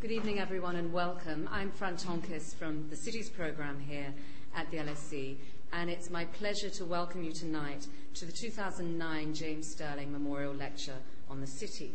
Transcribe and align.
Good 0.00 0.12
evening, 0.12 0.38
everyone, 0.38 0.76
and 0.76 0.94
welcome. 0.94 1.46
I'm 1.52 1.70
Fran 1.70 1.98
Tonkiss 1.98 2.54
from 2.54 2.88
the 2.88 2.96
Cities 2.96 3.28
program 3.28 3.78
here 3.78 4.14
at 4.56 4.70
the 4.70 4.78
LSE, 4.78 5.36
and 5.74 5.90
it's 5.90 6.08
my 6.08 6.24
pleasure 6.24 6.70
to 6.70 6.86
welcome 6.86 7.22
you 7.22 7.32
tonight 7.32 7.86
to 8.14 8.24
the 8.24 8.32
2009 8.32 9.34
James 9.34 9.70
Stirling 9.70 10.10
Memorial 10.10 10.54
Lecture 10.54 10.96
on 11.28 11.42
the 11.42 11.46
City. 11.46 11.92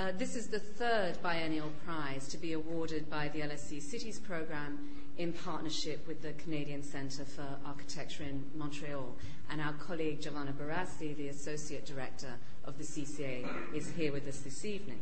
Uh, 0.00 0.10
this 0.18 0.34
is 0.34 0.48
the 0.48 0.58
third 0.58 1.22
biennial 1.22 1.70
prize 1.86 2.26
to 2.26 2.38
be 2.38 2.54
awarded 2.54 3.08
by 3.08 3.28
the 3.28 3.38
LSE 3.42 3.80
Cities 3.82 4.18
program 4.18 4.90
in 5.16 5.32
partnership 5.32 6.04
with 6.08 6.20
the 6.20 6.32
Canadian 6.32 6.82
Centre 6.82 7.24
for 7.24 7.46
Architecture 7.64 8.24
in 8.24 8.44
Montreal. 8.56 9.14
And 9.48 9.60
our 9.60 9.74
colleague 9.74 10.20
Giovanna 10.20 10.52
Borasi, 10.52 11.16
the 11.16 11.28
Associate 11.28 11.86
Director 11.86 12.34
of 12.64 12.78
the 12.78 12.84
CCA, 12.84 13.46
is 13.72 13.92
here 13.92 14.10
with 14.10 14.26
us 14.26 14.40
this 14.40 14.64
evening. 14.64 14.98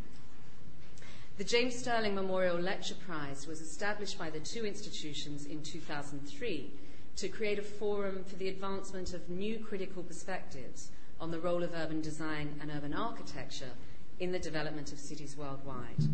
The 1.37 1.45
James 1.45 1.77
Stirling 1.77 2.15
Memorial 2.15 2.59
Lecture 2.59 2.95
Prize 2.95 3.47
was 3.47 3.61
established 3.61 4.19
by 4.19 4.31
the 4.31 4.41
two 4.41 4.65
institutions 4.65 5.45
in 5.45 5.63
2003 5.63 6.73
to 7.17 7.29
create 7.29 7.59
a 7.59 7.63
forum 7.63 8.25
for 8.25 8.37
the 8.37 8.49
advancement 8.49 9.13
of 9.13 9.29
new 9.29 9.59
critical 9.59 10.03
perspectives 10.03 10.89
on 11.21 11.31
the 11.31 11.39
role 11.39 11.63
of 11.63 11.75
urban 11.75 12.01
design 12.01 12.59
and 12.63 12.71
urban 12.75 12.95
architecture 12.95 13.73
in 14.19 14.33
the 14.33 14.39
development 14.39 14.95
of 14.95 14.99
cities 14.99 15.37
worldwide. 15.37 16.09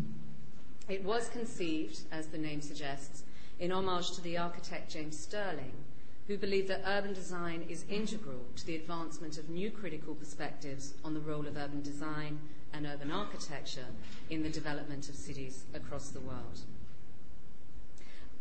It 0.89 1.05
was 1.05 1.29
conceived, 1.29 2.01
as 2.11 2.27
the 2.27 2.37
name 2.37 2.59
suggests, 2.59 3.23
in 3.61 3.71
homage 3.71 4.11
to 4.15 4.21
the 4.21 4.37
architect 4.37 4.91
James 4.91 5.17
Stirling, 5.17 5.85
who 6.27 6.37
believed 6.37 6.67
that 6.67 6.83
urban 6.85 7.13
design 7.13 7.63
is 7.69 7.85
integral 7.89 8.43
to 8.57 8.65
the 8.65 8.75
advancement 8.75 9.37
of 9.37 9.49
new 9.49 9.71
critical 9.71 10.15
perspectives 10.15 10.95
on 11.05 11.13
the 11.13 11.21
role 11.21 11.47
of 11.47 11.55
urban 11.55 11.81
design 11.81 12.41
and 12.73 12.85
urban 12.85 13.11
architecture 13.11 13.85
in 14.29 14.43
the 14.43 14.49
development 14.49 15.09
of 15.09 15.15
cities 15.15 15.63
across 15.73 16.09
the 16.09 16.19
world. 16.19 16.59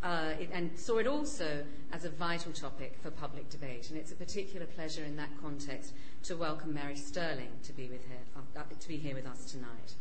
Uh, 0.02 0.32
it, 0.40 0.50
and 0.52 0.77
saw 0.77 0.98
it 0.98 1.06
also 1.06 1.62
as 1.93 2.04
a 2.04 2.10
vital 2.10 2.51
topic 2.51 2.96
for 3.01 3.10
public 3.10 3.48
debate. 3.51 3.88
And 3.88 3.98
it's 3.98 4.10
a 4.10 4.16
particular 4.16 4.66
pleasure 4.66 5.04
in 5.04 5.15
that 5.16 5.30
context 5.40 5.92
to 6.24 6.37
welcome 6.37 6.74
Mary 6.74 6.96
Stirling 6.96 7.51
to 7.62 7.73
be, 7.73 7.88
with 7.88 8.04
her, 8.09 8.42
uh, 8.57 8.62
to 8.80 8.88
be 8.88 8.96
here 8.96 9.15
with 9.15 9.26
us 9.26 9.45
tonight. 9.45 9.95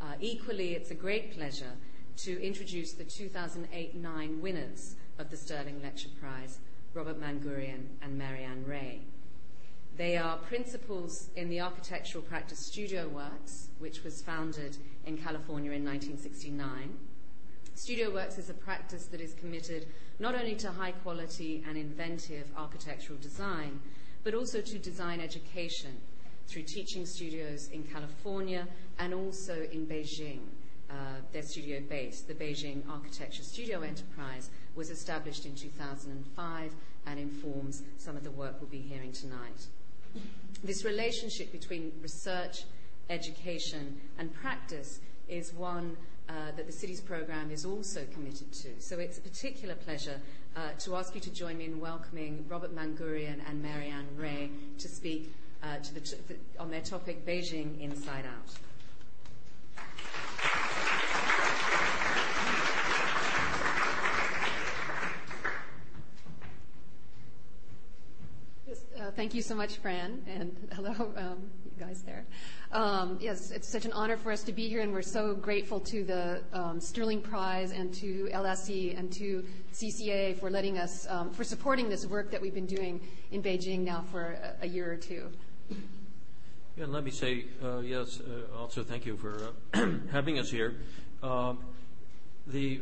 Uh, 0.00 0.14
equally, 0.20 0.74
it's 0.74 0.90
a 0.90 0.94
great 0.94 1.34
pleasure 1.34 1.72
to 2.16 2.42
introduce 2.42 2.92
the 2.92 3.04
2008-9 3.04 4.40
winners 4.40 4.94
of 5.18 5.30
the 5.30 5.36
Stirling 5.36 5.82
Lecture 5.82 6.08
Prize, 6.20 6.58
Robert 6.94 7.20
Mangurian 7.20 7.88
and 8.00 8.16
Mary-Ann 8.16 8.64
Ray. 8.66 9.02
They 9.98 10.16
are 10.16 10.38
principals 10.38 11.28
in 11.36 11.50
the 11.50 11.60
architectural 11.60 12.24
practice 12.24 12.58
Studio 12.58 13.08
Works, 13.08 13.68
which 13.78 14.02
was 14.02 14.22
founded 14.22 14.78
in 15.04 15.18
California 15.18 15.70
in 15.72 15.84
1969. 15.84 16.96
Studio 17.74 18.10
Works 18.10 18.38
is 18.38 18.48
a 18.48 18.54
practice 18.54 19.04
that 19.06 19.20
is 19.20 19.34
committed 19.34 19.86
not 20.18 20.34
only 20.34 20.54
to 20.56 20.70
high 20.70 20.92
quality 20.92 21.62
and 21.68 21.76
inventive 21.76 22.46
architectural 22.56 23.18
design, 23.18 23.80
but 24.24 24.32
also 24.32 24.62
to 24.62 24.78
design 24.78 25.20
education 25.20 26.00
through 26.46 26.62
teaching 26.62 27.04
studios 27.04 27.68
in 27.68 27.82
California 27.82 28.66
and 28.98 29.12
also 29.12 29.66
in 29.72 29.86
Beijing. 29.86 30.40
Uh, 30.90 31.20
their 31.32 31.42
studio 31.42 31.80
base, 31.80 32.22
the 32.22 32.34
Beijing 32.34 32.82
Architecture 32.88 33.42
Studio 33.42 33.82
Enterprise, 33.82 34.48
was 34.74 34.88
established 34.88 35.44
in 35.44 35.54
2005 35.54 36.72
and 37.06 37.20
informs 37.20 37.82
some 37.98 38.16
of 38.16 38.24
the 38.24 38.30
work 38.30 38.56
we'll 38.60 38.70
be 38.70 38.78
hearing 38.78 39.12
tonight. 39.12 39.66
This 40.64 40.84
relationship 40.84 41.50
between 41.50 41.92
research, 42.00 42.64
education, 43.10 44.00
and 44.18 44.32
practice 44.32 45.00
is 45.28 45.52
one 45.52 45.96
uh, 46.28 46.52
that 46.56 46.66
the 46.66 46.72
city's 46.72 47.00
program 47.00 47.50
is 47.50 47.64
also 47.64 48.04
committed 48.12 48.52
to. 48.52 48.68
So 48.78 48.98
it's 48.98 49.18
a 49.18 49.20
particular 49.20 49.74
pleasure 49.74 50.20
uh, 50.56 50.70
to 50.80 50.96
ask 50.96 51.14
you 51.14 51.20
to 51.20 51.30
join 51.30 51.58
me 51.58 51.64
in 51.64 51.80
welcoming 51.80 52.44
Robert 52.48 52.74
Mangurian 52.74 53.40
and 53.48 53.62
Mary-Ann 53.62 54.06
Ray 54.16 54.50
to 54.78 54.88
speak 54.88 55.34
uh, 55.62 55.78
to 55.78 55.94
the 55.94 56.00
t- 56.00 56.16
the, 56.28 56.36
on 56.58 56.70
their 56.70 56.80
topic 56.80 57.26
Beijing 57.26 57.80
Inside 57.80 58.24
Out. 58.26 58.54
Uh, 69.00 69.01
thank 69.14 69.34
you 69.34 69.42
so 69.42 69.54
much, 69.54 69.76
Fran, 69.76 70.22
and 70.26 70.56
hello, 70.72 71.12
um, 71.16 71.50
you 71.64 71.84
guys 71.84 72.02
there. 72.02 72.24
Um, 72.72 73.18
yes, 73.20 73.50
it's 73.50 73.68
such 73.68 73.84
an 73.84 73.92
honor 73.92 74.16
for 74.16 74.32
us 74.32 74.42
to 74.44 74.52
be 74.52 74.68
here, 74.68 74.80
and 74.80 74.92
we're 74.92 75.02
so 75.02 75.34
grateful 75.34 75.80
to 75.80 76.04
the 76.04 76.42
um, 76.52 76.80
Stirling 76.80 77.20
Prize 77.20 77.72
and 77.72 77.92
to 77.94 78.28
LSE 78.32 78.98
and 78.98 79.12
to 79.12 79.44
CCA 79.72 80.38
for 80.38 80.50
letting 80.50 80.78
us, 80.78 81.06
um, 81.08 81.30
for 81.30 81.44
supporting 81.44 81.88
this 81.88 82.06
work 82.06 82.30
that 82.30 82.40
we've 82.40 82.54
been 82.54 82.66
doing 82.66 83.00
in 83.30 83.42
Beijing 83.42 83.80
now 83.80 84.04
for 84.10 84.38
a, 84.60 84.64
a 84.64 84.66
year 84.66 84.90
or 84.90 84.96
two. 84.96 85.30
Yeah, 86.76 86.84
and 86.84 86.92
let 86.92 87.04
me 87.04 87.10
say, 87.10 87.44
uh, 87.62 87.78
yes, 87.80 88.20
uh, 88.20 88.58
also 88.58 88.82
thank 88.82 89.04
you 89.04 89.16
for 89.16 89.52
uh, 89.74 89.88
having 90.10 90.38
us 90.38 90.50
here. 90.50 90.76
Um, 91.22 91.58
the 92.46 92.80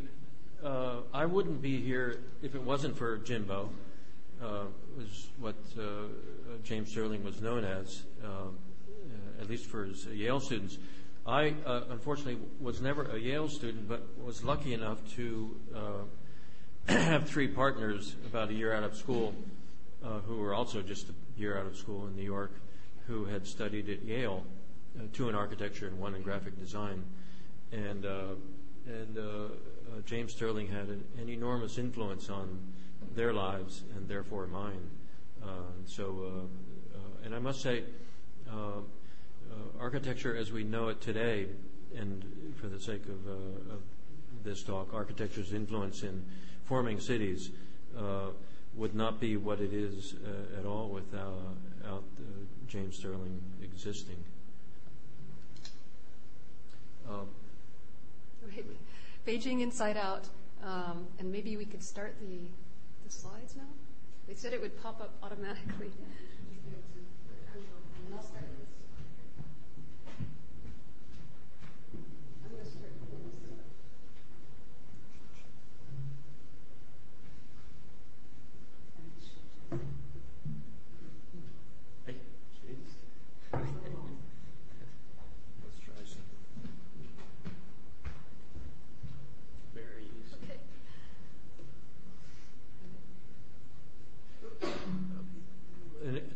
uh, 0.63 0.99
I 1.13 1.27
wouldn't 1.27 1.63
be 1.63 1.81
here 1.81 2.21
if 2.43 2.55
it 2.55 2.63
wasn't 2.63 2.97
for 2.97 3.19
Jimbo. 3.19 3.71
Uh, 4.43 4.65
was 4.97 5.29
what 5.39 5.55
uh, 5.79 5.83
James 6.65 6.91
Stirling 6.91 7.23
was 7.23 7.43
known 7.43 7.63
as, 7.63 8.05
um, 8.25 8.57
at 9.39 9.51
least 9.51 9.67
for 9.67 9.85
his 9.85 10.07
Yale 10.07 10.41
students. 10.41 10.79
I 11.27 11.55
uh, 11.67 11.83
unfortunately 11.91 12.39
was 12.59 12.81
never 12.81 13.05
a 13.05 13.19
Yale 13.19 13.51
student, 13.51 13.87
but 13.87 14.03
was 14.25 14.43
lucky 14.43 14.73
enough 14.73 14.99
to 15.17 15.57
uh, 15.77 16.93
have 16.93 17.29
three 17.29 17.49
partners 17.49 18.17
about 18.27 18.49
a 18.49 18.55
year 18.55 18.73
out 18.73 18.83
of 18.83 18.97
school 18.97 19.35
who 20.27 20.39
were 20.39 20.55
also 20.55 20.81
just 20.81 21.11
a 21.11 21.13
year 21.39 21.59
out 21.59 21.67
of 21.67 21.77
school 21.77 22.07
in 22.07 22.17
New 22.17 22.23
York 22.23 22.53
who 23.07 23.27
had 23.27 23.47
studied 23.47 23.91
at 23.91 24.03
Yale, 24.03 24.43
two 25.13 25.29
in 25.29 25.35
architecture 25.35 25.87
and 25.87 25.99
one 25.99 26.15
in 26.15 26.23
graphic 26.23 26.59
design. 26.59 27.05
And 27.73 28.07
James 30.07 30.33
Stirling 30.33 30.69
had 30.69 30.89
an 30.89 31.29
enormous 31.29 31.77
influence 31.77 32.31
on 32.31 32.59
their 33.15 33.33
lives 33.33 33.83
and 33.97 34.09
therefore 34.09 34.47
mine. 34.47 34.91
Uh, 35.43 35.47
so, 35.87 36.05
uh, 36.23 36.99
uh, 36.99 37.25
and 37.25 37.35
I 37.35 37.39
must 37.39 37.61
say, 37.61 37.85
architecture 39.79 40.37
as 40.37 40.53
we 40.53 40.63
know 40.63 40.89
it 40.89 41.01
today, 41.01 41.47
and 41.97 42.23
for 42.61 42.67
the 42.69 42.79
sake 42.79 43.05
of, 43.07 43.27
of 43.73 43.81
this 44.45 44.63
talk, 44.63 44.93
architecture's 44.93 45.53
influence 45.55 46.03
in 46.03 46.23
forming 46.65 47.01
cities 47.01 47.51
would 48.77 48.95
not 48.95 49.19
be 49.19 49.37
what 49.37 49.61
it 49.61 49.73
is 49.73 50.15
at 50.59 50.67
all 50.67 50.89
without 50.89 52.05
James 52.69 52.97
Stirling 52.97 53.41
existing. 53.63 54.17
Um, 57.09 57.27
Beijing 59.27 59.61
Inside 59.61 59.97
Out, 59.97 60.29
um, 60.63 61.07
and 61.19 61.33
maybe 61.33 61.57
we 61.57 61.65
could 61.65 61.83
start 61.83 62.15
the 62.21 62.39
the 63.11 63.17
slides 63.17 63.57
now? 63.57 63.67
They 64.29 64.35
said 64.35 64.53
it 64.53 64.61
would 64.61 64.81
pop 64.81 65.01
up 65.01 65.15
automatically. 65.23 65.91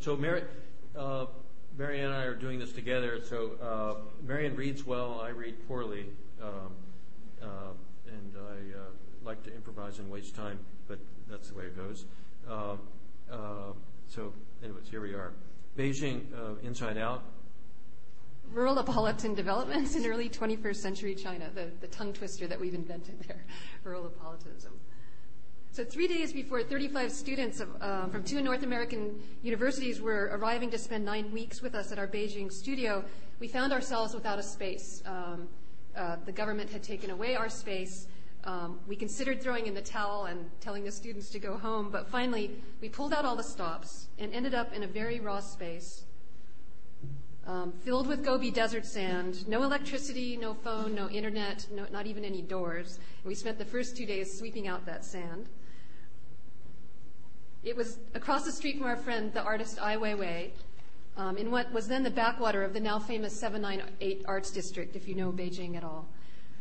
So 0.05 0.15
Mary, 0.19 0.43
uh, 0.95 1.25
Marianne 1.79 2.09
and 2.09 2.15
I 2.15 2.25
are 2.25 2.35
doing 2.35 2.59
this 2.59 2.73
together. 2.73 3.23
So 3.23 3.53
uh, 3.63 4.03
Marianne 4.23 4.55
reads 4.55 4.85
well, 4.85 5.19
I 5.19 5.31
read 5.31 5.67
poorly, 5.67 6.05
um, 6.43 6.51
uh, 7.41 7.47
and 8.09 8.35
I 8.37 8.79
uh, 8.79 8.83
like 9.25 9.43
to 9.45 9.55
improvise 9.55 10.01
and 10.01 10.11
waste 10.11 10.37
time, 10.37 10.59
but 10.89 10.99
that's 11.27 11.49
the 11.49 11.55
way 11.55 11.65
it 11.65 11.77
goes. 11.79 12.05
Uh, 12.47 12.77
uh, 13.33 13.73
so, 14.07 14.35
anyways, 14.63 14.91
here 14.91 15.01
we 15.01 15.15
are. 15.15 15.33
Beijing 15.75 16.27
Inside 16.63 16.99
Out. 16.99 17.23
Rural 18.53 18.79
Apolitan 18.81 19.33
developments 19.33 19.95
in 19.97 20.05
early 20.05 20.29
21st 20.29 20.77
century 20.77 21.15
China, 21.15 21.49
the, 21.55 21.71
the 21.81 21.89
tongue 21.89 22.13
twister 22.13 22.47
that 22.47 22.61
we've 22.61 22.75
invented 22.75 23.25
there, 23.27 23.43
rural 23.85 24.05
apolitanism. 24.05 24.79
So 25.75 25.85
three 25.85 26.07
days 26.07 26.33
before 26.33 26.63
35 26.63 27.11
students 27.11 27.59
of, 27.59 27.69
uh, 27.81 28.07
from 28.07 28.23
two 28.23 28.41
North 28.41 28.63
American 28.63 29.21
universities 29.43 30.01
were 30.01 30.31
arriving 30.33 30.71
to 30.71 30.79
spend 30.79 31.05
nine 31.05 31.33
weeks 31.33 31.63
with 31.63 31.75
us 31.75 31.91
at 31.91 31.99
our 31.99 32.07
Beijing 32.07 32.53
studio, 32.53 33.05
we 33.41 33.49
found 33.49 33.73
ourselves 33.73 34.15
without 34.15 34.39
a 34.39 34.43
space. 34.45 35.03
Um, 35.05 35.49
uh, 35.97 36.19
the 36.27 36.31
government 36.31 36.71
had 36.71 36.85
taken 36.85 37.11
away 37.11 37.35
our 37.35 37.49
space. 37.49 38.07
Um, 38.45 38.79
we 38.87 38.95
considered 38.95 39.43
throwing 39.43 39.67
in 39.67 39.75
the 39.75 39.83
towel 39.83 40.27
and 40.27 40.49
telling 40.61 40.85
the 40.85 40.93
students 40.93 41.29
to 41.31 41.41
go 41.41 41.59
home, 41.59 41.91
but 41.91 42.09
finally 42.09 42.53
we 42.81 42.89
pulled 42.89 43.13
out 43.13 43.25
all 43.25 43.35
the 43.35 43.43
stops 43.43 44.07
and 44.21 44.33
ended 44.33 44.55
up 44.55 44.73
in 44.73 44.85
a 44.85 44.87
very 44.87 45.19
raw 45.19 45.41
space 45.41 46.05
um, 47.47 47.73
filled 47.73 48.07
with 48.07 48.25
Gobi 48.25 48.51
desert 48.51 48.87
sand, 48.87 49.47
no 49.47 49.63
electricity, 49.63 50.37
no 50.37 50.55
phone, 50.55 50.95
no 50.95 51.09
internet, 51.11 51.67
no, 51.73 51.87
not 51.93 52.07
even 52.07 52.25
any 52.25 52.43
doors. 52.43 52.99
We 53.25 53.35
spent 53.35 53.59
the 53.59 53.65
first 53.65 53.97
two 53.97 54.07
days 54.07 54.39
sweeping 54.39 54.67
out 54.67 54.87
that 54.87 55.05
sand. 55.05 55.49
It 57.65 57.75
was 57.75 57.99
across 58.13 58.45
the 58.45 58.53
street 58.53 58.77
from 58.77 58.87
our 58.87 58.97
friend, 58.97 59.33
the 59.33 59.43
artist 59.43 59.79
Ai 59.81 59.97
Weiwei, 59.97 60.51
um, 61.17 61.39
in 61.39 61.51
what 61.51 61.73
was 61.73 61.89
then 61.89 62.03
the 62.03 62.11
backwater 62.11 62.63
of 62.63 62.75
the 62.75 62.81
now 62.81 62.99
famous 62.99 63.39
798 63.41 64.23
Arts 64.27 64.51
District, 64.51 64.95
if 64.95 65.09
you 65.09 65.15
know 65.15 65.33
Beijing 65.33 65.75
at 65.75 65.83
all. 65.83 66.07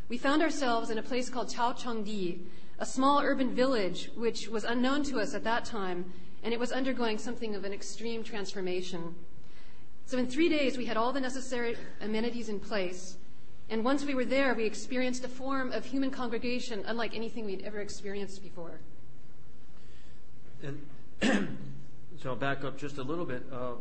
We 0.08 0.16
found 0.16 0.40
ourselves 0.40 0.88
in 0.88 0.96
a 0.96 1.02
place 1.02 1.28
called 1.28 1.48
Caochangdi, 1.48 2.38
a 2.78 2.86
small 2.86 3.20
urban 3.20 3.54
village 3.54 4.10
which 4.16 4.48
was 4.48 4.64
unknown 4.64 5.02
to 5.04 5.20
us 5.20 5.34
at 5.34 5.44
that 5.44 5.66
time, 5.66 6.10
and 6.42 6.54
it 6.54 6.60
was 6.60 6.72
undergoing 6.72 7.18
something 7.18 7.54
of 7.54 7.64
an 7.64 7.72
extreme 7.74 8.24
transformation. 8.24 9.14
So 10.06 10.16
in 10.16 10.26
three 10.26 10.48
days, 10.48 10.78
we 10.78 10.86
had 10.86 10.96
all 10.96 11.12
the 11.12 11.20
necessary 11.20 11.76
amenities 12.00 12.48
in 12.48 12.60
place. 12.60 13.18
And 13.68 13.84
once 13.84 14.06
we 14.06 14.14
were 14.14 14.24
there, 14.24 14.54
we 14.54 14.64
experienced 14.64 15.24
a 15.24 15.28
form 15.28 15.70
of 15.72 15.84
human 15.84 16.10
congregation 16.10 16.82
unlike 16.86 17.14
anything 17.14 17.44
we'd 17.44 17.62
ever 17.62 17.80
experienced 17.80 18.42
before. 18.42 18.80
And 20.62 20.80
so 22.22 22.30
I'll 22.30 22.36
back 22.36 22.64
up 22.64 22.76
just 22.76 22.98
a 22.98 23.02
little 23.02 23.24
bit. 23.24 23.44
Uh, 23.50 23.72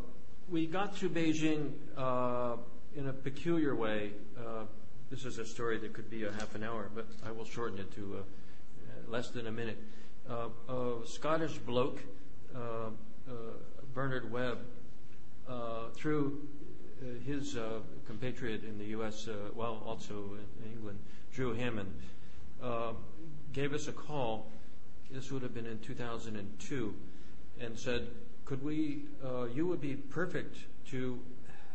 we 0.49 0.65
got 0.65 0.95
to 0.97 1.09
Beijing 1.09 1.71
uh, 1.97 2.55
in 2.95 3.09
a 3.09 3.13
peculiar 3.13 3.75
way. 3.75 4.11
Uh, 4.37 4.63
this 5.09 5.25
is 5.25 5.39
a 5.39 5.45
story 5.45 5.77
that 5.79 5.93
could 5.93 6.09
be 6.09 6.23
a 6.23 6.31
half 6.31 6.55
an 6.55 6.63
hour, 6.63 6.89
but 6.95 7.05
I 7.25 7.31
will 7.31 7.43
shorten 7.43 7.79
it 7.79 7.93
to 7.95 8.19
uh, 8.19 9.11
less 9.11 9.29
than 9.29 9.47
a 9.47 9.51
minute. 9.51 9.77
Uh, 10.29 10.47
a 10.69 11.05
Scottish 11.05 11.57
bloke, 11.57 11.99
uh, 12.55 12.91
Bernard 13.93 14.31
Webb, 14.31 14.59
through 15.95 16.47
his 17.25 17.57
compatriot 18.07 18.63
in 18.63 18.77
the 18.77 18.85
U.S., 18.85 19.27
well, 19.53 19.83
also 19.85 20.37
in 20.63 20.71
England, 20.71 20.99
Drew 21.33 21.53
Hammond, 21.53 21.93
gave 23.51 23.73
us 23.73 23.87
a 23.89 23.93
call. 23.93 24.49
This 25.11 25.29
would 25.31 25.43
have 25.43 25.53
been 25.53 25.67
in 25.67 25.79
2002, 25.79 26.95
and 27.63 27.77
said, 27.77 28.07
"Could 28.45 28.63
we? 28.63 29.05
You 29.53 29.67
would 29.67 29.81
be 29.81 29.95
perfect 29.95 30.57
to 30.91 31.19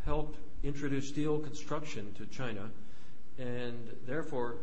help 0.05 0.35
introduce 0.63 1.07
steel 1.07 1.39
construction 1.39 2.13
to 2.17 2.25
China, 2.27 2.69
and 3.37 3.97
therefore 4.05 4.55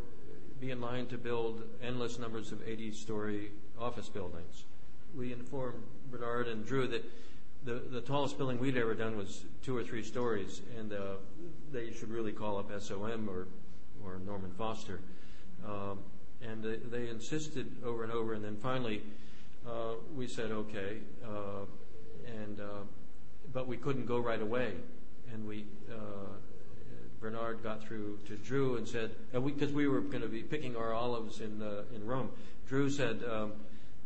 be 0.60 0.70
in 0.70 0.80
line 0.80 1.06
to 1.06 1.18
build 1.18 1.62
endless 1.82 2.18
numbers 2.18 2.52
of 2.52 2.60
80-story 2.60 3.50
office 3.78 4.08
buildings." 4.08 4.64
We 5.16 5.32
informed 5.32 5.82
Bernard 6.10 6.48
and 6.48 6.64
Drew 6.64 6.86
that 6.88 7.04
the 7.64 8.00
tallest 8.00 8.38
building 8.38 8.60
we'd 8.60 8.76
ever 8.76 8.94
done 8.94 9.16
was 9.16 9.44
two 9.62 9.76
or 9.76 9.82
three 9.82 10.04
stories, 10.04 10.62
and 10.78 10.92
uh, 10.92 11.16
they 11.72 11.92
should 11.92 12.10
really 12.10 12.32
call 12.32 12.58
up 12.58 12.70
SOM 12.80 13.28
or 13.28 14.18
Norman 14.24 14.52
Foster. 14.52 15.00
Um, 15.66 15.98
and 16.42 16.62
they 16.62 17.08
insisted 17.08 17.82
over 17.84 18.04
and 18.04 18.12
over, 18.12 18.34
and 18.34 18.44
then 18.44 18.56
finally 18.56 18.98
uh, 18.98 19.02
we 20.14 20.26
said 20.26 20.50
okay, 20.50 20.98
uh, 21.24 21.64
but 23.52 23.66
we 23.66 23.76
couldn't 23.76 24.06
go 24.06 24.18
right 24.18 24.42
away. 24.42 24.72
And 25.32 25.46
we. 25.46 25.66
Bernard 27.18 27.62
got 27.62 27.82
through 27.82 28.18
to 28.26 28.36
Drew 28.36 28.76
and 28.76 28.86
said, 28.86 29.10
because 29.32 29.72
we 29.72 29.88
were 29.88 30.00
going 30.00 30.22
to 30.22 30.28
be 30.28 30.42
picking 30.42 30.76
our 30.76 30.92
olives 30.92 31.40
in 31.40 31.58
Rome, 32.04 32.30
Drew 32.68 32.90
said, 32.90 33.22
um, 33.28 33.52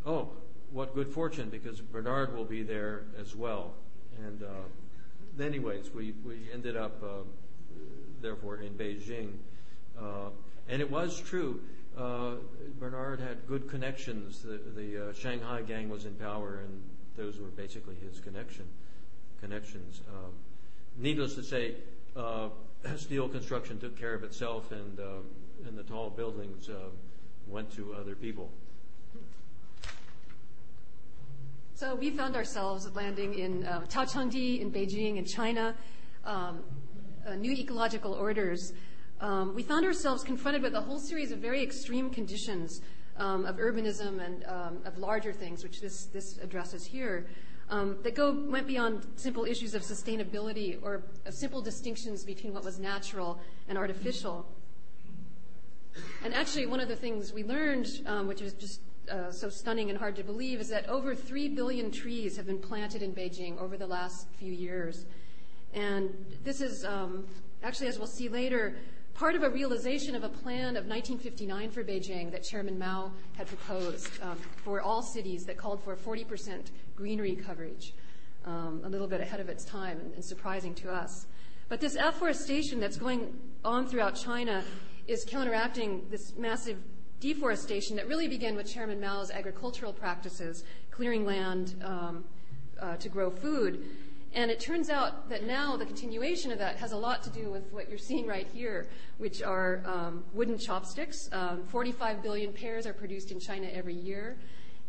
oh, 0.07 0.31
what 0.71 0.95
good 0.95 1.13
fortune 1.13 1.49
because 1.51 1.81
Bernard 1.81 2.35
will 2.35 2.45
be 2.45 2.63
there 2.63 3.03
as 3.19 3.35
well. 3.35 3.75
And 4.25 4.43
uh, 4.43 5.43
anyways, 5.43 5.91
we, 5.93 6.15
we 6.25 6.49
ended 6.53 6.77
up, 6.77 7.03
uh, 7.03 7.25
therefore, 8.21 8.59
in 8.59 8.75
Beijing. 8.75 9.33
Uh, 9.99 10.31
and 10.69 10.81
it 10.81 10.91
was 10.91 11.21
true. 11.21 11.61
Uh, 11.97 12.35
Bernard 12.79 13.21
had 13.21 13.47
good 13.47 13.69
connections. 13.69 14.43
The, 14.43 14.61
the 14.75 15.09
uh, 15.09 15.13
Shanghai 15.13 15.63
gang 15.63 15.89
was 15.89 16.07
in 16.07 16.15
power, 16.15 16.61
and 16.65 16.83
those 17.17 17.39
were 17.39 17.49
basically 17.49 17.97
his 17.97 18.21
connection 18.21 18.65
connections. 19.41 20.03
Um, 20.09 20.33
needless 20.97 21.35
to 21.35 21.43
say, 21.43 21.75
uh, 22.17 22.49
steel 22.97 23.29
construction 23.29 23.79
took 23.79 23.99
care 23.99 24.15
of 24.15 24.25
itself, 24.25 24.73
and 24.73 24.99
and 25.67 25.77
the 25.77 25.83
tall 25.83 26.09
buildings 26.09 26.71
went 27.47 27.71
to 27.75 27.93
other 27.95 28.15
people. 28.15 28.51
So 31.81 31.95
we 31.95 32.11
found 32.11 32.37
ourselves 32.37 32.91
landing 32.95 33.39
in 33.39 33.65
uh, 33.65 33.81
in 33.81 34.71
Beijing 34.71 35.17
in 35.17 35.25
China, 35.25 35.75
um, 36.27 36.63
uh, 37.27 37.37
new 37.37 37.53
ecological 37.53 38.13
orders. 38.13 38.75
Um, 39.21 39.55
we 39.55 39.63
found 39.63 39.85
ourselves 39.85 40.25
confronted 40.25 40.63
with 40.63 40.75
a 40.75 40.81
whole 40.81 40.99
series 40.99 41.31
of 41.31 41.41
very 41.41 41.63
extreme 41.63 42.09
conditions 42.09 42.81
um, 43.19 43.45
of 43.45 43.57
urbanism 43.57 44.19
and 44.25 44.45
um, 44.47 44.79
of 44.87 44.97
larger 44.97 45.31
things, 45.31 45.63
which 45.63 45.83
this, 45.83 46.07
this 46.07 46.39
addresses 46.39 46.87
here, 46.87 47.27
um, 47.69 47.99
that 48.03 48.15
go 48.15 48.33
went 48.33 48.67
beyond 48.67 49.07
simple 49.17 49.45
issues 49.45 49.75
of 49.75 49.83
sustainability 49.83 50.79
or 50.83 51.03
simple 51.29 51.61
distinctions 51.61 52.25
between 52.25 52.55
what 52.55 52.65
was 52.65 52.79
natural 52.79 53.39
and 53.69 53.77
artificial. 53.77 54.47
And 56.25 56.33
actually, 56.33 56.65
one 56.65 56.81
of 56.81 56.89
the 56.89 56.97
things 56.97 57.31
we 57.31 57.45
learned, 57.45 57.89
um, 58.07 58.27
which 58.27 58.41
is 58.41 58.55
just 58.55 58.81
uh, 59.11 59.31
so 59.31 59.51
stunning 59.51 59.91
and 59.91 59.99
hard 59.99 60.17
to 60.17 60.25
believe 60.25 60.61
is 60.61 60.69
that 60.69 60.89
over 60.89 61.15
3 61.15 61.49
billion 61.49 61.91
trees 61.91 62.39
have 62.39 62.47
been 62.47 62.59
planted 62.59 63.03
in 63.03 63.13
Beijing 63.13 63.61
over 63.61 63.77
the 63.77 63.87
last 63.87 64.29
few 64.39 64.53
years. 64.53 65.05
And 65.75 66.15
this 66.43 66.63
is 66.63 66.87
um, 66.87 67.27
actually, 67.63 67.89
as 67.89 67.99
we'll 67.99 68.07
see 68.07 68.29
later, 68.29 68.77
part 69.21 69.35
of 69.35 69.43
a 69.43 69.51
realization 69.51 70.15
of 70.15 70.25
a 70.25 70.31
plan 70.31 70.79
of 70.79 70.87
1959 70.87 71.71
for 71.71 71.85
Beijing 71.85 72.33
that 72.33 72.43
Chairman 72.43 72.79
Mao 72.79 73.13
had 73.37 73.47
proposed 73.47 74.09
um, 74.23 74.39
for 74.65 74.81
all 74.81 75.03
cities 75.03 75.45
that 75.45 75.59
called 75.59 75.85
for 75.85 75.95
40% 75.95 76.69
greenery 76.97 77.37
coverage, 77.37 77.93
um, 78.47 78.81
a 78.83 78.89
little 78.89 79.07
bit 79.07 79.21
ahead 79.21 79.39
of 79.39 79.51
its 79.51 79.63
time 79.63 80.01
and, 80.15 80.25
surprising 80.25 80.75
to 80.77 80.91
us. 80.91 81.27
But 81.69 81.83
this 81.83 81.97
afforestation 81.97 82.81
that's 82.81 82.97
going 82.97 83.39
on 83.63 83.87
throughout 83.87 84.17
China 84.17 84.65
is 85.07 85.27
counteracting 85.29 86.07
this 86.11 86.35
massive 86.39 86.79
deforestation 87.21 87.97
that 87.97 88.09
really 88.09 88.27
began 88.27 88.57
with 88.57 88.73
Chairman 88.73 88.99
Mao's 88.99 89.31
agricultural 89.31 89.93
practices, 89.93 90.65
clearing 90.91 91.27
land 91.27 91.75
um, 91.85 92.25
uh, 92.81 92.97
to 92.97 93.11
grow 93.11 93.29
food. 93.29 93.85
And 94.33 94.51
it 94.51 94.61
turns 94.61 94.91
out 94.91 95.29
that 95.29 95.45
now 95.45 95.77
the 95.77 95.85
continuation 95.85 96.53
of 96.53 96.59
that 96.59 96.77
has 96.77 96.93
a 96.93 96.97
lot 96.97 97.23
to 97.25 97.31
do 97.31 97.51
with 97.51 97.73
what 97.73 97.89
you're 97.89 97.99
seeing 97.99 98.27
right 98.27 98.47
here, 98.55 98.89
which 99.19 99.43
are 99.43 99.83
um, 99.85 100.25
wooden 100.33 100.57
chopsticks. 100.57 101.29
Um, 101.33 101.65
45 101.67 102.23
billion 102.23 102.53
pairs 102.53 102.87
are 102.87 102.93
produced 102.93 103.33
in 103.33 103.41
China 103.41 103.69
every 103.73 103.95
year, 103.95 104.39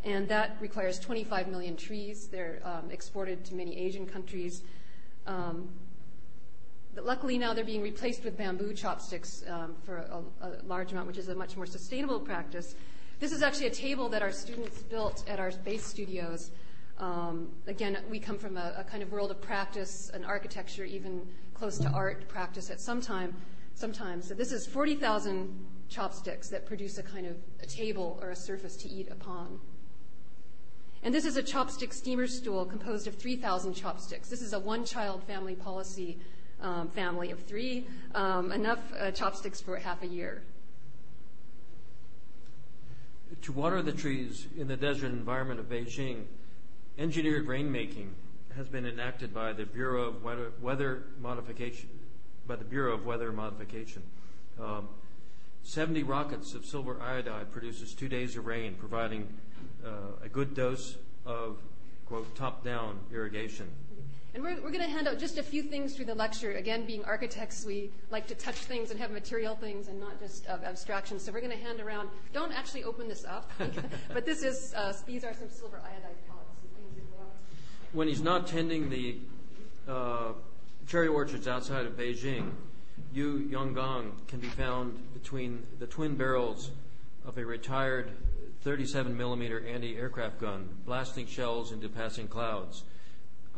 and 0.04 0.28
that 0.28 0.56
requires 0.60 1.00
25 1.00 1.48
million 1.48 1.76
trees. 1.76 2.28
They're 2.28 2.60
um, 2.64 2.90
exported 2.90 3.44
to 3.46 3.56
many 3.56 3.76
Asian 3.76 4.06
countries. 4.06 4.62
Um, 5.26 5.68
luckily 7.00 7.38
now 7.38 7.54
they're 7.54 7.64
being 7.64 7.82
replaced 7.82 8.22
with 8.24 8.36
bamboo 8.36 8.74
chopsticks 8.74 9.44
um, 9.48 9.74
for 9.84 9.98
a, 9.98 10.22
a, 10.46 10.50
large 10.66 10.92
amount, 10.92 11.06
which 11.06 11.18
is 11.18 11.28
a 11.28 11.34
much 11.34 11.56
more 11.56 11.66
sustainable 11.66 12.20
practice. 12.20 12.74
This 13.18 13.32
is 13.32 13.42
actually 13.42 13.66
a 13.66 13.70
table 13.70 14.08
that 14.10 14.22
our 14.22 14.32
students 14.32 14.82
built 14.82 15.24
at 15.28 15.40
our 15.40 15.50
space 15.50 15.84
studios. 15.84 16.50
Um, 17.02 17.48
again, 17.66 17.98
we 18.08 18.20
come 18.20 18.38
from 18.38 18.56
a, 18.56 18.86
kind 18.88 19.02
of 19.02 19.10
world 19.10 19.32
of 19.32 19.42
practice, 19.42 20.08
an 20.14 20.24
architecture, 20.24 20.84
even 20.84 21.26
close 21.52 21.76
to 21.78 21.88
art 21.88 22.28
practice 22.28 22.70
at 22.70 22.80
some 22.80 23.00
time. 23.00 23.34
Sometimes, 23.74 24.28
so 24.28 24.34
this 24.34 24.52
is 24.52 24.68
40,000 24.68 25.66
chopsticks 25.88 26.48
that 26.50 26.64
produce 26.64 26.98
a 26.98 27.02
kind 27.02 27.26
of 27.26 27.36
a 27.60 27.66
table 27.66 28.20
or 28.22 28.30
a 28.30 28.36
surface 28.36 28.76
to 28.76 28.88
eat 28.88 29.10
upon. 29.10 29.58
And 31.02 31.12
this 31.12 31.24
is 31.24 31.36
a 31.36 31.42
chopstick 31.42 31.92
steamer 31.92 32.28
stool 32.28 32.64
composed 32.64 33.08
of 33.08 33.16
3,000 33.16 33.74
chopsticks. 33.74 34.28
This 34.28 34.40
is 34.40 34.52
a 34.52 34.60
one-child 34.60 35.24
family 35.24 35.56
policy 35.56 36.20
um, 36.60 36.88
family 36.90 37.32
of 37.32 37.40
three, 37.40 37.88
um, 38.14 38.52
enough 38.52 38.78
uh, 38.96 39.10
chopsticks 39.10 39.60
for 39.60 39.76
half 39.76 40.04
a 40.04 40.06
year. 40.06 40.44
To 43.40 43.50
water 43.50 43.82
the 43.82 43.90
trees 43.90 44.46
in 44.56 44.68
the 44.68 44.76
desert 44.76 45.10
environment 45.10 45.58
of 45.58 45.68
Beijing, 45.68 46.26
engineered 46.98 47.46
rainmaking 47.46 48.10
has 48.56 48.68
been 48.68 48.86
enacted 48.86 49.32
by 49.32 49.52
the 49.52 49.64
Bureau 49.64 50.04
of 50.04 50.22
Weather, 50.22 50.52
Weather 50.60 51.04
Modification. 51.20 51.88
By 52.46 52.56
the 52.56 52.64
Bureau 52.64 52.92
of 52.92 53.06
Weather 53.06 53.32
Modification. 53.32 54.02
Um, 54.60 54.88
70 55.62 56.02
rockets 56.02 56.54
of 56.54 56.66
silver 56.66 57.00
iodide 57.00 57.52
produces 57.52 57.94
two 57.94 58.08
days 58.08 58.36
of 58.36 58.46
rain, 58.46 58.74
providing 58.78 59.28
uh, 59.84 60.24
a 60.24 60.28
good 60.28 60.54
dose 60.54 60.96
of 61.24 61.58
quote, 62.12 62.34
top 62.36 62.62
down 62.62 63.00
irrigation. 63.10 63.66
And 64.34 64.42
we're, 64.42 64.56
we're 64.56 64.70
going 64.70 64.84
to 64.84 64.88
hand 64.88 65.08
out 65.08 65.18
just 65.18 65.38
a 65.38 65.42
few 65.42 65.62
things 65.62 65.96
through 65.96 66.04
the 66.04 66.14
lecture. 66.14 66.52
Again, 66.52 66.84
being 66.86 67.02
architects, 67.06 67.64
we 67.64 67.90
like 68.10 68.26
to 68.26 68.34
touch 68.34 68.56
things 68.56 68.90
and 68.90 69.00
have 69.00 69.10
material 69.10 69.54
things 69.54 69.88
and 69.88 69.98
not 69.98 70.20
just 70.20 70.46
uh, 70.46 70.58
abstractions. 70.62 71.24
So 71.24 71.32
we're 71.32 71.40
going 71.40 71.56
to 71.56 71.64
hand 71.64 71.80
around. 71.80 72.10
Don't 72.34 72.52
actually 72.52 72.84
open 72.84 73.08
this 73.08 73.24
up, 73.24 73.50
but 74.12 74.26
this 74.26 74.42
is 74.42 74.74
uh, 74.74 74.92
these 75.06 75.24
are 75.24 75.32
some 75.32 75.48
silver 75.48 75.80
iodide 75.82 76.16
pellets 76.28 76.50
and 76.62 76.76
things 76.76 76.96
that 76.96 77.10
go 77.10 77.22
up. 77.22 77.36
When 77.92 78.08
he's 78.08 78.22
not 78.22 78.46
tending 78.46 78.88
the 78.88 79.16
uh, 79.86 80.32
cherry 80.86 81.08
orchards 81.08 81.46
outside 81.46 81.84
of 81.84 81.92
Beijing, 81.92 82.50
Yu 83.12 83.50
Yonggang 83.52 84.12
can 84.28 84.40
be 84.40 84.46
found 84.46 84.98
between 85.12 85.62
the 85.78 85.86
twin 85.86 86.14
barrels 86.14 86.70
of 87.26 87.36
a 87.36 87.44
retired 87.44 88.10
37 88.62 89.14
millimeter 89.14 89.66
anti-aircraft 89.66 90.40
gun, 90.40 90.70
blasting 90.86 91.26
shells 91.26 91.70
into 91.70 91.86
passing 91.90 92.28
clouds. 92.28 92.84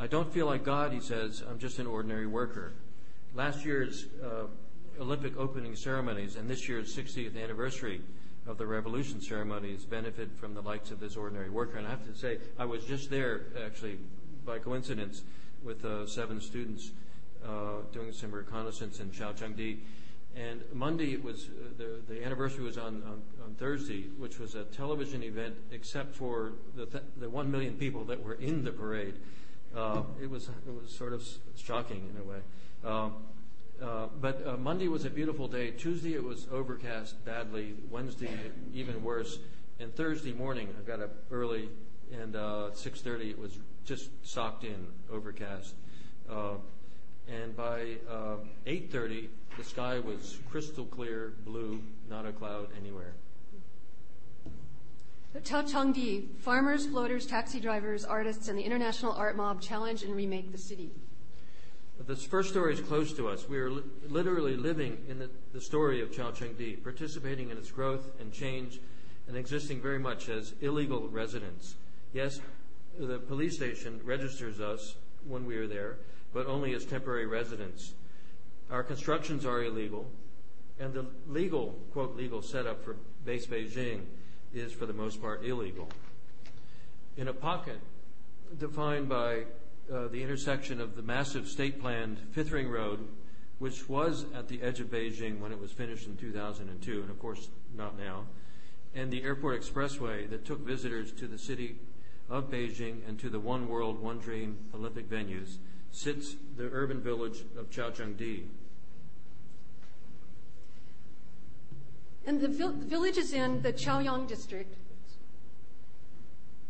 I 0.01 0.09
don't 0.09 0.33
feel 0.33 0.47
like 0.47 0.65
God, 0.65 0.93
he 0.93 1.01
says. 1.01 1.45
I'm 1.49 1.61
just 1.61 1.79
an 1.79 1.87
ordinary 1.87 2.27
worker. 2.27 2.73
Last 3.37 3.65
year's 3.65 4.07
uh, 4.21 4.47
Olympic 5.01 5.37
opening 5.37 5.77
ceremonies 5.77 6.35
and 6.35 6.51
this 6.51 6.69
year's 6.69 6.97
60th 6.97 7.41
anniversary 7.41 8.01
of 8.47 8.59
the 8.59 8.67
revolution 8.67 9.21
ceremonies 9.21 9.85
benefit 9.85 10.29
from 10.39 10.55
the 10.55 10.61
likes 10.61 10.91
of 10.91 10.99
this 10.99 11.17
ordinary 11.17 11.51
worker. 11.51 11.79
And 11.79 11.87
I 11.87 11.91
have 11.91 12.05
to 12.07 12.19
say, 12.19 12.39
I 12.59 12.65
was 12.65 12.85
just 12.85 13.11
there, 13.11 13.43
actually, 13.65 13.99
by 14.45 14.59
coincidence, 14.59 15.23
with 15.63 15.85
uh, 15.85 16.07
seven 16.07 16.41
students 16.41 16.91
uh, 17.45 17.83
doing 17.93 18.13
some 18.13 18.31
reconnaissance 18.31 19.01
in 19.01 19.11
Caochangdi. 19.11 19.79
And 20.37 20.63
Monday, 20.73 21.13
it 21.13 21.23
was 21.23 21.47
uh, 21.47 21.69
the, 21.79 22.01
the 22.13 22.25
anniversary 22.25 22.65
was 22.65 22.77
on, 22.77 23.03
on, 23.07 23.23
on, 23.45 23.55
Thursday, 23.57 24.07
which 24.19 24.39
was 24.41 24.57
a 24.57 24.65
television 24.65 25.23
event, 25.23 25.55
except 25.71 26.15
for 26.15 26.53
the, 26.75 26.87
th- 26.87 27.05
the 27.19 27.31
one 27.31 27.51
million 27.51 27.75
people 27.75 28.05
that 28.05 28.23
were 28.23 28.35
in 28.35 28.65
the 28.65 28.73
parade. 28.73 29.15
Uh, 29.77 30.03
it 30.21 30.29
was 30.29 30.49
it 30.67 30.83
was 30.83 30.91
sort 30.91 31.13
of 31.13 31.27
shocking 31.57 32.11
in 32.15 32.21
a 32.21 32.25
way. 32.25 32.39
Um, 32.85 33.15
uh, 33.83 34.07
but 34.21 34.47
uh, 34.47 34.57
Monday 34.57 34.89
was 34.89 35.05
a 35.05 35.11
beautiful 35.11 35.49
day. 35.49 35.71
Tuesday 35.71 36.15
it 36.15 36.23
was 36.23 36.47
overcast 36.53 37.25
badly. 37.25 37.75
Wednesday 37.91 38.31
even 38.73 39.03
worse. 39.03 39.39
And 39.81 39.95
Thursday 39.95 40.33
morning 40.33 40.69
I 40.79 40.87
got 40.87 41.01
up 41.01 41.11
early, 41.31 41.69
and 42.13 42.37
uh, 42.37 42.69
at 42.69 42.75
6:30 42.75 43.31
it 43.31 43.39
was 43.39 43.59
just 43.85 44.11
socked 44.27 44.65
in, 44.65 44.87
overcast. 45.11 45.75
Uh, 46.29 46.55
and 47.29 47.57
by 47.57 47.97
8:30 48.67 49.29
the 49.57 49.65
sky 49.65 49.99
was 49.99 50.39
crystal 50.51 50.85
clear 50.85 51.35
blue, 51.45 51.81
not 52.09 52.27
a 52.27 52.33
cloud 52.33 52.69
anywhere. 52.79 53.15
Caochangdi, 55.43 56.29
farmers, 56.39 56.87
floaters, 56.87 57.27
taxi 57.27 57.59
drivers, 57.59 58.05
artists, 58.05 58.49
and 58.49 58.57
the 58.57 58.63
international 58.63 59.13
art 59.13 59.37
mob 59.37 59.61
challenge 59.61 60.05
and 60.05 60.15
remake 60.15 60.53
the 60.53 60.59
city. 60.59 60.93
This 62.07 62.25
first 62.25 62.51
story 62.51 62.75
is 62.75 62.81
close 62.81 63.13
to 63.15 63.29
us. 63.29 63.49
We 63.49 63.59
are 63.59 63.71
li- 63.71 63.83
literally 64.09 64.57
living 64.57 65.05
in 65.09 65.19
the, 65.19 65.31
the 65.53 65.61
story 65.61 66.03
of 66.03 66.11
Caochangdi, 66.13 66.83
participating 66.83 67.51
in 67.51 67.57
its 67.57 67.71
growth 67.71 68.11
and 68.21 68.33
change, 68.33 68.81
and 69.27 69.37
existing 69.37 69.81
very 69.81 69.99
much 69.99 70.29
as 70.29 70.55
illegal 70.61 71.09
residents. 71.09 71.77
Yes, 72.15 72.41
the 72.97 73.19
police 73.19 73.57
station 73.57 74.01
registers 74.05 74.61
us 74.61 74.95
when 75.27 75.47
we 75.47 75.57
are 75.57 75.67
there, 75.67 75.97
but 76.33 76.47
only 76.47 76.73
as 76.73 76.85
temporary 76.85 77.27
residents. 77.27 77.93
Our 78.71 78.85
constructions 78.85 79.45
are 79.45 79.65
illegal, 79.65 80.07
and 80.79 80.95
the 80.95 81.07
legal, 81.27 81.77
quote, 81.93 82.17
legal 82.17 82.41
setup 82.41 82.85
for 82.85 82.95
base 83.25 83.49
Beijing 83.49 84.03
is 84.55 84.73
for 84.73 84.87
the 84.87 84.93
most 84.93 85.21
part 85.21 85.45
illegal. 85.45 85.89
In 87.17 87.27
a 87.27 87.33
pocket 87.33 87.81
defined 88.61 89.09
by 89.09 89.43
uh, 89.93 90.07
the 90.07 90.23
intersection 90.23 90.81
of 90.81 90.95
the 90.95 91.03
massive 91.03 91.49
state 91.49 91.81
planned 91.81 92.21
Fifth 92.31 92.53
Ring 92.53 92.69
Road, 92.69 93.09
which 93.59 93.89
was 93.89 94.25
at 94.37 94.47
the 94.47 94.63
edge 94.63 94.79
of 94.79 94.87
Beijing 94.87 95.41
when 95.41 95.51
it 95.51 95.61
was 95.61 95.73
finished 95.73 96.07
in 96.07 96.17
2002, 96.17 97.03
and 97.03 97.11
of 97.11 97.19
course 97.19 97.49
not 97.77 97.99
now, 97.99 98.27
and 98.95 99.11
the 99.11 99.25
Airport 99.25 99.61
Expressway 99.61 100.31
that 100.31 100.45
took 100.45 100.61
visitors 100.61 101.11
to 101.11 101.27
the 101.27 101.39
city 101.39 101.75
of 102.29 102.51
Beijing 102.51 103.07
and 103.07 103.19
to 103.21 103.29
the 103.29 103.41
One 103.41 103.69
World, 103.69 104.01
One 104.01 104.19
Dream 104.19 104.59
Olympic 104.75 105.09
venues, 105.09 105.57
sits 105.91 106.37
the 106.57 106.69
urban 106.73 107.01
village 107.01 107.45
of 107.59 107.71
Caochangdi. 107.71 108.45
And 112.27 112.41
the 112.41 112.49
village 112.49 113.19
is 113.19 113.33
in 113.33 113.61
the 113.63 113.73
Chaoyang 113.73 114.27
district. 114.27 114.77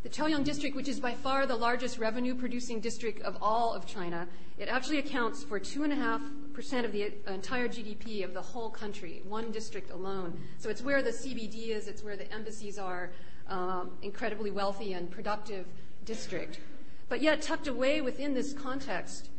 The 0.02 0.08
Chaoyang 0.10 0.44
district, 0.44 0.76
which 0.76 0.88
is 0.88 1.00
by 1.00 1.14
far 1.14 1.46
the 1.46 1.56
largest 1.56 1.98
revenue 1.98 2.34
producing 2.34 2.80
district 2.80 3.22
of 3.22 3.38
all 3.40 3.72
of 3.72 3.86
China, 3.86 4.28
it 4.58 4.68
actually 4.68 4.98
accounts 4.98 5.42
for 5.42 5.58
2.5% 5.58 6.84
of 6.84 6.92
the 6.92 7.10
entire 7.26 7.68
GDP 7.68 8.22
of 8.22 8.34
the 8.34 8.42
whole 8.42 8.68
country, 8.68 9.22
one 9.26 9.50
district 9.50 9.90
alone. 9.90 10.38
So 10.58 10.68
it's 10.68 10.82
where 10.82 11.02
the 11.02 11.10
CBD 11.10 11.68
is, 11.68 11.88
it's 11.88 12.02
where 12.02 12.16
the 12.16 12.30
embassies 12.30 12.78
are, 12.78 13.12
um, 13.48 13.90
incredibly 14.02 14.50
wealthy 14.50 14.92
and 14.92 15.10
productive 15.10 15.66
district. 16.04 16.60
But 17.08 17.20
yet, 17.22 17.42
tucked 17.42 17.66
away 17.66 18.00
within 18.00 18.34
this 18.34 18.52
context, 18.52 19.30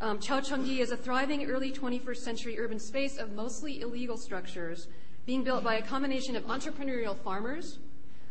um, 0.00 0.18
Caochangdi 0.18 0.78
is 0.80 0.90
a 0.90 0.96
thriving 0.96 1.48
early 1.50 1.72
21st 1.72 2.16
century 2.18 2.58
urban 2.58 2.78
space 2.78 3.16
of 3.16 3.32
mostly 3.32 3.80
illegal 3.80 4.16
structures 4.16 4.88
being 5.24 5.42
built 5.42 5.64
by 5.64 5.76
a 5.76 5.82
combination 5.82 6.36
of 6.36 6.44
entrepreneurial 6.44 7.16
farmers, 7.16 7.78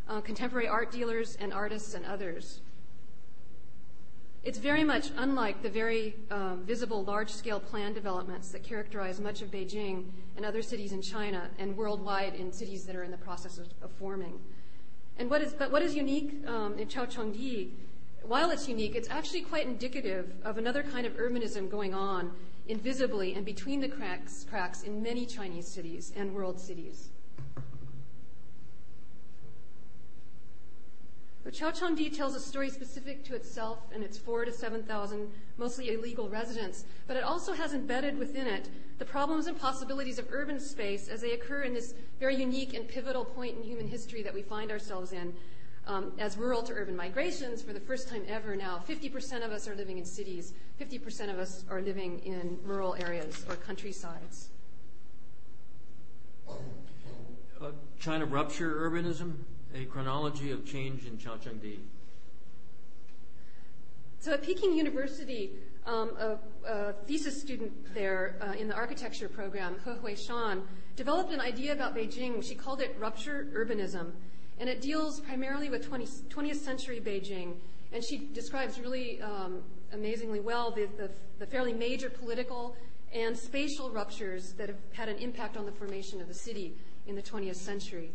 uh, 0.07 0.21
contemporary 0.21 0.67
art 0.67 0.91
dealers, 0.91 1.35
and 1.41 1.51
artists 1.51 1.93
and 1.93 2.05
others. 2.05 2.61
It's 4.45 4.59
very 4.59 4.83
much 4.83 5.09
unlike 5.17 5.63
the 5.63 5.69
very 5.69 6.15
um, 6.29 6.63
visible 6.65 7.03
large 7.03 7.31
scale 7.31 7.59
plan 7.59 7.93
developments 7.93 8.49
that 8.51 8.61
characterize 8.61 9.19
much 9.19 9.41
of 9.41 9.49
Beijing 9.49 10.05
and 10.37 10.45
other 10.45 10.61
cities 10.61 10.91
in 10.91 11.01
China 11.01 11.49
and 11.57 11.75
worldwide 11.75 12.35
in 12.35 12.51
cities 12.51 12.85
that 12.85 12.95
are 12.95 13.03
in 13.03 13.09
the 13.09 13.17
process 13.17 13.57
of, 13.57 13.65
of 13.81 13.89
forming. 13.97 14.39
And 15.17 15.29
what 15.29 15.41
is, 15.41 15.53
but 15.53 15.71
what 15.71 15.81
is 15.81 15.95
unique 15.95 16.43
um, 16.47 16.77
in 16.77 16.87
Caochangdi, 16.87 17.69
while 18.23 18.51
it's 18.51 18.67
unique, 18.67 18.95
it's 18.95 19.09
actually 19.09 19.41
quite 19.41 19.65
indicative 19.65 20.33
of 20.43 20.57
another 20.57 20.83
kind 20.83 21.05
of 21.05 21.13
urbanism 21.13 21.69
going 21.69 21.93
on 21.93 22.31
invisibly 22.67 23.33
and 23.35 23.45
between 23.45 23.79
the 23.79 23.87
cracks, 23.87 24.45
cracks 24.49 24.83
in 24.83 25.01
many 25.01 25.25
Chinese 25.25 25.67
cities 25.67 26.11
and 26.15 26.33
world 26.33 26.59
cities. 26.59 27.09
But 31.45 31.53
Caochangdi 31.53 32.09
tells 32.09 32.33
a 32.33 32.39
story 32.39 32.71
specific 32.71 33.23
to 33.25 33.35
itself 33.35 33.77
and 33.93 34.03
its 34.03 34.17
four 34.17 34.45
to 34.45 34.51
7,000 34.51 35.29
mostly 35.59 35.93
illegal 35.93 36.27
residents, 36.27 36.85
but 37.05 37.15
it 37.15 37.23
also 37.23 37.53
has 37.53 37.75
embedded 37.75 38.17
within 38.17 38.47
it 38.47 38.67
the 38.97 39.05
problems 39.05 39.45
and 39.45 39.57
possibilities 39.57 40.17
of 40.17 40.27
urban 40.31 40.59
space 40.59 41.07
as 41.07 41.21
they 41.21 41.33
occur 41.33 41.61
in 41.61 41.73
this 41.75 41.93
very 42.19 42.35
unique 42.35 42.73
and 42.73 42.87
pivotal 42.87 43.23
point 43.23 43.55
in 43.55 43.61
human 43.61 43.87
history 43.87 44.23
that 44.23 44.33
we 44.33 44.41
find 44.41 44.71
ourselves 44.71 45.13
in 45.13 45.35
um, 45.85 46.13
as 46.17 46.35
rural 46.35 46.63
to 46.63 46.73
urban 46.73 46.95
migrations 46.95 47.61
for 47.61 47.73
the 47.73 47.79
first 47.79 48.09
time 48.09 48.23
ever 48.27 48.55
now. 48.55 48.81
50% 48.89 49.45
of 49.45 49.51
us 49.51 49.67
are 49.67 49.75
living 49.75 49.99
in 49.99 50.05
cities, 50.05 50.53
50% 50.81 51.29
of 51.29 51.37
us 51.37 51.63
are 51.69 51.79
living 51.79 52.21
in 52.25 52.57
rural 52.63 52.95
areas 52.95 53.45
or 53.47 53.55
countrysides. 53.55 54.49
Uh, 56.49 57.69
China 57.99 58.25
rupture 58.25 58.89
urbanism, 58.89 59.35
a 59.75 59.85
chronology 59.85 60.51
of 60.51 60.65
change 60.65 61.05
in 61.05 61.17
Caochangdi. 61.17 61.79
So 64.19 64.33
at 64.33 64.41
Peking 64.41 64.73
University, 64.73 65.51
um, 65.85 66.11
a, 66.17 66.39
a, 66.67 66.93
thesis 67.05 67.39
student 67.39 67.93
there 67.93 68.37
uh, 68.41 68.53
in 68.53 68.67
the 68.67 68.73
architecture 68.73 69.27
program, 69.27 69.75
He 69.83 69.91
Hui 69.91 70.15
Shan, 70.15 70.63
developed 70.95 71.31
an 71.31 71.41
idea 71.41 71.73
about 71.73 71.95
Beijing. 71.95 72.43
She 72.43 72.55
called 72.55 72.81
it 72.81 72.95
rupture 72.97 73.47
urbanism. 73.53 74.13
And 74.59 74.69
it 74.69 74.81
deals 74.81 75.19
primarily 75.19 75.69
with 75.69 75.85
20, 75.85 76.05
20th 76.05 76.55
century 76.55 77.01
Beijing. 77.05 77.55
And 77.91 78.03
she 78.03 78.29
describes 78.33 78.79
really 78.79 79.21
um, 79.21 79.61
amazingly 79.91 80.39
well 80.39 80.71
the, 80.71 80.87
the, 80.97 81.11
the 81.37 81.45
fairly 81.45 81.73
major 81.73 82.09
political 82.09 82.75
and 83.13 83.37
spatial 83.37 83.91
ruptures 83.91 84.53
that 84.53 84.69
have 84.69 84.79
had 84.93 85.09
an 85.09 85.17
impact 85.17 85.57
on 85.57 85.65
the 85.65 85.71
formation 85.71 86.21
of 86.21 86.27
the 86.27 86.33
city 86.33 86.75
in 87.05 87.15
the 87.15 87.21
20th 87.21 87.57
century. 87.57 88.11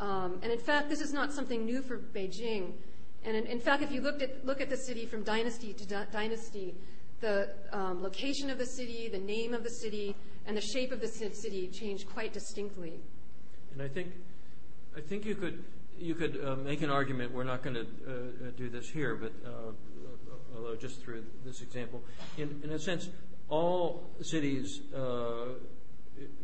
Um, 0.00 0.40
and 0.42 0.50
in 0.50 0.58
fact, 0.58 0.88
this 0.88 1.00
is 1.00 1.12
not 1.12 1.32
something 1.32 1.64
new 1.64 1.82
for 1.82 1.98
Beijing. 1.98 2.72
And 3.24 3.36
in, 3.36 3.46
in 3.46 3.60
fact, 3.60 3.82
if 3.82 3.92
you 3.92 4.00
looked 4.00 4.22
at, 4.22 4.44
look 4.46 4.60
at 4.60 4.70
the 4.70 4.76
city 4.76 5.04
from 5.04 5.22
dynasty 5.22 5.74
to 5.74 5.86
di- 5.86 6.06
dynasty, 6.10 6.74
the 7.20 7.50
um, 7.72 8.02
location 8.02 8.48
of 8.48 8.56
the 8.56 8.64
city, 8.64 9.08
the 9.08 9.18
name 9.18 9.52
of 9.52 9.62
the 9.62 9.70
city, 9.70 10.16
and 10.46 10.56
the 10.56 10.62
shape 10.62 10.90
of 10.90 11.00
the 11.00 11.08
city 11.08 11.68
changed 11.68 12.08
quite 12.08 12.32
distinctly. 12.32 12.98
And 13.72 13.82
I 13.82 13.88
think 13.88 14.08
I 14.96 15.00
think 15.00 15.26
you 15.26 15.34
could 15.34 15.62
you 15.98 16.14
could 16.14 16.42
uh, 16.42 16.56
make 16.56 16.80
an 16.80 16.90
argument. 16.90 17.32
We're 17.32 17.44
not 17.44 17.62
going 17.62 17.74
to 17.74 17.82
uh, 17.82 18.12
uh, 18.12 18.50
do 18.56 18.70
this 18.70 18.88
here, 18.88 19.14
but 19.16 19.32
uh, 19.44 19.72
although 20.56 20.76
just 20.76 21.02
through 21.02 21.24
this 21.44 21.60
example, 21.60 22.02
in, 22.38 22.58
in 22.64 22.70
a 22.70 22.78
sense, 22.78 23.10
all 23.50 24.10
cities 24.22 24.80
uh, 24.96 25.56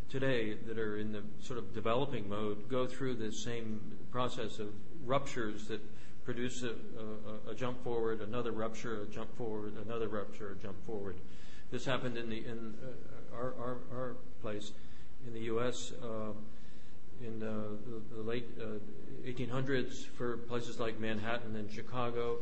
today 0.08 0.54
that 0.66 0.78
are 0.78 0.98
in 0.98 1.12
the 1.12 1.22
sort 1.40 1.58
of 1.58 1.74
developing 1.74 2.28
mode 2.28 2.68
go 2.68 2.86
through 2.86 3.14
the 3.14 3.32
same 3.32 3.80
process 4.10 4.58
of 4.58 4.68
ruptures 5.04 5.68
that 5.68 5.80
produce 6.24 6.62
a, 6.62 6.70
a, 7.48 7.50
a 7.52 7.54
jump 7.54 7.82
forward, 7.84 8.20
another 8.20 8.50
rupture, 8.50 9.02
a 9.02 9.06
jump 9.06 9.34
forward, 9.36 9.74
another 9.86 10.08
rupture, 10.08 10.52
a 10.52 10.62
jump 10.62 10.76
forward. 10.84 11.16
This 11.70 11.84
happened 11.84 12.16
in 12.16 12.28
the 12.28 12.38
in 12.38 12.74
uh, 12.82 13.36
our, 13.36 13.54
our, 13.58 13.76
our 13.92 14.16
place 14.42 14.72
in 15.26 15.34
the 15.34 15.40
U.S. 15.40 15.92
Uh, 16.02 16.32
in 17.24 17.42
uh, 17.42 17.76
the, 17.86 18.16
the, 18.16 18.22
late 18.22 18.46
1800s 19.24 20.06
for 20.06 20.36
places 20.36 20.78
like 20.78 20.98
Manhattan 21.00 21.56
and 21.56 21.70
Chicago. 21.70 22.38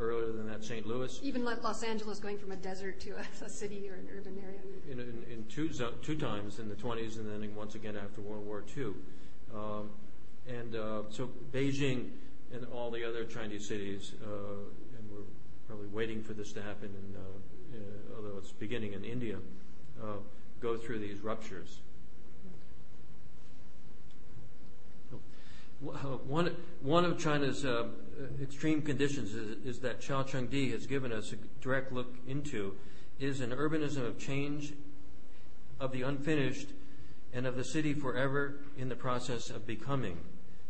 Earlier 0.00 0.32
than 0.32 0.48
that, 0.48 0.64
St. 0.64 0.86
Louis. 0.86 1.20
Even 1.22 1.44
Los 1.44 1.82
Angeles 1.82 2.18
going 2.18 2.38
from 2.38 2.52
a 2.52 2.56
desert 2.56 3.00
to 3.00 3.10
a, 3.10 3.44
a 3.44 3.48
city 3.50 3.86
or 3.86 3.94
an 3.94 4.08
urban 4.16 4.38
area. 4.42 4.60
In, 4.90 4.98
in, 4.98 5.24
in 5.30 5.44
two, 5.50 5.68
two 6.00 6.16
times 6.16 6.58
in 6.58 6.70
the 6.70 6.74
20s 6.74 7.18
and 7.18 7.28
then 7.28 7.54
once 7.54 7.74
again 7.74 7.96
after 7.96 8.22
World 8.22 8.46
War 8.46 8.64
II. 8.74 8.94
Um, 9.54 9.90
and 10.48 10.74
uh, 10.74 11.02
so 11.10 11.30
Beijing 11.52 12.08
and 12.50 12.66
all 12.72 12.90
the 12.90 13.06
other 13.06 13.24
Chinese 13.24 13.68
cities, 13.68 14.12
uh, 14.24 14.26
and 14.96 15.10
we're 15.10 15.28
probably 15.68 15.88
waiting 15.88 16.22
for 16.22 16.32
this 16.32 16.52
to 16.54 16.62
happen, 16.62 16.88
in, 16.88 17.16
uh, 17.16 18.16
although 18.16 18.38
it's 18.38 18.52
beginning 18.52 18.94
in 18.94 19.04
India, 19.04 19.36
go 20.60 20.76
through 20.76 20.98
these 20.98 21.20
ruptures. 21.20 21.80
One, 25.80 26.56
one 26.82 27.06
of 27.06 27.18
China's 27.18 27.64
uh, 27.64 27.86
extreme 28.42 28.82
conditions 28.82 29.34
is, 29.34 29.64
is, 29.64 29.78
that 29.80 30.02
Caochangdi 30.02 30.72
has 30.72 30.86
given 30.86 31.10
us 31.10 31.32
a 31.32 31.36
direct 31.62 31.90
look 31.90 32.14
into 32.28 32.74
is 33.18 33.40
an 33.40 33.50
urbanism 33.50 34.06
of 34.06 34.18
change, 34.18 34.74
of 35.78 35.92
the 35.92 36.02
unfinished, 36.02 36.68
and 37.32 37.46
of 37.46 37.56
the 37.56 37.64
city 37.64 37.94
forever 37.94 38.56
in 38.76 38.90
the 38.90 38.94
process 38.94 39.48
of 39.48 39.66
becoming. 39.66 40.18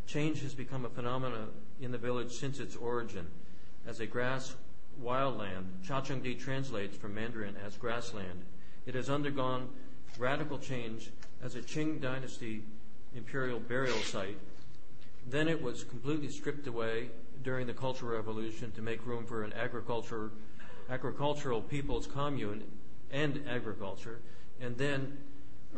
Change 0.06 0.42
has 0.42 0.54
become 0.54 0.84
a 0.84 0.88
phenomenon 0.88 1.48
in 1.80 1.90
the 1.90 1.98
village 1.98 2.32
since 2.32 2.60
its 2.60 2.76
origin. 2.76 3.26
As 3.86 3.98
a 3.98 4.06
grass 4.06 4.54
wildland, 5.02 5.64
Caochangdi 5.84 6.38
translates 6.38 6.96
from 6.96 7.14
Mandarin 7.14 7.56
as 7.66 7.76
grassland. 7.76 8.44
It 8.86 8.94
has 8.94 9.10
undergone 9.10 9.70
radical 10.18 10.58
change 10.58 11.10
as 11.42 11.56
a 11.56 11.60
Qing 11.60 12.00
dynasty 12.00 12.62
imperial 13.14 13.58
burial 13.58 13.98
site 13.98 14.38
then 15.26 15.48
it 15.48 15.60
was 15.60 15.84
completely 15.84 16.28
stripped 16.28 16.66
away 16.66 17.10
during 17.42 17.66
the 17.66 17.74
Cultural 17.74 18.12
Revolution 18.12 18.70
to 18.72 18.82
make 18.82 19.06
room 19.06 19.24
for 19.24 19.44
an 19.44 19.52
agriculture, 19.52 20.30
agricultural 20.88 21.62
people's 21.62 22.06
commune 22.06 22.64
and 23.10 23.42
agriculture. 23.48 24.20
And 24.60 24.76
then 24.76 25.16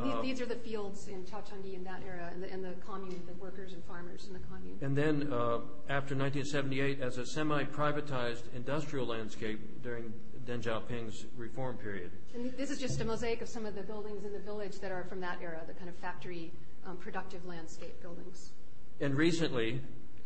uh, 0.01 0.23
these, 0.23 0.41
are 0.41 0.47
the 0.47 0.57
fields 0.57 1.09
in 1.09 1.23
Caochangdi 1.25 1.75
in 1.75 1.85
that 1.85 2.01
era, 2.07 2.31
and 2.33 2.43
the, 2.43 2.51
and 2.51 2.65
the, 2.65 2.73
commune, 2.87 3.23
the 3.27 3.35
workers 3.35 3.75
and 3.75 3.85
farmers 3.85 4.27
in 4.27 4.33
the 4.33 4.39
commune. 4.39 4.79
And 4.81 4.97
then 4.97 5.31
uh, 5.31 5.59
after 5.89 6.17
1978, 6.17 7.01
as 7.01 7.19
a 7.19 7.27
semi-privatized 7.27 8.45
industrial 8.57 9.07
landscape 9.07 9.83
during 9.83 10.13
Deng 10.47 10.63
Xiaoping's 10.63 11.27
reform 11.37 11.77
period. 11.77 12.11
And 12.35 12.53
this 12.57 12.71
is 12.71 12.79
just 12.79 13.01
a 13.01 13.05
mosaic 13.05 13.43
of 13.43 13.49
some 13.49 13.67
of 13.67 13.75
the 13.75 13.83
buildings 13.83 14.25
in 14.25 14.33
the 14.33 14.39
village 14.39 14.81
that 14.81 14.91
are 14.91 15.05
from 15.05 15.21
that 15.21 15.39
era, 15.43 15.61
the 15.67 15.75
kind 15.75 15.91
of 15.91 15.97
factory 15.97 16.53
um, 16.87 16.97
productive 16.97 17.45
landscape 17.45 18.01
buildings. 18.01 18.53
And 19.01 19.17
recently, 19.17 19.81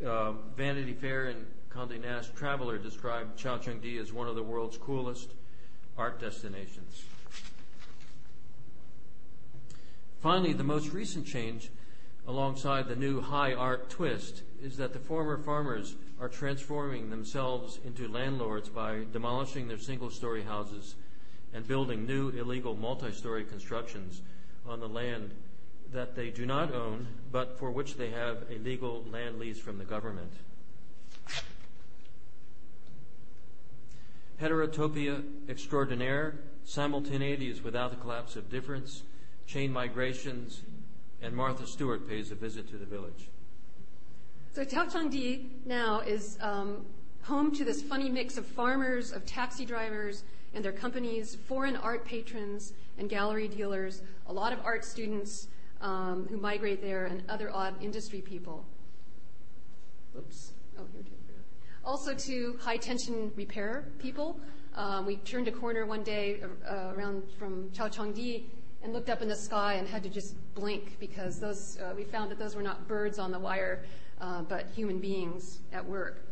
uh, 0.05 0.33
Vanity 0.57 0.93
Fair 0.93 1.27
and 1.27 1.47
Condé 1.71 2.01
Nast 2.01 2.35
Traveler 2.35 2.79
described 2.79 3.39
Cheng-di 3.39 3.99
as 3.99 4.13
one 4.13 4.29
of 4.29 4.35
the 4.35 4.43
world's 4.43 4.79
coolest 4.79 5.31
art 5.97 6.21
destinations. 6.21 7.05
Finally, 10.21 10.53
the 10.53 10.65
most 10.65 10.93
recent 10.93 11.27
change 11.27 11.71
alongside 12.27 12.89
the 12.89 12.97
new 12.97 13.21
high 13.21 13.53
art 13.53 13.89
twist 13.89 14.43
is 14.63 14.77
that 14.77 14.93
the 14.93 14.99
former 14.99 15.39
farmers 15.39 15.95
are 16.21 16.29
transforming 16.29 17.11
themselves 17.11 17.79
into 17.85 18.09
landlords 18.09 18.69
by 18.69 19.03
demolishing 19.13 19.69
their 19.69 19.79
single 19.79 20.11
story 20.11 20.43
houses 20.43 20.97
and 21.53 21.67
building 21.69 22.07
new 22.07 22.31
illegal 22.31 22.75
multi 22.75 23.13
story 23.13 23.45
constructions 23.45 24.23
on 24.67 24.81
the 24.81 24.89
land 24.89 25.31
that 25.97 26.15
they 26.15 26.29
do 26.29 26.45
not 26.45 26.75
own, 26.75 27.09
but 27.33 27.59
for 27.59 27.71
which 27.71 27.97
they 27.97 28.11
have 28.11 28.45
a 28.51 28.59
legal 28.59 29.03
land 29.11 29.39
lease 29.39 29.59
from 29.59 29.79
the 29.79 29.85
government. 29.85 30.31
Heterotopia 34.39 35.25
extraordinaire, 35.49 36.35
simultaneities 36.67 37.63
without 37.63 37.93
the 37.93 37.97
collapse 37.97 38.37
of 38.37 38.51
difference, 38.51 39.05
chain 39.47 39.73
migrations, 39.73 40.61
and 41.23 41.35
Martha 41.35 41.67
Stewart 41.67 42.07
pays 42.07 42.31
a 42.31 42.35
visit 42.35 42.69
to 42.69 42.77
the 42.77 42.85
village. 42.85 43.31
So 44.53 44.67
Caochangdi 44.67 45.49
now 45.65 46.01
is 46.01 46.37
um, 46.43 46.85
home 47.23 47.53
to 47.53 47.65
this 47.65 47.81
funny 47.81 48.11
mix 48.11 48.37
of 48.37 48.45
farmers, 48.45 49.13
of 49.13 49.25
taxi 49.25 49.65
drivers 49.65 50.25
and 50.53 50.63
their 50.63 50.73
companies, 50.73 51.39
foreign 51.49 51.77
art 51.77 52.05
patrons 52.05 52.75
and 52.99 53.09
gallery 53.09 53.49
dealers, 53.49 54.03
a 54.27 54.33
lot 54.33 54.53
of 54.53 54.59
art 54.63 54.85
students, 54.85 55.49
who 55.81 56.37
migrate 56.37 56.83
there, 56.83 57.07
and 57.07 57.23
other 57.29 57.51
odd 57.53 57.75
industry 57.83 58.21
people. 58.21 58.65
Oops. 60.17 60.53
Oh, 60.79 60.85
here 60.93 61.03
too. 61.03 61.11
Also 61.85 62.15
to 62.15 62.59
high 62.61 62.77
tension 62.77 63.31
repair 63.37 63.85
people. 63.99 64.41
Um, 64.75 65.07
we 65.07 65.17
turned 65.17 65.49
a 65.49 65.53
corner 65.53 65.87
one 65.87 66.03
day 66.03 66.43
uh, 66.69 66.93
around 66.97 67.23
from 67.39 67.71
Caochangdi 67.71 68.45
and 68.83 68.93
looked 68.93 69.09
up 69.09 69.23
in 69.23 69.29
the 69.29 69.37
sky 69.37 69.75
and 69.75 69.89
had 69.89 70.03
to 70.03 70.09
just 70.09 70.35
blink 70.55 70.99
because 71.01 71.39
those 71.39 71.79
uh, 71.79 71.95
we 71.97 72.05
found 72.05 72.31
that 72.31 72.39
those 72.39 72.55
were 72.55 72.63
not 72.63 72.87
birds 72.89 73.19
on 73.19 73.31
the 73.31 73.39
wire, 73.39 73.85
uh, 74.21 74.43
but 74.43 74.67
human 74.75 74.99
beings 74.99 75.61
at 75.73 75.85
work. 75.85 76.27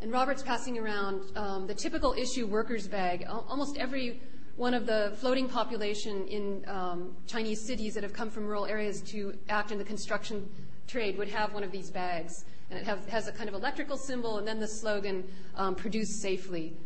And 0.00 0.12
Robert's 0.12 0.42
passing 0.42 0.78
around 0.78 1.36
um, 1.36 1.66
the 1.66 1.74
typical 1.74 2.12
issue 2.12 2.46
workers 2.46 2.86
bag. 2.86 3.26
Almost 3.28 3.76
every 3.78 4.20
one 4.58 4.74
of 4.74 4.86
the 4.86 5.12
floating 5.20 5.48
population 5.48 6.26
in 6.26 6.64
um, 6.66 7.16
Chinese 7.28 7.64
cities 7.64 7.94
that 7.94 8.02
have 8.02 8.12
come 8.12 8.28
from 8.28 8.44
rural 8.44 8.66
areas 8.66 9.00
to 9.00 9.32
act 9.48 9.70
in 9.70 9.78
the 9.78 9.84
construction 9.84 10.50
trade 10.88 11.16
would 11.16 11.28
have 11.28 11.54
one 11.54 11.62
of 11.62 11.70
these 11.70 11.90
bags. 11.92 12.44
And 12.68 12.80
it 12.80 12.84
have, 12.84 13.08
has 13.08 13.28
a 13.28 13.32
kind 13.32 13.48
of 13.48 13.54
electrical 13.54 13.96
symbol 13.96 14.38
and 14.38 14.46
then 14.46 14.58
the 14.58 14.66
slogan, 14.66 15.22
um, 15.54 15.76
produce 15.76 16.20
safely. 16.20 16.76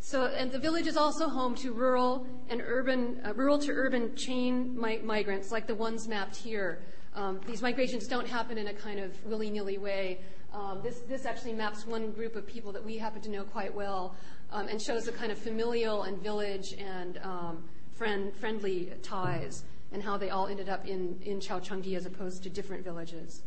So, 0.00 0.26
and 0.26 0.50
the 0.50 0.58
village 0.58 0.88
is 0.88 0.96
also 0.96 1.28
home 1.28 1.54
to 1.56 1.72
rural 1.72 2.26
and 2.48 2.60
urban, 2.60 3.20
uh, 3.24 3.32
rural 3.34 3.60
to 3.60 3.70
urban 3.70 4.16
chain 4.16 4.76
mi- 4.76 4.98
migrants 4.98 5.52
like 5.52 5.68
the 5.68 5.74
ones 5.76 6.08
mapped 6.08 6.34
here. 6.34 6.82
Um, 7.14 7.40
these 7.46 7.62
migrations 7.62 8.08
don't 8.08 8.26
happen 8.26 8.58
in 8.58 8.66
a 8.66 8.74
kind 8.74 8.98
of 8.98 9.12
willy-nilly 9.24 9.78
way. 9.78 10.18
Um, 10.52 10.80
this, 10.82 11.00
this 11.08 11.26
actually 11.26 11.52
maps 11.52 11.86
one 11.86 12.10
group 12.10 12.34
of 12.34 12.46
people 12.46 12.72
that 12.72 12.84
we 12.84 12.98
happen 12.98 13.22
to 13.22 13.30
know 13.30 13.44
quite 13.44 13.72
well 13.72 14.16
um, 14.50 14.66
and 14.68 14.82
shows 14.82 15.04
the 15.04 15.12
kind 15.12 15.30
of 15.30 15.38
familial 15.38 16.02
and 16.02 16.20
village 16.20 16.74
and 16.74 17.18
um, 17.22 17.64
friend, 17.92 18.34
friendly 18.34 18.92
ties 19.02 19.64
and 19.92 20.02
how 20.02 20.16
they 20.16 20.30
all 20.30 20.46
ended 20.46 20.68
up 20.68 20.86
in, 20.86 21.18
in 21.22 21.38
Caochangdi 21.40 21.96
as 21.96 22.06
opposed 22.06 22.42
to 22.42 22.50
different 22.50 22.84
villages. 22.84 23.42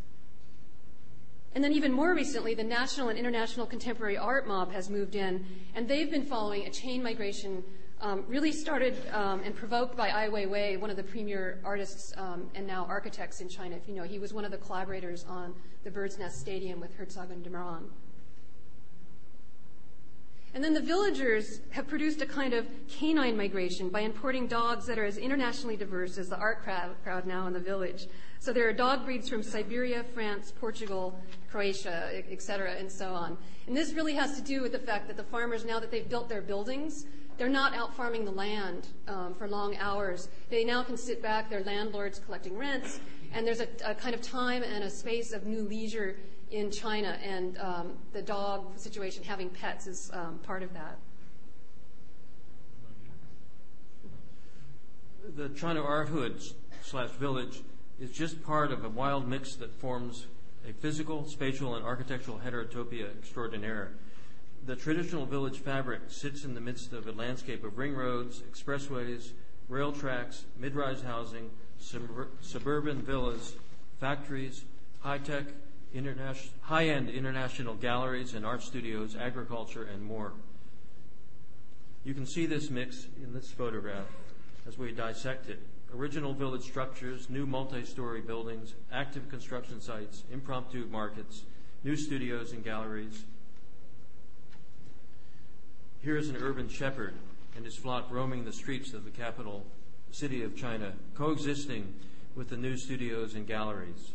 And 1.55 1.63
then 1.63 1.73
even 1.73 1.91
more 1.91 2.13
recently, 2.13 2.55
the 2.55 2.63
national 2.63 3.09
and 3.09 3.19
international 3.19 3.65
contemporary 3.65 4.17
art 4.17 4.47
mob 4.47 4.71
has 4.71 4.89
moved 4.89 5.15
in, 5.15 5.45
and 5.75 5.87
they've 5.87 6.09
been 6.09 6.25
following 6.25 6.65
a 6.65 6.69
chain 6.71 7.03
migration 7.03 7.63
um, 8.03 8.25
really 8.27 8.51
started 8.51 8.95
um, 9.13 9.41
and 9.45 9.55
provoked 9.55 9.95
by 9.95 10.09
Ai 10.09 10.27
Weiwei, 10.27 10.79
one 10.79 10.89
of 10.89 10.97
the 10.97 11.03
premier 11.03 11.59
artists 11.63 12.13
um, 12.17 12.49
and 12.53 12.67
now 12.67 12.85
architects 12.89 13.39
in 13.39 13.47
China. 13.47 13.77
If 13.77 13.87
you 13.87 13.95
know, 13.95 14.03
he 14.03 14.19
was 14.19 14.33
one 14.33 14.43
of 14.43 14.51
the 14.51 14.57
collaborators 14.57 15.25
on 15.27 15.55
the 15.85 15.89
Bird's 15.89 16.19
Nest 16.19 16.39
Stadium 16.39 16.81
with 16.81 16.93
Herzog 16.95 17.31
and 17.31 17.41
de 17.43 17.49
Meuron. 17.49 17.85
And 20.53 20.63
then 20.63 20.73
the 20.75 20.81
villagers 20.81 21.61
have 21.71 21.87
produced 21.87 22.21
a 22.21 22.27
kind 22.27 22.53
of 22.53 22.67
canine 22.87 23.35
migration 23.35 23.89
by 23.89 24.01
importing 24.01 24.45
dogs 24.45 24.85
that 24.85 24.99
are 24.99 25.05
as 25.05 25.17
internationally 25.17 25.75
diverse 25.75 26.19
as 26.19 26.29
the 26.29 26.37
art 26.37 26.61
crowd, 26.61 27.25
now 27.25 27.47
in 27.47 27.53
the 27.53 27.59
village. 27.59 28.05
So 28.39 28.53
there 28.53 28.67
are 28.67 28.73
dog 28.73 29.03
breeds 29.03 29.29
from 29.29 29.41
Siberia, 29.41 30.03
France, 30.13 30.53
Portugal, 30.59 31.17
Croatia, 31.49 32.11
et 32.29 32.41
cetera, 32.41 32.73
and 32.73 32.91
so 32.91 33.13
on. 33.13 33.37
And 33.65 33.75
this 33.75 33.93
really 33.93 34.13
has 34.13 34.35
to 34.35 34.43
do 34.43 34.61
with 34.61 34.73
the 34.73 34.79
fact 34.79 35.07
that 35.07 35.17
the 35.17 35.23
farmers, 35.23 35.65
now 35.65 35.79
that 35.79 35.89
they've 35.89 36.07
built 36.07 36.29
their 36.29 36.41
buildings, 36.41 37.07
they're 37.37 37.49
not 37.49 37.73
out 37.73 37.95
farming 37.95 38.25
the 38.25 38.31
land 38.31 38.87
um, 39.07 39.33
for 39.33 39.47
long 39.47 39.75
hours. 39.77 40.29
They 40.49 40.63
now 40.63 40.83
can 40.83 40.97
sit 40.97 41.21
back, 41.21 41.49
they're 41.49 41.63
landlords 41.63 42.19
collecting 42.19 42.57
rents, 42.57 42.99
and 43.33 43.45
there's 43.45 43.59
a, 43.59 43.67
a 43.85 43.95
kind 43.95 44.13
of 44.13 44.21
time 44.21 44.63
and 44.63 44.83
a 44.83 44.89
space 44.89 45.33
of 45.33 45.45
new 45.45 45.61
leisure 45.61 46.17
in 46.51 46.69
China, 46.69 47.17
and 47.23 47.57
um, 47.57 47.93
the 48.13 48.21
dog 48.21 48.77
situation, 48.77 49.23
having 49.23 49.49
pets, 49.49 49.87
is 49.87 50.11
um, 50.13 50.39
part 50.43 50.61
of 50.61 50.71
that. 50.73 50.97
The 55.35 55.49
China 55.49 55.81
Art 55.81 56.09
Hood 56.09 56.41
slash 56.83 57.09
village 57.11 57.63
is 57.99 58.11
just 58.11 58.43
part 58.43 58.71
of 58.71 58.85
a 58.85 58.89
wild 58.89 59.27
mix 59.27 59.55
that 59.55 59.73
forms 59.73 60.27
a 60.67 60.73
physical, 60.73 61.25
spatial, 61.27 61.75
and 61.75 61.83
architectural 61.83 62.39
heterotopia 62.45 63.09
extraordinaire 63.17 63.93
the 64.65 64.75
traditional 64.75 65.25
village 65.25 65.59
fabric 65.59 66.01
sits 66.07 66.45
in 66.45 66.53
the 66.53 66.61
midst 66.61 66.93
of 66.93 67.07
a 67.07 67.11
landscape 67.11 67.63
of 67.63 67.77
ring 67.77 67.93
roads, 67.93 68.41
expressways, 68.41 69.31
rail 69.67 69.91
tracks, 69.91 70.45
mid-rise 70.57 71.01
housing, 71.01 71.49
suburban 72.41 73.01
villas, 73.01 73.55
factories, 73.99 74.63
high-tech, 75.01 75.45
high-end 76.61 77.09
international 77.09 77.75
galleries 77.75 78.33
and 78.33 78.45
art 78.45 78.63
studios, 78.63 79.15
agriculture, 79.15 79.83
and 79.83 80.03
more. 80.03 80.31
You 82.03 82.13
can 82.13 82.25
see 82.25 82.45
this 82.45 82.69
mix 82.69 83.07
in 83.21 83.33
this 83.33 83.51
photograph 83.51 84.07
as 84.67 84.77
we 84.77 84.91
dissect 84.91 85.49
it. 85.49 85.59
Original 85.95 86.33
village 86.33 86.63
structures, 86.63 87.29
new 87.29 87.45
multi-story 87.45 88.21
buildings, 88.21 88.73
active 88.91 89.29
construction 89.29 89.79
sites, 89.79 90.23
impromptu 90.31 90.85
markets, 90.87 91.43
new 91.83 91.95
studios 91.95 92.53
and 92.53 92.63
galleries. 92.63 93.23
Here 96.03 96.17
is 96.17 96.27
an 96.27 96.35
urban 96.35 96.67
shepherd 96.67 97.13
and 97.55 97.63
his 97.63 97.77
flock 97.77 98.11
roaming 98.11 98.43
the 98.43 98.51
streets 98.51 98.91
of 98.91 99.05
the 99.05 99.11
capital 99.11 99.65
city 100.11 100.43
of 100.43 100.53
China, 100.53 100.91
coexisting 101.15 101.93
with 102.35 102.49
the 102.49 102.57
new 102.57 102.75
studios 102.75 103.35
and 103.35 103.47
galleries. 103.47 104.11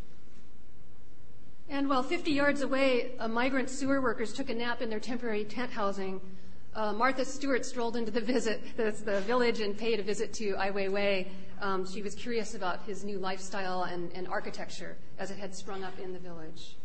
And 1.71 1.89
while 1.89 2.03
50 2.03 2.31
yards 2.31 2.61
away, 2.61 3.13
migrant 3.31 3.71
sewer 3.71 4.03
workers 4.03 4.35
took 4.35 4.51
a 4.51 4.55
nap 4.55 4.83
in 4.83 4.91
their 4.91 5.01
temporary 5.01 5.45
tent 5.45 5.71
housing, 5.71 6.21
uh, 6.75 6.93
Martha 6.93 7.25
Stewart 7.25 7.65
strolled 7.65 7.97
into 7.97 8.11
the 8.11 8.21
visit, 8.21 8.77
the, 8.77 9.23
village 9.23 9.61
and 9.61 9.77
paid 9.77 9.99
a 9.99 10.03
visit 10.03 10.35
to 10.35 10.57
Ai 10.59 10.71
Weiwei. 10.71 11.27
Um, 11.63 11.91
she 11.91 12.03
was 12.03 12.15
curious 12.15 12.55
about 12.55 12.83
his 12.83 13.03
new 13.03 13.19
lifestyle 13.19 13.85
and, 13.85 14.13
and 14.13 14.29
architecture 14.29 14.99
as 15.19 15.31
it 15.31 15.39
had 15.39 15.55
sprung 15.55 15.85
up 15.85 15.99
in 15.99 16.13
the 16.13 16.19
village. 16.19 16.77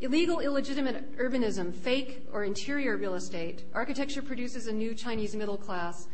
Illegal, 0.00 0.40
illegitimate 0.40 1.18
urbanism, 1.18 1.74
fake 1.74 2.26
or 2.32 2.42
interior 2.42 2.96
real 2.96 3.16
estate, 3.16 3.64
architecture 3.74 4.22
produces 4.22 4.66
a 4.66 4.72
new 4.72 4.94
Chinese 4.94 5.36
middle 5.36 5.58
class, 5.58 6.08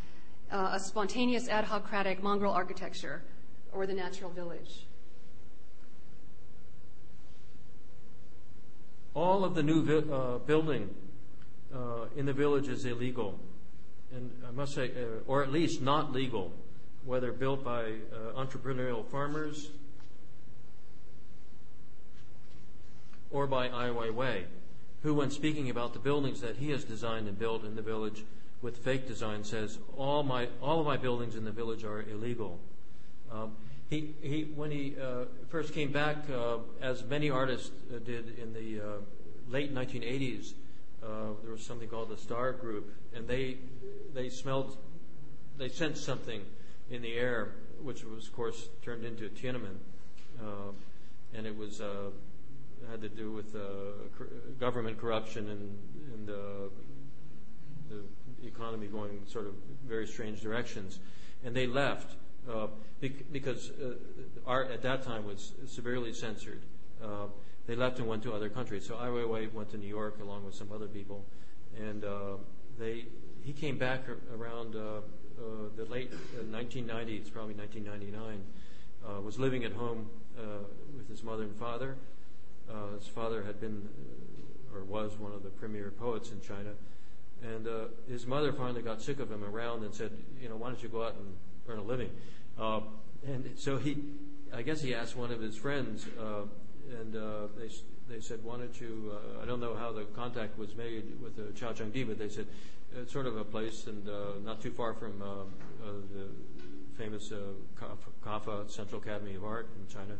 uh, 0.51 0.71
a 0.73 0.81
spontaneous 0.81 1.49
ad 1.49 1.65
hocratic 1.65 2.21
mongrel 2.21 2.53
architecture, 2.53 3.23
or 3.73 3.87
the 3.87 3.95
natural 3.95 4.29
village. 4.31 4.87
All 9.15 9.45
of 9.45 9.55
the 9.55 9.63
new 9.63 9.83
vi- 9.85 10.13
uh, 10.13 10.39
building 10.39 10.93
uh, 11.73 12.07
in 12.17 12.27
the 12.27 12.33
village 12.33 12.67
is 12.67 12.85
illegal, 12.85 13.39
and 14.13 14.33
I 14.49 14.51
must 14.51 14.75
say, 14.75 14.91
uh, 14.91 15.23
or 15.29 15.45
at 15.45 15.53
least 15.53 15.81
not 15.81 16.13
legal, 16.13 16.53
whether 17.05 17.31
built 17.31 17.63
by 17.63 17.85
uh, 17.85 18.33
entrepreneurial 18.37 19.07
farmers 19.07 19.71
or 23.31 23.47
by 23.47 23.69
Ai 23.69 23.89
Weiwei, 23.89 24.45
who, 25.03 25.15
when 25.15 25.31
speaking 25.31 25.71
about 25.71 25.93
the 25.93 25.99
buildings 25.99 26.41
that 26.41 26.57
he 26.57 26.71
has 26.71 26.85
designed 26.85 27.29
and 27.29 27.39
built 27.39 27.65
in 27.65 27.77
the 27.77 27.83
village 27.83 28.25
with 28.63 28.79
fake 28.79 29.07
design, 29.07 29.45
says, 29.45 29.79
all, 29.97 30.23
my, 30.23 30.49
all 30.63 30.81
of 30.81 30.87
my 30.87 30.97
buildings 30.97 31.37
in 31.37 31.45
the 31.45 31.51
village 31.51 31.85
are 31.85 32.03
illegal. 32.03 32.59
Um, 33.31 33.53
he, 33.89 34.15
he, 34.21 34.51
when 34.55 34.71
he 34.71 34.97
uh, 35.01 35.27
first 35.49 35.73
came 35.75 35.93
back, 35.93 36.17
uh, 36.31 36.59
as 36.81 37.05
many 37.05 37.31
artists 37.31 37.71
uh, 37.95 37.99
did 37.99 38.39
in 38.39 38.53
the 38.53 38.81
uh, 38.81 38.93
late 39.49 39.73
1980s, 39.75 40.55
uh, 41.03 41.07
there 41.43 41.53
was 41.53 41.65
something 41.65 41.89
called 41.89 42.09
the 42.09 42.17
Star 42.17 42.53
Group, 42.53 42.93
and 43.15 43.29
they, 43.29 43.59
they 44.13 44.29
smelled, 44.29 44.77
they 45.57 45.69
sensed 45.69 46.05
something 46.05 46.41
in 46.91 47.03
the 47.03 47.15
air, 47.15 47.53
which 47.83 48.03
was, 48.05 48.27
of 48.27 48.35
course, 48.35 48.69
turned 48.83 49.05
into 49.05 49.29
Tiananmen. 49.29 49.77
Uh, 50.41 50.73
and 51.35 51.47
it 51.47 51.57
was 51.57 51.81
had 52.91 53.01
to 53.03 53.09
do 53.09 53.33
with 53.33 53.55
uh, 53.55 53.61
government 54.59 54.99
corruption 54.99 55.49
and, 55.51 55.79
and 56.15 56.31
uh, 56.31 56.35
the 57.89 58.47
economy 58.47 58.87
going 58.87 59.21
sort 59.27 59.47
of 59.47 59.55
very 59.87 60.07
strange 60.07 60.41
directions. 60.41 60.99
And 61.45 61.55
they 61.55 61.67
left 61.67 62.17
uh, 62.51 62.69
because 63.33 63.71
uh, 63.71 63.95
art 64.47 64.71
at 64.71 64.83
that 64.83 65.03
time 65.03 65.27
was 65.27 65.53
severely 65.67 66.13
censored. 66.13 66.63
Uh, 67.03 67.27
they 67.67 67.75
left 67.75 67.99
and 67.99 68.07
went 68.07 68.23
to 68.23 68.33
other 68.33 68.49
countries. 68.49 68.87
So 68.87 68.95
Ai 68.97 69.09
Weiwei 69.09 69.53
went 69.53 69.71
to 69.71 69.77
New 69.77 69.89
York 69.89 70.21
along 70.23 70.45
with 70.45 70.55
some 70.55 70.71
other 70.73 70.87
people, 70.87 71.25
and 71.77 72.05
uh, 72.05 72.37
they 72.79 73.07
he 73.43 73.53
came 73.53 73.79
back 73.79 74.05
around 74.35 74.75
the 74.75 75.85
late 75.85 76.11
1990s, 76.51 77.33
probably 77.33 77.55
1999. 77.55 78.43
was 79.25 79.39
living 79.39 79.65
at 79.65 79.73
home 79.73 80.09
with 80.97 81.09
his 81.09 81.23
mother 81.23 81.43
and 81.43 81.55
father, 81.57 81.97
uh, 82.71 82.99
his 82.99 83.07
father 83.07 83.43
had 83.43 83.61
been 83.61 83.89
uh, 83.89 84.77
or 84.77 84.85
was 84.85 85.19
one 85.19 85.33
of 85.33 85.43
the 85.43 85.51
premier 85.51 85.91
poets 85.91 86.31
in 86.31 86.41
China. 86.41 86.71
And 87.43 87.67
uh, 87.67 87.85
his 88.09 88.27
mother 88.27 88.53
finally 88.53 88.83
got 88.83 89.03
sick 89.03 89.21
of 89.21 89.31
him 89.31 89.45
around 89.45 89.85
and 89.85 89.95
said, 89.95 90.11
you 90.41 90.49
know, 90.49 90.57
why 90.57 90.69
don't 90.69 90.83
you 90.83 90.89
go 90.89 91.05
out 91.05 91.15
and 91.15 91.37
earn 91.69 91.79
a 91.79 91.83
living? 91.83 92.11
Uh, 92.59 92.81
and 93.27 93.51
so 93.57 93.77
he, 93.77 93.99
I 94.55 94.63
guess 94.63 94.81
he 94.81 94.95
asked 94.95 95.17
one 95.17 95.31
of 95.31 95.41
his 95.41 95.57
friends, 95.57 96.07
uh, 96.19 96.43
and 97.01 97.17
uh, 97.17 97.49
they 97.59 97.71
they 98.09 98.21
said, 98.21 98.39
why 98.45 98.57
don't 98.57 98.81
you? 98.81 99.13
Uh, 99.13 99.43
I 99.43 99.47
don't 99.47 99.61
know 99.61 99.75
how 99.75 99.93
the 99.93 100.05
contact 100.05 100.57
was 100.57 100.77
made 100.77 101.21
with 101.21 101.39
uh, 101.39 101.51
Caochangdi, 101.59 102.07
but 102.07 102.19
they 102.19 102.29
said 102.29 102.47
it's 102.97 103.13
sort 103.13 103.27
of 103.27 103.37
a 103.37 103.45
place 103.45 103.87
and 103.89 104.09
not 104.45 104.63
too 104.63 104.71
far 104.71 104.95
from 104.95 105.19
the 106.15 106.29
famous 106.97 107.33
CAFA 108.25 108.71
Central 108.71 109.01
Academy 109.01 109.35
of 109.35 109.45
Art 109.45 109.69
in 109.77 109.93
China. 109.93 110.17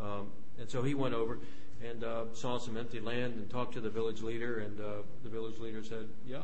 Um, 0.00 0.26
and 0.58 0.68
so 0.68 0.82
he 0.82 0.94
went 0.94 1.14
over 1.14 1.38
and 1.88 2.04
uh, 2.04 2.24
saw 2.34 2.58
some 2.58 2.76
empty 2.76 3.00
land 3.00 3.34
and 3.34 3.48
talked 3.50 3.74
to 3.74 3.80
the 3.80 3.90
village 3.90 4.22
leader, 4.22 4.60
and 4.60 4.80
uh, 4.80 5.02
the 5.22 5.30
village 5.30 5.58
leader 5.58 5.82
said, 5.82 6.08
"Yeah, 6.26 6.42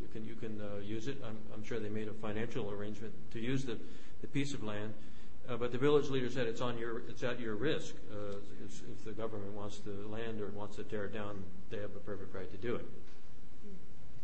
you 0.00 0.08
can 0.12 0.26
you 0.26 0.34
can 0.34 0.60
uh, 0.60 0.80
use 0.80 1.08
it." 1.08 1.18
I'm, 1.26 1.36
I'm 1.52 1.64
sure 1.64 1.80
they 1.80 1.88
made 1.88 2.08
a 2.08 2.12
financial 2.14 2.70
arrangement 2.70 3.12
to 3.32 3.40
use 3.40 3.64
the, 3.64 3.78
the 4.20 4.26
piece 4.28 4.54
of 4.54 4.62
land, 4.62 4.94
uh, 5.48 5.56
but 5.56 5.72
the 5.72 5.78
village 5.78 6.10
leader 6.10 6.30
said 6.30 6.46
it's 6.46 6.60
on 6.60 6.78
your 6.78 7.00
it's 7.08 7.22
at 7.22 7.40
your 7.40 7.56
risk. 7.56 7.94
Uh, 8.10 8.36
if, 8.64 9.04
the 9.04 9.12
government 9.12 9.52
wants 9.52 9.80
the 9.80 10.08
land 10.08 10.40
or 10.40 10.48
wants 10.48 10.76
to 10.76 10.82
tear 10.82 11.04
it 11.04 11.12
down, 11.12 11.44
they 11.68 11.76
have 11.76 11.94
a 11.94 12.00
perfect 12.00 12.34
right 12.34 12.50
to 12.50 12.56
do 12.56 12.74
it. 12.74 12.86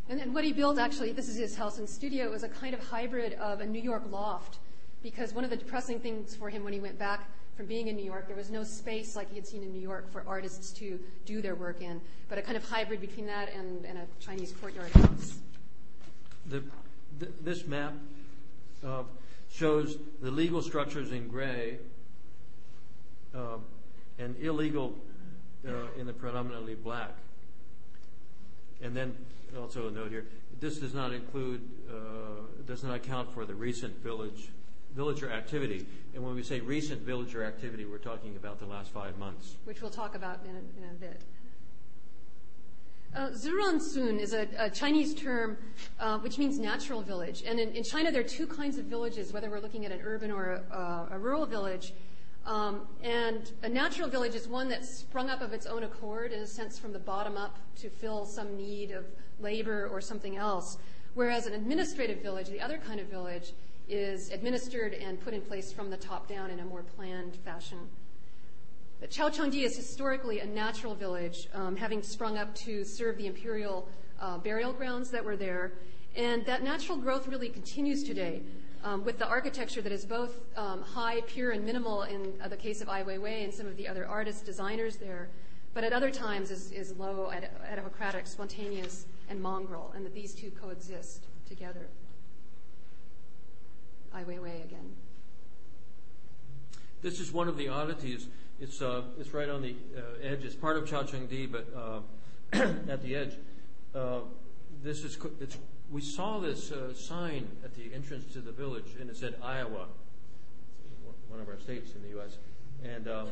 And, 0.09 0.19
and 0.19 0.35
what 0.35 0.43
he 0.43 0.55
built, 0.55 0.79
actually, 0.79 1.13
this 1.13 1.29
is 1.29 1.37
his 1.37 1.55
house 1.55 1.79
and 1.79 1.87
studio, 1.87 2.31
was 2.31 2.43
a 2.43 2.49
kind 2.49 2.73
of 2.73 2.81
hybrid 2.81 3.35
of 3.35 3.61
a 3.61 3.67
New 3.67 3.81
York 3.81 4.05
loft, 4.11 4.59
because 5.03 5.35
one 5.35 5.45
of 5.45 5.51
the 5.51 5.57
depressing 5.57 6.01
things 6.01 6.35
for 6.35 6.49
him 6.49 6.65
when 6.65 6.73
he 6.73 6.81
went 6.81 6.99
back 6.99 7.29
from 7.61 7.67
being 7.67 7.89
in 7.89 7.97
New 7.97 8.07
York. 8.07 8.27
There 8.27 8.39
was 8.39 8.49
no 8.49 8.65
space 8.65 9.15
like 9.15 9.29
he 9.29 9.37
had 9.37 9.47
seen 9.47 9.63
in 9.63 9.71
New 9.71 9.83
York 9.83 10.11
for 10.11 10.25
artists 10.27 10.73
to 10.79 10.99
do 11.27 11.43
their 11.43 11.55
work 11.55 11.83
in, 11.83 12.01
but 12.31 12.39
a 12.39 12.43
kind 12.43 12.57
of 12.57 12.65
hybrid 12.67 13.03
between 13.03 13.27
that 13.27 13.53
and, 13.53 13.85
and 13.85 13.99
a 13.99 14.07
Chinese 14.19 14.55
courtyard 14.59 14.91
house. 14.93 15.35
The, 16.47 16.63
the, 17.19 17.29
this 17.43 17.67
map 17.67 17.93
uh, 18.83 19.03
shows 19.53 19.99
the 20.23 20.31
legal 20.31 20.63
structures 20.63 21.13
in 21.13 21.29
gray 21.29 21.77
uh, 23.35 23.59
and 24.19 24.35
illegal 24.41 24.95
uh, 25.69 25.73
in 25.99 26.07
the 26.07 26.15
predominantly 26.15 26.77
black. 26.77 27.13
And 28.81 28.97
then 28.97 29.15
also 29.61 29.89
a 29.89 29.91
note 29.91 30.09
here, 30.09 30.25
this 30.61 30.79
does 30.79 30.95
not 30.95 31.13
include, 31.13 31.61
uh, 31.91 32.41
does 32.67 32.83
not 32.83 32.95
account 32.95 33.35
for 33.35 33.45
the 33.45 33.55
recent 33.55 34.03
village 34.03 34.49
villager 34.95 35.31
activity. 35.31 35.87
And 36.15 36.25
when 36.25 36.35
we 36.35 36.43
say 36.43 36.61
recent 36.61 37.03
villager 37.03 37.45
activity, 37.45 37.85
we're 37.85 37.99
talking 37.99 38.37
about 38.37 38.59
the 38.59 38.67
last 38.67 38.91
five 38.91 39.17
months. 39.19 39.57
Which 39.65 39.81
we'll 39.81 39.91
talk 39.91 40.15
about 40.15 40.41
in 40.45 40.51
a, 40.51 40.85
in 40.85 40.91
a 40.91 40.95
bit. 40.95 41.23
Uh, 43.13 43.31
is 43.33 44.33
a, 44.33 44.47
a, 44.57 44.71
Chinese 44.71 45.15
term 45.15 45.59
uh, 45.99 46.19
which 46.19 46.39
means 46.39 46.61
natural 46.61 47.03
village. 47.03 47.43
And 47.45 47.59
in, 47.59 47.73
in, 47.73 47.83
China, 47.83 48.13
there 48.13 48.21
are 48.21 48.29
two 48.29 48.47
kinds 48.47 48.79
of 48.79 48.85
villages, 48.85 49.33
whether 49.33 49.51
we're 49.51 49.61
looking 49.61 49.85
at 49.85 49.91
an 49.91 50.01
urban 50.05 50.31
or 50.31 50.63
a, 50.71 51.09
a 51.11 51.19
rural 51.19 51.45
village. 51.45 51.93
Um, 52.47 52.87
and 53.03 53.51
a 53.63 53.69
natural 53.69 54.09
village 54.09 54.35
is 54.35 54.47
one 54.47 54.69
that 54.69 54.85
sprung 54.85 55.29
up 55.29 55.41
of 55.41 55.53
its 55.53 55.67
own 55.67 55.83
accord, 55.83 56.33
in 56.33 56.41
a 56.41 56.47
sense, 56.47 56.79
from 56.79 56.93
the 56.93 57.01
bottom 57.01 57.37
up 57.37 57.59
to 57.81 57.91
fill 57.91 58.25
some 58.25 58.57
need 58.57 58.93
of 58.93 59.05
labor 59.41 59.89
or 59.89 60.01
something 60.01 60.37
else. 60.37 60.79
Whereas 61.15 61.47
an 61.47 61.55
administrative 61.55 62.23
village, 62.23 62.49
the 62.49 62.61
other 62.61 62.79
kind 62.79 63.01
of 63.01 63.09
village, 63.09 63.53
is 63.89 64.31
administered 64.31 64.95
and 64.95 65.21
put 65.21 65.35
in 65.35 65.41
place 65.43 65.73
from 65.73 65.91
the 65.91 65.97
top 65.97 66.29
down 66.29 66.51
in 66.51 66.61
a 66.61 66.65
more 66.65 66.83
planned 66.83 67.37
fashion. 67.45 67.79
But 69.01 69.11
Caochangdi 69.11 69.65
is 69.65 69.77
historically 69.77 70.41
a 70.41 70.47
natural 70.47 70.95
village, 70.95 71.49
um, 71.55 71.77
having 71.77 72.03
sprung 72.03 72.37
up 72.37 72.55
to 72.57 72.85
serve 72.85 73.17
the 73.17 73.27
imperial 73.27 73.89
uh, 74.21 74.39
burial 74.39 74.73
grounds 74.73 75.11
that 75.11 75.25
were 75.25 75.37
there. 75.37 75.73
And 76.17 76.45
that 76.47 76.63
natural 76.63 76.99
growth 76.99 77.27
really 77.27 77.49
continues 77.49 78.05
today 78.05 78.43
um, 78.85 79.05
with 79.05 79.19
the 79.19 79.27
architecture 79.27 79.83
that 79.83 79.93
is 79.93 80.05
both 80.05 80.35
um, 80.57 80.83
high, 80.83 81.21
pure, 81.23 81.53
and 81.53 81.65
minimal 81.65 82.03
in 82.03 82.33
uh, 82.43 82.49
the 82.49 82.57
case 82.57 82.81
of 82.81 82.89
Ai 82.89 83.03
Weiwei 83.03 83.45
and 83.45 83.53
some 83.53 83.67
of 83.67 83.77
the 83.77 83.89
other 83.89 84.07
artists, 84.07 84.43
designers 84.43 84.97
there, 84.97 85.29
but 85.75 85.85
at 85.85 85.93
other 85.93 86.11
times 86.11 86.51
is, 86.51 86.73
is 86.73 86.97
low, 86.97 87.31
ad 87.31 87.79
hocratic, 87.79 88.27
spontaneous, 88.27 89.07
and 89.29 89.41
mongrel, 89.41 89.93
and 89.95 90.05
that 90.05 90.15
these 90.15 90.35
two 90.35 90.51
coexist 90.51 91.27
together. 91.49 91.87
Ai 94.15 94.25
Weiwei 94.25 94.65
again. 94.65 94.97
this 97.03 97.21
is 97.21 97.33
one 97.33 97.49
of 97.49 97.57
the 97.57 97.69
oddities. 97.69 98.27
It's 98.61 98.83
uh, 98.83 99.03
it's 99.19 99.33
right 99.33 99.49
on 99.49 99.63
the 99.63 99.75
uh, 99.97 100.01
edge. 100.23 100.45
It's 100.45 100.55
part 100.55 100.77
of 100.77 100.85
Caochangdi, 100.85 101.51
but 101.51 101.67
uh, 101.75 102.01
at 102.91 103.03
the 103.03 103.17
edge. 103.17 103.37
Uh, 103.95 104.21
this 104.83 105.05
is 105.05 105.17
it's. 105.41 105.57
We 105.91 106.01
saw 106.01 106.39
this 106.39 106.71
uh, 106.71 106.95
sign 106.95 107.49
at 107.65 107.75
the 107.75 107.93
entrance 107.95 108.33
to 108.35 108.41
the 108.41 108.53
village, 108.53 108.97
and 109.01 109.11
it 109.11 109.17
said 109.17 109.35
Iowa, 109.43 109.87
one 111.29 111.41
of 111.41 111.49
our 111.49 111.59
states 111.59 111.95
in 111.95 112.03
the 112.03 112.11
U.S. 112.11 112.39
And 112.85 113.09
uh, 113.09 113.25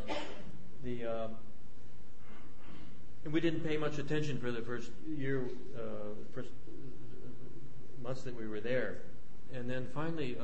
the 0.83 1.29
and 3.25 3.33
we 3.33 3.41
didn't 3.41 3.61
pay 3.61 3.77
much 3.77 3.99
attention 3.99 4.39
for 4.39 4.51
the 4.51 4.63
first 4.63 4.91
year, 5.07 5.43
first 6.35 6.51
months 8.03 8.23
that 8.23 8.35
we 8.35 8.47
were 8.47 8.61
there. 8.61 8.99
And 9.55 9.69
then 9.69 9.87
finally, 9.95 10.37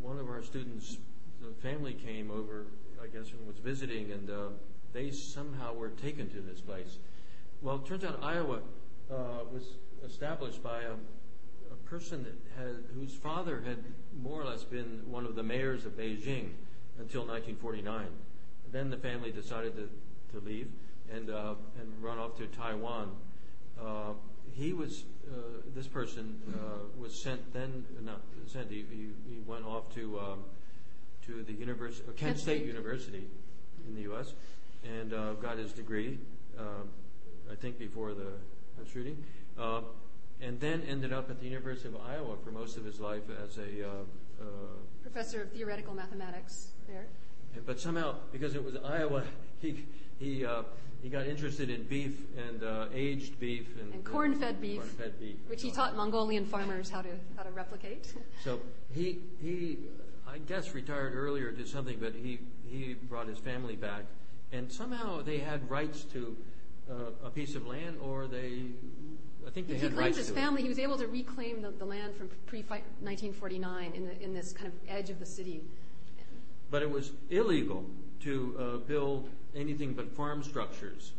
one 0.00 0.18
of 0.18 0.28
our 0.28 0.42
students' 0.42 0.98
family 1.62 1.94
came 1.94 2.30
over 2.30 2.66
I 3.02 3.06
guess, 3.06 3.32
and 3.32 3.46
was 3.46 3.58
visiting, 3.58 4.12
and 4.12 4.30
uh, 4.30 4.48
they 4.92 5.10
somehow 5.10 5.74
were 5.74 5.90
taken 5.90 6.28
to 6.30 6.40
this 6.40 6.60
place. 6.60 6.98
Well, 7.62 7.76
it 7.76 7.86
turns 7.86 8.04
out 8.04 8.22
Iowa 8.22 8.60
uh, 9.10 9.44
was 9.52 9.76
established 10.04 10.62
by 10.62 10.82
a, 10.82 10.92
a 10.92 11.76
person 11.86 12.26
had, 12.56 12.84
whose 12.94 13.14
father 13.14 13.62
had 13.66 13.78
more 14.22 14.40
or 14.40 14.44
less 14.44 14.64
been 14.64 15.02
one 15.06 15.24
of 15.24 15.34
the 15.34 15.42
mayors 15.42 15.86
of 15.86 15.92
Beijing 15.92 16.50
until 16.98 17.22
1949. 17.22 18.06
Then 18.70 18.90
the 18.90 18.96
family 18.96 19.30
decided 19.30 19.74
to, 19.76 19.88
to 20.38 20.44
leave 20.44 20.68
and 21.10 21.30
uh, 21.30 21.54
and 21.80 22.02
run 22.02 22.18
off 22.18 22.36
to 22.36 22.46
Taiwan. 22.46 23.16
Uh, 23.80 24.12
he 24.52 24.72
was 24.72 25.04
uh, 25.04 25.09
this 25.74 25.86
person 25.86 26.40
uh, 26.54 27.00
was 27.00 27.14
sent 27.14 27.52
then 27.52 27.84
not 28.02 28.20
sent 28.46 28.70
he, 28.70 28.84
he, 28.90 29.38
went 29.46 29.64
off 29.64 29.92
to 29.94 30.18
um, 30.18 30.44
to 31.26 31.42
the 31.42 31.52
University, 31.52 32.08
uh, 32.08 32.12
Kent 32.12 32.38
State 32.38 32.64
University 32.64 33.26
in 33.86 33.94
the 33.94 34.02
U.S. 34.02 34.32
and 34.84 35.12
uh, 35.12 35.34
got 35.34 35.58
his 35.58 35.72
degree, 35.72 36.18
uh, 36.58 36.62
I 37.50 37.54
think 37.54 37.78
before 37.78 38.14
the, 38.14 38.32
the 38.78 38.88
shooting, 38.90 39.22
uh, 39.58 39.82
and 40.40 40.58
then 40.60 40.82
ended 40.88 41.12
up 41.12 41.30
at 41.30 41.40
the 41.40 41.46
University 41.46 41.88
of 41.88 41.96
Iowa 42.00 42.36
for 42.42 42.50
most 42.50 42.76
of 42.76 42.84
his 42.84 43.00
life 43.00 43.22
as 43.44 43.58
a 43.58 43.86
uh, 43.86 43.90
uh, 44.40 44.44
professor 45.02 45.42
of 45.42 45.52
theoretical 45.52 45.94
mathematics 45.94 46.72
there. 46.88 47.06
But 47.66 47.80
somehow, 47.80 48.16
because 48.32 48.54
it 48.54 48.64
was 48.64 48.76
Iowa, 48.76 49.24
he 49.60 49.84
he 50.20 50.44
uh, 50.46 50.62
he 51.02 51.08
got 51.08 51.26
interested 51.26 51.70
in 51.70 51.82
beef 51.84 52.26
and 52.36 52.62
uh, 52.62 52.86
aged 52.94 53.40
beef 53.40 53.66
and, 53.80 53.94
and 53.94 54.04
corn-fed 54.04 54.60
beef, 54.60 54.76
corn-fed 54.76 55.18
beef, 55.18 55.36
which 55.48 55.62
he 55.62 55.72
taught 55.72 55.96
Mongolian 55.96 56.44
farmers 56.44 56.88
how 56.88 57.02
to 57.02 57.08
how 57.36 57.42
to 57.42 57.50
replicate. 57.50 58.12
So 58.44 58.60
he 58.94 59.18
he 59.42 59.78
I 60.32 60.38
guess, 60.38 60.74
retired 60.74 61.14
earlier 61.16 61.50
to 61.50 61.66
something, 61.66 61.98
but 62.00 62.14
he, 62.14 62.38
he 62.64 62.94
brought 62.94 63.26
his 63.26 63.38
family 63.38 63.74
back. 63.74 64.04
And 64.52 64.70
somehow 64.70 65.22
they 65.22 65.38
had 65.38 65.68
rights 65.68 66.04
to 66.12 66.36
uh, 66.90 66.94
a 67.24 67.30
piece 67.30 67.54
of 67.54 67.66
land, 67.66 67.98
or 68.00 68.26
they, 68.26 68.62
I 69.46 69.50
think 69.50 69.68
they 69.68 69.74
he 69.74 69.80
had 69.80 69.94
rights 69.94 70.18
his 70.18 70.28
to 70.28 70.34
family. 70.34 70.62
He 70.62 70.68
was 70.68 70.78
able 70.78 70.98
to 70.98 71.06
reclaim 71.06 71.62
the, 71.62 71.70
the 71.70 71.84
land 71.84 72.14
from 72.14 72.28
pre 72.46 72.60
1949 72.62 73.92
in, 73.92 74.06
the, 74.06 74.22
in 74.22 74.34
this 74.34 74.52
kind 74.52 74.68
of 74.68 74.72
edge 74.88 75.10
of 75.10 75.18
the 75.18 75.26
city. 75.26 75.62
But 76.70 76.82
it 76.82 76.90
was 76.90 77.12
illegal 77.30 77.84
to 78.20 78.56
uh, 78.58 78.76
build 78.86 79.28
anything 79.54 79.92
but 79.94 80.10
farm 80.16 80.42
structures. 80.42 81.12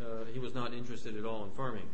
Uh, 0.00 0.24
he 0.32 0.38
was 0.38 0.54
not 0.54 0.72
interested 0.72 1.16
at 1.16 1.24
all 1.24 1.44
in 1.44 1.50
farming. 1.52 1.88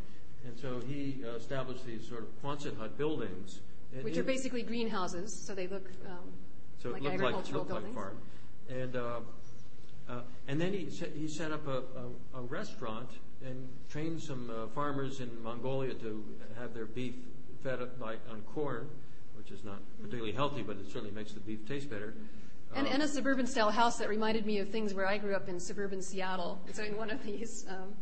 And 0.47 0.59
so 0.59 0.81
he 0.87 1.23
uh, 1.25 1.37
established 1.37 1.85
these 1.85 2.07
sort 2.09 2.23
of 2.23 2.43
Quonset 2.43 2.77
hut 2.79 2.97
buildings. 2.97 3.61
Which 4.03 4.19
are 4.19 4.23
basically 4.23 4.63
greenhouses, 4.63 5.35
so 5.35 5.55
they 5.55 5.67
look 5.67 5.89
um, 6.07 6.31
so 6.83 6.91
like 6.91 7.03
it 7.03 7.21
looked 7.21 7.23
like, 7.23 7.53
looked 7.53 7.71
like 7.71 7.95
farm. 7.95 8.19
And, 8.69 8.95
uh, 8.95 9.21
uh, 10.09 10.21
and 10.47 10.61
then 10.61 10.73
he 10.73 10.91
set, 10.91 11.13
he 11.15 11.27
set 11.27 11.53
up 11.53 11.67
a, 11.67 11.83
a, 12.35 12.39
a 12.39 12.43
restaurant 12.43 13.09
and 13.45 13.69
trained 13.89 14.21
some 14.21 14.51
uh, 14.51 14.69
farmers 14.75 15.21
in 15.21 15.43
Mongolia 15.43 15.95
to 15.95 16.25
have 16.59 16.75
their 16.75 16.87
beef 16.87 17.15
fed 17.63 17.81
up 17.81 17.99
by, 17.99 18.15
on 18.31 18.43
corn, 18.55 18.89
which 19.37 19.51
is 19.51 19.65
not 19.65 19.81
particularly 19.99 20.33
healthy, 20.33 20.63
but 20.63 20.77
it 20.77 20.87
certainly 20.87 21.11
makes 21.11 21.33
the 21.33 21.41
beef 21.41 21.67
taste 21.67 21.91
better. 21.91 22.15
And, 22.75 22.87
and 22.87 23.03
a 23.03 23.09
suburban 23.09 23.47
style 23.47 23.71
house 23.71 23.99
that 23.99 24.09
reminded 24.09 24.47
me 24.47 24.59
of 24.59 24.69
things 24.69 24.95
where 24.95 25.07
I 25.07 25.19
grew 25.19 25.35
up 25.35 25.49
in 25.49 25.59
suburban 25.59 26.03
Seattle. 26.03 26.61
so 26.73 26.83
in 26.83 26.97
one 26.97 27.11
of 27.11 27.23
these. 27.25 27.65
Um, 27.69 27.95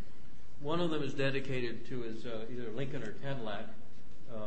one 0.60 0.80
of 0.80 0.90
them 0.90 1.02
is 1.02 1.14
dedicated 1.14 1.86
to 1.86 2.02
his 2.02 2.26
uh, 2.26 2.44
either 2.50 2.70
Lincoln 2.74 3.02
or 3.02 3.12
Cadillac. 3.22 3.66
Uh, 4.34 4.38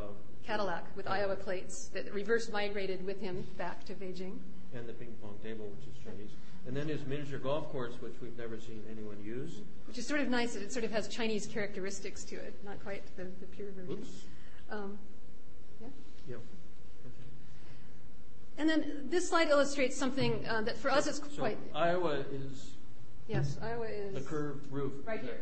Cadillac 0.45 0.85
with 0.95 1.07
Iowa 1.07 1.35
plates 1.35 1.89
that 1.93 2.11
reverse 2.13 2.51
migrated 2.51 3.05
with 3.05 3.21
him 3.21 3.45
back 3.57 3.85
to 3.85 3.93
Beijing. 3.93 4.37
And 4.73 4.87
the 4.87 4.93
ping 4.93 5.13
pong 5.21 5.35
table, 5.43 5.65
which 5.65 5.87
is 5.87 6.03
Chinese. 6.03 6.31
And 6.67 6.75
then 6.75 6.87
his 6.87 7.05
miniature 7.05 7.39
golf 7.39 7.69
course, 7.69 7.93
which 7.99 8.13
we've 8.21 8.37
never 8.37 8.59
seen 8.59 8.83
anyone 8.91 9.17
use. 9.23 9.61
Which 9.87 9.97
is 9.97 10.05
sort 10.05 10.21
of 10.21 10.29
nice. 10.29 10.53
That 10.53 10.63
it 10.63 10.71
sort 10.71 10.85
of 10.85 10.91
has 10.91 11.07
Chinese 11.07 11.45
characteristics 11.45 12.23
to 12.25 12.35
it, 12.35 12.53
not 12.65 12.81
quite 12.83 13.03
the, 13.15 13.23
the 13.39 13.47
pure 13.47 13.71
version. 13.71 14.05
Um, 14.69 14.97
yeah? 15.81 15.87
Yep. 16.29 16.39
And 18.59 18.69
then 18.69 19.05
this 19.09 19.29
slide 19.29 19.49
illustrates 19.49 19.97
something 19.97 20.45
uh, 20.47 20.61
that 20.61 20.77
for 20.77 20.91
so, 20.91 20.97
us 20.97 21.07
is 21.07 21.17
so 21.17 21.39
quite. 21.39 21.57
Iowa 21.73 22.23
is. 22.31 22.75
Yes, 23.27 23.57
Iowa 23.61 23.87
is. 23.87 24.13
The 24.13 24.21
curved 24.21 24.71
roof. 24.71 24.93
Right 25.05 25.21
here. 25.21 25.39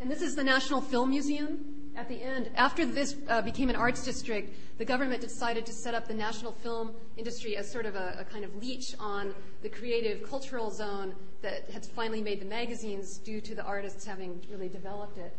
And 0.00 0.10
this 0.10 0.22
is 0.22 0.34
the 0.34 0.44
National 0.44 0.80
Film 0.80 1.10
Museum 1.10 1.76
at 1.96 2.08
the 2.08 2.22
end, 2.22 2.50
after 2.56 2.84
this 2.84 3.16
uh, 3.28 3.40
became 3.40 3.70
an 3.70 3.76
arts 3.76 4.04
district, 4.04 4.54
the 4.76 4.84
government 4.84 5.22
decided 5.22 5.64
to 5.66 5.72
set 5.72 5.94
up 5.94 6.06
the 6.06 6.14
national 6.14 6.52
film 6.52 6.92
industry 7.16 7.56
as 7.56 7.70
sort 7.70 7.86
of 7.86 7.96
a, 7.96 8.18
a, 8.20 8.24
kind 8.24 8.44
of 8.44 8.54
leech 8.56 8.94
on 9.00 9.34
the 9.62 9.68
creative 9.68 10.22
cultural 10.28 10.70
zone 10.70 11.14
that 11.40 11.70
had 11.70 11.86
finally 11.86 12.20
made 12.20 12.40
the 12.40 12.46
magazines 12.46 13.16
due 13.18 13.40
to 13.40 13.54
the 13.54 13.64
artists 13.64 14.04
having 14.04 14.38
really 14.50 14.68
developed 14.68 15.16
it. 15.16 15.34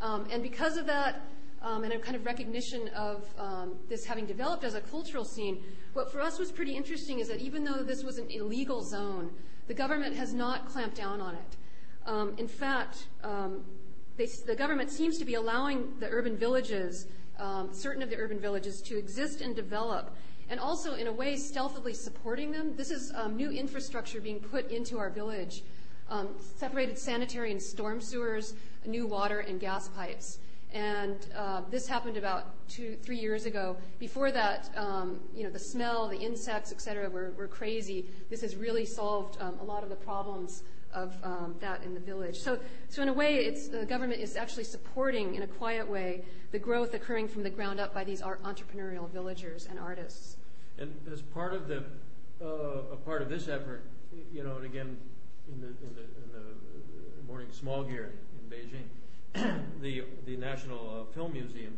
Um, 0.00 0.26
and 0.32 0.42
because 0.42 0.76
of 0.76 0.86
that, 0.86 1.22
um, 1.62 1.84
and 1.84 1.92
a 1.92 1.98
kind 1.98 2.16
of 2.16 2.24
recognition 2.24 2.88
of 2.88 3.24
um, 3.38 3.74
this 3.88 4.04
having 4.04 4.26
developed 4.26 4.64
as 4.64 4.74
a 4.74 4.80
cultural 4.80 5.24
scene, 5.24 5.62
what 5.92 6.10
for 6.10 6.20
us 6.20 6.38
was 6.38 6.50
pretty 6.50 6.74
interesting 6.74 7.18
is 7.18 7.28
that 7.28 7.40
even 7.40 7.64
though 7.64 7.82
this 7.82 8.02
was 8.02 8.18
an 8.18 8.30
illegal 8.30 8.82
zone, 8.82 9.30
the 9.66 9.74
government 9.74 10.16
has 10.16 10.32
not 10.32 10.68
clamped 10.68 10.96
down 10.96 11.20
on 11.20 11.34
it. 11.34 11.56
Um, 12.06 12.34
in 12.38 12.48
fact, 12.48 13.06
um, 13.22 13.64
they, 14.16 14.26
the 14.46 14.56
government 14.56 14.90
seems 14.90 15.18
to 15.18 15.24
be 15.24 15.34
allowing 15.34 15.92
the 16.00 16.08
urban 16.08 16.36
villages, 16.36 17.06
um, 17.38 17.68
certain 17.72 18.02
of 18.02 18.10
the 18.10 18.16
urban 18.16 18.38
villages, 18.38 18.80
to 18.82 18.98
exist 18.98 19.40
and 19.40 19.54
develop, 19.54 20.14
and 20.48 20.58
also 20.58 20.94
in 20.94 21.06
a 21.06 21.12
way 21.12 21.36
stealthily 21.36 21.94
supporting 21.94 22.50
them. 22.50 22.74
This 22.76 22.90
is 22.90 23.12
um, 23.14 23.36
new 23.36 23.50
infrastructure 23.50 24.20
being 24.20 24.40
put 24.40 24.70
into 24.70 24.98
our 24.98 25.10
village, 25.10 25.62
separated 26.56 26.98
sanitary 26.98 27.52
and 27.52 27.62
storm 27.62 28.00
sewers, 28.00 28.54
new 28.84 29.06
water 29.06 29.40
and 29.40 29.60
gas 29.60 29.88
pipes. 29.88 30.38
And 30.72 31.16
uh, 31.36 31.62
this 31.70 31.88
happened 31.88 32.16
about 32.16 32.68
two, 32.68 32.96
three 33.02 33.18
years 33.18 33.44
ago. 33.44 33.76
Before 33.98 34.30
that, 34.30 34.70
um, 34.76 35.20
you 35.34 35.42
know, 35.42 35.50
the 35.50 35.58
smell, 35.58 36.08
the 36.08 36.18
insects, 36.18 36.70
et 36.70 36.80
cetera, 36.80 37.10
were, 37.10 37.32
were 37.36 37.48
crazy. 37.48 38.06
This 38.28 38.40
has 38.42 38.54
really 38.54 38.84
solved 38.84 39.36
um, 39.40 39.58
a 39.60 39.64
lot 39.64 39.82
of 39.82 39.88
the 39.88 39.96
problems 39.96 40.62
of 40.92 41.16
um, 41.22 41.54
that 41.60 41.82
in 41.82 41.94
the 41.94 42.00
village. 42.00 42.36
So, 42.38 42.58
so 42.88 43.02
in 43.02 43.08
a 43.08 43.12
way, 43.12 43.36
it's, 43.36 43.68
the 43.68 43.84
government 43.84 44.20
is 44.20 44.36
actually 44.36 44.64
supporting, 44.64 45.34
in 45.34 45.42
a 45.42 45.46
quiet 45.46 45.88
way, 45.88 46.24
the 46.52 46.58
growth 46.58 46.94
occurring 46.94 47.28
from 47.28 47.42
the 47.42 47.50
ground 47.50 47.78
up 47.78 47.94
by 47.94 48.04
these 48.04 48.22
entrepreneurial 48.22 49.08
villagers 49.10 49.66
and 49.66 49.78
artists. 49.78 50.36
And 50.78 50.94
as 51.12 51.22
part 51.22 51.52
of 51.54 51.68
the 51.68 51.84
uh, 52.42 52.94
a 52.94 52.96
part 52.96 53.22
of 53.22 53.28
this 53.28 53.48
effort, 53.48 53.82
you 54.32 54.42
know, 54.42 54.56
and 54.56 54.64
again, 54.64 54.96
in 55.52 55.60
the 55.60 55.66
in 55.66 55.94
the, 55.94 56.02
in 56.02 56.30
the 56.32 57.26
morning 57.26 57.48
smog 57.52 57.88
here 57.88 58.12
in, 58.42 58.50
Beijing, 58.50 58.84
the 59.34 60.04
the 60.26 60.36
National 60.36 61.06
uh, 61.08 61.12
Film 61.12 61.32
Museum. 61.32 61.76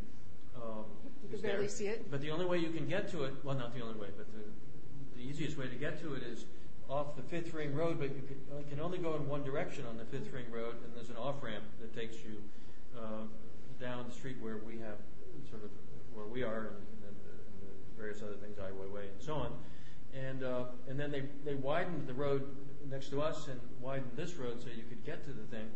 Um, 0.57 0.85
you 1.23 1.29
can 1.31 1.41
barely 1.41 1.69
see 1.69 1.87
it. 1.87 2.11
But 2.11 2.21
the 2.21 2.31
only 2.31 2.47
way 2.47 2.59
you 2.59 2.71
can 2.71 2.89
get 2.89 3.11
to 3.13 3.25
it, 3.25 3.35
well, 3.43 3.57
not 3.57 3.75
the 3.75 3.83
only 3.83 3.99
way, 3.99 4.09
but 4.17 4.27
the, 4.33 4.43
the 5.17 5.23
easiest 5.23 5.57
way 5.59 5.69
to 5.69 5.77
get 5.77 6.01
to 6.03 6.15
it 6.15 6.23
is 6.23 6.45
off 6.89 7.17
the 7.17 7.23
Fifth 7.23 7.55
Ring 7.55 7.75
Road, 7.75 7.99
but 7.99 8.11
you 8.15 8.23
can, 8.69 8.81
only 8.81 8.99
go 8.99 9.15
in 9.17 9.27
one 9.29 9.45
direction 9.45 9.87
on 9.87 9.97
the 9.97 10.05
Fifth 10.05 10.33
Ring 10.33 10.45
Road, 10.51 10.77
and 10.85 10.95
there's 10.95 11.09
an 11.09 11.17
off 11.17 11.43
ramp 11.43 11.65
that 11.81 11.95
takes 11.95 12.17
you 12.17 12.43
uh, 12.99 13.23
down 13.81 14.05
the 14.07 14.15
street 14.15 14.37
where 14.41 14.59
we 14.59 14.75
have 14.79 14.99
sort 15.49 15.65
of 15.65 15.71
where 16.13 16.27
we 16.27 16.43
are, 16.43 16.59
and, 16.59 16.77
and, 17.07 17.17
and 17.17 17.97
various 17.97 18.23
other 18.23 18.35
things, 18.35 18.59
Iowa 18.59 18.93
Way, 18.93 19.09
and 19.13 19.23
so 19.23 19.35
on. 19.35 19.53
And 20.15 20.45
uh, 20.45 20.65
and 20.89 21.01
then 21.01 21.11
they 21.11 21.23
they 21.45 21.55
widened 21.55 22.07
the 22.07 22.13
road 22.13 22.45
next 22.91 23.09
to 23.11 23.23
us 23.23 23.49
and 23.49 23.59
widened 23.81 24.11
this 24.15 24.35
road 24.35 24.61
so 24.61 24.69
you 24.69 24.85
could 24.89 25.05
get 25.07 25.25
to 25.25 25.33
the 25.33 25.45
thing. 25.45 25.69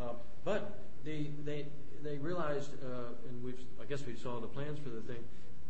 Uh, 0.00 0.14
but 0.44 0.78
they 1.04 1.30
they 1.44 1.66
they 2.02 2.18
realized, 2.18 2.70
uh, 2.84 3.28
and 3.28 3.42
we 3.42 3.54
I 3.80 3.84
guess 3.84 4.04
we 4.06 4.16
saw 4.16 4.40
the 4.40 4.46
plans 4.46 4.78
for 4.78 4.90
the 4.90 5.00
thing, 5.02 5.24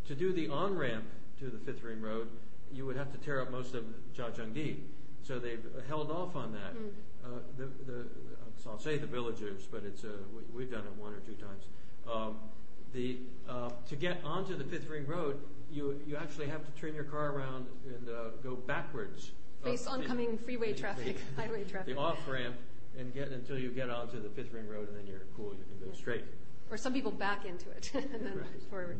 to 0.06 0.14
do 0.14 0.32
the 0.32 0.48
on 0.48 0.76
ramp 0.76 1.04
to 1.40 1.46
the 1.46 1.58
Fifth 1.58 1.82
Ring 1.82 2.00
Road 2.00 2.28
you 2.74 2.84
would 2.86 2.96
have 2.96 3.12
to 3.12 3.18
tear 3.18 3.40
up 3.40 3.50
most 3.50 3.74
of 3.74 3.84
Caochangdi. 4.16 4.78
So 5.22 5.38
they've 5.38 5.64
held 5.88 6.10
off 6.10 6.36
on 6.36 6.52
that. 6.52 6.74
Mm. 6.74 6.90
Uh, 7.24 7.28
the, 7.56 7.64
the, 7.90 8.06
so 8.62 8.70
I'll 8.70 8.78
say 8.78 8.98
the 8.98 9.06
villagers, 9.06 9.66
but 9.70 9.82
it's 9.84 10.04
uh, 10.04 10.08
we, 10.54 10.64
have 10.64 10.72
done 10.72 10.84
it 10.84 11.00
one 11.00 11.14
or 11.14 11.20
two 11.20 11.34
times. 11.34 11.64
Um, 12.10 12.36
the 12.92 13.18
uh, 13.48 13.70
to 13.88 13.96
get 13.96 14.20
onto 14.24 14.56
the 14.56 14.64
Fifth 14.64 14.88
Ring 14.88 15.06
Road, 15.06 15.40
you 15.72 15.98
you 16.06 16.16
actually 16.16 16.48
have 16.48 16.64
to 16.66 16.80
turn 16.80 16.94
your 16.94 17.04
car 17.04 17.32
around 17.32 17.66
and 17.86 18.08
uh, 18.08 18.30
go 18.42 18.54
backwards 18.54 19.32
face 19.64 19.86
oncoming 19.86 20.36
freeway 20.36 20.74
traffic, 20.74 21.16
highway 21.36 21.64
traffic. 21.64 21.94
The 21.94 22.00
off 22.00 22.18
ramp 22.28 22.56
and 22.98 23.12
get 23.14 23.28
until 23.28 23.58
you 23.58 23.70
get 23.70 23.90
onto 23.90 24.22
the 24.22 24.28
fifth 24.30 24.52
ring 24.52 24.68
road 24.68 24.88
and 24.88 24.96
then 24.96 25.06
you're 25.06 25.26
cool, 25.36 25.52
you 25.54 25.64
can 25.64 25.86
go 25.88 25.92
straight. 25.94 26.24
or 26.70 26.76
some 26.76 26.92
people 26.92 27.10
back 27.10 27.44
into 27.44 27.70
it 27.70 27.90
and 27.94 28.24
then 28.26 28.38
Right. 28.38 28.62
forward. 28.70 28.98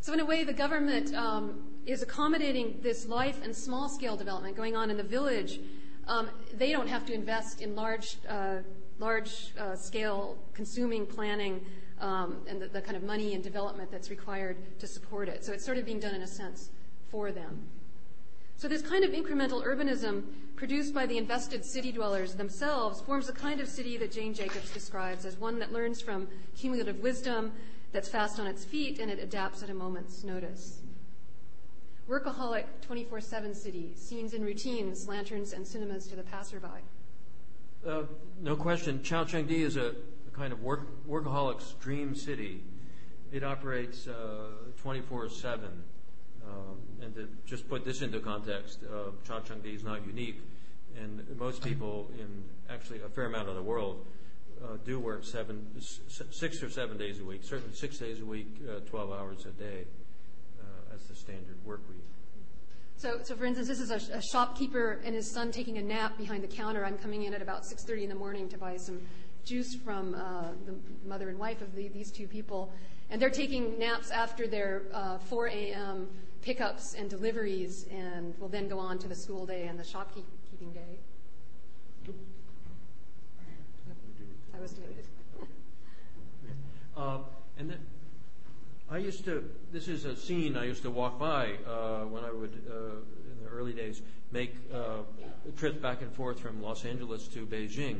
So 0.00 0.12
in 0.12 0.20
a 0.20 0.24
way, 0.24 0.44
the 0.44 0.52
government 0.52 1.14
um, 1.14 1.62
is 1.86 2.02
accommodating 2.02 2.78
this 2.82 3.06
life 3.06 3.38
and 3.42 3.56
small-scale 3.56 4.16
development 4.16 4.54
going 4.56 4.76
on 4.76 4.90
in 4.90 4.96
the 4.98 5.02
village. 5.02 5.60
Um, 6.06 6.28
they 6.52 6.72
don't 6.72 6.88
have 6.88 7.06
to 7.06 7.14
invest 7.14 7.62
in 7.62 7.74
large, 7.74 8.18
uh, 8.28 8.56
large-scale 8.98 10.36
consuming 10.52 11.06
planning 11.06 11.64
um, 12.00 12.38
and 12.46 12.60
the, 12.60 12.68
the 12.68 12.82
kind 12.82 12.96
of 12.96 13.02
money 13.02 13.34
and 13.34 13.42
development 13.42 13.90
that's 13.90 14.10
required 14.10 14.56
to 14.78 14.86
support 14.86 15.28
it. 15.28 15.44
So 15.44 15.52
it's 15.52 15.64
sort 15.64 15.78
of 15.78 15.86
being 15.86 16.00
done 16.00 16.14
in 16.14 16.22
a 16.22 16.26
sense 16.26 16.70
for 17.10 17.32
them. 17.32 17.62
So 18.56 18.68
this 18.68 18.82
kind 18.82 19.04
of 19.04 19.10
incremental 19.10 19.64
urbanism 19.64 20.24
produced 20.56 20.94
by 20.94 21.06
the 21.06 21.18
invested 21.18 21.64
city 21.64 21.92
dwellers 21.92 22.34
themselves 22.34 23.00
forms 23.00 23.26
the 23.26 23.32
kind 23.32 23.60
of 23.60 23.68
city 23.68 23.96
that 23.98 24.12
Jane 24.12 24.32
Jacobs 24.32 24.70
describes 24.70 25.26
as 25.26 25.36
one 25.36 25.58
that 25.58 25.72
learns 25.72 26.00
from 26.00 26.28
cumulative 26.56 27.00
wisdom, 27.00 27.52
that's 27.92 28.08
fast 28.08 28.40
on 28.40 28.46
its 28.46 28.64
feet, 28.64 28.98
and 28.98 29.10
it 29.10 29.18
adapts 29.20 29.62
at 29.62 29.70
a 29.70 29.74
moment's 29.74 30.24
notice. 30.24 30.80
Workaholic 32.08 32.64
24-7 32.86 33.54
city, 33.54 33.92
scenes 33.94 34.34
and 34.34 34.44
routines, 34.44 35.08
lanterns 35.08 35.52
and 35.52 35.66
cinemas 35.66 36.06
to 36.08 36.16
the 36.16 36.22
passerby. 36.22 36.82
Uh, 37.86 38.02
no 38.42 38.56
question. 38.56 39.02
Cheng 39.02 39.48
is 39.48 39.76
a, 39.76 39.94
a 40.26 40.36
kind 40.36 40.52
of 40.52 40.62
work, 40.62 40.88
workaholic's 41.06 41.74
dream 41.80 42.14
city. 42.14 42.62
It 43.32 43.44
operates 43.44 44.06
uh, 44.06 44.48
24 44.82 45.28
7. 45.28 45.70
Um, 46.48 46.78
and 47.02 47.14
to 47.14 47.28
just 47.46 47.68
put 47.68 47.84
this 47.84 48.02
into 48.02 48.20
context, 48.20 48.80
uh, 48.84 49.10
Caochangdi 49.26 49.74
is 49.74 49.82
not 49.82 50.06
unique. 50.06 50.40
And 50.96 51.24
most 51.38 51.62
people 51.62 52.10
in 52.18 52.44
actually 52.70 53.00
a 53.00 53.08
fair 53.08 53.26
amount 53.26 53.48
of 53.48 53.56
the 53.56 53.62
world 53.62 54.04
uh, 54.62 54.76
do 54.84 54.98
work 55.00 55.24
seven, 55.24 55.66
six 55.80 56.62
or 56.62 56.70
seven 56.70 56.96
days 56.96 57.20
a 57.20 57.24
week, 57.24 57.42
certainly 57.42 57.74
six 57.74 57.98
days 57.98 58.20
a 58.20 58.24
week, 58.24 58.48
uh, 58.68 58.80
12 58.88 59.12
hours 59.12 59.46
a 59.46 59.50
day 59.50 59.84
uh, 60.60 60.94
as 60.94 61.02
the 61.04 61.14
standard 61.14 61.56
work 61.64 61.80
week. 61.88 62.04
So, 62.96 63.18
so 63.22 63.34
for 63.34 63.44
instance, 63.44 63.68
this 63.68 63.80
is 63.80 63.90
a, 63.90 64.16
a 64.16 64.22
shopkeeper 64.22 65.00
and 65.04 65.14
his 65.14 65.30
son 65.30 65.50
taking 65.50 65.78
a 65.78 65.82
nap 65.82 66.16
behind 66.16 66.42
the 66.42 66.48
counter. 66.48 66.84
I'm 66.84 66.96
coming 66.98 67.24
in 67.24 67.34
at 67.34 67.42
about 67.42 67.64
6:30 67.64 68.04
in 68.04 68.08
the 68.08 68.14
morning 68.14 68.48
to 68.48 68.58
buy 68.58 68.76
some 68.76 69.00
juice 69.44 69.74
from 69.74 70.14
uh, 70.14 70.52
the 70.64 70.74
mother 71.06 71.28
and 71.28 71.38
wife 71.38 71.60
of 71.60 71.74
the, 71.74 71.88
these 71.88 72.10
two 72.10 72.26
people, 72.26 72.72
and 73.10 73.20
they're 73.20 73.30
taking 73.30 73.78
naps 73.78 74.10
after 74.10 74.46
their 74.46 74.82
uh, 74.92 75.18
4 75.18 75.48
a.m. 75.48 76.08
pickups 76.44 76.94
and 76.94 77.08
deliveries, 77.08 77.86
and 77.90 78.38
will 78.38 78.48
then 78.48 78.68
go 78.68 78.78
on 78.78 78.98
to 78.98 79.08
the 79.08 79.14
school 79.14 79.46
day 79.46 79.66
and 79.66 79.78
the 79.78 79.84
shopkeeping 79.84 80.72
day. 80.72 80.98
I 84.54 84.60
was 84.60 84.72
doing. 84.72 84.88
Uh, 86.96 87.18
and 87.58 87.68
then 87.68 87.80
I 88.88 88.98
used 88.98 89.24
to, 89.24 89.50
this 89.72 89.88
is 89.88 90.04
a 90.04 90.14
scene 90.14 90.56
I 90.56 90.64
used 90.64 90.84
to 90.84 90.90
walk 90.90 91.18
by 91.18 91.54
uh, 91.66 92.04
when 92.04 92.22
I 92.22 92.30
would, 92.30 92.62
uh, 92.70 92.74
in 93.32 93.42
the 93.42 93.50
early 93.50 93.72
days, 93.72 94.00
make 94.30 94.54
uh, 94.72 94.98
trips 95.56 95.78
back 95.78 96.02
and 96.02 96.12
forth 96.12 96.38
from 96.38 96.62
Los 96.62 96.84
Angeles 96.84 97.26
to 97.28 97.46
Beijing. 97.46 97.98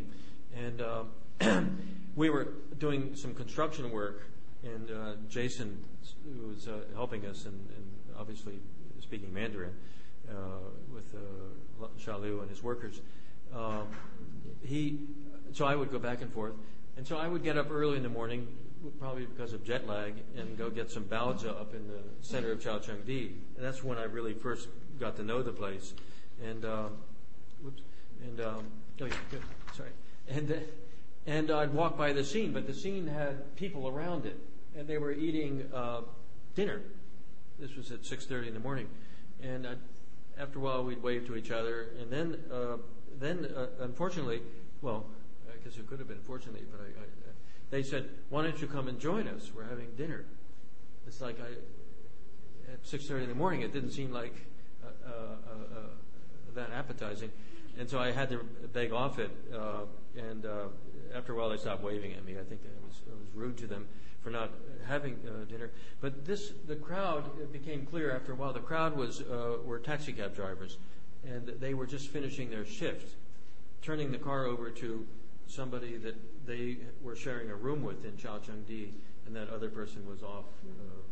And 0.56 0.80
uh, 0.80 1.62
we 2.14 2.30
were 2.30 2.52
doing 2.78 3.16
some 3.16 3.34
construction 3.34 3.90
work, 3.90 4.22
and 4.62 4.88
uh, 4.92 5.12
Jason, 5.28 5.82
who 6.24 6.46
was 6.46 6.68
uh, 6.68 6.82
helping 6.94 7.26
us 7.26 7.46
and, 7.46 7.54
and 7.76 7.94
obviously 8.18 8.58
speaking 9.00 9.32
Mandarin 9.32 9.74
uh, 10.30 10.34
with 10.92 11.14
uh, 11.14 11.86
Shalu 11.98 12.40
and 12.40 12.50
his 12.50 12.62
workers, 12.62 13.00
um, 13.54 13.88
he, 14.62 14.98
so 15.52 15.64
I 15.64 15.74
would 15.74 15.92
go 15.92 15.98
back 15.98 16.22
and 16.22 16.32
forth. 16.32 16.54
And 16.96 17.06
so 17.06 17.16
I 17.16 17.26
would 17.26 17.42
get 17.42 17.58
up 17.58 17.70
early 17.70 17.96
in 17.96 18.02
the 18.02 18.08
morning, 18.08 18.46
probably 19.00 19.26
because 19.26 19.52
of 19.52 19.64
jet 19.64 19.86
lag, 19.86 20.14
and 20.36 20.56
go 20.56 20.70
get 20.70 20.90
some 20.90 21.04
baozi 21.04 21.48
up 21.48 21.74
in 21.74 21.88
the 21.88 22.00
center 22.20 22.52
of 22.52 22.60
Caochangdi. 22.60 23.32
And 23.56 23.64
that's 23.64 23.82
when 23.82 23.98
I 23.98 24.04
really 24.04 24.32
first 24.32 24.68
got 25.00 25.16
to 25.16 25.22
know 25.22 25.42
the 25.42 25.52
place. 25.52 25.94
And, 26.42 26.64
um, 26.64 26.96
whoops, 27.62 27.82
and, 28.22 28.40
um, 28.40 28.66
oh 29.00 29.06
yeah, 29.06 29.14
good, 29.30 29.42
sorry. 29.76 29.90
And, 30.28 30.50
uh, 30.52 30.56
and 31.26 31.50
I'd 31.50 31.72
walk 31.72 31.96
by 31.96 32.12
the 32.12 32.24
scene, 32.24 32.52
but 32.52 32.66
the 32.66 32.74
scene 32.74 33.06
had 33.06 33.56
people 33.56 33.88
around 33.88 34.26
it, 34.26 34.38
and 34.76 34.86
they 34.86 34.98
were 34.98 35.12
eating 35.12 35.68
uh, 35.74 36.02
dinner. 36.54 36.82
This 37.58 37.76
was 37.76 37.90
at 37.92 38.02
6.30 38.02 38.48
in 38.48 38.54
the 38.54 38.60
morning. 38.60 38.88
And 39.42 39.66
I'd, 39.66 39.78
after 40.38 40.58
a 40.58 40.62
while, 40.62 40.84
we'd 40.84 41.02
wave 41.02 41.26
to 41.26 41.36
each 41.36 41.50
other, 41.50 41.88
and 42.00 42.10
then, 42.10 42.38
uh, 42.52 42.76
then 43.20 43.46
uh, 43.56 43.66
unfortunately, 43.80 44.42
well, 44.82 45.06
I 45.48 45.64
guess 45.64 45.78
it 45.78 45.86
could 45.86 45.98
have 45.98 46.08
been 46.08 46.20
fortunately, 46.20 46.62
but 46.70 46.80
I, 46.80 46.86
I, 46.86 47.06
they 47.70 47.82
said, 47.82 48.08
"Why 48.30 48.42
don't 48.42 48.60
you 48.60 48.66
come 48.66 48.88
and 48.88 48.98
join 48.98 49.28
us? 49.28 49.50
We're 49.54 49.64
having 49.64 49.94
dinner." 49.96 50.24
It's 51.06 51.20
like 51.20 51.38
I, 51.40 52.72
at 52.72 52.84
6:30 52.84 53.22
in 53.22 53.28
the 53.28 53.34
morning, 53.34 53.62
it 53.62 53.72
didn't 53.72 53.92
seem 53.92 54.12
like 54.12 54.34
uh, 54.84 54.88
uh, 55.06 55.10
uh, 55.10 55.78
uh, 55.78 55.80
that 56.54 56.70
appetizing, 56.72 57.30
and 57.78 57.88
so 57.88 57.98
I 57.98 58.10
had 58.10 58.28
to 58.30 58.44
beg 58.72 58.92
off 58.92 59.18
it. 59.18 59.30
Uh, 59.54 59.82
and 60.16 60.46
uh, 60.46 60.66
after 61.14 61.32
a 61.32 61.36
while, 61.36 61.50
they 61.50 61.56
stopped 61.56 61.82
waving 61.82 62.12
at 62.12 62.24
me. 62.24 62.34
I 62.38 62.44
think 62.44 62.60
I 62.64 62.86
was, 62.86 63.00
was 63.06 63.34
rude 63.34 63.56
to 63.58 63.66
them 63.66 63.86
for 64.24 64.30
not 64.30 64.50
having 64.88 65.18
uh, 65.28 65.44
dinner. 65.44 65.70
But 66.00 66.24
this, 66.24 66.52
the 66.66 66.76
crowd, 66.76 67.24
it 67.40 67.52
became 67.52 67.84
clear 67.84 68.10
after 68.10 68.32
a 68.32 68.34
while. 68.34 68.54
The 68.54 68.60
crowd 68.60 68.96
was 68.96 69.20
uh, 69.20 69.58
were 69.64 69.78
taxi 69.78 70.14
cab 70.14 70.34
drivers, 70.34 70.78
and 71.24 71.46
they 71.60 71.74
were 71.74 71.86
just 71.86 72.08
finishing 72.08 72.50
their 72.50 72.64
shift, 72.64 73.16
turning 73.82 74.10
the 74.10 74.18
car 74.18 74.46
over 74.46 74.70
to 74.70 75.06
somebody 75.46 75.98
that 75.98 76.16
they 76.46 76.78
were 77.02 77.14
sharing 77.14 77.50
a 77.50 77.54
room 77.54 77.82
with 77.82 78.06
in 78.06 78.12
Caochangdi, 78.12 78.88
and 79.26 79.36
that 79.36 79.50
other 79.50 79.68
person 79.68 80.08
was 80.08 80.22
off. 80.22 80.46
Uh, 80.64 81.02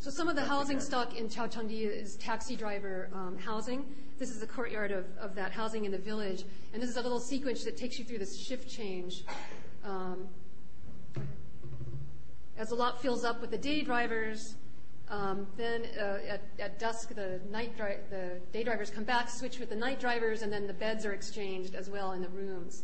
So 0.00 0.10
some 0.10 0.28
of 0.28 0.36
the 0.36 0.44
housing 0.44 0.80
stock 0.80 1.18
in 1.18 1.28
Caochangdi 1.28 1.82
is 1.82 2.14
taxi 2.16 2.54
driver 2.54 3.10
um, 3.12 3.36
housing. 3.36 3.84
This 4.18 4.30
is 4.30 4.38
the 4.38 4.46
courtyard 4.46 4.92
of, 4.92 5.06
of 5.18 5.34
that 5.34 5.50
housing 5.50 5.84
in 5.84 5.90
the 5.90 5.98
village. 5.98 6.44
And 6.72 6.80
this 6.80 6.90
is 6.90 6.96
a 6.96 7.02
little 7.02 7.20
sequence 7.20 7.64
that 7.64 7.76
takes 7.76 7.98
you 7.98 8.04
through 8.04 8.18
this 8.18 8.38
shift 8.38 8.68
change. 8.68 9.24
Um, 9.84 10.28
as 12.58 12.70
the 12.70 12.74
lot 12.74 13.00
fills 13.00 13.24
up 13.24 13.40
with 13.40 13.50
the 13.50 13.58
day 13.58 13.82
drivers, 13.82 14.56
um, 15.08 15.46
then 15.56 15.86
uh, 15.98 16.18
at, 16.58 16.78
dusk 16.78 17.14
the 17.14 17.40
day 18.52 18.62
drivers 18.62 18.90
come 18.90 19.04
back, 19.04 19.30
switch 19.30 19.58
with 19.58 19.70
the 19.70 19.76
night 19.76 20.00
drivers, 20.00 20.42
and 20.42 20.52
then 20.52 20.66
the 20.66 20.74
beds 20.74 21.06
are 21.06 21.12
exchanged 21.12 21.74
as 21.74 21.88
well 21.88 22.12
in 22.12 22.20
the 22.20 22.28
rooms. 22.28 22.82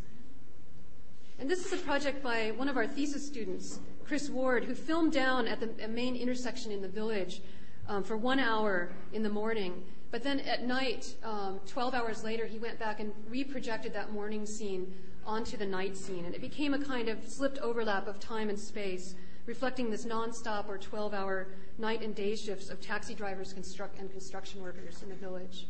And 1.38 1.50
this 1.50 1.66
is 1.66 1.72
a 1.72 1.84
project 1.84 2.22
by 2.22 2.52
one 2.52 2.68
of 2.68 2.76
our 2.76 2.86
thesis 2.86 3.26
students, 3.26 3.80
Chris 4.06 4.30
Ward, 4.30 4.64
who 4.64 4.74
filmed 4.74 5.12
down 5.12 5.48
at 5.48 5.58
the 5.60 5.88
main 5.88 6.14
intersection 6.14 6.70
in 6.70 6.80
the 6.80 6.88
village 6.88 7.42
um, 7.88 8.04
for 8.04 8.16
one 8.16 8.38
hour 8.38 8.92
in 9.12 9.22
the 9.22 9.28
morning. 9.28 9.82
But 10.12 10.22
then 10.22 10.40
at 10.40 10.64
night, 10.64 11.16
um, 11.24 11.60
12 11.66 11.92
hours 11.92 12.22
later, 12.22 12.46
he 12.46 12.58
went 12.58 12.78
back 12.78 13.00
and 13.00 13.12
reprojected 13.28 13.92
that 13.94 14.12
morning 14.12 14.46
scene 14.46 14.94
onto 15.26 15.56
the 15.56 15.66
night 15.66 15.96
scene. 15.96 16.24
And 16.24 16.34
it 16.34 16.40
became 16.40 16.72
a 16.72 16.78
kind 16.78 17.08
of 17.08 17.26
slipped 17.26 17.58
overlap 17.58 18.06
of 18.06 18.20
time 18.20 18.48
and 18.48 18.58
space, 18.58 19.16
reflecting 19.46 19.90
this 19.90 20.06
nonstop 20.06 20.68
or 20.68 20.78
12 20.78 21.12
hour 21.12 21.48
night 21.78 22.02
and 22.02 22.14
day 22.14 22.34
shifts 22.36 22.70
of 22.70 22.80
taxi 22.80 23.14
drivers 23.14 23.52
construct- 23.52 23.98
and 23.98 24.10
construction 24.10 24.62
workers 24.62 25.02
in 25.02 25.08
the 25.08 25.14
village. 25.14 25.66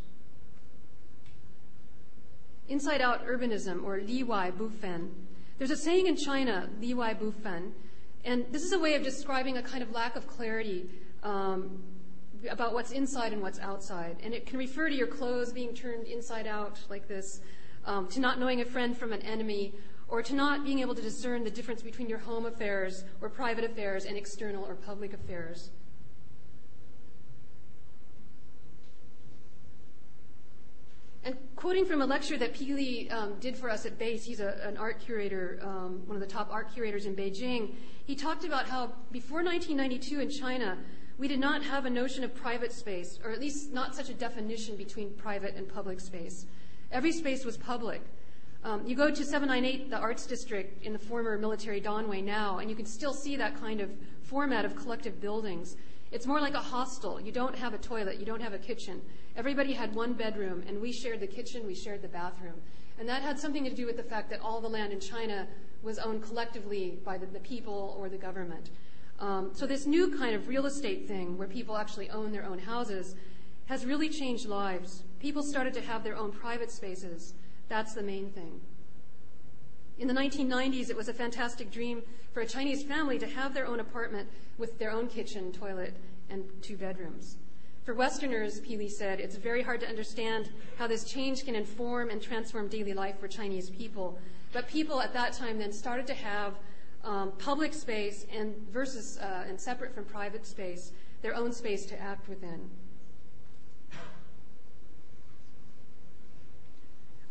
Inside 2.69 3.01
out 3.01 3.27
urbanism, 3.27 3.85
or 3.85 4.01
Li 4.01 4.23
Wai 4.23 4.51
Bufen. 4.51 5.11
There's 5.59 5.71
a 5.71 5.77
saying 5.77 6.07
in 6.07 6.17
China, 6.17 6.69
Li 6.81 6.95
Wai 6.95 7.15
Bufen, 7.15 7.73
and 8.25 8.47
this 8.51 8.63
is 8.63 8.73
a 8.73 8.79
way 8.79 8.95
of 8.95 9.03
describing 9.03 9.59
a 9.59 9.63
kind 9.63 9.83
of 9.83 9.91
lack 9.91 10.17
of 10.17 10.27
clarity 10.27 10.89
um, 11.23 11.83
about 12.51 12.73
what's 12.73 12.91
inside 12.91 13.33
and 13.33 13.43
what's 13.43 13.59
outside. 13.59 14.17
And 14.23 14.33
it 14.33 14.47
can 14.47 14.59
refer 14.59 14.89
to 14.89 14.95
your 14.95 15.07
clothes 15.07 15.53
being 15.53 15.75
turned 15.75 16.07
inside 16.07 16.47
out 16.47 16.79
like 16.89 17.07
this, 17.07 17.41
um, 17.85 18.09
to 18.09 18.21
not 18.21 18.39
knowing 18.39 18.63
a 18.63 18.65
friend 18.65 18.97
from 18.97 19.13
an 19.13 19.21
enemy, 19.23 19.75
or 20.15 20.23
to 20.23 20.33
not 20.33 20.65
being 20.65 20.79
able 20.79 20.95
to 20.95 21.03
discern 21.03 21.43
the 21.43 21.51
difference 21.51 21.83
between 21.83 22.09
your 22.09 22.21
home 22.21 22.47
affairs 22.47 23.03
or 23.21 23.29
private 23.29 23.65
affairs 23.65 24.05
and 24.05 24.17
external 24.17 24.65
or 24.65 24.77
public 24.77 25.13
affairs. 25.13 25.71
And 31.25 31.37
quoting 31.57 31.85
from 31.85 32.01
a 32.01 32.07
lecture 32.07 32.39
that 32.39 32.55
Pi 32.57 32.75
Li 32.75 33.11
um, 33.11 33.41
did 33.41 33.57
for 33.57 33.69
us 33.69 33.87
at 33.87 33.99
BASE, 33.99 34.25
he's 34.25 34.39
a, 34.39 34.61
an 34.63 34.77
art 34.77 35.01
curator, 35.01 35.59
um, 35.65 36.03
one 36.07 36.15
of 36.15 36.21
the 36.21 36.33
top 36.33 36.49
art 36.53 36.73
curators 36.73 37.07
in 37.07 37.17
Beijing. 37.17 37.75
He 38.05 38.15
talked 38.15 38.45
about 38.45 38.69
how 38.69 38.93
before 39.11 39.43
1992 39.43 40.21
in 40.21 40.31
China, 40.31 40.79
we 41.19 41.27
did 41.27 41.41
not 41.41 41.65
have 41.65 41.87
a 41.87 41.91
notion 41.91 42.23
of 42.23 42.33
private 42.37 42.71
space, 42.71 43.19
or 43.25 43.33
at 43.33 43.41
least 43.41 43.73
not 43.73 43.97
such 43.97 44.11
a 44.11 44.15
definition 44.15 44.77
between 44.77 45.11
private 45.15 45.57
and 45.57 45.69
public 45.69 45.99
space. 45.99 46.47
Every 46.93 47.11
space 47.11 47.45
was 47.45 47.57
public. 47.57 48.01
Um, 48.65 48.83
you 48.87 48.97
go 48.97 49.11
to 49.11 49.25
798, 49.25 49.91
the 49.91 49.99
arts 49.99 50.25
district 50.27 50.83
in 50.83 50.95
the 50.95 50.99
former 50.99 51.37
military 51.37 51.83
danwei 51.83 52.25
now, 52.25 52.59
and 52.59 52.71
you 52.71 52.75
can 52.75 52.87
still 52.87 53.13
see 53.13 53.37
that 53.37 53.61
kind 53.61 53.83
of 53.83 53.91
format 54.23 54.65
of 54.65 54.75
collective 54.75 55.21
buildings. 55.21 55.77
It's 56.11 56.27
more 56.27 56.41
like 56.41 56.55
a 56.55 56.61
hostel. 56.61 57.21
You 57.21 57.31
don't 57.31 57.55
have 57.55 57.75
a 57.75 57.79
toilet, 57.79 58.19
you 58.19 58.25
don't 58.25 58.41
have 58.41 58.55
a 58.55 58.59
kitchen. 58.59 59.03
Everybody 59.37 59.75
had 59.75 59.95
one 59.95 60.15
bedroom, 60.15 60.63
and 60.67 60.81
we 60.81 60.93
shared 60.93 61.21
the 61.21 61.27
kitchen, 61.27 61.67
we 61.67 61.75
shared 61.75 62.01
the 62.01 62.09
bathroom. 62.09 62.55
And 62.99 63.07
that 63.07 63.21
had 63.21 63.39
something 63.39 63.65
to 63.65 63.71
do 63.71 63.85
with 63.85 63.99
the 63.99 64.03
fact 64.03 64.31
that 64.31 64.41
all 64.41 64.63
the 64.63 64.69
land 64.69 64.95
in 64.95 65.01
China 65.01 65.47
was 65.83 65.99
owned 65.99 66.23
collectively 66.23 66.99
by 67.05 67.19
the, 67.19 67.27
the 67.27 67.41
people 67.41 67.95
or 67.99 68.09
the 68.09 68.17
government. 68.17 68.71
Um, 69.21 69.51
so 69.53 69.67
this 69.67 69.85
new 69.85 70.17
kind 70.17 70.35
of 70.35 70.49
real 70.49 70.65
estate 70.65 71.07
thing 71.07 71.37
where 71.37 71.49
people 71.49 71.77
actually 71.77 72.09
own 72.09 72.33
their 72.33 72.45
own 72.45 72.61
houses 72.61 73.15
has 73.67 73.85
really 73.85 74.09
changed 74.09 74.47
lives. 74.47 75.03
People 75.21 75.43
started 75.43 75.75
to 75.75 75.83
have 75.83 76.03
their 76.03 76.17
own 76.17 76.33
private 76.33 76.71
spaces. 76.71 77.35
That's 77.69 77.95
the 77.95 78.03
main 78.03 78.31
thing. 78.31 78.61
In 79.99 80.09
the 80.09 80.15
1990s, 80.15 80.91
it 80.91 80.97
was 80.97 81.09
a 81.09 81.15
fantastic 81.15 81.71
dream 81.71 82.03
for 82.33 82.41
a 82.41 82.47
Chinese 82.47 82.83
family 82.83 83.19
to 83.19 83.27
have 83.29 83.55
their 83.55 83.67
own 83.67 83.79
apartment 83.79 84.29
with 84.59 84.79
their 84.79 84.91
own 84.91 85.07
kitchen, 85.07 85.53
toilet, 85.53 85.95
and 86.31 86.45
two 86.63 86.77
bedrooms. 86.77 87.37
For 87.85 87.95
Westerners, 87.95 88.61
Pi 88.61 88.77
Li 88.77 88.89
said, 88.89 89.21
it's 89.21 89.37
very 89.37 89.63
hard 89.63 89.81
to 89.81 89.89
understand 89.89 90.51
how 90.79 90.87
this 90.87 91.05
change 91.05 91.45
can 91.45 91.55
inform 91.55 92.11
and 92.11 92.21
transform 92.21 92.69
daily 92.69 92.95
life 92.95 93.21
for 93.21 93.29
Chinese 93.29 93.71
people. 93.71 94.19
But 94.53 94.69
people 94.69 95.01
at 95.01 95.13
that 95.13 95.35
time 95.35 95.59
then 95.59 95.73
started 95.73 96.07
to 96.09 96.15
have 96.15 96.55
um, 97.05 97.33
public 97.39 97.75
space 97.75 98.27
and 98.33 98.55
versus 98.73 99.19
uh, 99.19 99.45
and 99.47 99.61
separate 99.61 99.95
from 99.95 100.07
private 100.07 100.47
space, 100.47 100.93
their 101.23 101.35
own 101.35 101.53
space 101.53 101.85
to 101.87 102.01
act 102.01 102.29
within. 102.29 102.71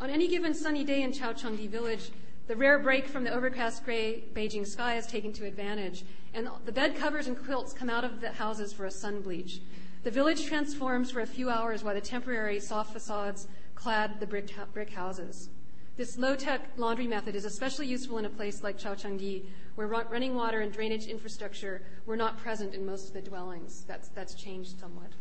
On 0.03 0.09
any 0.09 0.27
given 0.27 0.53
sunny 0.53 0.83
day 0.83 1.01
in 1.01 1.13
Caochangdi 1.13 1.69
village, 1.69 2.11
the 2.47 2.57
rare 2.57 2.77
break 2.77 3.07
from 3.07 3.23
the 3.23 3.33
overcast 3.33 3.85
gray 3.85 4.25
Beijing 4.33 4.67
sky 4.67 4.97
is 4.97 5.07
taken 5.07 5.31
to 5.31 5.45
advantage, 5.45 6.03
and 6.33 6.49
the 6.65 6.73
bed 6.73 6.97
covers 6.97 7.27
and 7.27 7.41
quilts 7.41 7.71
come 7.71 7.89
out 7.89 8.03
of 8.03 8.19
the 8.19 8.33
houses 8.33 8.73
for 8.73 8.85
a 8.85 8.91
sun 8.91 9.21
bleach. 9.21 9.61
The 10.03 10.11
village 10.11 10.45
transforms 10.45 11.09
for 11.09 11.21
a 11.21 11.25
few 11.25 11.49
hours 11.49 11.85
while 11.85 11.95
the 11.95 12.01
temporary 12.01 12.59
soft 12.59 12.91
facades 12.91 13.47
clad 13.75 14.19
the 14.19 14.27
brick, 14.27 14.53
brick 14.73 14.89
houses. 14.89 15.47
This 15.95 16.17
low-tech 16.17 16.71
laundry 16.75 17.07
method 17.07 17.33
is 17.33 17.45
especially 17.45 17.87
useful 17.87 18.17
in 18.17 18.25
a 18.25 18.29
place 18.29 18.61
like 18.61 18.77
Caochangdi, 18.77 19.45
where 19.75 19.87
running 19.87 20.35
water 20.35 20.59
and 20.59 20.73
drainage 20.73 21.05
infrastructure 21.05 21.81
were 22.05 22.17
not 22.17 22.37
present 22.37 22.75
in 22.75 22.85
most 22.85 23.07
of 23.07 23.13
the 23.13 23.21
dwellings. 23.21 23.85
That's, 23.87 24.09
that's 24.09 24.33
changed 24.33 24.77
somewhat. 24.81 25.13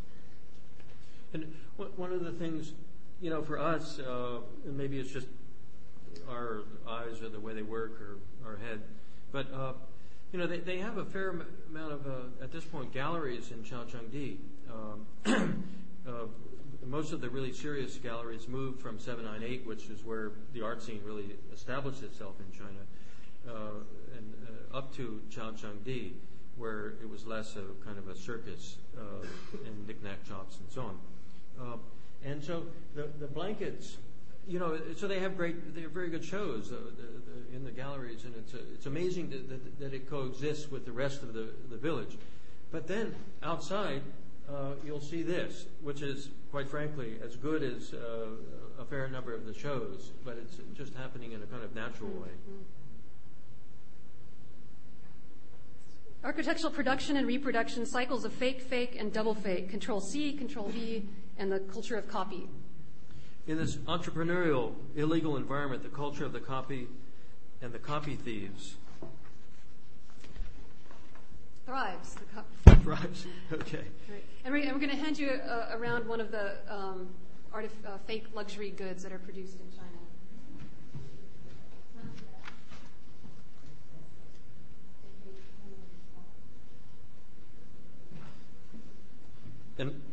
And 1.32 1.54
one 1.76 2.12
of 2.12 2.24
the 2.24 2.32
things, 2.32 2.72
you 3.22 3.30
know, 3.30 3.40
for 3.40 3.58
us, 3.58 4.00
uh, 4.00 4.40
maybe 4.64 4.98
it's 4.98 5.12
just 5.12 5.28
our 6.28 6.62
eyes 6.88 7.22
or 7.22 7.28
the 7.28 7.38
way 7.38 7.54
they 7.54 7.62
work 7.62 8.00
or 8.00 8.16
our 8.50 8.56
head. 8.56 8.80
But, 9.30 9.46
uh, 9.54 9.72
you 10.32 10.40
know, 10.40 10.48
they, 10.48 10.58
they 10.58 10.78
have 10.78 10.98
a 10.98 11.04
fair 11.04 11.30
amount 11.70 11.92
of, 11.92 12.06
uh, 12.06 12.42
at 12.42 12.50
this 12.52 12.64
point, 12.64 12.92
galleries 12.92 13.52
in 13.52 13.62
Caochangdi. 13.62 14.38
Um, 14.68 15.64
uh, 16.06 16.10
most 16.84 17.12
of 17.12 17.20
the 17.20 17.30
really 17.30 17.52
serious 17.52 17.96
galleries 17.96 18.48
moved 18.48 18.80
from 18.80 18.98
798, 18.98 19.66
which 19.66 19.88
is 19.88 20.04
where 20.04 20.32
the 20.52 20.62
art 20.62 20.82
scene 20.82 21.00
really 21.04 21.36
established 21.54 22.02
itself 22.02 22.34
in 22.40 22.58
China, 22.58 22.80
uh, 23.48 23.70
and 24.16 24.34
uh, 24.74 24.76
up 24.76 24.92
to 24.96 25.20
Caochangdi, 25.30 26.14
where 26.56 26.94
it 27.00 27.08
was 27.08 27.24
less 27.24 27.54
of 27.54 27.82
kind 27.84 27.98
of 27.98 28.08
a 28.08 28.16
circus 28.16 28.78
and 29.64 29.86
knickknack 29.86 30.26
shops 30.26 30.58
and 30.58 30.68
so 30.70 30.82
on. 30.82 31.78
And 32.24 32.42
so 32.42 32.64
the, 32.94 33.08
the 33.18 33.26
blankets 33.26 33.96
you 34.46 34.58
know, 34.58 34.78
so 34.96 35.06
they 35.06 35.20
have 35.20 35.36
great, 35.36 35.74
they 35.74 35.82
have 35.82 35.92
very 35.92 36.10
good 36.10 36.24
shows 36.24 36.72
uh, 36.72 36.76
the, 36.96 37.52
the, 37.52 37.56
in 37.56 37.64
the 37.64 37.70
galleries, 37.70 38.24
and 38.24 38.34
it's, 38.36 38.54
uh, 38.54 38.58
it's 38.74 38.86
amazing 38.86 39.30
that, 39.30 39.48
that, 39.48 39.80
that, 39.80 39.94
it 39.94 40.10
coexists 40.10 40.70
with 40.70 40.84
the 40.84 40.92
rest 40.92 41.22
of 41.22 41.32
the, 41.32 41.50
the 41.70 41.76
village. 41.76 42.18
But 42.72 42.88
then 42.88 43.14
outside, 43.42 44.02
uh, 44.50 44.72
you'll 44.84 45.00
see 45.00 45.22
this, 45.22 45.66
which 45.82 46.02
is, 46.02 46.30
quite 46.50 46.68
frankly, 46.68 47.18
as 47.24 47.36
good 47.36 47.62
as 47.62 47.94
uh, 47.94 48.26
a 48.80 48.84
fair 48.84 49.08
number 49.08 49.32
of 49.32 49.46
the 49.46 49.54
shows, 49.54 50.10
but 50.24 50.36
it's 50.36 50.56
just 50.74 50.94
happening 50.94 51.32
in 51.32 51.42
a 51.42 51.46
kind 51.46 51.62
of 51.62 51.74
natural 51.74 52.10
way. 52.10 52.30
Architectural 56.24 56.72
production 56.72 57.16
and 57.16 57.26
reproduction, 57.26 57.84
cycles 57.84 58.24
of 58.24 58.32
fake, 58.32 58.60
fake, 58.60 58.96
and 58.98 59.12
double 59.12 59.34
fake, 59.34 59.68
control 59.70 60.00
C, 60.00 60.32
control 60.32 60.68
V, 60.68 61.04
and 61.38 61.50
the 61.50 61.60
culture 61.60 61.96
of 61.96 62.08
copy. 62.08 62.48
In 63.46 63.58
this 63.58 63.76
entrepreneurial, 63.76 64.74
illegal 64.94 65.36
environment, 65.36 65.82
the 65.82 65.88
culture 65.88 66.24
of 66.24 66.32
the 66.32 66.40
copy 66.40 66.86
and 67.60 67.72
the 67.72 67.78
copy 67.78 68.16
thieves 68.16 68.76
thrives. 71.72 72.16
thrives. 72.82 73.26
Okay. 73.52 73.78
Right. 74.10 74.24
And, 74.44 74.52
we're, 74.52 74.64
we're, 74.72 74.78
going 74.78 74.90
to 74.90 74.96
hand 74.96 75.18
you 75.18 75.30
uh, 75.30 75.70
around 75.72 76.06
one 76.06 76.20
of 76.20 76.30
the 76.30 76.56
um, 76.68 77.08
artif- 77.54 77.70
uh, 77.86 77.98
fake 78.06 78.26
luxury 78.34 78.70
goods 78.70 79.02
that 79.02 79.12
are 79.12 79.18
produced 79.18 79.54
in 79.54 79.70
China. 79.70 79.88
And 89.78 90.11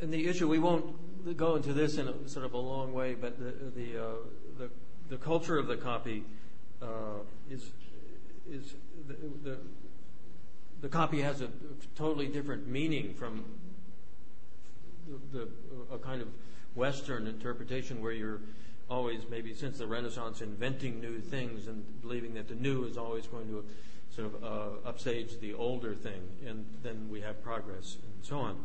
and 0.00 0.12
the 0.12 0.28
issue, 0.28 0.48
we 0.48 0.58
won't 0.58 1.36
go 1.36 1.56
into 1.56 1.72
this 1.72 1.98
in 1.98 2.08
a 2.08 2.28
sort 2.28 2.44
of 2.44 2.52
a 2.52 2.58
long 2.58 2.92
way, 2.92 3.14
but 3.14 3.38
the 3.38 3.52
the 3.80 4.02
uh, 4.02 4.12
the, 4.58 4.70
the 5.08 5.16
culture 5.16 5.58
of 5.58 5.66
the 5.66 5.76
copy 5.76 6.24
uh, 6.82 7.20
is 7.50 7.70
is 8.50 8.74
the, 9.08 9.14
the 9.42 9.58
the 10.82 10.88
copy 10.88 11.22
has 11.22 11.40
a 11.40 11.48
totally 11.94 12.26
different 12.26 12.68
meaning 12.68 13.14
from 13.14 13.44
the, 15.32 15.38
the 15.38 15.94
a 15.94 15.98
kind 15.98 16.20
of 16.20 16.28
Western 16.74 17.26
interpretation 17.26 18.02
where 18.02 18.12
you're 18.12 18.40
always 18.88 19.22
maybe 19.30 19.54
since 19.54 19.78
the 19.78 19.86
Renaissance 19.86 20.42
inventing 20.42 21.00
new 21.00 21.18
things 21.18 21.66
and 21.66 21.84
believing 22.02 22.34
that 22.34 22.48
the 22.48 22.54
new 22.54 22.84
is 22.84 22.96
always 22.96 23.26
going 23.26 23.48
to 23.48 23.64
sort 24.14 24.32
of 24.32 24.44
uh, 24.44 24.88
upstage 24.88 25.40
the 25.40 25.54
older 25.54 25.94
thing, 25.94 26.22
and 26.46 26.64
then 26.82 27.08
we 27.10 27.20
have 27.20 27.42
progress 27.42 27.96
and 28.02 28.24
so 28.24 28.38
on. 28.38 28.64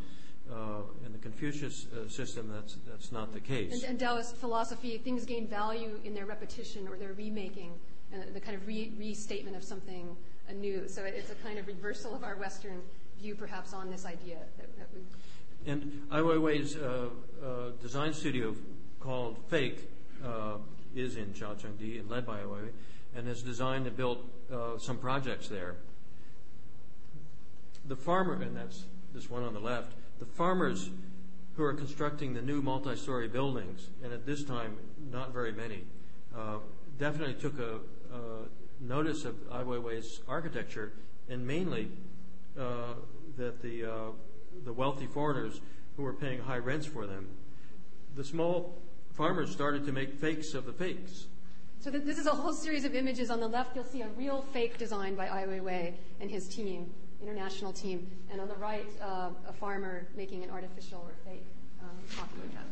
Uh, 0.52 0.82
in 1.06 1.14
the 1.14 1.18
Confucius 1.18 1.88
uh, 1.94 2.10
system, 2.10 2.52
that's 2.54 2.76
that's 2.86 3.12
not 3.14 3.32
the 3.32 3.40
case. 3.40 3.72
And, 3.74 3.84
and, 3.92 4.00
Taoist 4.00 4.36
philosophy, 4.36 4.98
things 4.98 5.24
gain 5.24 5.48
value 5.48 5.98
in 6.04 6.14
their 6.14 6.26
repetition 6.26 6.90
or 6.90 6.98
their 6.98 7.14
remaking, 7.14 7.72
and 8.12 8.34
the 8.34 8.40
kind 8.42 8.58
of 8.58 8.68
re- 8.68 8.92
restatement 9.00 9.56
of 9.56 9.64
something 9.64 10.14
anew. 10.50 10.90
So 10.90 11.04
it's 11.06 11.32
a 11.32 11.36
kind 11.36 11.58
of 11.58 11.68
reversal 11.68 12.14
of 12.14 12.26
our 12.26 12.36
Western 12.36 12.82
view, 13.22 13.34
perhaps, 13.34 13.74
on 13.74 13.90
this 13.90 14.06
idea 14.06 14.40
that, 14.58 14.78
that 14.78 14.88
we. 14.94 15.72
And 15.72 16.02
Ai 16.12 16.20
Weiwei's 16.20 16.76
uh, 16.76 17.08
uh, 17.42 17.48
design 17.82 18.14
studio 18.14 18.54
called 19.00 19.38
Fake 19.48 19.90
uh, 20.26 20.58
is 20.94 21.16
in 21.16 21.28
Caochangdi 21.28 22.00
and 22.00 22.10
led 22.10 22.26
by 22.26 22.40
Ai 22.40 22.46
Weiwei, 22.46 22.70
and 23.16 23.26
has 23.26 23.42
designed 23.42 23.88
and 23.88 23.96
built 23.96 24.20
uh, 24.52 24.78
some 24.78 24.98
projects 24.98 25.48
there. 25.48 25.76
The 27.86 27.96
farmer, 27.96 28.34
and 28.34 28.58
that's 28.58 28.84
this 29.14 29.30
one 29.30 29.44
on 29.44 29.54
the 29.54 29.60
left, 29.60 29.94
the 30.22 30.26
farmers 30.28 30.92
who 31.58 31.64
are 31.64 31.74
constructing 31.74 32.34
the 32.34 32.42
new 32.42 32.62
multi-story 32.62 33.28
buildings, 33.28 33.90
and 34.04 34.14
at 34.14 34.26
this 34.26 34.44
time, 34.44 34.78
not 35.12 35.34
very 35.34 35.52
many, 35.52 35.84
uh, 36.38 36.60
definitely 37.00 37.34
took 37.34 37.60
a 37.60 37.80
notice 38.80 39.26
of 39.26 39.36
Ai 39.52 39.64
Weiwei's 39.64 40.22
architecture, 40.28 40.94
and 41.28 41.46
mainly 41.46 41.90
uh, 42.60 42.94
that 43.38 43.62
the 43.62 43.84
uh, 43.84 44.12
the 44.64 44.74
wealthy 44.74 45.08
foreigners 45.08 45.60
who 45.98 46.04
were 46.04 46.14
paying 46.14 46.40
high 46.40 46.58
rents 46.58 46.86
for 46.86 47.08
them, 47.08 47.28
the 48.16 48.24
small 48.24 48.78
farmers 49.14 49.52
started 49.52 49.86
to 49.86 49.92
make 49.92 50.14
fakes 50.14 50.54
of 50.54 50.66
the 50.66 50.74
fakes. 50.74 51.26
So 51.80 51.90
this 51.90 52.20
is 52.20 52.28
a 52.28 52.32
whole 52.32 52.54
series 52.54 52.86
of 52.86 52.94
images. 52.94 53.32
On 53.32 53.40
the 53.40 53.48
left, 53.48 53.76
you'll 53.76 53.86
see 53.86 54.02
a 54.02 54.10
real 54.10 54.46
fake 54.54 54.78
design 54.78 55.16
by 55.16 55.28
Ai 55.28 55.48
Weiwei 55.48 55.94
and 56.20 56.30
his 56.30 56.48
team 56.48 56.92
international 57.22 57.72
team, 57.72 58.08
and 58.32 58.42
on 58.42 58.48
the 58.48 58.56
right, 58.56 58.88
uh, 59.02 59.30
a 59.48 59.54
farmer 59.54 60.08
making 60.16 60.44
an 60.44 60.50
artificial 60.50 61.00
or 61.00 61.14
fake 61.26 61.46
um, 61.82 61.90
coffee 62.16 62.42
cup. 62.56 62.66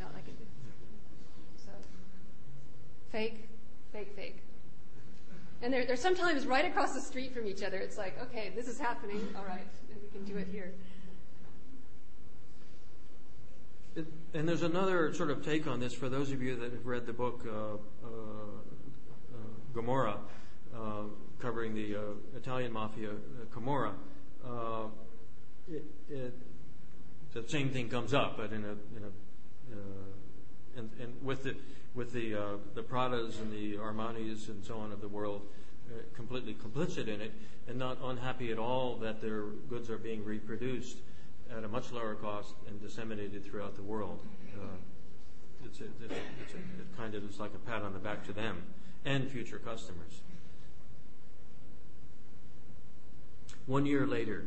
no, 0.00 0.06
I 0.06 0.20
can 0.20 0.34
do. 0.34 0.44
So, 1.56 1.72
fake, 3.10 3.48
fake, 3.92 4.12
fake. 4.14 4.42
And 5.62 5.72
they're, 5.72 5.84
they're 5.84 5.96
sometimes 5.96 6.46
right 6.46 6.64
across 6.64 6.92
the 6.92 7.00
street 7.00 7.32
from 7.32 7.46
each 7.46 7.62
other. 7.62 7.76
It's 7.76 7.96
like, 7.96 8.20
okay, 8.22 8.52
this 8.54 8.66
is 8.66 8.78
happening. 8.78 9.20
All 9.36 9.44
right, 9.44 9.66
we 10.02 10.08
can 10.08 10.24
do 10.24 10.38
it 10.38 10.48
here. 10.50 10.72
It, 13.94 14.06
and 14.34 14.48
there's 14.48 14.62
another 14.62 15.12
sort 15.14 15.30
of 15.30 15.44
take 15.44 15.66
on 15.66 15.78
this 15.78 15.92
for 15.92 16.08
those 16.08 16.32
of 16.32 16.42
you 16.42 16.56
that 16.56 16.72
have 16.72 16.86
read 16.86 17.06
the 17.06 17.12
book 17.12 17.46
uh, 17.46 17.50
uh, 17.52 18.08
uh 18.08 19.36
Gomorrah. 19.74 20.18
Uh, 20.74 21.02
covering 21.42 21.74
the 21.74 21.96
uh, 21.96 22.00
Italian 22.36 22.72
mafia, 22.72 23.10
uh, 23.10 23.44
Camorra, 23.52 23.92
uh, 24.46 24.86
it, 25.68 25.84
it, 26.08 26.34
the 27.34 27.46
same 27.48 27.68
thing 27.68 27.88
comes 27.88 28.14
up, 28.14 28.36
but 28.36 28.52
in 28.52 28.64
a, 28.64 28.72
in 28.96 29.02
a 29.04 30.78
and, 30.78 30.90
and 31.00 31.14
with 31.22 31.42
the 31.42 31.54
with 31.94 32.12
the 32.12 32.58
the 32.74 32.82
Pradas 32.82 33.40
and 33.40 33.52
the 33.52 33.76
Armanis 33.76 34.48
and 34.48 34.64
so 34.64 34.78
on 34.78 34.92
of 34.92 35.00
the 35.00 35.08
world, 35.08 35.42
completely 36.14 36.54
complicit 36.54 37.08
in 37.08 37.20
it 37.20 37.32
and 37.68 37.78
not 37.78 37.98
unhappy 38.02 38.50
at 38.50 38.58
all 38.58 38.96
that 38.96 39.20
their 39.20 39.42
goods 39.68 39.90
are 39.90 39.98
being 39.98 40.24
reproduced 40.24 40.98
at 41.56 41.64
a 41.64 41.68
much 41.68 41.92
lower 41.92 42.14
cost 42.14 42.54
and 42.66 42.80
disseminated 42.80 43.44
throughout 43.44 43.76
the 43.76 43.82
world. 43.82 44.20
Uh, 44.54 44.64
it's, 45.64 45.80
a, 45.80 45.84
it's, 45.84 46.12
a, 46.12 46.16
it's 46.42 46.54
a, 46.54 46.56
it 46.56 46.96
kind 46.96 47.14
of 47.14 47.28
is 47.28 47.38
like 47.38 47.52
a 47.54 47.70
pat 47.70 47.82
on 47.82 47.92
the 47.92 47.98
back 47.98 48.24
to 48.26 48.32
them 48.32 48.62
and 49.04 49.30
future 49.30 49.58
customers. 49.58 50.22
One 53.66 53.86
year 53.86 54.06
later, 54.06 54.44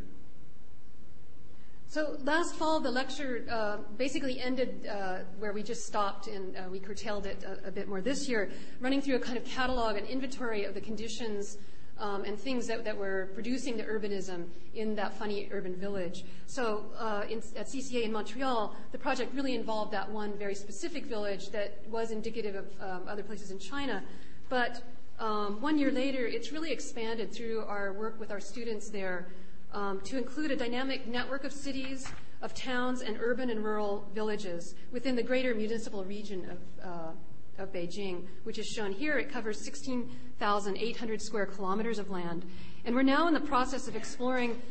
so 1.87 2.17
last 2.23 2.55
fall, 2.55 2.81
the 2.81 2.91
lecture 2.91 3.45
uh, 3.49 3.77
basically 3.95 4.41
ended 4.41 4.85
uh, 4.85 5.19
where 5.39 5.53
we 5.53 5.63
just 5.63 5.85
stopped, 5.85 6.27
and 6.27 6.57
uh, 6.57 6.63
we 6.69 6.77
curtailed 6.77 7.25
it 7.25 7.41
a, 7.43 7.69
a, 7.69 7.71
bit 7.71 7.87
more 7.87 8.01
this 8.01 8.27
year, 8.27 8.49
running 8.81 9.01
through 9.01 9.15
a 9.15 9.19
kind 9.19 9.37
of 9.37 9.45
catalog 9.45 9.95
and 9.95 10.05
inventory 10.05 10.65
of 10.65 10.73
the 10.73 10.81
conditions 10.81 11.57
um, 11.97 12.25
and 12.25 12.37
things 12.37 12.67
that, 12.67 12.83
that, 12.83 12.97
were 12.97 13.29
producing 13.33 13.77
the 13.77 13.83
urbanism 13.83 14.47
in 14.73 14.93
that 14.95 15.17
funny 15.17 15.47
urban 15.53 15.73
village. 15.73 16.25
So 16.47 16.87
uh, 16.97 17.23
in, 17.29 17.37
at 17.55 17.67
CCA 17.67 18.03
in 18.03 18.11
Montreal, 18.11 18.75
the 18.91 18.97
project 18.97 19.33
really 19.33 19.55
involved 19.55 19.93
that 19.93 20.11
one 20.11 20.37
very 20.37 20.55
specific 20.55 21.05
village 21.05 21.49
that 21.51 21.79
was 21.89 22.11
indicative 22.11 22.55
of 22.55 22.65
um, 22.81 23.07
other 23.07 23.23
places 23.23 23.51
in 23.51 23.59
China. 23.59 24.03
But 24.49 24.83
um, 25.19 25.61
one 25.61 25.77
year 25.77 25.91
later, 25.91 26.25
it's 26.25 26.51
really 26.51 26.71
expanded 26.71 27.31
through 27.33 27.63
our 27.65 27.93
work 27.93 28.19
with 28.19 28.31
our 28.31 28.41
students 28.41 28.89
there 28.89 29.27
um, 29.71 30.01
to 30.01 30.17
include 30.17 30.51
a 30.51 30.55
dynamic 30.55 31.07
network 31.07 31.45
of 31.45 31.53
cities, 31.53 32.11
of 32.41 32.53
towns, 32.53 33.01
and 33.01 33.17
urban 33.21 33.49
and 33.49 33.63
rural 33.63 34.05
villages 34.13 34.75
within 34.91 35.15
the 35.15 35.23
greater 35.23 35.55
municipal 35.55 36.03
region 36.03 36.49
of, 36.49 36.87
uh, 36.89 37.63
of 37.63 37.71
Beijing, 37.71 38.25
which 38.43 38.59
is 38.59 38.67
shown 38.67 38.91
here. 38.91 39.17
It 39.17 39.31
covers 39.31 39.63
16,800 39.63 41.21
square 41.21 41.45
kilometers 41.45 41.97
of 41.97 42.09
land. 42.09 42.45
And 42.83 42.93
we're 42.93 43.03
now 43.03 43.27
in 43.27 43.33
the 43.33 43.39
process 43.39 43.87
of 43.87 43.95
exploring 43.95 44.61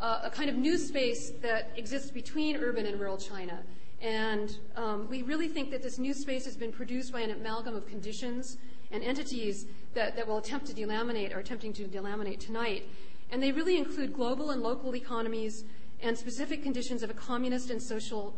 uh, 0.00 0.20
a 0.24 0.30
kind 0.30 0.50
of 0.50 0.56
new 0.56 0.76
space 0.78 1.30
that 1.42 1.70
exists 1.76 2.10
between 2.10 2.56
urban 2.56 2.86
and 2.86 2.98
rural 2.98 3.18
China. 3.18 3.62
And 4.00 4.58
um, 4.74 5.06
we 5.08 5.22
really 5.22 5.46
think 5.46 5.70
that 5.70 5.80
this 5.80 5.98
new 5.98 6.12
space 6.12 6.44
has 6.44 6.56
been 6.56 6.72
produced 6.72 7.12
by 7.12 7.20
an 7.20 7.30
amalgam 7.30 7.76
of 7.76 7.86
conditions 7.86 8.58
and 8.92 9.02
entities 9.02 9.66
that, 9.94 10.14
that 10.16 10.26
will 10.26 10.38
attempt 10.38 10.66
to 10.66 10.74
delaminate 10.74 11.34
or 11.34 11.38
attempting 11.40 11.72
to 11.72 11.84
delaminate 11.84 12.38
tonight. 12.38 12.88
And 13.30 13.42
they 13.42 13.50
really 13.50 13.78
include 13.78 14.12
global 14.12 14.50
and 14.50 14.62
local 14.62 14.94
economies 14.94 15.64
and 16.00 16.16
specific 16.16 16.62
conditions 16.62 17.02
of 17.02 17.10
a 17.10 17.14
communist 17.14 17.70
and 17.70 17.82
social, 17.82 18.36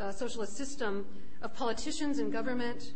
uh, 0.00 0.10
socialist 0.10 0.56
system, 0.56 1.06
of 1.42 1.54
politicians 1.54 2.18
and 2.18 2.32
government, 2.32 2.92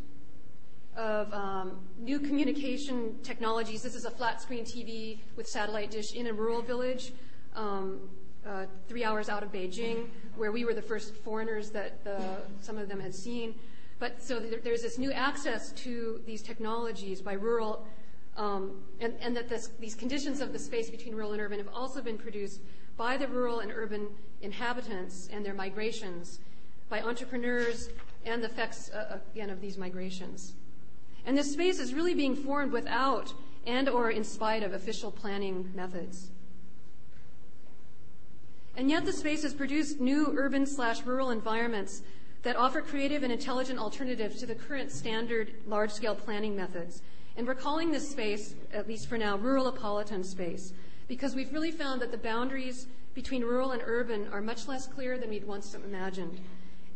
of 0.96 1.32
um, 1.32 1.80
new 1.98 2.18
communication 2.18 3.16
technologies. 3.22 3.82
This 3.82 3.94
is 3.94 4.06
a 4.06 4.10
flat 4.10 4.40
screen 4.40 4.64
TV 4.64 5.20
with 5.36 5.46
satellite 5.46 5.90
dish 5.90 6.14
in 6.14 6.26
a 6.26 6.32
rural 6.32 6.62
village, 6.62 7.12
um, 7.54 8.00
uh, 8.46 8.64
three 8.88 9.04
hours 9.04 9.28
out 9.28 9.42
of 9.42 9.52
Beijing, 9.52 10.08
where 10.36 10.52
we 10.52 10.64
were 10.64 10.74
the 10.74 10.82
first 10.82 11.14
foreigners 11.16 11.70
that 11.70 12.02
the, 12.04 12.18
some 12.60 12.78
of 12.78 12.88
them 12.88 13.00
had 13.00 13.14
seen. 13.14 13.54
But 13.98 14.22
so 14.22 14.40
there's 14.40 14.82
this 14.82 14.98
new 14.98 15.12
access 15.12 15.72
to 15.72 16.20
these 16.26 16.42
technologies 16.42 17.22
by 17.22 17.32
rural, 17.32 17.86
um, 18.36 18.82
and, 19.00 19.14
and, 19.20 19.34
that 19.36 19.48
this, 19.48 19.70
these 19.80 19.94
conditions 19.94 20.40
of 20.40 20.52
the 20.52 20.58
space 20.58 20.90
between 20.90 21.14
rural 21.14 21.32
and 21.32 21.40
urban 21.40 21.58
have 21.58 21.72
also 21.72 22.02
been 22.02 22.18
produced 22.18 22.60
by 22.96 23.16
the 23.16 23.26
rural 23.28 23.60
and 23.60 23.72
urban 23.72 24.08
inhabitants 24.42 25.28
and 25.32 25.44
their 25.44 25.54
migrations, 25.54 26.40
by 26.90 27.00
entrepreneurs 27.00 27.88
and 28.26 28.42
the 28.42 28.46
effects, 28.46 28.90
uh, 28.90 29.18
again, 29.32 29.48
of 29.48 29.60
these 29.60 29.78
migrations. 29.78 30.54
And 31.24 31.36
this 31.36 31.52
space 31.52 31.78
is 31.78 31.94
really 31.94 32.14
being 32.14 32.36
formed 32.36 32.72
without 32.72 33.32
and 33.66 33.88
or 33.88 34.10
in 34.10 34.24
spite 34.24 34.62
of 34.62 34.74
official 34.74 35.10
planning 35.10 35.72
methods. 35.74 36.30
And 38.76 38.90
yet 38.90 39.06
the 39.06 39.12
space 39.12 39.42
has 39.42 39.54
produced 39.54 40.00
new 40.00 40.34
urban 40.36 40.66
slash 40.66 41.02
rural 41.02 41.30
environments 41.30 42.02
that 42.46 42.54
offer 42.54 42.80
creative 42.80 43.24
and 43.24 43.32
intelligent 43.32 43.76
alternatives 43.76 44.38
to 44.38 44.46
the 44.46 44.54
current 44.54 44.92
standard 44.92 45.50
large-scale 45.66 46.14
planning 46.14 46.54
methods. 46.54 47.02
And 47.36 47.44
we're 47.44 47.56
calling 47.56 47.90
this 47.90 48.08
space, 48.08 48.54
at 48.72 48.86
least 48.86 49.08
for 49.08 49.18
now, 49.18 49.36
rural 49.36 49.66
Apolitan 49.66 50.22
space, 50.22 50.72
because 51.08 51.34
we've 51.34 51.52
really 51.52 51.72
found 51.72 52.00
that 52.02 52.12
the 52.12 52.18
boundaries 52.18 52.86
between 53.14 53.42
rural 53.42 53.72
and 53.72 53.82
urban 53.84 54.28
are 54.32 54.40
much 54.40 54.68
less 54.68 54.86
clear 54.86 55.18
than 55.18 55.30
we'd 55.30 55.44
once 55.44 55.74
imagined. 55.74 56.38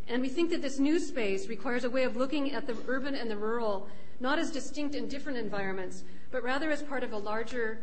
And 0.07 0.23
we 0.23 0.29
think 0.29 0.51
that 0.51 0.63
this 0.63 0.79
new 0.79 1.01
space 1.01 1.49
requires 1.49 1.83
a 1.83 1.91
way 1.91 2.05
of 2.05 2.15
looking 2.15 2.53
at 2.53 2.69
the 2.69 2.77
urban 2.87 3.17
and 3.17 3.29
the 3.29 3.37
rural 3.37 3.89
not 4.21 4.39
as 4.39 4.53
distinct 4.53 4.95
and 4.95 5.11
different 5.11 5.37
environments, 5.37 6.05
but 6.31 6.45
rather 6.45 6.71
as 6.71 6.81
part 6.81 7.03
of 7.03 7.13
a 7.13 7.19
larger 7.19 7.81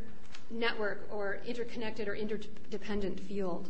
network 0.49 1.05
or 1.11 1.39
interconnected 1.45 2.07
or 2.07 2.15
interdependent 2.15 3.19
field. 3.19 3.69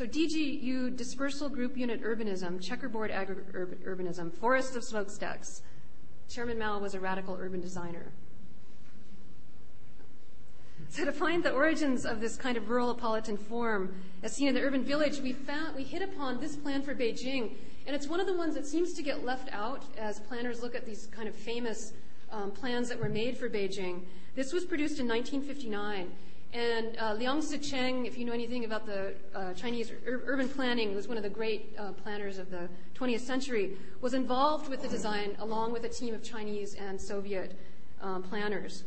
So 0.00 0.06
DGU, 0.06 0.96
Dispersal 0.96 1.50
Group 1.50 1.76
Unit 1.76 2.02
Urbanism, 2.02 2.58
Checkerboard 2.58 3.10
Agri-Urbanism, 3.10 4.32
Forest 4.32 4.74
of 4.74 4.82
Smokestacks. 4.82 5.60
Chairman 6.26 6.58
Mao 6.58 6.78
was 6.78 6.94
a 6.94 7.00
radical 7.00 7.36
urban 7.38 7.60
designer. 7.60 8.10
So 10.88 11.04
to 11.04 11.12
find 11.12 11.42
the 11.42 11.52
origins 11.52 12.06
of 12.06 12.18
this 12.18 12.34
kind 12.36 12.56
of 12.56 12.70
rural 12.70 12.88
Apolitan 12.92 13.36
form, 13.36 13.92
as 14.22 14.32
seen 14.32 14.48
in 14.48 14.54
the 14.54 14.62
urban 14.62 14.84
village, 14.84 15.20
we 15.20 15.34
found 15.34 15.76
we 15.76 15.84
hit 15.84 16.00
upon 16.00 16.40
this 16.40 16.56
plan 16.56 16.80
for 16.80 16.94
Beijing, 16.94 17.52
and 17.86 17.94
it's 17.94 18.08
one 18.08 18.20
of 18.20 18.26
the 18.26 18.34
ones 18.34 18.54
that 18.54 18.66
seems 18.66 18.94
to 18.94 19.02
get 19.02 19.22
left 19.22 19.52
out 19.52 19.84
as 19.98 20.18
planners 20.20 20.62
look 20.62 20.74
at 20.74 20.86
these 20.86 21.08
kind 21.08 21.28
of 21.28 21.34
famous 21.34 21.92
um, 22.32 22.52
plans 22.52 22.88
that 22.88 22.98
were 22.98 23.10
made 23.10 23.36
for 23.36 23.50
Beijing. 23.50 24.00
This 24.34 24.54
was 24.54 24.64
produced 24.64 24.98
in 24.98 25.06
1959, 25.06 26.10
and 26.52 26.98
uh, 26.98 27.14
Liang 27.14 27.40
Sicheng, 27.40 28.06
if 28.06 28.18
you 28.18 28.24
know 28.24 28.32
anything 28.32 28.64
about 28.64 28.84
the 28.84 29.14
uh, 29.34 29.52
Chinese 29.54 29.92
ur- 30.06 30.22
urban 30.26 30.48
planning, 30.48 30.94
was 30.94 31.06
one 31.06 31.16
of 31.16 31.22
the 31.22 31.28
great 31.28 31.74
uh, 31.78 31.92
planners 31.92 32.38
of 32.38 32.50
the 32.50 32.68
20th 32.96 33.20
century, 33.20 33.76
was 34.00 34.14
involved 34.14 34.68
with 34.68 34.82
the 34.82 34.88
design 34.88 35.36
along 35.38 35.72
with 35.72 35.84
a 35.84 35.88
team 35.88 36.12
of 36.12 36.24
Chinese 36.24 36.74
and 36.74 37.00
Soviet 37.00 37.54
um, 38.02 38.22
planners. 38.24 38.82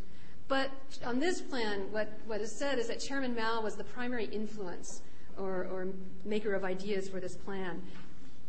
But 0.49 0.71
on 1.05 1.19
this 1.19 1.39
plan, 1.39 1.91
what, 1.91 2.11
what 2.25 2.41
is 2.41 2.51
said 2.51 2.79
is 2.79 2.87
that 2.87 2.99
Chairman 2.99 3.33
Mao 3.33 3.61
was 3.61 3.75
the 3.75 3.85
primary 3.85 4.25
influence 4.25 5.01
or, 5.37 5.67
or 5.71 5.87
maker 6.25 6.53
of 6.53 6.65
ideas 6.65 7.07
for 7.07 7.21
this 7.21 7.35
plan. 7.35 7.81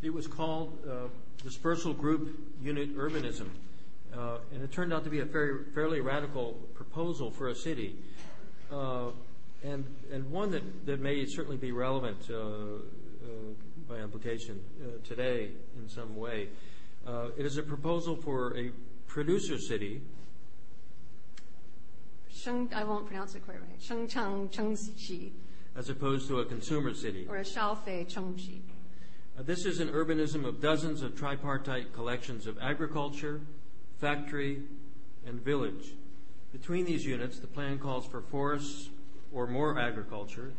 It 0.01 0.13
was 0.13 0.27
called 0.27 0.77
uh, 0.87 1.07
Dispersal 1.41 1.93
Group 1.93 2.37
Unit 2.61 2.97
Urbanism, 2.97 3.47
uh, 4.13 4.39
and 4.53 4.61
it 4.61 4.73
turned 4.73 4.93
out 4.93 5.05
to 5.05 5.09
be 5.09 5.21
a 5.21 5.25
very, 5.25 5.63
fairly 5.73 6.01
radical 6.01 6.53
proposal 6.73 7.31
for 7.31 7.47
a 7.47 7.55
city. 7.55 7.95
Uh, 8.71 9.11
and, 9.63 9.85
and 10.11 10.29
one 10.29 10.51
that, 10.51 10.85
that 10.85 10.99
may 10.99 11.25
certainly 11.25 11.57
be 11.57 11.71
relevant 11.71 12.17
uh, 12.29 12.35
uh, 12.35 12.77
by 13.87 13.97
implication 13.97 14.61
today 15.03 15.51
in 15.81 15.89
some 15.89 16.15
way. 16.15 16.49
it 17.37 17.45
is 17.45 17.57
a 17.57 17.63
proposal 17.63 18.15
for 18.15 18.57
a 18.57 18.71
producer 19.07 19.57
city. 19.57 20.01
Sheng, 22.31 22.69
I 22.75 22.83
won't 22.83 23.07
pronounce 23.07 23.33
it 23.35 23.43
quite 23.45 23.57
right. 23.59 23.79
Shengcheng 23.79 24.51
Chengxi. 24.51 25.31
As 25.75 25.89
opposed 25.89 26.27
to 26.27 26.39
a 26.39 26.45
consumer 26.45 26.93
city. 26.93 27.25
Or 27.27 27.37
a 27.37 27.43
Shaofei 27.43 28.05
Chengxi. 28.05 28.61
Uh, 29.37 29.43
this 29.43 29.65
is 29.65 29.79
an 29.79 29.89
urbanism 29.89 30.45
of 30.45 30.61
dozens 30.61 31.01
of 31.01 31.15
tripartite 31.15 31.91
collections 31.93 32.45
of 32.45 32.57
agriculture, 32.61 33.41
factory, 33.99 34.61
and 35.25 35.41
village. 35.41 35.93
Between 36.55 36.85
these 36.85 37.05
units, 37.05 37.39
the 37.39 37.47
plan 37.47 37.77
calls 37.77 38.05
for 38.05 38.21
forests 38.21 38.87
or 39.33 39.45
more 39.45 39.77
agriculture, 39.77 40.53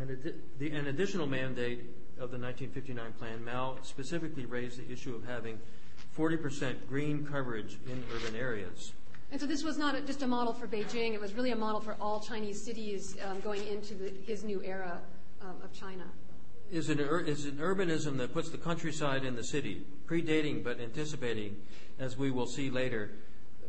and 0.00 0.08
an 0.08 0.86
additional 0.86 1.26
mandate 1.26 1.80
of 2.18 2.30
the 2.30 2.38
1959 2.38 3.12
plan, 3.18 3.44
Mao 3.44 3.76
specifically 3.82 4.46
raised 4.46 4.78
the 4.78 4.90
issue 4.90 5.14
of 5.14 5.26
having 5.26 5.58
40% 6.16 6.88
green 6.88 7.26
coverage 7.26 7.76
in 7.86 8.02
urban 8.14 8.34
areas. 8.34 8.94
And 9.30 9.38
so 9.38 9.46
this 9.46 9.62
was 9.62 9.76
not 9.76 10.06
just 10.06 10.22
a 10.22 10.26
model 10.26 10.54
for 10.54 10.66
Beijing, 10.66 11.12
it 11.12 11.20
was 11.20 11.34
really 11.34 11.50
a 11.50 11.56
model 11.56 11.82
for 11.82 11.96
all 12.00 12.18
Chinese 12.18 12.64
cities 12.64 13.18
um, 13.28 13.40
going 13.40 13.66
into 13.66 13.92
the, 13.92 14.10
his 14.26 14.44
new 14.44 14.62
era 14.64 15.02
um, 15.42 15.56
of 15.62 15.70
China. 15.74 16.04
Is 16.70 16.88
an, 16.88 16.98
is 16.98 17.44
an 17.44 17.58
urbanism 17.58 18.16
that 18.16 18.32
puts 18.32 18.48
the 18.48 18.56
countryside 18.56 19.26
in 19.26 19.36
the 19.36 19.44
city, 19.44 19.84
predating 20.06 20.64
but 20.64 20.80
anticipating, 20.80 21.56
as 21.98 22.16
we 22.16 22.30
will 22.30 22.46
see 22.46 22.70
later, 22.70 23.10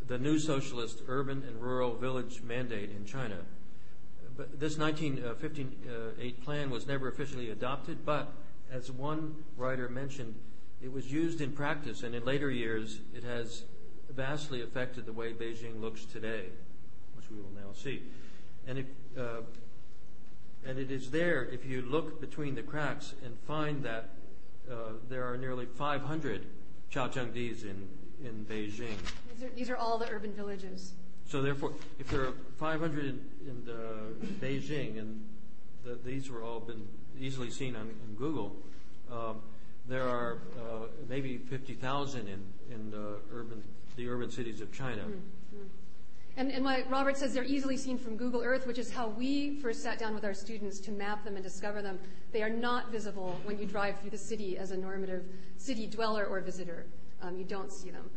the 0.08 0.18
new 0.18 0.40
socialist 0.40 1.02
urban 1.08 1.44
and 1.48 1.62
rural 1.62 1.96
village 1.96 2.42
mandate 2.44 2.92
in 2.92 3.06
China. 3.06 3.38
But 4.36 4.60
this 4.60 4.78
1958 4.78 6.44
plan 6.44 6.70
was 6.70 6.88
never 6.88 7.08
officially 7.08 7.50
adopted, 7.52 8.06
but 8.06 8.32
as 8.72 8.92
one 8.92 9.36
writer 9.58 9.88
mentioned, 9.88 10.36
it 10.82 10.92
was 10.92 11.12
used 11.12 11.40
in 11.40 11.52
practice, 11.52 12.04
and 12.04 12.16
in 12.16 12.26
later 12.26 12.50
years, 12.50 13.00
it 13.16 13.24
has 13.24 13.64
vastly 14.10 14.62
affected 14.62 15.06
the 15.06 15.14
way 15.14 15.34
Beijing 15.34 15.80
looks 15.80 16.06
today, 16.06 16.46
which 17.16 17.30
we 17.30 17.38
will 17.38 17.52
now 17.56 17.72
see. 17.74 18.02
And, 18.68 18.80
if, 18.80 18.86
uh, 19.18 19.42
and 20.66 20.80
it 20.80 20.92
is 20.92 21.12
there, 21.12 21.46
if 21.46 21.66
you 21.66 21.84
look 21.84 22.20
between 22.20 22.56
the 22.56 22.64
cracks 22.64 23.14
and 23.24 23.38
find 23.48 23.84
that 23.84 24.10
uh, 24.70 24.94
there 25.10 25.32
are 25.32 25.38
nearly 25.38 25.66
500 25.66 26.46
Caochangdis 26.92 27.64
in, 27.64 27.88
in 28.24 28.46
Beijing. 28.50 28.98
These 29.34 29.44
are, 29.44 29.50
these 29.56 29.70
are 29.70 29.78
all 29.78 29.98
the 29.98 30.10
urban 30.10 30.34
villages. 30.34 30.94
So 31.26 31.42
therefore, 31.42 31.74
if 32.00 32.10
there 32.10 32.22
are 32.22 32.34
500 32.58 33.06
in, 33.06 33.20
in 33.48 33.70
uh, 33.70 33.74
Beijing, 34.42 35.00
and 35.00 35.24
the, 35.84 35.98
these 36.06 36.30
were 36.30 36.44
all 36.44 36.60
been 36.60 36.88
easily 37.20 37.50
seen 37.50 37.76
on, 37.76 37.82
on 37.82 38.16
Google, 38.18 38.56
um, 39.12 39.42
there 39.88 40.08
are 40.08 40.40
uh, 40.58 40.88
maybe 41.10 41.38
50,000 41.38 42.28
in, 42.28 42.44
in 42.74 42.92
the 42.92 43.18
urban, 43.34 43.64
the 43.96 44.08
urban 44.08 44.32
cities 44.32 44.62
of 44.62 44.72
China. 44.72 45.02
Mm-hmm. 45.02 45.64
And, 46.36 46.52
and 46.52 46.66
what 46.66 46.90
Robert 46.90 47.16
says, 47.16 47.34
they're 47.34 47.44
easily 47.44 47.78
seen 47.78 47.98
from 47.98 48.18
Google 48.18 48.42
Earth, 48.42 48.66
which 48.66 48.80
is 48.80 48.92
how 48.92 49.10
we 49.10 49.60
first 49.60 49.84
sat 49.84 50.00
down 50.00 50.16
with 50.16 50.26
our 50.26 50.34
students 50.34 50.80
to 50.80 50.92
map 50.92 51.24
them 51.24 51.36
and 51.36 51.44
discover 51.44 51.84
them. 51.84 52.00
They 52.32 52.42
are 52.42 52.50
not 52.50 52.92
visible 52.92 53.40
when 53.44 53.60
you 53.60 53.68
drive 53.68 54.00
through 54.00 54.10
the 54.10 54.18
city 54.18 54.58
as 54.58 54.72
a 54.72 54.78
normative 54.78 55.26
city 55.58 55.86
dweller 55.86 56.26
or 56.26 56.42
visitor. 56.42 56.88
Um, 57.22 57.38
you 57.38 57.44
don't 57.44 57.72
see 57.72 57.92
them. 57.92 58.10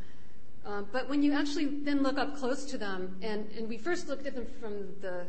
Um, 0.66 0.86
but 0.90 1.08
when 1.08 1.22
you 1.22 1.32
actually 1.32 1.66
then 1.66 2.02
look 2.02 2.18
up 2.18 2.36
close 2.36 2.64
to 2.66 2.78
them, 2.78 3.16
and, 3.22 3.46
we 3.68 3.78
first 3.78 4.08
looked 4.08 4.26
at 4.26 4.34
them 4.34 4.46
from 4.60 4.86
the, 5.00 5.26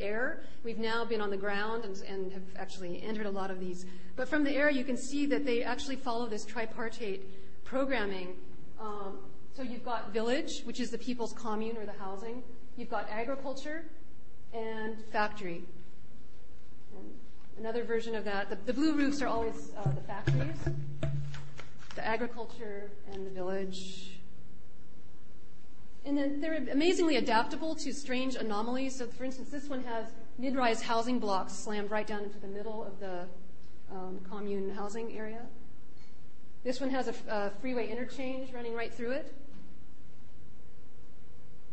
air, 0.00 0.42
we've 0.62 0.78
now 0.78 1.04
been 1.04 1.20
on 1.20 1.30
the 1.30 1.36
ground 1.36 1.84
and, 1.84 2.32
have 2.32 2.42
actually 2.56 3.02
entered 3.02 3.26
a 3.26 3.30
lot 3.30 3.50
of 3.50 3.58
these. 3.58 3.86
But 4.14 4.28
from 4.28 4.44
the 4.44 4.52
air, 4.52 4.70
you 4.70 4.84
can 4.84 4.96
see 4.96 5.26
that 5.26 5.44
they 5.44 5.62
actually 5.62 5.96
follow 5.96 6.28
this 6.28 6.44
tripartite 6.44 7.22
programming. 7.64 8.36
Um, 8.80 9.18
so 9.52 9.62
you've 9.62 9.84
got 9.84 10.12
village, 10.12 10.62
which 10.62 10.78
is 10.78 10.90
the 10.90 10.98
people's 10.98 11.32
commune 11.32 11.76
or 11.76 11.86
the 11.86 11.98
housing. 11.98 12.42
You've 12.76 12.90
got 12.90 13.08
agriculture 13.10 13.84
and 14.52 14.96
factory. 15.12 15.64
Another 17.58 17.84
version 17.84 18.14
of 18.14 18.24
that, 18.24 18.48
the, 18.48 18.56
the 18.64 18.72
blue 18.72 18.94
roofs 18.94 19.20
are 19.22 19.28
always 19.28 19.72
uh, 19.76 19.90
the 19.92 20.00
factories, 20.02 20.56
the 21.94 22.06
agriculture 22.06 22.90
and 23.12 23.26
the 23.26 23.30
village. 23.30 24.19
And 26.04 26.16
then 26.16 26.40
they're 26.40 26.66
amazingly 26.72 27.16
adaptable 27.16 27.74
to 27.76 27.92
strange 27.92 28.34
anomalies. 28.34 28.96
So, 28.96 29.06
for 29.06 29.24
instance, 29.24 29.50
this 29.50 29.68
one 29.68 29.84
has 29.84 30.06
mid-rise 30.38 30.82
housing 30.82 31.18
blocks 31.18 31.52
slammed 31.52 31.90
right 31.90 32.06
down 32.06 32.24
into 32.24 32.38
the 32.38 32.48
middle 32.48 32.82
of 32.84 32.98
the 32.98 33.26
um, 33.92 34.20
commune 34.28 34.70
housing 34.70 35.16
area. 35.16 35.42
This 36.64 36.80
one 36.80 36.90
has 36.90 37.08
a, 37.08 37.52
freeway 37.60 37.88
interchange 37.88 38.52
running 38.52 38.74
right 38.74 38.92
through 38.92 39.12
it. 39.12 39.34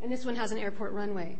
And 0.01 0.11
this 0.11 0.25
one 0.25 0.35
has 0.35 0.51
an 0.51 0.57
airport 0.57 0.91
runway. 0.93 1.37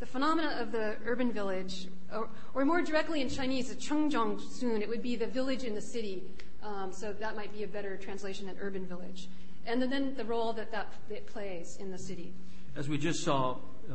The 0.00 0.06
phenomena 0.06 0.56
of 0.60 0.70
the 0.70 0.96
urban 1.04 1.32
village, 1.32 1.88
or, 2.14 2.28
or 2.54 2.64
more 2.64 2.82
directly 2.82 3.20
in 3.20 3.28
Chinese, 3.28 3.68
the 3.68 3.74
Chengzhong 3.74 4.38
Cun, 4.60 4.80
it 4.80 4.88
would 4.88 5.02
be 5.02 5.16
the 5.16 5.26
village 5.26 5.64
in 5.64 5.74
the 5.74 5.80
city. 5.80 6.22
Um, 6.62 6.92
so 6.92 7.12
that 7.12 7.36
might 7.36 7.52
be 7.52 7.62
a 7.62 7.68
better 7.68 7.96
translation 7.96 8.46
than 8.46 8.56
urban 8.60 8.86
village. 8.86 9.28
And 9.66 9.82
then 9.82 10.14
the 10.16 10.24
role 10.24 10.52
that 10.54 10.72
that 10.72 10.92
it 11.10 11.26
plays 11.26 11.76
in 11.80 11.90
the 11.90 11.98
city. 11.98 12.32
As 12.76 12.88
we 12.88 12.98
just 12.98 13.22
saw 13.22 13.56
uh, 13.90 13.94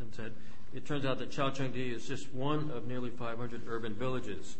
and 0.00 0.14
said, 0.14 0.32
it 0.74 0.86
turns 0.86 1.04
out 1.04 1.18
that 1.18 1.30
Caochangdi 1.30 1.94
is 1.94 2.06
just 2.06 2.32
one 2.32 2.70
of 2.70 2.86
nearly 2.86 3.10
500 3.10 3.62
urban 3.68 3.94
villages 3.94 4.56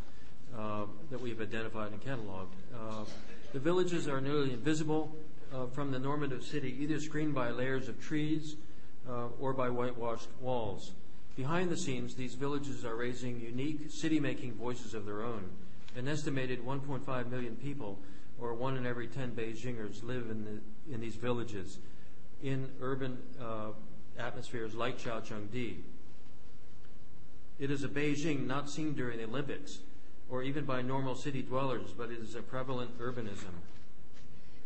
uh, 0.56 0.84
that 1.10 1.20
we've 1.20 1.40
identified 1.40 1.92
and 1.92 2.02
cataloged. 2.02 2.48
Uh, 2.74 3.04
the 3.52 3.58
villages 3.58 4.08
are 4.08 4.20
nearly 4.20 4.52
invisible 4.52 5.14
uh, 5.54 5.66
from 5.66 5.90
the 5.90 5.98
normative 5.98 6.42
city, 6.42 6.76
either 6.80 7.00
screened 7.00 7.34
by 7.34 7.50
layers 7.50 7.88
of 7.88 8.00
trees 8.00 8.56
uh, 9.08 9.28
or 9.40 9.52
by 9.52 9.68
whitewashed 9.68 10.28
walls. 10.40 10.92
Behind 11.36 11.70
the 11.70 11.76
scenes, 11.76 12.14
these 12.14 12.34
villages 12.34 12.84
are 12.84 12.94
raising 12.94 13.40
unique 13.40 13.90
city-making 13.90 14.52
voices 14.54 14.92
of 14.92 15.06
their 15.06 15.22
own. 15.22 15.48
An 15.96 16.08
estimated 16.08 16.64
1.5 16.64 17.30
million 17.30 17.56
people, 17.56 17.98
or 18.40 18.54
one 18.54 18.76
in 18.76 18.86
every 18.86 19.06
10 19.06 19.32
Beijingers, 19.32 20.02
live 20.02 20.30
in, 20.30 20.44
the, 20.44 20.94
in 20.94 21.00
these 21.00 21.16
villages 21.16 21.78
in 22.42 22.68
urban 22.80 23.18
uh, 23.40 23.68
atmospheres 24.18 24.74
like 24.74 24.98
Caochangdi. 24.98 25.76
It 27.58 27.70
is 27.70 27.84
a 27.84 27.88
Beijing 27.88 28.46
not 28.46 28.68
seen 28.68 28.94
during 28.94 29.18
the 29.18 29.24
Olympics, 29.24 29.78
or 30.28 30.42
even 30.42 30.64
by 30.64 30.82
normal 30.82 31.14
city 31.14 31.42
dwellers, 31.42 31.92
but 31.92 32.10
it 32.10 32.18
is 32.18 32.34
a 32.34 32.42
prevalent 32.42 32.98
urbanism. 32.98 33.52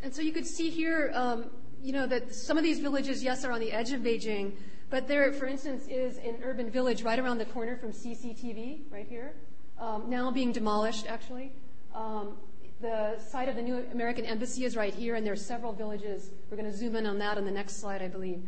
And 0.01 0.13
so 0.13 0.21
you 0.21 0.31
could 0.31 0.47
see 0.47 0.69
here, 0.69 1.11
um, 1.13 1.45
you 1.81 1.91
know, 1.91 2.07
that 2.07 2.33
some 2.33 2.57
of 2.57 2.63
these 2.63 2.79
villages, 2.79 3.23
yes, 3.23 3.43
are 3.43 3.51
on 3.51 3.59
the 3.59 3.71
edge 3.71 3.91
of 3.91 4.01
Beijing, 4.01 4.53
but 4.89 5.07
there, 5.07 5.31
for 5.33 5.45
instance, 5.45 5.85
is 5.87 6.17
an 6.17 6.37
urban 6.43 6.71
village 6.71 7.03
right 7.03 7.19
around 7.19 7.39
the 7.39 7.45
corner 7.45 7.75
from 7.75 7.91
CCTV, 7.91 8.91
right 8.91 9.07
here, 9.07 9.33
um, 9.79 10.09
now 10.09 10.31
being 10.31 10.51
demolished, 10.51 11.05
actually. 11.07 11.51
Um, 11.93 12.37
the 12.79 13.19
site 13.19 13.49
of 13.49 13.55
the 13.55 13.61
new 13.61 13.83
American 13.91 14.25
embassy 14.25 14.65
is 14.65 14.75
right 14.75 14.93
here, 14.93 15.15
and 15.15 15.25
there 15.25 15.33
are 15.33 15.35
several 15.35 15.73
villages. 15.73 16.29
We're 16.49 16.57
going 16.57 16.71
to 16.71 16.77
zoom 16.77 16.95
in 16.95 17.05
on 17.05 17.17
that 17.19 17.37
on 17.37 17.45
the 17.45 17.51
next 17.51 17.79
slide, 17.79 18.01
I 18.01 18.07
believe. 18.07 18.41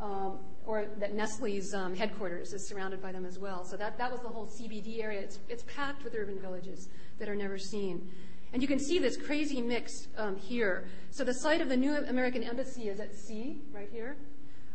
Um, 0.00 0.38
or 0.66 0.86
that 0.98 1.14
Nestle's 1.14 1.74
um, 1.74 1.94
headquarters 1.94 2.52
is 2.54 2.66
surrounded 2.66 3.02
by 3.02 3.12
them 3.12 3.26
as 3.26 3.38
well. 3.38 3.64
So 3.64 3.76
that, 3.76 3.98
that 3.98 4.10
was 4.10 4.20
the 4.20 4.28
whole 4.28 4.46
CBD 4.46 5.02
area. 5.02 5.20
It's, 5.20 5.38
it's 5.48 5.64
packed 5.64 6.04
with 6.04 6.14
urban 6.14 6.38
villages 6.40 6.88
that 7.18 7.28
are 7.28 7.34
never 7.34 7.58
seen. 7.58 8.10
And 8.52 8.62
you 8.62 8.68
can 8.68 8.78
see 8.78 8.98
this 8.98 9.16
crazy 9.16 9.60
mix 9.60 10.08
um, 10.16 10.36
here. 10.36 10.86
So 11.10 11.24
the 11.24 11.34
site 11.34 11.60
of 11.60 11.68
the 11.68 11.76
new 11.76 11.94
American 11.94 12.42
embassy 12.42 12.88
is 12.88 13.00
at 13.00 13.14
C, 13.14 13.60
right 13.72 13.88
here. 13.92 14.16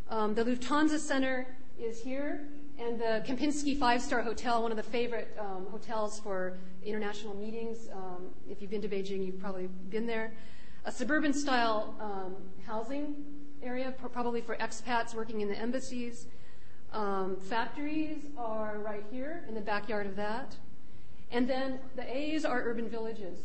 Um, 0.08 0.34
the 0.34 0.44
Lufthansa 0.44 0.98
Center 0.98 1.46
is 1.78 2.00
here, 2.00 2.46
and 2.80 2.98
the 2.98 3.22
Kempinski 3.26 3.78
five-star 3.78 4.22
hotel, 4.22 4.62
one 4.62 4.70
of 4.70 4.76
the 4.78 4.82
favorite 4.82 5.36
um, 5.38 5.66
hotels 5.70 6.18
for 6.18 6.56
international 6.82 7.34
meetings. 7.36 7.88
Um, 7.92 8.28
if 8.48 8.62
you've 8.62 8.70
been 8.70 8.80
to 8.80 8.88
Beijing, 8.88 9.24
you've 9.24 9.38
probably 9.38 9.66
been 9.90 10.06
there. 10.06 10.32
A 10.86 10.92
suburban-style 10.92 11.94
um, 12.00 12.36
housing 12.66 13.22
area, 13.62 13.94
probably 14.12 14.40
for 14.40 14.56
expats 14.56 15.14
working 15.14 15.42
in 15.42 15.48
the 15.48 15.58
embassies. 15.58 16.26
Um, 16.92 17.36
factories 17.36 18.24
are 18.38 18.78
right 18.78 19.04
here 19.12 19.44
in 19.46 19.54
the 19.54 19.60
backyard 19.60 20.06
of 20.06 20.16
that. 20.16 20.56
And 21.30 21.46
then 21.46 21.80
the 21.96 22.16
A's 22.16 22.46
are 22.46 22.62
urban 22.62 22.88
villages. 22.88 23.38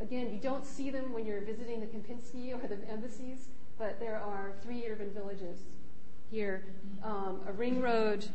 Again, 0.00 0.32
you 0.32 0.38
don't 0.38 0.64
see 0.64 0.88
them 0.88 1.12
when 1.12 1.26
you're 1.26 1.42
visiting 1.42 1.80
the 1.80 1.86
Kempinski 1.86 2.54
or 2.54 2.66
the 2.68 2.78
embassies, 2.88 3.48
but 3.76 3.98
there 3.98 4.18
are 4.18 4.52
three 4.62 4.86
urban 4.88 5.10
villages 5.10 5.58
here 6.32 6.64
um, 7.04 7.40
a 7.46 7.52
ring 7.52 7.80
road 7.80 8.26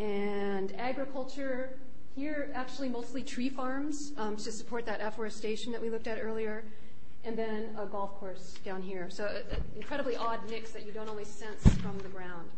and 0.00 0.74
agriculture. 0.78 1.78
Here, 2.16 2.50
actually, 2.54 2.88
mostly 2.88 3.22
tree 3.22 3.48
farms 3.48 4.12
um, 4.16 4.36
to 4.36 4.50
support 4.50 4.84
that 4.86 5.00
afforestation 5.00 5.70
that 5.72 5.80
we 5.80 5.90
looked 5.90 6.06
at 6.06 6.18
earlier 6.20 6.64
and 7.24 7.36
then 7.36 7.76
a 7.78 7.86
golf 7.86 8.14
course 8.14 8.54
down 8.64 8.82
here. 8.82 9.08
So 9.10 9.26
an 9.26 9.62
incredibly 9.76 10.16
odd 10.16 10.40
mix 10.48 10.72
that 10.72 10.86
you 10.86 10.92
don't 10.92 11.08
always 11.08 11.28
sense 11.28 11.62
from 11.76 11.98
the 11.98 12.08
ground. 12.08 12.48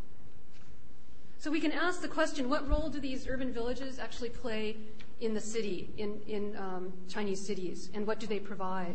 So 1.38 1.50
we 1.50 1.60
can 1.60 1.72
ask 1.72 2.00
the 2.00 2.08
question, 2.08 2.48
what 2.48 2.68
role 2.68 2.88
do 2.88 3.00
these 3.00 3.26
urban 3.26 3.52
villages 3.52 3.98
actually 3.98 4.28
play 4.28 4.76
in 5.20 5.34
the 5.34 5.40
city, 5.40 5.90
in, 5.98 6.20
in 6.28 6.56
um, 6.56 6.92
Chinese 7.08 7.44
cities, 7.44 7.90
and 7.94 8.06
what 8.06 8.20
do 8.20 8.28
they 8.28 8.38
provide? 8.38 8.94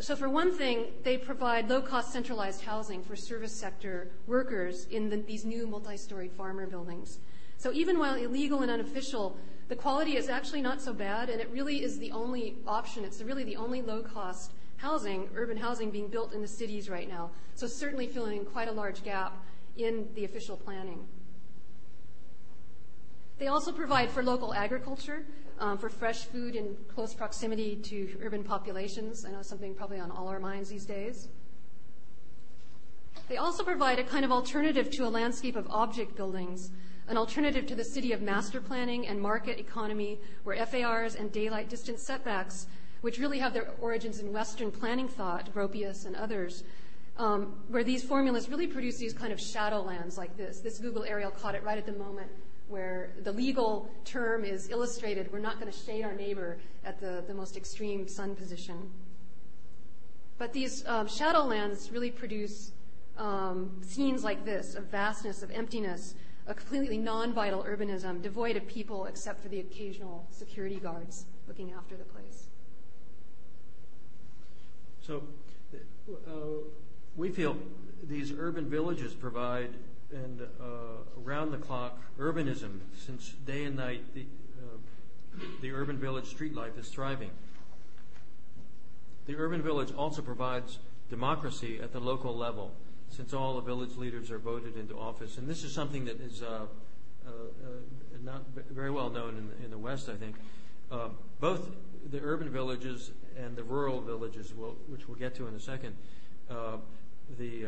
So 0.00 0.16
for 0.16 0.30
one 0.30 0.50
thing, 0.50 0.86
they 1.02 1.18
provide 1.18 1.68
low-cost 1.68 2.10
centralized 2.10 2.62
housing 2.62 3.02
for 3.02 3.14
service 3.14 3.52
sector 3.52 4.10
workers 4.26 4.86
in 4.90 5.10
the, 5.10 5.18
these 5.18 5.44
new 5.44 5.66
multi-story 5.66 6.28
farmer 6.28 6.66
buildings. 6.66 7.18
So 7.58 7.70
even 7.72 7.98
while 7.98 8.14
illegal 8.14 8.62
and 8.62 8.70
unofficial, 8.70 9.36
the 9.68 9.76
quality 9.76 10.16
is 10.16 10.30
actually 10.30 10.62
not 10.62 10.80
so 10.80 10.94
bad, 10.94 11.28
and 11.28 11.38
it 11.38 11.50
really 11.50 11.82
is 11.82 11.98
the 11.98 12.12
only 12.12 12.56
option. 12.66 13.04
It's 13.04 13.20
really 13.20 13.44
the 13.44 13.56
only 13.56 13.82
low-cost 13.82 14.52
housing, 14.78 15.28
urban 15.36 15.58
housing 15.58 15.90
being 15.90 16.08
built 16.08 16.32
in 16.32 16.40
the 16.40 16.48
cities 16.48 16.88
right 16.88 17.08
now. 17.08 17.30
So 17.54 17.66
certainly 17.66 18.06
filling 18.06 18.46
quite 18.46 18.68
a 18.68 18.72
large 18.72 19.04
gap 19.04 19.44
in 19.76 20.08
the 20.14 20.24
official 20.24 20.56
planning. 20.56 21.06
They 23.38 23.48
also 23.48 23.70
provide 23.70 24.10
for 24.10 24.22
local 24.22 24.54
agriculture, 24.54 25.26
for 25.78 25.88
fresh 25.88 26.24
food 26.24 26.56
in 26.56 26.76
close 26.88 27.14
proximity 27.14 27.76
to 27.76 28.16
urban 28.22 28.42
populations. 28.42 29.24
I 29.24 29.30
know 29.30 29.42
something 29.42 29.74
probably 29.74 30.00
on 30.00 30.10
all 30.10 30.28
our 30.28 30.40
minds 30.40 30.70
these 30.70 30.86
days. 30.86 31.28
They 33.28 33.36
also 33.36 33.62
provide 33.62 33.98
a 33.98 34.04
kind 34.04 34.24
of 34.24 34.32
alternative 34.32 34.90
to 34.92 35.06
a 35.06 35.08
landscape 35.08 35.56
of 35.56 35.66
object 35.70 36.16
buildings 36.16 36.70
an 37.10 37.16
alternative 37.16 37.66
to 37.66 37.74
the 37.74 37.84
city 37.84 38.12
of 38.12 38.22
master 38.22 38.60
planning 38.60 39.08
and 39.08 39.20
market 39.20 39.58
economy 39.58 40.20
where 40.44 40.64
FARs 40.64 41.16
and 41.16 41.32
daylight 41.32 41.68
distance 41.68 42.00
setbacks, 42.00 42.68
which 43.00 43.18
really 43.18 43.40
have 43.40 43.52
their 43.52 43.70
origins 43.80 44.20
in 44.20 44.32
Western 44.32 44.70
planning 44.70 45.08
thought, 45.08 45.52
Gropius 45.52 46.06
and 46.06 46.14
others, 46.14 46.62
um, 47.16 47.58
where 47.68 47.82
these 47.82 48.04
formulas 48.04 48.48
really 48.48 48.68
produce 48.68 48.96
these 48.96 49.12
kind 49.12 49.32
of 49.32 49.40
shadow 49.40 49.82
lands 49.82 50.16
like 50.16 50.36
this. 50.36 50.60
This 50.60 50.78
Google 50.78 51.02
aerial 51.02 51.32
caught 51.32 51.56
it 51.56 51.64
right 51.64 51.76
at 51.76 51.84
the 51.84 51.92
moment 51.92 52.30
where 52.70 53.10
the 53.24 53.32
legal 53.32 53.90
term 54.04 54.44
is 54.44 54.70
illustrated. 54.70 55.30
We're 55.32 55.40
not 55.40 55.60
going 55.60 55.70
to 55.70 55.78
shade 55.78 56.04
our 56.04 56.14
neighbor 56.14 56.58
at 56.84 57.00
the, 57.00 57.24
the 57.26 57.34
most 57.34 57.56
extreme 57.56 58.06
sun 58.06 58.36
position. 58.36 58.90
But 60.38 60.52
these 60.52 60.86
um, 60.86 61.06
shadow 61.08 61.44
lands 61.44 61.90
really 61.90 62.10
produce 62.10 62.72
um, 63.18 63.70
scenes 63.82 64.24
like 64.24 64.44
this 64.44 64.74
of 64.74 64.84
vastness, 64.84 65.42
of 65.42 65.50
emptiness, 65.50 66.14
a 66.46 66.54
completely 66.54 66.96
non-vital 66.96 67.64
urbanism 67.64 68.22
devoid 68.22 68.56
of 68.56 68.66
people 68.66 69.06
except 69.06 69.42
for 69.42 69.48
the 69.48 69.60
occasional 69.60 70.26
security 70.30 70.76
guards 70.76 71.26
looking 71.46 71.72
after 71.72 71.96
the 71.96 72.04
place. 72.04 72.46
So 75.02 75.22
uh, 76.08 76.30
we 77.16 77.30
feel 77.30 77.56
these 78.08 78.32
urban 78.32 78.68
villages 78.70 79.12
provide 79.12 79.70
and 80.12 80.42
uh, 80.42 81.24
around 81.24 81.52
the 81.52 81.58
clock 81.58 81.98
urbanism 82.18 82.80
since 82.94 83.34
day 83.46 83.64
and 83.64 83.76
night 83.76 84.02
the, 84.14 84.24
uh, 84.58 85.44
the 85.60 85.70
urban 85.72 85.98
village 85.98 86.26
street 86.26 86.54
life 86.54 86.76
is 86.78 86.88
thriving. 86.88 87.30
The 89.26 89.36
urban 89.36 89.62
village 89.62 89.92
also 89.92 90.22
provides 90.22 90.78
democracy 91.08 91.78
at 91.80 91.92
the 91.92 92.00
local 92.00 92.36
level 92.36 92.72
since 93.10 93.32
all 93.32 93.54
the 93.54 93.60
village 93.60 93.96
leaders 93.96 94.30
are 94.30 94.38
voted 94.38 94.76
into 94.76 94.96
office. 94.96 95.38
And 95.38 95.48
this 95.48 95.64
is 95.64 95.72
something 95.72 96.04
that 96.04 96.20
is 96.20 96.42
uh, 96.42 96.66
uh, 97.26 97.28
uh 97.28 97.32
not 98.22 98.42
very 98.70 98.90
well 98.90 99.10
known 99.10 99.36
in, 99.60 99.64
in 99.64 99.70
the 99.70 99.78
West, 99.78 100.08
I 100.08 100.14
think. 100.14 100.36
Uh, 100.90 101.08
both 101.40 101.70
the 102.10 102.20
urban 102.20 102.50
villages 102.50 103.12
and 103.36 103.56
the 103.56 103.62
rural 103.62 104.00
villages, 104.00 104.52
will, 104.54 104.76
which 104.88 105.08
we'll 105.08 105.18
get 105.18 105.34
to 105.36 105.46
in 105.46 105.54
a 105.54 105.60
second, 105.60 105.96
the, 107.38 107.62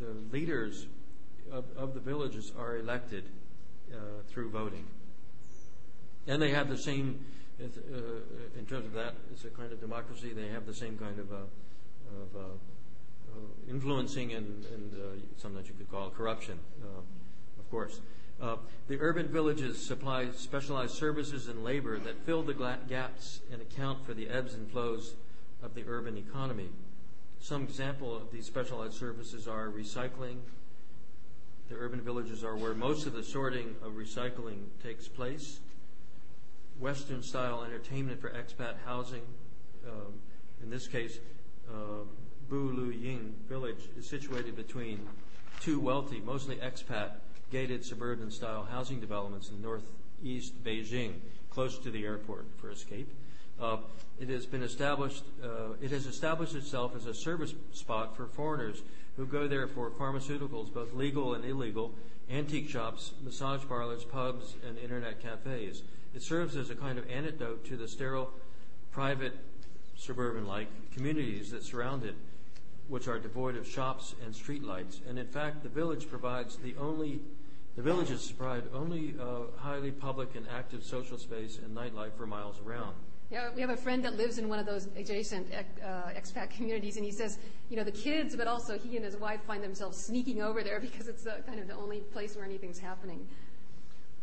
the 0.00 0.12
leaders 0.32 0.86
of, 1.52 1.64
of 1.76 1.94
the 1.94 2.00
villages 2.00 2.52
are 2.58 2.76
elected 2.76 3.24
through 4.28 4.50
voting. 4.50 4.84
And 6.26 6.42
they 6.42 6.50
have 6.50 6.68
the 6.68 6.76
same, 6.76 7.24
in 7.58 8.66
terms 8.66 8.84
of 8.84 8.92
that, 8.94 9.14
it's 9.32 9.44
a 9.44 9.50
kind 9.50 9.72
of 9.72 9.80
democracy, 9.80 10.32
they 10.32 10.48
have 10.48 10.66
the 10.66 10.74
same 10.74 10.98
kind 10.98 11.18
of, 11.18 11.30
of 11.30 11.48
uh, 13.36 13.38
influencing 13.68 14.32
and, 14.32 14.64
and 14.72 14.92
uh, 14.94 15.20
sometimes 15.36 15.68
you 15.68 15.74
could 15.74 15.90
call 15.90 16.10
corruption, 16.10 16.58
uh, 16.82 17.00
of 17.58 17.70
course. 17.70 18.00
the 18.88 18.98
urban 19.00 19.26
villages 19.28 19.84
supply 19.84 20.28
specialized 20.30 20.94
services 20.94 21.48
and 21.48 21.64
labor 21.64 21.98
that 21.98 22.16
fill 22.24 22.42
the 22.42 22.54
gaps 22.88 23.40
and 23.52 23.60
account 23.60 24.04
for 24.06 24.14
the 24.14 24.28
ebbs 24.28 24.54
and 24.54 24.70
flows 24.70 25.14
of 25.62 25.74
the 25.74 25.84
urban 25.88 26.16
economy. 26.16 26.68
Some 27.40 27.64
example 27.64 28.16
of 28.16 28.30
these 28.30 28.46
specialized 28.46 28.94
services 28.94 29.48
are 29.48 29.68
recycling. 29.68 30.38
The 31.68 31.74
urban 31.74 32.00
villages 32.00 32.44
are 32.44 32.56
where 32.56 32.74
most 32.74 33.06
of 33.06 33.12
the 33.12 33.24
sorting 33.24 33.74
of 33.82 33.92
recycling 33.94 34.66
takes 34.82 35.08
place. 35.08 35.58
Western 36.78 37.22
style 37.22 37.64
entertainment 37.64 38.20
for 38.20 38.30
expat 38.30 38.74
housing. 38.84 39.22
Um, 39.84 40.20
in 40.62 40.70
this 40.70 40.86
case, 40.86 41.18
uh, 41.68 42.04
Bu 42.48 42.70
Lu 42.70 42.90
Ying 42.90 43.34
village 43.48 43.88
is 43.98 44.08
situated 44.08 44.54
between 44.54 45.00
two 45.60 45.80
wealthy, 45.80 46.20
mostly 46.20 46.56
expat, 46.56 47.12
gated 47.50 47.84
suburban 47.84 48.30
style 48.30 48.64
housing 48.70 49.00
developments 49.00 49.50
in 49.50 49.60
northeast 49.60 50.62
Beijing, 50.62 51.14
close 51.50 51.78
to 51.78 51.90
the 51.90 52.04
airport 52.04 52.46
for 52.58 52.70
escape. 52.70 53.12
Uh, 53.60 53.78
it 54.20 54.28
has 54.28 54.46
been 54.46 54.62
established, 54.62 55.24
uh, 55.42 55.72
it 55.80 55.90
has 55.90 56.06
established 56.06 56.54
itself 56.54 56.94
as 56.94 57.06
a 57.06 57.14
service 57.14 57.54
spot 57.72 58.16
for 58.16 58.26
foreigners 58.26 58.82
who 59.16 59.26
go 59.26 59.48
there 59.48 59.66
for 59.66 59.90
pharmaceuticals, 59.90 60.72
both 60.72 60.92
legal 60.92 61.34
and 61.34 61.44
illegal, 61.44 61.92
antique 62.30 62.68
shops, 62.68 63.12
massage 63.22 63.62
parlors, 63.66 64.04
pubs, 64.04 64.56
and 64.66 64.78
internet 64.78 65.20
cafes. 65.20 65.82
It 66.14 66.22
serves 66.22 66.56
as 66.56 66.70
a 66.70 66.74
kind 66.74 66.98
of 66.98 67.08
antidote 67.10 67.64
to 67.66 67.76
the 67.76 67.88
sterile, 67.88 68.30
private, 68.90 69.36
suburban 69.96 70.46
like 70.46 70.68
communities 70.92 71.50
that 71.50 71.62
surround 71.62 72.04
it 72.04 72.14
which 72.88 73.08
are 73.08 73.18
devoid 73.18 73.56
of 73.56 73.66
shops 73.66 74.14
and 74.24 74.34
streetlights. 74.34 75.00
And 75.08 75.18
in 75.18 75.26
fact, 75.26 75.62
the 75.62 75.68
village 75.68 76.08
provides 76.08 76.56
the 76.56 76.74
only, 76.78 77.20
the 77.74 77.82
villages 77.82 78.30
provide 78.30 78.64
only 78.72 79.14
uh, 79.20 79.50
highly 79.58 79.90
public 79.90 80.36
and 80.36 80.46
active 80.54 80.84
social 80.84 81.18
space 81.18 81.58
and 81.58 81.76
nightlife 81.76 82.12
for 82.16 82.26
miles 82.26 82.56
around. 82.64 82.94
Yeah, 83.30 83.48
we 83.54 83.60
have 83.60 83.70
a 83.70 83.76
friend 83.76 84.04
that 84.04 84.16
lives 84.16 84.38
in 84.38 84.48
one 84.48 84.60
of 84.60 84.66
those 84.66 84.88
adjacent 84.96 85.48
uh, 85.52 85.86
expat 86.16 86.50
communities, 86.50 86.96
and 86.96 87.04
he 87.04 87.10
says, 87.10 87.38
you 87.68 87.76
know, 87.76 87.82
the 87.82 87.90
kids, 87.90 88.36
but 88.36 88.46
also 88.46 88.78
he 88.78 88.94
and 88.96 89.04
his 89.04 89.16
wife 89.16 89.40
find 89.46 89.64
themselves 89.64 89.98
sneaking 89.98 90.42
over 90.42 90.62
there 90.62 90.78
because 90.88 91.08
it's 91.08 91.26
uh, 91.26 91.38
kind 91.46 91.58
of 91.58 91.66
the 91.66 91.74
only 91.74 92.00
place 92.00 92.36
where 92.36 92.44
anything's 92.44 92.78
happening. 92.78 93.26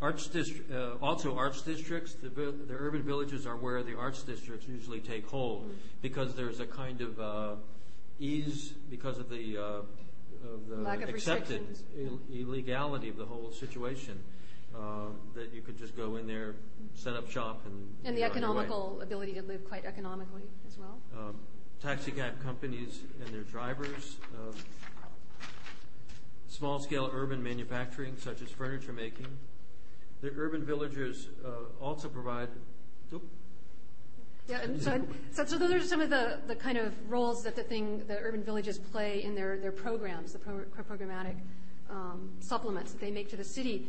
Arts 0.00 0.28
uh, 0.34 0.94
also, 1.00 1.36
arts 1.36 1.62
districts, 1.62 2.14
the, 2.14 2.28
the, 2.28 2.74
urban 2.74 3.02
villages 3.02 3.46
are 3.46 3.56
where 3.56 3.82
the 3.82 3.96
arts 3.96 4.22
districts 4.22 4.66
usually 4.66 5.00
take 5.00 5.26
hold 5.26 5.62
mm-hmm. 5.62 5.72
because 6.02 6.34
there's 6.34 6.60
a 6.60 6.66
kind 6.66 7.00
of 7.00 7.20
uh, 7.20 7.54
ease 8.18 8.74
because 8.90 9.18
of 9.18 9.30
the, 9.30 9.56
uh, 9.56 9.62
of 9.62 10.68
the 10.68 10.76
of 10.76 11.08
accepted 11.08 11.62
Ill- 11.96 12.20
illegality 12.32 13.08
of 13.08 13.16
the 13.16 13.24
whole 13.24 13.52
situation. 13.52 14.20
Uh, 14.74 15.06
that 15.34 15.52
you 15.52 15.62
could 15.62 15.78
just 15.78 15.96
go 15.96 16.16
in 16.16 16.26
there, 16.26 16.56
set 16.94 17.14
up 17.14 17.30
shop, 17.30 17.62
and 17.64 17.94
and 18.04 18.16
the 18.16 18.24
economical 18.24 19.00
ability 19.02 19.32
to 19.32 19.42
live 19.42 19.64
quite 19.68 19.84
economically 19.84 20.42
as 20.66 20.76
well. 20.76 20.98
Um, 21.16 21.36
taxi 21.80 22.10
cab 22.10 22.42
companies 22.42 23.02
and 23.24 23.32
their 23.32 23.42
drivers, 23.42 24.16
uh, 24.34 24.52
small 26.48 26.80
scale 26.80 27.08
urban 27.12 27.40
manufacturing 27.40 28.16
such 28.18 28.42
as 28.42 28.48
furniture 28.48 28.92
making. 28.92 29.28
The 30.22 30.32
urban 30.36 30.64
villagers 30.64 31.28
uh, 31.44 31.50
also 31.80 32.08
provide. 32.08 32.48
Yeah, 34.48 34.60
and 34.60 34.82
so, 34.82 35.06
so, 35.30 35.44
so 35.44 35.56
those 35.56 35.72
are 35.72 35.80
some 35.82 36.00
of 36.00 36.10
the, 36.10 36.40
the 36.46 36.56
kind 36.56 36.78
of 36.78 36.92
roles 37.10 37.44
that 37.44 37.54
the 37.54 37.62
thing 37.62 38.02
the 38.08 38.18
urban 38.18 38.42
villages 38.42 38.78
play 38.78 39.22
in 39.22 39.34
their, 39.34 39.56
their 39.58 39.72
programs, 39.72 40.32
the 40.32 40.38
pro, 40.38 40.64
programmatic 40.82 41.36
um, 41.88 42.30
supplements 42.40 42.92
that 42.92 43.00
they 43.00 43.10
make 43.10 43.30
to 43.30 43.36
the 43.36 43.44
city. 43.44 43.86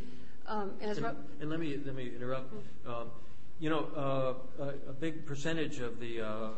Um, 0.48 0.72
and, 0.80 0.96
and, 1.40 1.50
let 1.50 1.58
me 1.58 1.78
let 1.84 1.94
me 1.94 2.12
interrupt. 2.14 2.54
Mm-hmm. 2.54 2.90
Um, 2.90 3.10
you 3.58 3.70
know, 3.70 3.88
uh, 3.96 4.64
a, 4.64 4.90
a, 4.90 4.92
big 4.92 5.24
percentage 5.24 5.80
of 5.80 5.98
the 5.98 6.20
uh, 6.20 6.48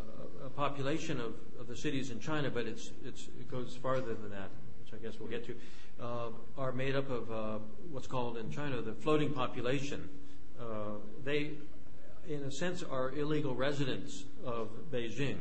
population 0.57 1.21
of, 1.21 1.35
of 1.61 1.69
the 1.69 1.77
cities 1.77 2.11
in 2.11 2.19
China, 2.19 2.51
but 2.51 2.67
it's, 2.67 2.91
it's, 3.05 3.29
it 3.39 3.49
goes 3.49 3.79
farther 3.81 4.15
than 4.15 4.31
that, 4.31 4.51
which 4.83 4.93
I 4.93 4.97
guess 5.01 5.21
we'll 5.21 5.29
get 5.29 5.47
to, 5.47 5.55
uh, 6.03 6.31
are 6.59 6.73
made 6.73 6.97
up 6.97 7.09
of 7.09 7.31
uh, 7.31 7.59
what's 7.93 8.09
called 8.09 8.37
in 8.37 8.51
China 8.51 8.83
the 8.83 8.95
floating 8.95 9.33
population. 9.33 10.09
Uh, 10.61 10.97
they 11.23 11.53
in 12.29 12.43
a 12.43 12.51
sense, 12.51 12.83
are 12.83 13.11
illegal 13.13 13.55
residents 13.55 14.25
of 14.45 14.69
Beijing. 14.93 15.39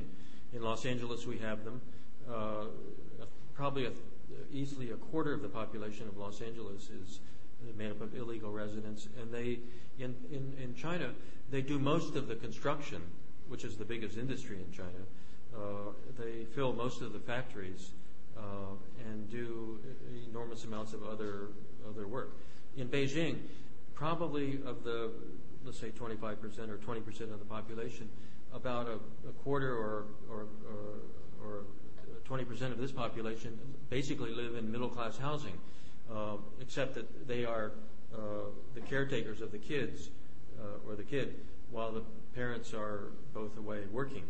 In 0.54 0.62
Los 0.62 0.86
Angeles, 0.86 1.26
we 1.26 1.38
have 1.40 1.66
them. 1.66 1.82
Uh, 2.30 2.66
probably 3.54 3.86
a, 3.86 3.92
easily 4.54 4.92
a 4.92 4.96
quarter 4.96 5.34
of 5.34 5.42
the 5.42 5.50
population 5.50 6.08
of 6.08 6.18
Los 6.18 6.42
Angeles 6.42 6.90
is 6.90 7.20
made 7.78 7.92
up 7.92 8.02
of 8.02 8.16
illegal 8.16 8.52
residents. 8.52 9.08
And 9.22 9.32
they, 9.32 9.60
in, 10.00 10.16
in, 10.32 10.54
in 10.62 10.76
China, 10.76 11.12
they 11.52 11.62
do 11.62 11.80
most 11.80 12.16
of 12.16 12.28
the 12.28 12.36
construction, 12.36 13.02
which 13.48 13.64
is 13.64 13.78
the 13.78 13.86
biggest 13.86 14.18
industry 14.18 14.58
in 14.58 14.72
China. 14.72 15.06
Uh, 15.56 15.92
they 16.20 16.46
fill 16.56 16.74
most 16.74 17.02
of 17.02 17.14
the 17.14 17.20
factories 17.20 17.92
uh, 18.38 18.42
and 19.10 19.30
do 19.30 19.80
enormous 20.30 20.66
amounts 20.66 20.94
of 20.94 21.04
other 21.04 21.50
other 21.88 22.08
work. 22.08 22.36
In 22.76 22.90
Beijing, 22.90 23.38
probably 23.96 24.60
of 24.66 24.84
the 24.84 25.10
let's 25.66 25.80
say 25.80 25.90
25% 25.90 26.70
or 26.70 26.78
20% 26.78 27.22
of 27.34 27.40
the 27.40 27.46
population, 27.46 28.10
about 28.54 28.88
a 28.88 29.32
quarter 29.44 29.76
or 29.76 30.06
20% 32.30 32.72
of 32.72 32.78
this 32.78 32.92
population 32.92 33.58
basically 33.90 34.34
live 34.34 34.56
in 34.56 34.72
middle-class 34.72 35.18
housing, 35.18 35.54
uh, 36.14 36.38
except 36.62 36.96
that 36.96 37.28
they 37.28 37.46
are 37.46 37.72
uh, 38.14 38.18
the 38.74 38.82
caretakers 38.82 39.42
of 39.42 39.52
the 39.52 39.58
kids 39.58 40.10
uh, 40.60 40.90
or 40.90 40.96
the 40.96 41.04
kid 41.04 41.36
while 41.72 41.92
the 41.92 42.04
parents 42.34 42.74
are 42.74 43.12
both 43.34 43.58
away 43.58 43.82
working. 43.92 44.24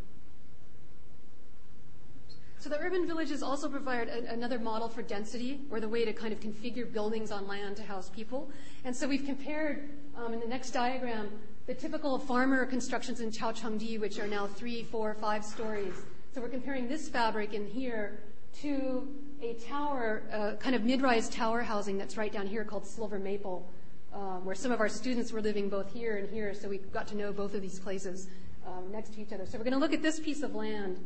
So 2.59 2.69
the 2.69 2.79
urban 2.79 3.05
villages 3.05 3.43
also 3.43 3.69
provide 3.69 4.09
another 4.09 4.57
model 4.57 4.89
for 4.89 5.03
density 5.03 5.61
or 5.69 5.79
the 5.79 5.87
way 5.87 6.03
to 6.05 6.11
kind 6.11 6.33
of 6.33 6.39
configure 6.39 6.91
buildings 6.91 7.31
on 7.31 7.47
land 7.47 7.77
to 7.77 7.83
house 7.83 8.09
people. 8.09 8.49
And 8.83 8.95
so 8.95 9.07
we've 9.07 9.25
compared 9.25 9.89
um, 10.17 10.33
in 10.33 10.39
the 10.39 10.47
next 10.47 10.71
diagram 10.71 11.29
the 11.67 11.73
typical 11.73 12.17
farmer 12.17 12.65
constructions 12.65 13.19
in 13.19 13.31
Chao 13.31 13.51
Caochangdi, 13.51 13.99
which 13.99 14.19
are 14.19 14.27
now 14.27 14.47
three, 14.47 14.83
four, 14.83 15.13
five 15.13 15.45
stories. 15.45 15.93
So 16.33 16.41
we're 16.41 16.49
comparing 16.49 16.87
this 16.87 17.09
fabric 17.09 17.53
in 17.53 17.67
here 17.67 18.19
to 18.61 19.07
a 19.41 19.53
tower, 19.53 20.23
uh, 20.31 20.51
kind 20.59 20.75
of 20.75 20.83
mid-rise 20.83 21.29
tower 21.29 21.61
housing 21.61 21.97
that's 21.97 22.17
right 22.17 22.31
down 22.31 22.47
here 22.47 22.63
called 22.63 22.85
Silver 22.85 23.19
Maple, 23.19 23.67
um, 24.13 24.43
where 24.45 24.55
some 24.55 24.71
of 24.71 24.79
our 24.79 24.89
students 24.89 25.31
were 25.31 25.41
living 25.41 25.69
both 25.69 25.93
here 25.93 26.17
and 26.17 26.29
here, 26.29 26.53
so 26.53 26.67
we 26.67 26.77
got 26.77 27.07
to 27.07 27.15
know 27.15 27.31
both 27.31 27.53
of 27.53 27.61
these 27.61 27.79
places 27.79 28.27
um, 28.65 28.91
next 28.91 29.13
to 29.13 29.21
each 29.21 29.31
other. 29.31 29.45
So 29.45 29.57
we're 29.57 29.63
going 29.63 29.73
to 29.73 29.79
look 29.79 29.93
at 29.93 30.01
this 30.01 30.19
piece 30.19 30.41
of 30.41 30.55
land 30.55 30.99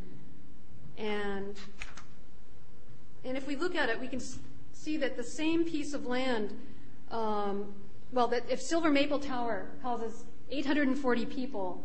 and, 0.97 1.55
and 3.25 3.37
if 3.37 3.47
we 3.47 3.55
look 3.55 3.75
at 3.75 3.89
it, 3.89 3.99
we 3.99 4.07
can 4.07 4.21
see 4.71 4.97
that 4.97 5.17
the 5.17 5.23
same 5.23 5.63
piece 5.63 5.93
of 5.93 6.05
land, 6.05 6.57
um, 7.09 7.73
well, 8.11 8.27
that 8.27 8.43
if 8.49 8.61
Silver 8.61 8.89
Maple 8.89 9.19
Tower 9.19 9.67
houses 9.81 10.25
840 10.49 11.25
people 11.25 11.83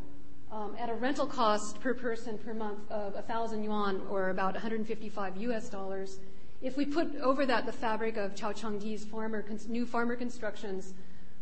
um, 0.51 0.77
at 0.79 0.89
a 0.89 0.95
rental 0.95 1.27
cost 1.27 1.81
per 1.81 1.95
person 1.95 2.39
per 2.39 2.55
month 2.55 2.91
of 2.91 3.15
1,000 3.15 3.63
yuan 3.63 4.03
or 4.09 4.31
about 4.31 4.55
155 4.55 5.37
US 5.39 5.69
dollars, 5.69 6.19
if 6.63 6.77
we 6.77 6.87
put 6.87 7.15
over 7.17 7.45
that 7.47 7.67
the 7.67 7.73
fabric 7.73 8.17
of 8.17 8.35
Caochangdi's 8.35 9.05
farmer, 9.05 9.45
new 9.69 9.85
farmer 9.85 10.17
constructions, 10.17 10.95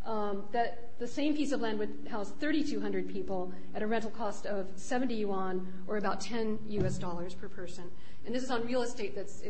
um, 0.05 0.45
that 0.53 0.99
the 0.99 1.07
same 1.07 1.35
piece 1.35 1.53
of 1.53 1.61
land 1.61 1.79
would 1.79 2.09
house 2.11 2.33
3,200 2.41 3.09
people 3.09 3.53
at 3.75 3.83
a 3.83 3.87
rental 3.87 4.11
cost 4.11 4.47
of 4.47 4.67
70 4.77 5.15
yuan 5.15 5.67
or 5.87 5.97
about 5.97 6.21
10 6.21 6.59
US 6.69 6.99
dollars 6.99 7.35
per 7.35 7.49
person. 7.49 7.85
And 8.27 8.35
this 8.35 8.43
is 8.43 8.51
on 8.51 8.67
real 8.67 8.83
estate 8.83 9.15
that's 9.15 9.43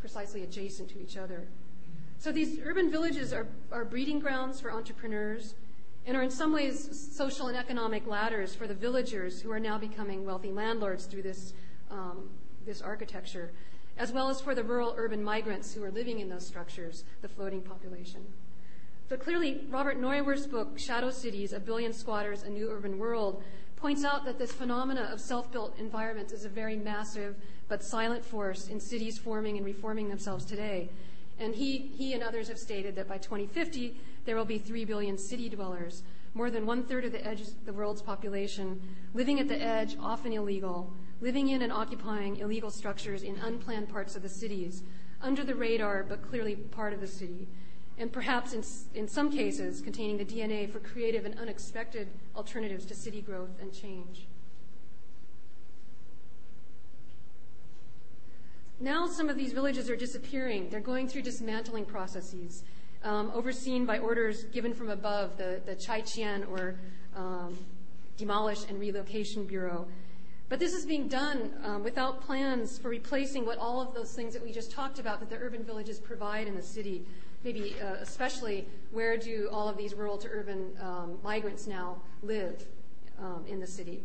precisely 0.00 0.42
adjacent 0.42 0.90
to 0.90 1.00
each 1.00 1.16
other. 1.16 1.46
So 2.18 2.30
these 2.30 2.60
urban 2.64 2.90
villages 2.90 3.32
are, 3.32 3.46
are 3.70 3.84
breeding 3.84 4.20
grounds 4.20 4.60
for 4.60 4.72
entrepreneurs 4.72 5.54
and 6.06 6.16
are 6.16 6.22
in 6.22 6.30
some 6.30 6.52
ways 6.52 7.10
social 7.14 7.48
and 7.48 7.56
economic 7.56 8.06
ladders 8.06 8.54
for 8.54 8.66
the 8.66 8.74
villagers 8.74 9.40
who 9.40 9.50
are 9.52 9.60
now 9.60 9.78
becoming 9.78 10.24
wealthy 10.24 10.50
landlords 10.50 11.06
through 11.06 11.22
this, 11.22 11.52
um, 11.90 12.28
this 12.66 12.82
architecture, 12.82 13.52
as 13.98 14.10
well 14.10 14.28
as 14.28 14.40
for 14.40 14.54
the 14.54 14.64
rural 14.64 14.94
urban 14.96 15.22
migrants 15.22 15.72
who 15.72 15.82
are 15.84 15.90
living 15.90 16.18
in 16.18 16.28
those 16.28 16.46
structures, 16.46 17.04
the 17.20 17.28
floating 17.28 17.60
population. 17.60 18.24
But 19.08 19.20
clearly, 19.20 19.66
Robert 19.68 20.00
Neuwirth's 20.00 20.46
book, 20.46 20.78
Shadow 20.78 21.10
Cities, 21.10 21.52
A 21.52 21.60
Billion 21.60 21.92
Squatters, 21.92 22.42
A 22.42 22.48
New 22.48 22.70
Urban 22.70 22.98
World, 22.98 23.42
points 23.76 24.04
out 24.04 24.24
that 24.24 24.38
this 24.38 24.52
phenomena 24.52 25.10
of 25.12 25.20
self-built 25.20 25.78
environments 25.78 26.32
is 26.32 26.44
a 26.44 26.48
very 26.48 26.76
massive 26.76 27.36
but 27.68 27.82
silent 27.82 28.24
force 28.24 28.68
in 28.68 28.80
cities 28.80 29.18
forming 29.18 29.56
and 29.56 29.66
reforming 29.66 30.08
themselves 30.08 30.44
today. 30.44 30.88
And 31.42 31.54
he, 31.54 32.12
and 32.14 32.22
others 32.22 32.48
have 32.48 32.58
stated 32.58 32.94
that 32.94 33.08
by 33.08 33.18
2050, 33.18 33.96
there 34.24 34.36
will 34.36 34.44
be 34.44 34.58
3 34.58 34.84
billion 34.84 35.18
city 35.18 35.48
dwellers, 35.48 36.04
more 36.34 36.50
than 36.50 36.64
one 36.64 36.84
third 36.84 37.04
of 37.04 37.12
the, 37.12 37.72
world's 37.72 38.00
population, 38.00 38.80
living 39.12 39.40
at 39.40 39.48
the 39.48 39.60
edge, 39.60 39.96
often 40.00 40.32
illegal, 40.32 40.92
living 41.20 41.48
in 41.48 41.62
and 41.62 41.72
occupying 41.72 42.36
illegal 42.36 42.70
structures 42.70 43.22
in 43.22 43.36
unplanned 43.36 43.88
parts 43.88 44.14
of 44.14 44.22
the 44.22 44.28
cities, 44.28 44.82
under 45.20 45.42
the 45.42 45.54
radar 45.54 46.04
but 46.08 46.22
clearly 46.22 46.54
part 46.54 46.92
of 46.92 47.00
the 47.00 47.06
city 47.06 47.48
and 47.98 48.12
perhaps 48.12 48.52
in 48.94 49.06
some 49.06 49.30
cases 49.30 49.80
containing 49.80 50.16
the 50.16 50.24
DNA 50.24 50.70
for 50.70 50.80
creative 50.80 51.24
and 51.24 51.38
unexpected 51.38 52.08
alternatives 52.34 52.84
to 52.86 52.94
city 52.94 53.20
growth 53.20 53.50
and 53.60 53.72
change. 53.72 54.26
Now 58.82 59.06
some 59.06 59.28
of 59.28 59.36
these 59.36 59.52
villages 59.52 59.88
are 59.88 59.94
disappearing. 59.94 60.68
They're 60.68 60.80
going 60.80 61.06
through 61.06 61.22
dismantling 61.22 61.84
processes, 61.84 62.64
um, 63.04 63.30
overseen 63.32 63.86
by 63.86 64.00
orders 64.00 64.42
given 64.44 64.74
from 64.74 64.90
above, 64.90 65.36
the, 65.36 65.60
the 65.64 65.76
Chai 65.76 66.02
Qian 66.02 66.50
or 66.50 66.74
um, 67.14 67.56
Demolish 68.16 68.68
and 68.68 68.80
Relocation 68.80 69.46
Bureau. 69.46 69.86
But 70.48 70.58
this 70.58 70.74
is 70.74 70.84
being 70.84 71.06
done 71.06 71.52
um, 71.62 71.84
without 71.84 72.22
plans 72.22 72.76
for 72.76 72.88
replacing 72.88 73.46
what 73.46 73.56
all 73.58 73.80
of 73.80 73.94
those 73.94 74.14
things 74.14 74.34
that 74.34 74.42
we 74.42 74.50
just 74.50 74.72
talked 74.72 74.98
about 74.98 75.20
that 75.20 75.30
the 75.30 75.36
urban 75.36 75.62
villages 75.62 76.00
provide 76.00 76.48
in 76.48 76.56
the 76.56 76.62
city 76.62 77.06
maybe 77.44 77.76
uh, 77.80 77.94
especially 78.00 78.66
where 78.90 79.16
do 79.16 79.48
all 79.52 79.68
of 79.68 79.76
these 79.76 79.94
rural 79.94 80.16
to 80.18 80.28
urban 80.28 80.70
um, 80.80 81.18
migrants 81.22 81.66
now 81.66 81.96
live 82.22 82.66
um, 83.18 83.44
in 83.48 83.60
the 83.60 83.66
city. 83.66 84.02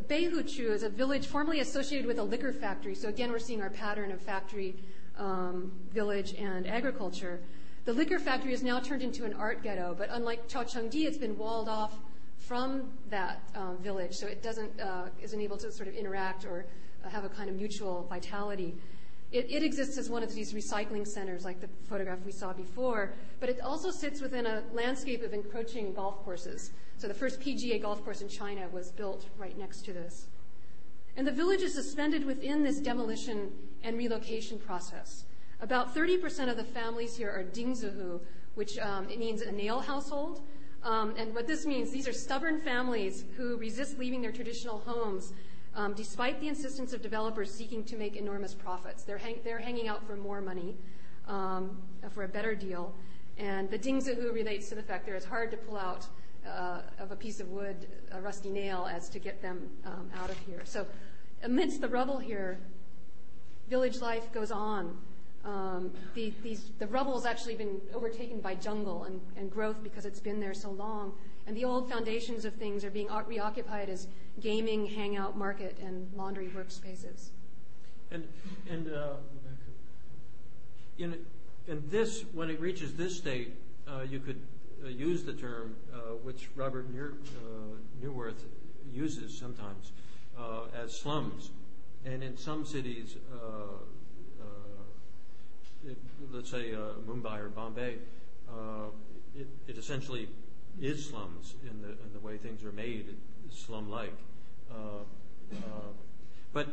Beihuchu 0.00 0.70
is 0.70 0.82
a 0.82 0.88
village 0.88 1.26
formerly 1.26 1.60
associated 1.60 2.06
with 2.06 2.18
a 2.18 2.22
liquor 2.22 2.52
factory. 2.52 2.94
So 2.94 3.08
again, 3.08 3.30
we're 3.30 3.38
seeing 3.38 3.62
our 3.62 3.70
pattern 3.70 4.12
of 4.12 4.20
factory, 4.20 4.76
um, 5.18 5.72
village, 5.92 6.34
and 6.34 6.66
agriculture. 6.66 7.40
The 7.84 7.92
liquor 7.92 8.18
factory 8.18 8.52
is 8.52 8.62
now 8.62 8.80
turned 8.80 9.02
into 9.02 9.24
an 9.24 9.34
art 9.34 9.62
ghetto, 9.62 9.94
but 9.96 10.08
unlike 10.10 10.48
Caochangdi, 10.48 11.06
it's 11.06 11.18
been 11.18 11.38
walled 11.38 11.68
off 11.68 11.94
from 12.36 12.90
that 13.10 13.40
um, 13.54 13.78
village, 13.78 14.14
so 14.14 14.26
it 14.26 14.42
doesn't 14.42 14.80
uh, 14.80 15.08
isn't 15.22 15.40
able 15.40 15.56
to 15.56 15.72
sort 15.72 15.88
of 15.88 15.94
interact 15.94 16.44
or 16.44 16.66
have 17.08 17.24
a 17.24 17.28
kind 17.28 17.48
of 17.48 17.56
mutual 17.56 18.06
vitality. 18.08 18.74
It, 19.32 19.62
exists 19.62 19.98
as 19.98 20.08
one 20.08 20.22
of 20.22 20.32
these 20.34 20.52
recycling 20.52 21.06
centers, 21.06 21.44
like 21.44 21.60
the 21.60 21.68
photograph 21.88 22.20
we 22.24 22.32
saw 22.32 22.52
before, 22.52 23.12
but 23.40 23.48
it 23.48 23.60
also 23.60 23.90
sits 23.90 24.20
within 24.20 24.46
a 24.46 24.62
landscape 24.72 25.22
of 25.22 25.34
encroaching 25.34 25.92
golf 25.92 26.22
courses. 26.24 26.70
So 26.96 27.08
the 27.08 27.14
first 27.14 27.40
PGA 27.40 27.82
golf 27.82 28.02
course 28.04 28.22
in 28.22 28.28
China 28.28 28.68
was 28.72 28.92
built 28.92 29.26
right 29.36 29.58
next 29.58 29.84
to 29.86 29.92
this. 29.92 30.28
And 31.16 31.26
the 31.26 31.32
village 31.32 31.62
is 31.62 31.74
suspended 31.74 32.24
within 32.24 32.62
this 32.62 32.78
demolition 32.78 33.50
and 33.82 33.98
relocation 33.98 34.58
process. 34.58 35.24
About 35.60 35.94
30% 35.94 36.50
of 36.50 36.56
the 36.56 36.64
families 36.64 37.16
here 37.16 37.30
are 37.30 37.42
dingzihu, 37.42 38.20
which 38.54 38.78
um, 38.78 39.08
it 39.08 39.18
means 39.18 39.42
a 39.42 39.50
nail 39.50 39.80
household. 39.80 40.42
Um, 40.82 41.14
and 41.16 41.34
what 41.34 41.46
this 41.46 41.66
means, 41.66 41.90
these 41.90 42.06
are 42.06 42.12
stubborn 42.12 42.60
families 42.60 43.24
who 43.36 43.56
resist 43.56 43.98
leaving 43.98 44.22
their 44.22 44.32
traditional 44.32 44.78
homes 44.78 45.32
despite 45.94 46.40
the 46.40 46.48
insistence 46.48 46.92
of 46.92 47.02
developers 47.02 47.52
seeking 47.52 47.84
to 47.84 47.96
make 47.96 48.16
enormous 48.16 48.54
profits. 48.54 49.04
They're, 49.04 49.18
hang- 49.18 49.40
they're 49.44 49.58
hanging 49.58 49.88
out 49.88 50.06
for 50.06 50.16
more 50.16 50.40
money, 50.40 50.74
um, 51.28 51.76
for 52.10 52.24
a 52.24 52.28
better 52.28 52.54
deal. 52.54 52.94
And 53.38 53.70
the 53.70 53.78
dingzihu 53.78 54.32
relates 54.32 54.68
to 54.70 54.74
the 54.74 54.82
fact 54.82 55.06
that 55.06 55.14
it's 55.14 55.26
hard 55.26 55.50
to 55.50 55.56
pull 55.56 55.76
out 55.76 56.06
uh, 56.46 56.80
of 56.98 57.12
a 57.12 57.16
piece 57.16 57.40
of 57.40 57.48
wood 57.50 57.86
a 58.12 58.20
rusty 58.20 58.48
nail 58.48 58.88
as 58.90 59.08
to 59.10 59.18
get 59.18 59.42
them 59.42 59.68
um, 59.84 60.08
out 60.18 60.30
of 60.30 60.38
here. 60.38 60.62
So 60.64 60.86
amidst 61.42 61.80
the 61.80 61.88
rubble 61.88 62.18
here, 62.18 62.58
village 63.68 64.00
life 64.00 64.32
goes 64.32 64.50
on. 64.50 64.96
Um, 65.44 65.92
the, 66.14 66.32
these, 66.42 66.70
the 66.78 66.86
rubble 66.86 67.14
has 67.14 67.26
actually 67.26 67.54
been 67.54 67.80
overtaken 67.94 68.40
by 68.40 68.54
jungle 68.54 69.04
and, 69.04 69.20
and 69.36 69.50
growth 69.50 69.82
because 69.82 70.06
it's 70.06 70.20
been 70.20 70.40
there 70.40 70.54
so 70.54 70.70
long. 70.70 71.12
And 71.46 71.56
the 71.56 71.64
old 71.64 71.88
foundations 71.88 72.44
of 72.44 72.54
things 72.54 72.84
are 72.84 72.90
being 72.90 73.08
reoccupied 73.08 73.88
as 73.88 74.08
gaming, 74.40 74.86
hangout, 74.86 75.36
market, 75.36 75.78
and 75.80 76.10
laundry 76.16 76.48
workspaces. 76.48 77.28
And, 78.10 78.26
and 78.68 78.92
uh, 78.92 79.14
in, 80.98 81.18
in 81.68 81.82
this, 81.88 82.24
when 82.32 82.50
it 82.50 82.60
reaches 82.60 82.94
this 82.94 83.16
state, 83.16 83.54
uh, 83.86 84.02
you 84.02 84.18
could 84.18 84.40
uh, 84.84 84.88
use 84.88 85.22
the 85.22 85.32
term, 85.32 85.76
uh, 85.92 85.96
which 86.22 86.48
Robert 86.56 86.92
New, 86.92 87.16
uh, 87.38 88.04
Neuwirth 88.04 88.42
uses 88.92 89.36
sometimes, 89.36 89.92
uh, 90.38 90.62
as 90.82 90.96
slums. 90.96 91.50
And 92.04 92.22
in 92.22 92.36
some 92.36 92.64
cities, 92.64 93.16
it, 95.86 95.96
let's 96.32 96.50
say 96.50 96.74
Mumbai 97.06 97.38
or 97.38 97.48
Bombay, 97.48 97.98
it, 99.36 99.46
it 99.68 99.78
essentially 99.78 100.28
is 100.80 101.08
slums 101.08 101.54
in 101.62 101.82
the, 101.82 101.88
in 101.88 102.12
the 102.12 102.20
way 102.20 102.36
things 102.36 102.64
are 102.64 102.72
made, 102.72 103.16
slum-like. 103.50 104.16
Uh, 104.70 104.74
uh, 105.52 105.58
but 106.52 106.68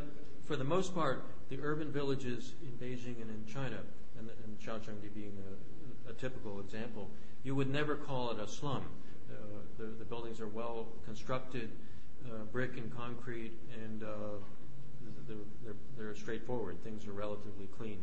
for 0.46 0.56
the 0.56 0.64
most 0.64 0.94
part, 0.94 1.24
the 1.48 1.58
urban 1.62 1.90
villages 1.90 2.52
in 2.62 2.72
Beijing 2.72 3.20
and 3.22 3.30
in 3.30 3.44
China, 3.50 3.78
and, 4.18 4.28
and 4.28 4.60
Caochangdi 4.60 5.12
being 5.14 5.36
a, 6.06 6.10
a, 6.10 6.12
typical 6.14 6.60
example, 6.60 7.08
you 7.44 7.54
would 7.54 7.70
never 7.70 7.96
call 7.96 8.30
it 8.30 8.38
a 8.38 8.48
slum. 8.48 8.84
Uh, 9.30 9.34
the, 9.78 9.84
the, 9.98 10.04
buildings 10.04 10.40
are 10.40 10.48
well 10.48 10.88
constructed, 11.04 11.70
uh, 12.26 12.44
brick 12.52 12.76
and 12.76 12.94
concrete, 12.96 13.52
and 13.82 14.02
uh, 14.02 14.06
they're, 15.26 15.36
they're, 15.64 15.74
they're 15.96 16.14
straightforward. 16.14 16.82
Things 16.84 17.06
are 17.06 17.12
relatively 17.12 17.68
clean. 17.78 17.98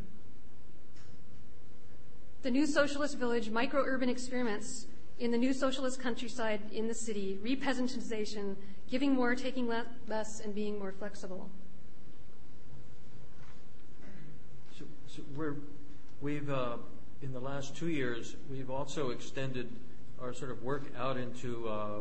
The 2.42 2.52
new 2.52 2.66
socialist 2.66 3.18
village 3.18 3.50
micro-urban 3.52 4.10
experiments 4.10 4.88
in 5.22 5.30
the 5.30 5.38
new 5.38 5.54
socialist 5.54 6.02
countryside 6.02 6.60
in 6.74 6.88
the 6.88 6.96
city, 6.96 7.38
repeasantization, 7.44 8.56
giving 8.90 9.14
more, 9.14 9.36
taking 9.36 9.72
less, 10.08 10.40
and 10.40 10.56
being 10.56 10.80
more 10.80 10.92
flexible. 10.92 11.48
So, 14.78 14.86
so 15.08 15.22
we're, 15.38 15.58
we've, 16.22 16.50
uh, 16.50 16.78
in 17.22 17.34
the 17.34 17.40
last 17.40 17.76
two 17.78 17.90
years, 17.90 18.36
we've 18.50 18.72
also 18.72 19.12
extended 19.12 19.70
our 20.20 20.34
sort 20.34 20.50
of 20.50 20.64
work 20.64 20.86
out 20.98 21.18
into 21.18 21.70
uh, 21.70 22.00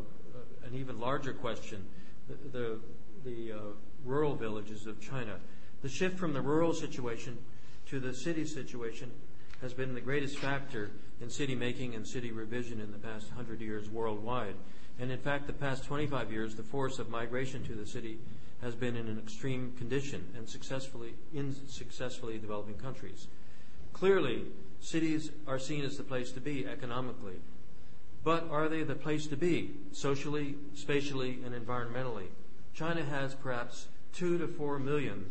an 0.64 0.74
even 0.74 0.98
larger 0.98 1.34
question, 1.34 1.84
the, 2.26 2.58
the, 2.58 2.78
the 3.22 3.52
uh, 3.52 3.58
rural 4.02 4.34
villages 4.34 4.86
of 4.86 4.98
China. 4.98 5.36
The 5.82 5.90
shift 5.90 6.18
from 6.18 6.32
the 6.32 6.40
rural 6.40 6.72
situation 6.72 7.36
to 7.86 8.00
the 8.00 8.14
city 8.14 8.46
situation 8.46 9.10
has 9.62 9.74
been 9.74 9.94
the 9.94 10.00
greatest 10.00 10.38
factor 10.38 10.90
in 11.20 11.28
city 11.28 11.54
making 11.54 11.94
and 11.94 12.06
city 12.06 12.32
revision 12.32 12.80
in 12.80 12.92
the 12.92 12.98
past 12.98 13.28
100 13.28 13.60
years 13.60 13.90
worldwide. 13.90 14.54
And 14.98 15.10
in 15.10 15.18
fact, 15.18 15.46
the 15.46 15.52
past 15.52 15.84
25 15.84 16.32
years, 16.32 16.54
the 16.54 16.62
force 16.62 16.98
of 16.98 17.08
migration 17.08 17.62
to 17.64 17.74
the 17.74 17.86
city 17.86 18.18
has 18.62 18.74
been 18.74 18.96
in 18.96 19.06
an 19.06 19.18
extreme 19.18 19.72
condition 19.78 20.26
and 20.36 20.48
successfully 20.48 21.14
in 21.34 21.54
successfully 21.68 22.38
developing 22.38 22.74
countries. 22.74 23.26
Clearly, 23.92 24.44
cities 24.80 25.30
are 25.46 25.58
seen 25.58 25.84
as 25.84 25.96
the 25.96 26.02
place 26.02 26.32
to 26.32 26.40
be 26.40 26.66
economically. 26.66 27.36
But 28.22 28.50
are 28.50 28.68
they 28.68 28.82
the 28.82 28.94
place 28.94 29.26
to 29.28 29.36
be 29.36 29.70
socially, 29.92 30.56
spatially, 30.74 31.38
and 31.44 31.54
environmentally? 31.54 32.26
China 32.74 33.02
has 33.04 33.34
perhaps 33.34 33.86
two 34.12 34.38
to 34.38 34.46
four 34.46 34.78
million, 34.78 35.24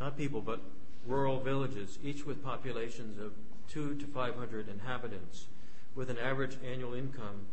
not 0.00 0.16
people, 0.16 0.40
but 0.40 0.60
rural 1.06 1.40
villages, 1.40 1.98
each 2.02 2.24
with 2.24 2.44
populations 2.44 3.18
of 3.18 3.32
two 3.68 3.94
to 3.96 4.06
500 4.06 4.68
inhabitants, 4.68 5.46
with 5.94 6.10
an 6.10 6.18
average 6.18 6.56
annual 6.64 6.94
income 6.94 7.46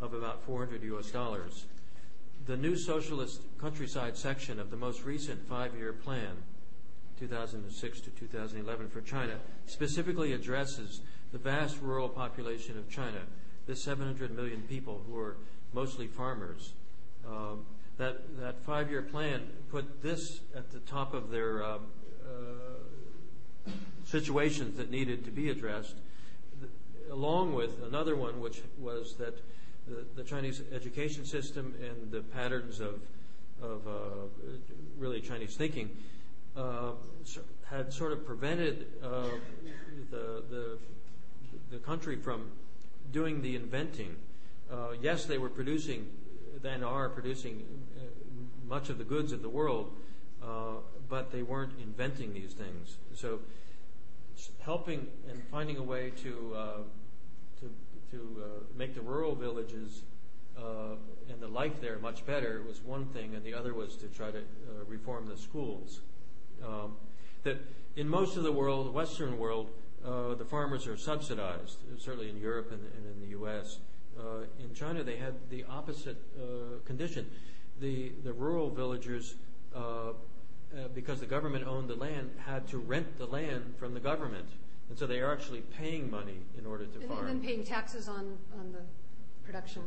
of 0.00 0.14
about 0.14 0.44
400 0.44 0.82
US 0.82 1.10
dollars. 1.10 1.66
The 2.46 2.56
new 2.56 2.76
socialist 2.76 3.42
countryside 3.58 4.16
section 4.16 4.58
of 4.58 4.70
the 4.70 4.76
most 4.76 5.04
recent 5.04 5.48
five 5.48 5.74
year 5.76 5.92
plan, 5.92 6.36
2006 7.20 8.00
to 8.00 8.10
2011 8.10 8.88
for 8.88 9.00
China, 9.00 9.38
specifically 9.66 10.32
addresses 10.32 11.00
the 11.32 11.38
vast 11.38 11.80
rural 11.80 12.08
population 12.08 12.76
of 12.78 12.90
China, 12.90 13.20
the 13.66 13.76
700 13.76 14.34
million 14.34 14.62
people 14.62 15.02
who 15.06 15.16
are 15.18 15.36
mostly 15.72 16.06
farmers. 16.06 16.72
Um, 17.26 17.64
that 17.98 18.38
that 18.38 18.64
five-year 18.64 19.02
plan 19.02 19.42
put 19.70 20.02
this 20.02 20.40
at 20.56 20.70
the 20.72 20.80
top 20.80 21.14
of 21.14 21.30
their 21.30 21.62
um, 21.64 21.86
uh, 22.24 22.81
situations 24.04 24.76
that 24.76 24.90
needed 24.90 25.24
to 25.24 25.30
be 25.30 25.50
addressed, 25.50 25.94
along 27.10 27.54
with 27.54 27.82
another 27.82 28.16
one, 28.16 28.40
which 28.40 28.62
was 28.78 29.14
that 29.14 29.38
the, 29.88 30.04
the 30.16 30.24
Chinese 30.24 30.62
education 30.72 31.24
system 31.24 31.74
and 31.82 32.10
the 32.10 32.20
patterns 32.20 32.80
of 32.80 33.00
of 33.62 33.86
uh, 33.86 33.90
really 34.98 35.20
Chinese 35.20 35.54
thinking 35.54 35.88
uh, 36.56 36.90
had 37.64 37.92
sort 37.92 38.10
of 38.12 38.26
prevented 38.26 38.86
uh, 39.02 39.28
the, 40.10 40.42
the 40.50 40.78
the 41.70 41.78
country 41.78 42.16
from 42.16 42.50
doing 43.12 43.42
the 43.42 43.56
inventing. 43.56 44.16
Uh, 44.70 44.88
yes, 45.00 45.24
they 45.24 45.38
were 45.38 45.48
producing, 45.48 46.10
then 46.62 46.82
are 46.82 47.08
producing 47.08 47.64
uh, 47.96 48.02
much 48.68 48.88
of 48.88 48.98
the 48.98 49.04
goods 49.04 49.32
of 49.32 49.42
the 49.42 49.48
world, 49.48 49.92
uh, 50.42 50.76
but 51.08 51.30
they 51.32 51.42
weren't 51.42 51.72
inventing 51.80 52.32
these 52.34 52.52
things. 52.52 52.96
So, 53.14 53.40
helping 54.60 55.06
and 55.28 55.42
finding 55.50 55.76
a 55.76 55.82
way 55.82 56.10
to 56.22 56.56
to 57.60 57.70
to 58.10 58.44
make 58.76 58.94
the 58.94 59.00
rural 59.00 59.34
villages 59.34 60.02
and 60.56 61.40
the 61.40 61.48
life 61.48 61.80
there 61.80 61.98
much 61.98 62.24
better 62.26 62.62
was 62.66 62.80
one 62.82 63.06
thing, 63.06 63.34
and 63.34 63.44
the 63.44 63.54
other 63.54 63.74
was 63.74 63.96
to 63.96 64.06
try 64.08 64.30
to 64.30 64.42
reform 64.86 65.26
the 65.26 65.36
schools. 65.36 66.00
Um, 66.64 66.96
that 67.42 67.58
in 67.96 68.08
most 68.08 68.36
of 68.36 68.44
the 68.44 68.52
world, 68.52 68.86
the 68.86 68.92
Western 68.92 69.38
world, 69.38 69.70
uh, 70.04 70.34
the 70.34 70.44
farmers 70.44 70.86
are 70.86 70.96
subsidized, 70.96 71.78
certainly 71.98 72.30
in 72.30 72.38
Europe 72.38 72.72
and, 72.72 72.80
and 72.80 73.06
in 73.06 73.20
the 73.20 73.28
U.S. 73.38 73.78
Uh, 74.18 74.44
in 74.60 74.74
China, 74.74 75.02
they 75.02 75.16
had 75.16 75.34
the 75.50 75.64
opposite 75.64 76.16
uh, 76.36 76.78
condition. 76.84 77.30
The, 77.80 78.12
the 78.24 78.32
rural 78.32 78.70
villagers, 78.70 79.34
uh, 80.74 80.88
because 80.94 81.20
the 81.20 81.26
government 81.26 81.66
owned 81.66 81.88
the 81.88 81.94
land, 81.94 82.30
had 82.44 82.66
to 82.68 82.78
rent 82.78 83.18
the 83.18 83.26
land 83.26 83.74
from 83.78 83.94
the 83.94 84.00
government. 84.00 84.48
And 84.88 84.98
so 84.98 85.06
they 85.06 85.20
are 85.20 85.32
actually 85.32 85.60
paying 85.60 86.10
money 86.10 86.38
in 86.58 86.66
order 86.66 86.86
to 86.86 86.98
and, 86.98 87.08
farm. 87.08 87.20
And 87.20 87.28
then 87.28 87.40
paying 87.40 87.64
taxes 87.64 88.08
on, 88.08 88.36
on 88.58 88.72
the 88.72 88.80
production. 89.44 89.82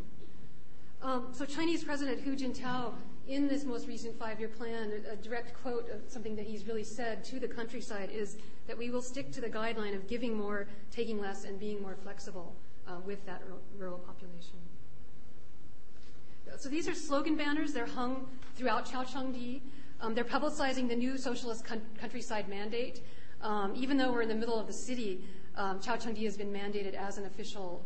Um, 1.02 1.28
so 1.32 1.46
Chinese 1.46 1.84
President 1.84 2.22
Hu 2.22 2.36
Jintao 2.36 2.94
in 3.28 3.48
this 3.48 3.64
most 3.64 3.88
recent 3.88 4.18
five-year 4.18 4.50
plan, 4.50 4.92
a 5.12 5.16
direct 5.16 5.54
quote 5.62 5.90
of 5.90 6.02
something 6.08 6.36
that 6.36 6.46
he's 6.46 6.66
really 6.68 6.84
said 6.84 7.24
to 7.26 7.40
the 7.40 7.48
countryside 7.48 8.10
is 8.12 8.38
that 8.68 8.78
we 8.78 8.90
will 8.90 9.02
stick 9.02 9.32
to 9.32 9.42
the 9.42 9.50
guideline 9.50 9.96
of 9.96 10.08
giving 10.08 10.36
more, 10.36 10.68
taking 10.92 11.20
less, 11.20 11.44
and 11.44 11.60
being 11.60 11.82
more 11.82 11.96
flexible 12.04 12.56
uh, 12.88 12.94
with 13.06 13.26
that 13.26 13.42
rural 13.78 13.98
population. 14.00 14.58
So 16.58 16.70
these 16.70 16.88
are 16.88 16.94
slogan 16.94 17.36
banners. 17.36 17.74
They're 17.74 17.86
hung 17.86 18.28
throughout 18.56 18.86
Changdi. 18.86 19.62
Um, 20.02 20.14
they're 20.14 20.24
publicizing 20.24 20.88
the 20.88 20.96
new 20.96 21.18
socialist 21.18 21.66
countryside 21.66 22.50
mandate. 22.50 23.02
Um, 23.41 23.74
even 23.76 23.98
though 23.98 24.12
we're 24.12 24.22
in 24.22 24.30
the 24.30 24.36
middle 24.36 24.60
of 24.60 24.68
the 24.68 24.74
city, 24.74 25.24
um, 25.56 25.80
Changdi 25.80 26.24
has 26.24 26.36
been 26.36 26.52
mandated 26.52 26.96
as 26.96 27.18
an 27.18 27.26
official 27.26 27.86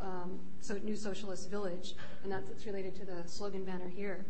new 0.84 0.96
socialist 0.96 1.50
village, 1.50 1.96
and 2.24 2.32
that's 2.32 2.66
related 2.66 2.96
to 2.96 3.06
the 3.06 3.24
slogan 3.26 3.64
banner 3.64 3.88
here. 3.88 4.26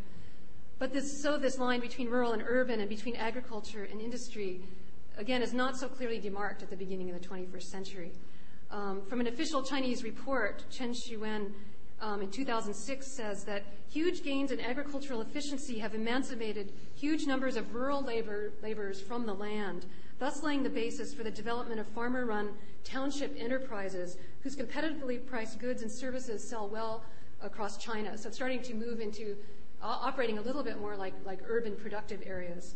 But 0.78 0.94
so 1.02 1.36
this 1.36 1.58
line 1.58 1.80
between 1.80 2.08
rural 2.08 2.32
and 2.32 2.42
urban 2.46 2.80
and 2.80 2.88
between 2.88 3.16
agriculture 3.16 3.84
and 3.84 4.00
industry, 4.00 4.62
again, 5.18 5.42
is 5.42 5.52
not 5.52 5.76
so 5.76 5.88
clearly 5.88 6.20
demarked 6.20 6.62
at 6.62 6.70
the 6.70 6.76
beginning 6.76 7.10
of 7.10 7.20
the 7.20 7.28
21st 7.28 7.62
century. 7.62 8.12
From 8.70 9.20
an 9.20 9.26
official 9.26 9.62
Chinese 9.62 10.02
report, 10.02 10.64
Chen 10.70 10.90
um, 10.90 11.54
in 12.02 12.30
2006 12.30 13.06
says 13.06 13.44
that 13.44 13.62
huge 13.88 14.22
gains 14.22 14.50
in 14.50 14.60
agricultural 14.60 15.20
efficiency 15.20 15.78
have 15.78 15.94
emancipated 15.94 16.72
huge 16.94 17.26
numbers 17.26 17.56
of 17.56 17.74
rural 17.74 18.02
labor, 18.02 18.52
laborers 18.62 19.00
from 19.00 19.26
the 19.26 19.34
land, 19.34 19.86
thus 20.18 20.42
laying 20.42 20.62
the 20.62 20.70
basis 20.70 21.12
for 21.14 21.24
the 21.24 21.30
development 21.30 21.80
of 21.80 21.86
farmer-run 21.88 22.50
township 22.84 23.34
enterprises 23.38 24.16
whose 24.42 24.56
competitively 24.56 25.24
priced 25.24 25.58
goods 25.58 25.82
and 25.82 25.90
services 25.90 26.46
sell 26.46 26.68
well 26.68 27.04
across 27.42 27.76
China. 27.76 28.16
So 28.16 28.28
it's 28.28 28.36
starting 28.36 28.62
to 28.62 28.74
move 28.74 29.00
into 29.00 29.36
operating 29.82 30.38
a 30.38 30.42
little 30.42 30.62
bit 30.62 30.80
more 30.80 30.96
like, 30.96 31.14
like 31.24 31.40
urban 31.48 31.74
productive 31.76 32.22
areas. 32.26 32.74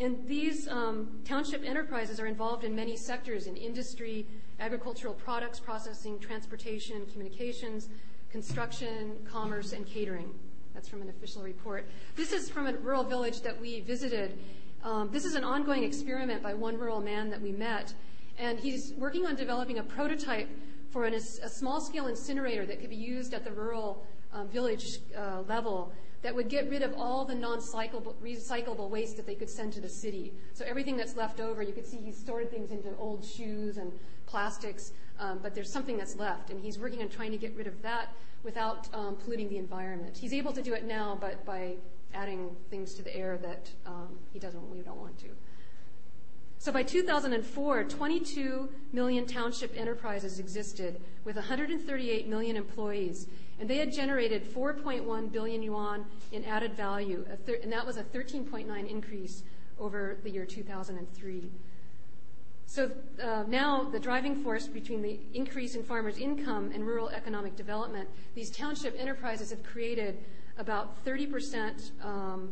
And 0.00 0.26
these 0.26 0.66
um, 0.68 1.20
township 1.24 1.64
enterprises 1.64 2.18
are 2.18 2.26
involved 2.26 2.64
in 2.64 2.74
many 2.74 2.96
sectors 2.96 3.46
in 3.46 3.56
industry, 3.56 4.26
agricultural 4.58 5.14
products 5.14 5.60
processing, 5.60 6.18
transportation, 6.18 7.06
communications, 7.06 7.88
construction, 8.32 9.18
commerce, 9.30 9.72
and 9.74 9.86
catering. 9.86 10.32
That's 10.72 10.88
from 10.88 11.02
an 11.02 11.10
official 11.10 11.42
report. 11.42 11.86
This 12.16 12.32
is 12.32 12.48
from 12.48 12.66
a 12.66 12.72
rural 12.72 13.04
village 13.04 13.42
that 13.42 13.60
we 13.60 13.80
visited. 13.80 14.38
Um, 14.82 15.10
this 15.12 15.26
is 15.26 15.34
an 15.34 15.44
ongoing 15.44 15.84
experiment 15.84 16.42
by 16.42 16.54
one 16.54 16.78
rural 16.78 17.02
man 17.02 17.28
that 17.30 17.40
we 17.40 17.52
met. 17.52 17.92
And 18.38 18.58
he's 18.58 18.94
working 18.96 19.26
on 19.26 19.36
developing 19.36 19.78
a 19.78 19.82
prototype 19.82 20.48
for 20.90 21.04
an, 21.04 21.12
a 21.12 21.20
small 21.20 21.80
scale 21.80 22.06
incinerator 22.06 22.64
that 22.64 22.80
could 22.80 22.90
be 22.90 22.96
used 22.96 23.34
at 23.34 23.44
the 23.44 23.52
rural 23.52 24.06
um, 24.32 24.48
village 24.48 24.86
uh, 25.16 25.42
level 25.46 25.92
that 26.22 26.34
would 26.34 26.48
get 26.48 26.70
rid 26.70 26.82
of 26.82 26.94
all 26.94 27.24
the 27.24 27.34
non-recyclable 27.34 28.14
recyclable 28.22 28.88
waste 28.88 29.16
that 29.16 29.26
they 29.26 29.34
could 29.34 29.50
send 29.50 29.72
to 29.72 29.80
the 29.80 29.88
city. 29.88 30.32
So 30.54 30.64
everything 30.64 30.96
that's 30.96 31.16
left 31.16 31.40
over, 31.40 31.62
you 31.62 31.72
could 31.72 31.86
see 31.86 31.98
he 31.98 32.12
stored 32.12 32.50
things 32.50 32.70
into 32.70 32.96
old 32.96 33.24
shoes 33.24 33.76
and 33.76 33.92
plastics, 34.26 34.92
um, 35.18 35.40
but 35.42 35.54
there's 35.54 35.70
something 35.70 35.96
that's 35.96 36.16
left, 36.16 36.50
and 36.50 36.60
he's 36.60 36.78
working 36.78 37.02
on 37.02 37.08
trying 37.08 37.32
to 37.32 37.38
get 37.38 37.54
rid 37.56 37.66
of 37.66 37.82
that 37.82 38.08
without 38.44 38.88
um, 38.94 39.16
polluting 39.16 39.48
the 39.48 39.58
environment. 39.58 40.16
He's 40.16 40.32
able 40.32 40.52
to 40.52 40.62
do 40.62 40.74
it 40.74 40.84
now, 40.84 41.18
but 41.20 41.44
by 41.44 41.74
adding 42.14 42.54
things 42.70 42.94
to 42.94 43.02
the 43.02 43.14
air 43.16 43.38
that 43.38 43.70
um, 43.86 44.18
he 44.32 44.38
doesn't, 44.38 44.70
we 44.70 44.80
don't 44.80 44.98
want 44.98 45.18
to. 45.18 45.28
So 46.58 46.70
by 46.70 46.84
2004, 46.84 47.84
22 47.84 48.68
million 48.92 49.26
township 49.26 49.76
enterprises 49.76 50.38
existed 50.38 51.00
with 51.24 51.34
138 51.34 52.28
million 52.28 52.56
employees, 52.56 53.26
and 53.60 53.68
they 53.68 53.76
had 53.76 53.92
generated 53.92 54.44
4.1 54.44 55.32
billion 55.32 55.62
yuan 55.62 56.04
in 56.32 56.44
added 56.44 56.74
value, 56.74 57.24
and 57.62 57.72
that 57.72 57.86
was 57.86 57.96
a 57.96 58.02
13.9 58.02 58.88
increase 58.88 59.42
over 59.78 60.18
the 60.22 60.30
year 60.30 60.44
2003. 60.44 61.50
So 62.66 62.90
uh, 63.22 63.44
now 63.46 63.84
the 63.84 64.00
driving 64.00 64.42
force 64.42 64.66
between 64.66 65.02
the 65.02 65.18
increase 65.34 65.74
in 65.74 65.82
farmers' 65.82 66.16
income 66.18 66.70
and 66.72 66.86
rural 66.86 67.10
economic 67.10 67.54
development, 67.54 68.08
these 68.34 68.50
township 68.50 68.98
enterprises 68.98 69.50
have 69.50 69.62
created 69.62 70.18
about 70.58 71.04
30%, 71.04 71.90
um, 72.02 72.50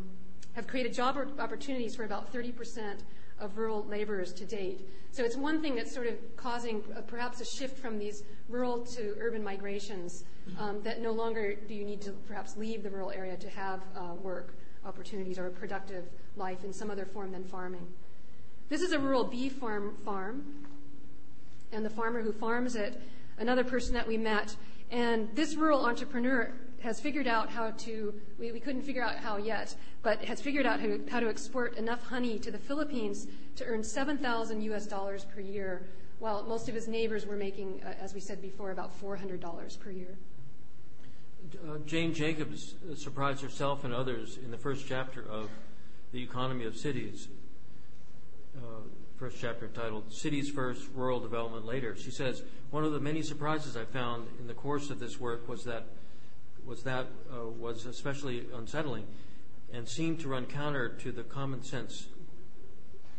have 0.53 0.67
created 0.67 0.93
job 0.93 1.17
opportunities 1.39 1.95
for 1.95 2.05
about 2.05 2.33
30 2.33 2.53
percent 2.53 3.03
of 3.41 3.57
rural 3.59 3.85
laborers 3.87 4.33
to 4.35 4.45
date. 4.45 4.89
So 5.13 5.25
it's 5.25 5.37
one 5.37 5.61
thing 5.61 5.75
that's 5.75 5.93
sort 5.93 6.07
of 6.07 6.15
causing 6.37 6.83
perhaps 7.07 7.41
a 7.41 7.45
shift 7.45 7.79
from 7.79 7.99
these 7.99 8.23
rural 8.49 8.85
to 8.87 9.17
urban 9.21 9.43
migrations 9.43 10.25
um, 10.59 10.83
that 10.83 11.01
no 11.01 11.13
longer 11.13 11.55
do 11.55 11.75
you 11.75 11.85
need 11.85 12.01
to 12.03 12.13
perhaps 12.29 12.57
leave 12.57 12.83
the 12.83 12.91
rural 12.91 13.11
area 13.11 13.37
to 13.37 13.49
have 13.51 13.81
uh, 13.97 14.15
work 14.23 14.55
opportunities 14.85 15.39
or 15.39 15.47
a 15.47 15.51
productive 15.51 16.05
life 16.37 16.65
in 16.65 16.73
some 16.73 16.91
other 16.91 17.05
form 17.05 17.33
than 17.33 17.45
farming. 17.45 17.87
This 18.69 18.83
is 18.83 18.93
a 18.93 18.99
rural 18.99 19.25
bee 19.25 19.49
farm 19.49 19.97
farm, 20.05 20.45
and 21.73 21.85
the 21.85 21.91
farmer 21.91 22.23
who 22.23 22.33
farms 22.33 22.77
it, 22.77 23.01
another 23.39 23.65
person 23.65 23.95
that 23.95 24.07
we 24.07 24.17
met, 24.17 24.55
and 24.91 25.29
this 25.35 25.57
rural 25.57 25.85
entrepreneur 25.85 26.53
has 26.81 27.01
figured 27.01 27.27
out 27.27 27.51
how 27.51 27.71
to, 27.73 28.15
we, 28.39 28.53
we 28.53 28.61
couldn't 28.61 28.83
figure 28.83 29.03
out 29.03 29.17
how 29.17 29.37
yet, 29.37 29.75
but 30.03 30.25
has 30.25 30.41
figured 30.41 30.67
out 30.67 30.81
how 30.81 30.87
to, 30.87 31.01
how 31.11 31.21
to 31.21 31.29
export 31.29 31.77
enough 31.77 32.03
honey 32.03 32.39
to 32.39 32.51
the 32.51 32.59
Philippines 32.59 33.27
to 33.57 33.65
earn 33.65 33.85
7,000 33.85 34.63
US 34.63 34.87
dollars 34.87 35.27
per 35.27 35.41
year, 35.41 35.87
while 36.19 36.43
most 36.45 36.69
of 36.69 36.75
his 36.75 36.89
neighbors 36.89 37.27
were 37.27 37.37
making, 37.37 37.83
uh, 37.85 37.93
as 38.01 38.15
we 38.15 38.21
said 38.21 38.41
before, 38.41 38.71
about 38.71 38.99
$400 39.01 39.79
per 39.79 39.91
year. 39.91 40.17
Uh, 41.67 41.79
Jane 41.87 42.15
Jacobs 42.15 42.75
surprised 42.97 43.43
herself 43.43 43.85
and 43.85 43.95
others 43.95 44.39
in 44.43 44.51
the 44.51 44.59
first 44.59 44.87
chapter 44.87 45.23
of 45.29 45.49
The 46.13 46.23
Economy 46.23 46.65
of 46.65 46.77
Cities, 46.77 47.29
uh, 48.57 48.83
first 49.17 49.37
chapter 49.39 49.69
titled 49.69 50.13
Cities 50.13 50.51
First, 50.51 50.89
Rural 50.95 51.21
Development 51.21 51.67
Later. 51.67 51.97
She 51.97 52.11
says, 52.11 52.43
One 52.71 52.85
of 52.85 52.93
the 52.93 53.01
many 53.01 53.23
surprises 53.23 53.77
I 53.77 53.85
found 53.85 54.29
in 54.39 54.47
the 54.47 54.55
course 54.55 54.91
of 54.91 54.99
this 54.99 55.21
work 55.21 55.49
was 55.49 55.65
that 55.65 55.85
was 56.71 56.85
that 56.85 57.09
uh, 57.35 57.47
was 57.47 57.85
especially 57.85 58.47
unsettling 58.55 59.05
and 59.73 59.89
seemed 59.89 60.21
to 60.21 60.29
run 60.29 60.47
counter 60.47 60.89
to 60.89 61.11
the 61.11 61.25
common 61.25 61.65
sense 61.65 62.07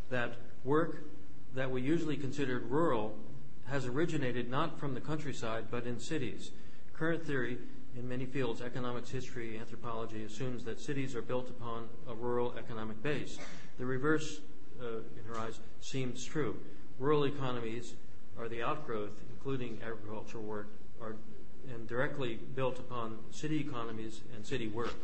that 0.10 0.36
work 0.64 1.04
that 1.54 1.70
we 1.70 1.82
usually 1.82 2.16
considered 2.16 2.64
rural 2.72 3.14
has 3.68 3.86
originated 3.86 4.50
not 4.50 4.80
from 4.80 4.94
the 4.94 5.02
countryside 5.02 5.66
but 5.70 5.86
in 5.86 6.00
cities. 6.00 6.52
Current 6.94 7.26
theory 7.26 7.58
in 7.98 8.08
many 8.08 8.26
fields, 8.26 8.62
economics, 8.62 9.10
history, 9.10 9.58
anthropology, 9.60 10.24
assumes 10.24 10.64
that 10.64 10.80
cities 10.80 11.14
are 11.14 11.22
built 11.22 11.50
upon 11.50 11.90
a 12.08 12.16
rural 12.16 12.56
economic 12.58 13.04
base. 13.04 13.38
The 13.78 13.86
reverse, 13.86 14.40
uh, 14.82 15.00
in 15.18 15.26
her 15.28 15.38
eyes, 15.38 15.60
seems 15.82 16.24
true. 16.24 16.56
Rural 17.00 17.26
economies 17.26 17.96
are 18.40 18.48
the 18.48 18.64
outgrowth, 18.64 19.12
including 19.30 19.78
agricultural 19.84 20.46
work, 20.46 20.70
are 21.02 21.16
and 21.74 21.88
directly 21.88 22.40
built 22.56 22.80
upon 22.80 23.18
city 23.32 23.60
economies 23.60 24.22
and 24.36 24.46
city 24.46 24.68
work. 24.68 24.96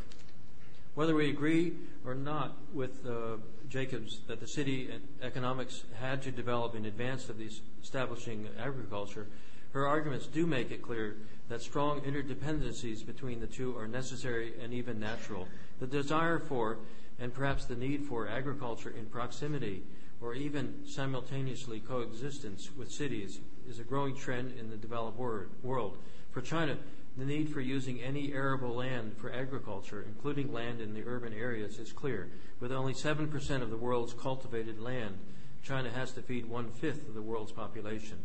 Whether 0.96 1.14
we 1.14 1.30
agree 1.30 1.74
or 2.06 2.16
not 2.16 2.58
with 2.74 3.06
uh, 3.06 3.38
Jacobs 3.70 4.22
that 4.28 4.40
the 4.40 4.48
city 4.48 4.90
economics 5.22 5.84
had 6.00 6.22
to 6.24 6.32
develop 6.32 6.76
in 6.76 6.86
advance 6.86 7.30
of 7.30 7.40
establishing 7.84 8.48
agriculture, 8.60 9.28
her 9.74 9.86
arguments 9.86 10.26
do 10.26 10.48
make 10.48 10.72
it 10.72 10.82
clear 10.82 11.18
that 11.50 11.62
strong 11.62 12.02
interdependencies 12.02 13.06
between 13.06 13.40
the 13.40 13.48
two 13.48 13.78
are 13.78 13.88
necessary 13.88 14.54
and 14.62 14.74
even 14.74 15.00
natural. 15.00 15.48
The 15.80 15.88
desire 15.88 16.40
for, 16.40 16.80
and 17.20 17.34
perhaps 17.34 17.66
the 17.66 17.76
need 17.76 18.06
for, 18.06 18.28
agriculture 18.28 18.94
in 18.98 19.06
proximity 19.06 19.84
or 20.20 20.34
even 20.34 20.74
simultaneously 20.88 21.80
coexistence 21.80 22.72
with 22.76 22.92
cities 22.92 23.40
is 23.70 23.80
a 23.80 23.84
growing 23.84 24.16
trend 24.16 24.58
in 24.60 24.70
the 24.70 24.78
developed 24.78 25.20
world. 25.20 25.98
For 26.38 26.44
China, 26.44 26.78
the 27.18 27.26
need 27.26 27.50
for 27.50 27.62
using 27.62 28.00
any 28.00 28.32
arable 28.32 28.76
land 28.76 29.18
for 29.18 29.34
agriculture, 29.34 30.06
including 30.08 30.54
land 30.54 30.82
in 30.82 30.94
the 30.94 31.04
urban 31.04 31.34
areas, 31.34 31.80
is 31.80 31.92
clear. 31.92 32.30
With 32.60 32.72
only 32.72 32.94
7% 32.94 33.62
of 33.64 33.72
the 33.72 33.76
world's 33.76 34.14
cultivated 34.14 34.80
land, 34.80 35.18
China 35.64 35.90
has 35.90 36.12
to 36.12 36.22
feed 36.22 36.46
one 36.46 36.70
fifth 36.70 37.08
of 37.08 37.16
the 37.16 37.24
world's 37.24 37.52
population. 37.52 38.20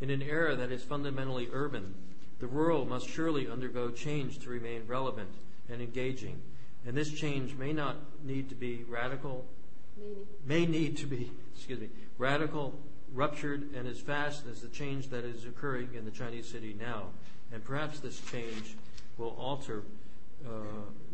In 0.00 0.08
an 0.08 0.22
era 0.22 0.56
that 0.56 0.72
is 0.72 0.84
fundamentally 0.84 1.50
urban, 1.52 1.94
the 2.38 2.46
rural 2.46 2.86
must 2.86 3.10
surely 3.10 3.46
undergo 3.46 3.90
change 3.90 4.38
to 4.38 4.48
remain 4.48 4.86
relevant 4.86 5.34
and 5.68 5.82
engaging. 5.82 6.40
And 6.86 6.96
this 6.96 7.12
change 7.12 7.56
may 7.56 7.74
not 7.74 7.96
need 8.24 8.48
to 8.48 8.54
be 8.54 8.84
radical, 8.88 9.44
may 10.46 10.64
need 10.64 10.96
to 10.96 11.06
be, 11.06 11.30
excuse 11.54 11.78
me, 11.78 11.90
radical, 12.16 12.72
ruptured, 13.14 13.74
and 13.74 13.86
as 13.86 13.98
fast 13.98 14.46
as 14.50 14.60
the 14.60 14.68
change 14.68 15.08
that 15.08 15.24
is 15.24 15.44
occurring 15.44 15.90
in 15.94 16.04
the 16.04 16.10
Chinese 16.10 16.48
city 16.48 16.76
now. 16.78 17.06
And 17.52 17.62
perhaps 17.62 18.00
this 18.00 18.20
change 18.30 18.76
will 19.18 19.36
alter 19.38 19.82
uh, 20.46 20.50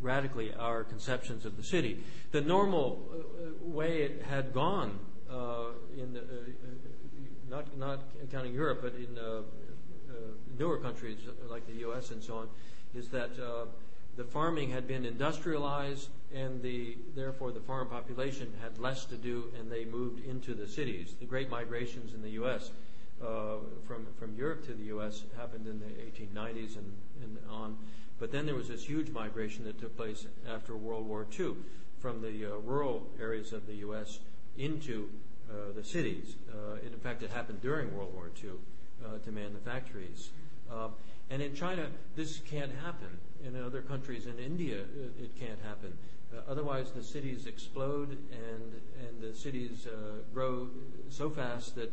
radically 0.01 0.55
our 0.55 0.85
conceptions 0.85 1.45
of 1.45 1.57
the 1.57 1.63
city. 1.63 2.03
The 2.31 2.41
normal 2.41 3.07
uh, 3.13 3.69
way 3.69 4.03
it 4.03 4.23
had 4.23 4.55
gone 4.55 4.99
uh, 5.31 5.73
in 5.97 6.15
the, 6.15 6.21
uh, 6.21 6.23
uh, 6.23 7.51
not 7.51 7.77
not 7.77 8.01
counting 8.31 8.55
Europe, 8.55 8.81
but 8.83 8.95
in 8.95 9.19
uh, 9.19 9.43
newer 10.59 10.79
countries 10.79 11.19
like 11.51 11.67
the 11.67 11.81
U.S. 11.81 12.11
and 12.11 12.23
so 12.23 12.39
on, 12.39 12.49
is 12.95 13.09
that 13.09 13.31
the 14.19 14.25
farming 14.25 14.71
had 14.71 14.87
been 14.87 15.07
industrialized 15.07 16.09
and 16.35 16.61
the 16.61 16.99
therefore 17.15 17.53
the 17.53 17.61
farm 17.61 17.89
population 17.89 18.53
had 18.61 18.77
less 18.79 19.05
to 19.05 19.15
do 19.15 19.45
and 19.59 19.71
they 19.71 19.85
moved 19.85 20.27
into 20.27 20.55
the 20.55 20.67
cities. 20.67 21.15
The 21.21 21.25
great 21.25 21.49
migrations 21.49 22.13
in 22.13 22.21
the 22.21 22.31
U.S. 22.31 22.73
Uh, 23.23 23.59
from 23.87 24.07
from 24.19 24.35
Europe 24.37 24.67
to 24.67 24.75
the 24.75 24.85
U.S. 24.87 25.23
happened 25.37 25.69
in 25.69 25.79
the 25.79 25.87
1890s 25.87 26.77
and, 26.77 26.93
and 27.23 27.39
on, 27.49 27.79
but 28.19 28.33
then 28.33 28.45
there 28.45 28.57
was 28.57 28.69
this 28.69 28.85
huge 28.85 29.09
migration 29.11 29.65
that 29.65 29.81
took 29.81 29.97
place 29.97 30.27
after 30.53 30.77
World 30.77 31.07
War 31.07 31.25
II 31.39 31.55
from 32.01 32.21
the 32.21 32.45
uh, 32.45 32.59
rural 32.59 33.07
areas 33.21 33.53
of 33.53 33.69
the 33.69 33.75
U.S. 33.77 34.19
into 34.59 35.09
uh, 35.49 35.73
the 35.77 35.85
cities. 35.85 36.35
Uh, 36.53 36.75
in 36.85 36.99
fact, 36.99 37.23
it 37.23 37.31
happened 37.31 37.63
during 37.63 37.97
World 37.97 38.13
War 38.15 38.31
II 38.43 38.51
uh, 39.05 39.19
to 39.25 39.31
man 39.31 39.53
the 39.53 39.71
factories. 39.71 40.31
And 41.31 41.43
in 41.43 41.55
China, 41.55 41.89
this 42.17 42.41
can't 42.51 42.73
happen. 42.85 43.19
In 43.45 43.61
other 43.63 43.83
countries, 43.83 44.27
in 44.27 44.39
India, 44.39 44.79
it, 44.79 45.25
it 45.25 45.39
can't 45.39 45.61
happen. 45.63 45.97
Uh, 46.33 46.41
otherwise, 46.49 46.91
the 46.91 47.03
cities 47.03 47.47
explode 47.47 48.11
and 48.11 48.81
and 49.01 49.21
the 49.21 49.35
cities 49.35 49.87
uh, 49.87 50.23
grow 50.35 50.69
so 51.09 51.31
fast 51.31 51.75
that 51.77 51.93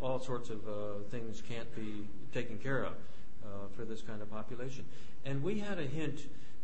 all 0.00 0.18
sorts 0.18 0.50
of 0.50 0.58
uh, 0.68 1.02
things 1.10 1.42
can't 1.48 1.74
be 1.74 2.06
taken 2.32 2.58
care 2.58 2.84
of 2.84 2.92
uh, 3.44 3.46
for 3.76 3.84
this 3.84 4.02
kind 4.02 4.22
of 4.22 4.30
population. 4.30 4.84
And 5.24 5.42
we 5.42 5.58
had 5.58 5.78
a 5.78 5.86
hint 5.86 6.20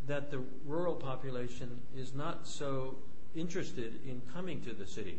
that 0.07 0.31
the 0.31 0.41
rural 0.67 0.95
population 0.95 1.81
is 1.97 2.15
not 2.15 2.47
so 2.47 2.97
interested 3.35 4.01
in 4.07 4.21
coming 4.33 4.61
to 4.63 4.73
the 4.73 4.87
city. 4.87 5.19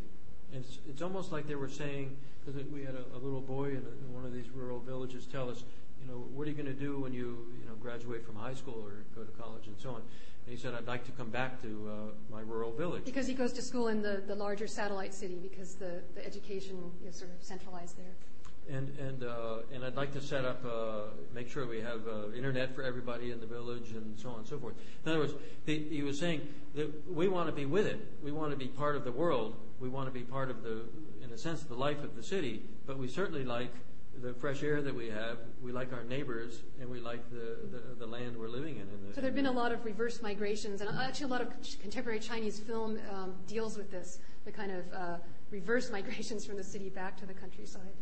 It's, 0.53 0.79
it's 0.89 1.01
almost 1.01 1.31
like 1.31 1.47
they 1.47 1.55
were 1.55 1.69
saying, 1.69 2.17
because 2.45 2.61
we 2.71 2.83
had 2.83 2.95
a, 2.95 3.05
a 3.15 3.19
little 3.19 3.41
boy 3.41 3.69
in, 3.69 3.77
a, 3.77 4.05
in 4.05 4.13
one 4.13 4.25
of 4.25 4.33
these 4.33 4.49
rural 4.53 4.79
villages 4.79 5.25
tell 5.25 5.49
us, 5.49 5.63
you 6.01 6.11
know, 6.11 6.19
what 6.33 6.47
are 6.47 6.49
you 6.49 6.55
going 6.55 6.65
to 6.65 6.73
do 6.73 6.99
when 6.99 7.13
you, 7.13 7.45
you 7.59 7.65
know, 7.67 7.75
graduate 7.81 8.25
from 8.25 8.35
high 8.35 8.53
school 8.53 8.83
or 8.83 9.05
go 9.15 9.23
to 9.23 9.31
college 9.31 9.67
and 9.67 9.75
so 9.79 9.91
on? 9.91 10.01
And 10.45 10.55
he 10.55 10.57
said, 10.57 10.73
I'd 10.73 10.87
like 10.87 11.05
to 11.05 11.11
come 11.11 11.29
back 11.29 11.61
to 11.61 11.67
uh, 11.67 12.33
my 12.35 12.41
rural 12.41 12.71
village. 12.71 13.05
Because 13.05 13.27
he 13.27 13.33
goes 13.33 13.53
to 13.53 13.61
school 13.61 13.89
in 13.89 14.01
the, 14.01 14.23
the 14.25 14.35
larger 14.35 14.67
satellite 14.67 15.13
city 15.13 15.37
because 15.41 15.75
the, 15.75 16.01
the 16.15 16.25
education 16.25 16.91
is 17.07 17.15
sort 17.15 17.31
of 17.31 17.43
centralized 17.43 17.97
there. 17.97 18.15
And 18.69 18.89
and 18.99 19.23
uh, 19.23 19.57
and 19.73 19.83
I'd 19.83 19.95
like 19.95 20.13
to 20.13 20.21
set 20.21 20.45
up, 20.45 20.63
uh, 20.63 21.07
make 21.33 21.49
sure 21.49 21.65
we 21.65 21.81
have 21.81 22.07
uh, 22.07 22.31
internet 22.31 22.75
for 22.75 22.83
everybody 22.83 23.31
in 23.31 23.39
the 23.39 23.47
village 23.47 23.91
and 23.91 24.17
so 24.19 24.29
on 24.29 24.39
and 24.39 24.47
so 24.47 24.59
forth. 24.59 24.75
In 25.03 25.11
other 25.11 25.19
words, 25.19 25.33
he, 25.65 25.79
he 25.89 26.03
was 26.03 26.19
saying 26.19 26.41
that 26.75 27.11
we 27.11 27.27
want 27.27 27.47
to 27.49 27.55
be 27.55 27.65
with 27.65 27.87
it. 27.87 27.99
We 28.23 28.31
want 28.31 28.51
to 28.51 28.57
be 28.57 28.67
part 28.67 28.95
of 28.95 29.03
the 29.03 29.11
world. 29.11 29.55
We 29.79 29.89
want 29.89 30.07
to 30.07 30.13
be 30.13 30.21
part 30.21 30.51
of 30.51 30.61
the, 30.61 30.83
in 31.23 31.31
a 31.31 31.37
sense, 31.39 31.63
the 31.63 31.73
life 31.73 32.03
of 32.03 32.15
the 32.15 32.21
city. 32.21 32.61
But 32.85 32.99
we 32.99 33.07
certainly 33.07 33.43
like 33.43 33.73
the 34.21 34.33
fresh 34.33 34.61
air 34.61 34.81
that 34.81 34.93
we 34.93 35.09
have, 35.09 35.39
we 35.61 35.71
like 35.71 35.91
our 35.93 36.03
neighbors, 36.03 36.61
and 36.79 36.89
we 36.89 36.99
like 36.99 37.27
the, 37.31 37.57
the, 37.71 37.95
the 37.99 38.05
land 38.05 38.37
we're 38.37 38.47
living 38.47 38.75
in. 38.75 38.87
the, 39.07 39.15
so 39.15 39.21
there 39.21 39.29
have 39.29 39.35
been 39.35 39.47
a 39.47 39.51
lot 39.51 39.71
of 39.71 39.83
reverse 39.83 40.21
migrations, 40.21 40.81
and 40.81 40.89
actually 40.99 41.25
a 41.25 41.29
lot 41.29 41.41
of 41.41 41.47
contemporary 41.81 42.19
Chinese 42.19 42.59
film 42.59 42.99
um, 43.11 43.33
deals 43.47 43.77
with 43.77 43.89
this, 43.89 44.19
the 44.45 44.51
kind 44.51 44.71
of 44.71 44.93
uh, 44.93 45.17
reverse 45.49 45.91
migrations 45.91 46.45
from 46.45 46.55
the 46.55 46.63
city 46.63 46.89
back 46.89 47.17
to 47.17 47.25
the 47.25 47.33
countryside. 47.33 47.93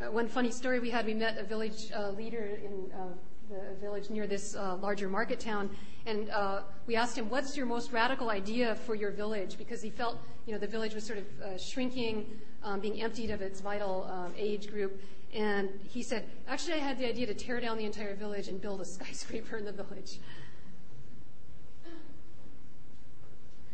Uh, 0.00 0.10
one 0.10 0.28
funny 0.28 0.50
story 0.50 0.78
we 0.78 0.90
had, 0.90 1.06
we 1.06 1.14
met 1.14 1.38
a 1.38 1.44
village 1.44 1.90
uh, 1.94 2.10
leader 2.10 2.58
in 2.62 2.92
uh, 2.92 3.04
the 3.50 3.74
village 3.80 4.10
near 4.10 4.26
this 4.26 4.54
uh, 4.54 4.76
larger 4.76 5.08
market 5.08 5.40
town, 5.40 5.70
and 6.06 6.30
uh, 6.30 6.62
we 6.86 6.96
asked 6.96 7.18
him, 7.18 7.28
"What's 7.28 7.56
your 7.56 7.66
most 7.66 7.92
radical 7.92 8.30
idea 8.30 8.74
for 8.74 8.94
your 8.94 9.10
village?" 9.10 9.58
Because 9.58 9.82
he 9.82 9.90
felt, 9.90 10.18
you 10.46 10.52
know, 10.52 10.58
the 10.58 10.68
village 10.68 10.94
was 10.94 11.04
sort 11.04 11.18
of 11.18 11.24
uh, 11.42 11.58
shrinking, 11.58 12.26
um, 12.62 12.80
being 12.80 13.00
emptied 13.02 13.30
of 13.30 13.40
its 13.40 13.60
vital 13.60 14.08
um, 14.10 14.32
age 14.36 14.70
group. 14.70 15.00
And 15.34 15.68
he 15.88 16.02
said, 16.02 16.24
"Actually, 16.48 16.74
I 16.74 16.78
had 16.78 16.98
the 16.98 17.06
idea 17.06 17.26
to 17.26 17.34
tear 17.34 17.60
down 17.60 17.78
the 17.78 17.84
entire 17.84 18.14
village 18.14 18.48
and 18.48 18.60
build 18.60 18.80
a 18.80 18.84
skyscraper 18.96 19.56
in 19.56 19.64
the 19.64 19.72
village." 19.72 20.18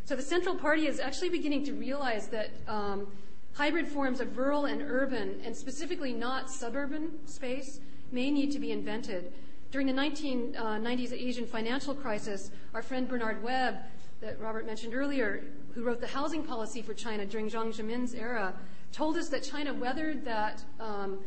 So 0.04 0.14
the 0.14 0.22
Central 0.22 0.54
Party 0.54 0.86
is 0.86 1.00
actually 1.00 1.30
beginning 1.30 1.64
to 1.64 1.72
realize 1.72 2.28
that 2.28 2.50
um, 2.68 3.08
hybrid 3.54 3.88
forms 3.88 4.20
of 4.20 4.36
rural 4.38 4.66
and 4.66 4.80
urban, 4.82 5.40
and 5.44 5.56
specifically 5.56 6.12
not 6.12 6.48
suburban 6.48 7.10
space, 7.26 7.80
may 8.12 8.30
need 8.30 8.52
to 8.52 8.60
be 8.60 8.70
invented 8.70 9.32
during 9.70 9.86
the 9.86 9.92
1990s 9.92 11.12
Asian 11.12 11.46
financial 11.46 11.94
crisis, 11.94 12.50
our 12.72 12.82
friend 12.82 13.08
Bernard 13.08 13.42
Webb, 13.42 13.78
that 14.20 14.40
Robert 14.40 14.64
mentioned 14.64 14.94
earlier, 14.94 15.44
who 15.74 15.82
wrote 15.82 16.00
the 16.00 16.06
housing 16.06 16.42
policy 16.42 16.82
for 16.82 16.94
China 16.94 17.26
during 17.26 17.50
Jiang 17.50 17.74
Zemin's 17.74 18.14
era, 18.14 18.54
told 18.96 19.18
us 19.18 19.28
that 19.28 19.42
China 19.42 19.74
weathered 19.74 20.24
that 20.24 20.64
um, 20.80 21.18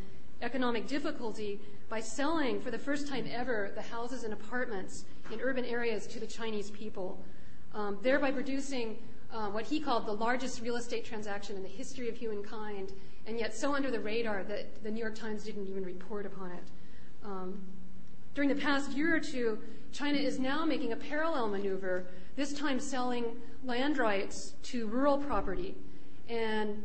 economic 0.42 0.88
difficulty 0.88 1.60
by 1.88 2.00
selling, 2.00 2.60
for 2.60 2.72
the 2.72 2.78
first 2.78 3.06
time 3.06 3.24
ever, 3.32 3.70
the 3.76 3.82
houses 3.82 4.24
and 4.24 4.32
apartments 4.32 5.04
in 5.32 5.40
urban 5.40 5.64
areas 5.64 6.08
to 6.08 6.18
the 6.18 6.26
Chinese 6.26 6.70
people, 6.70 7.22
um, 7.72 7.96
thereby 8.02 8.32
producing 8.32 8.96
uh, 9.32 9.46
what 9.50 9.64
he 9.64 9.78
called 9.78 10.04
the 10.04 10.12
largest 10.12 10.60
real 10.62 10.74
estate 10.74 11.04
transaction 11.04 11.54
in 11.54 11.62
the 11.62 11.68
history 11.68 12.08
of 12.08 12.16
humankind, 12.16 12.92
and 13.28 13.38
yet 13.38 13.54
so 13.54 13.72
under 13.72 13.88
the 13.88 14.00
radar 14.00 14.42
that 14.42 14.82
the 14.82 14.90
New 14.90 15.00
York 15.00 15.14
Times 15.14 15.44
didn't 15.44 15.68
even 15.68 15.84
report 15.84 16.26
upon 16.26 16.50
it. 16.50 16.64
Um, 17.24 17.60
during 18.34 18.48
the 18.48 18.60
past 18.60 18.90
year 18.92 19.14
or 19.14 19.20
two, 19.20 19.58
China 19.92 20.18
is 20.18 20.40
now 20.40 20.64
making 20.64 20.90
a 20.90 20.96
parallel 20.96 21.46
maneuver, 21.46 22.06
this 22.34 22.52
time 22.52 22.80
selling 22.80 23.26
land 23.64 23.96
rights 23.96 24.54
to 24.64 24.88
rural 24.88 25.18
property, 25.18 25.76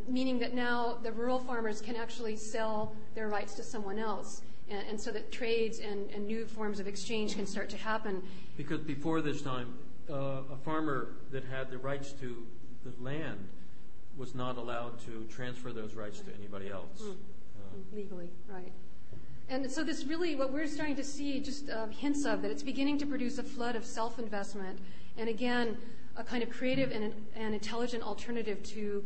meaning 0.08 0.40
that 0.40 0.54
now 0.54 0.98
the 1.04 1.12
rural 1.12 1.40
farmers 1.40 1.82
can 1.82 1.96
actually 1.96 2.36
sell 2.36 2.96
their 3.14 3.28
rights 3.28 3.54
to 3.56 3.64
someone 3.64 4.00
else. 4.00 4.42
And, 4.70 4.88
and 4.90 5.00
so 5.00 5.12
that 5.12 5.32
trades 5.32 5.80
and, 5.80 6.10
and, 6.10 6.26
new 6.26 6.48
forms 6.48 6.80
of 6.80 6.88
exchange 6.88 7.36
can 7.36 7.46
start 7.46 7.70
to 7.70 7.78
happen. 7.78 8.24
Because 8.58 8.80
before 8.82 9.22
this 9.22 9.44
time, 9.44 9.78
uh, 10.10 10.42
a 10.52 10.58
farmer 10.64 11.10
that 11.32 11.44
had 11.46 11.70
the 11.70 11.78
rights 11.78 12.14
to 12.14 12.44
the 12.84 13.04
land 13.04 13.48
was 14.18 14.34
not 14.34 14.58
allowed 14.58 15.00
to 15.06 15.28
transfer 15.30 15.72
those 15.72 15.94
rights 15.94 16.20
to 16.22 16.34
anybody 16.34 16.70
else. 16.70 17.02
Mm. 17.02 17.12
Uh, 17.12 17.96
Legally, 17.96 18.30
right. 18.50 18.72
And 19.50 19.72
so 19.72 19.84
this 19.84 20.06
really, 20.06 20.36
what 20.36 20.52
we're 20.52 20.68
starting 20.68 20.96
to 20.96 21.04
see 21.04 21.40
just 21.40 21.70
uh, 21.70 21.86
hints 21.88 22.26
of, 22.26 22.42
that 22.42 22.50
it's 22.50 22.64
beginning 22.64 22.98
to 23.00 23.06
produce 23.06 23.38
a 23.38 23.44
flood 23.44 23.76
of 23.76 23.86
self-investment, 23.86 24.80
and 25.18 25.30
again, 25.30 25.78
a 26.18 26.24
kind 26.24 26.42
of 26.42 26.50
creative 26.50 26.92
and, 26.92 27.14
and 27.36 27.54
intelligent 27.54 28.02
alternative 28.02 28.64
to 28.64 29.06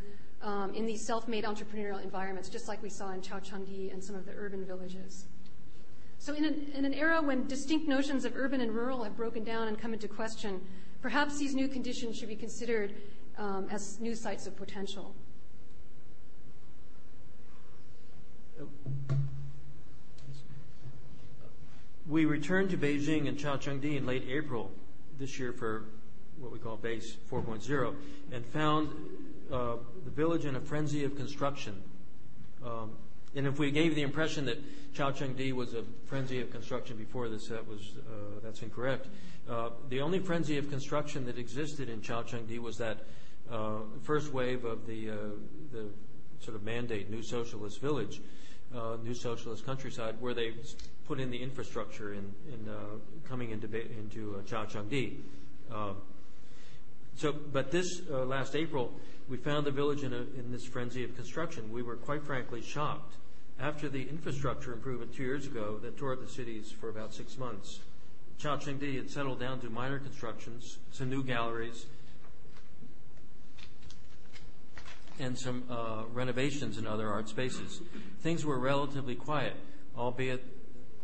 in 0.73 0.85
these 0.85 1.05
self-made 1.05 1.43
entrepreneurial 1.43 2.01
environments, 2.03 2.49
just 2.49 2.67
like 2.67 2.81
we 2.81 2.89
saw 2.89 3.11
in 3.11 3.21
Caochangdi 3.21 3.91
and 3.91 4.03
some 4.03 4.15
of 4.15 4.25
the 4.25 4.31
urban 4.33 4.65
villages. 4.65 5.25
So 6.17 6.33
in 6.33 6.43
an, 6.43 6.71
in 6.75 6.85
an 6.85 6.93
era 6.93 7.21
when 7.21 7.47
distinct 7.47 7.87
notions 7.87 8.25
of 8.25 8.35
urban 8.35 8.59
and 8.61 8.71
rural 8.71 9.03
have 9.03 9.15
broken 9.15 9.43
down 9.43 9.69
and 9.69 9.79
come 9.79 9.93
into 9.93 10.07
question, 10.07 10.61
perhaps 11.01 11.37
these 11.37 11.55
new 11.55 11.67
conditions 11.67 12.17
should 12.17 12.27
be 12.27 12.35
considered 12.35 12.93
um, 13.37 13.67
as 13.71 13.99
new 14.01 14.15
sites 14.15 14.45
of 14.45 14.55
potential. 14.57 15.15
we 22.09 22.25
returned 22.25 22.71
to 22.71 22.77
Beijing 22.77 23.27
and 23.27 23.37
Caochangdi 23.37 23.95
in 23.95 24.05
late 24.05 24.25
April 24.27 24.71
this 25.19 25.37
year 25.37 25.53
for 25.53 25.85
what 26.39 26.51
we 26.51 26.57
call 26.57 26.75
Base 26.75 27.15
4.0 27.31 27.95
and 28.31 28.43
found 28.47 28.89
uh, 29.51 29.76
the 30.05 30.11
village 30.11 30.45
in 30.45 30.55
a 30.55 30.59
frenzy 30.59 31.03
of 31.03 31.15
construction. 31.15 31.81
Um, 32.65 32.91
and 33.35 33.45
if 33.45 33.59
we 33.59 33.71
gave 33.71 33.95
the 33.95 34.01
impression 34.01 34.45
that 34.45 34.57
Caochangdi 34.93 35.53
was 35.53 35.73
a 35.73 35.84
frenzy 36.05 36.41
of 36.41 36.51
construction 36.51 36.97
before 36.97 37.30
this, 37.30 37.47
that 37.47 37.67
was 37.67 37.93
uh, 37.97 38.39
that's 38.43 38.61
incorrect. 38.61 39.07
Uh, 39.49 39.69
the 39.89 40.01
only 40.01 40.19
frenzy 40.19 40.57
of 40.57 40.69
construction 40.69 41.26
that 41.26 41.38
existed 41.38 41.89
in 41.89 42.01
Caochangdi 42.01 42.59
was 42.59 42.77
that 42.77 42.97
uh, 43.51 43.80
first 44.03 44.34
wave 44.34 44.65
of 44.65 44.85
the 44.85 45.09
uh, 45.09 45.15
the 45.71 45.85
sort 46.39 46.55
of 46.55 46.63
mandate 46.63 47.09
new 47.09 47.21
socialist 47.21 47.81
village, 47.81 48.21
uh, 48.76 48.97
new 49.03 49.13
socialist 49.13 49.65
countryside, 49.65 50.15
where 50.19 50.34
they 50.34 50.53
put 51.07 51.19
in 51.19 51.30
the 51.31 51.41
infrastructure 51.41 52.13
in, 52.13 52.34
in 52.51 52.69
coming 53.27 53.51
into 53.51 53.67
into 53.97 54.35
uh. 54.35 55.17
Um, 55.71 55.97
so, 57.19 57.33
but 57.33 57.69
this 57.69 58.01
last 58.09 58.55
April, 58.55 58.93
we 59.27 59.35
found 59.35 59.65
the 59.65 59.71
village 59.71 60.03
in, 60.03 60.13
a, 60.13 60.21
in 60.39 60.51
this 60.51 60.63
frenzy 60.63 61.03
of 61.03 61.15
construction. 61.17 61.69
We 61.69 61.83
were 61.83 61.97
quite 61.97 62.23
frankly 62.23 62.61
shocked 62.61 63.15
after 63.59 63.89
the 63.89 64.01
infrastructure 64.03 64.71
improvement 64.71 65.13
two 65.13 65.23
years 65.23 65.45
ago 65.45 65.79
that 65.83 65.97
toured 65.97 66.21
the 66.21 66.29
cities 66.29 66.71
for 66.71 66.87
about 66.87 67.13
six 67.13 67.37
months. 67.37 67.79
Caochangdi 68.39 68.95
had 68.95 69.09
settled 69.09 69.41
down 69.41 69.59
to 69.59 69.69
minor 69.69 69.99
constructions, 69.99 70.77
some 70.91 71.09
new 71.09 71.21
galleries, 71.21 71.87
and 75.19 75.37
some 75.37 75.65
uh, 75.69 76.03
renovations 76.13 76.77
in 76.77 76.87
other 76.87 77.09
art 77.09 77.27
spaces. 77.27 77.81
Things 78.21 78.45
were 78.45 78.57
relatively 78.57 79.15
quiet, 79.15 79.57
albeit 79.97 80.41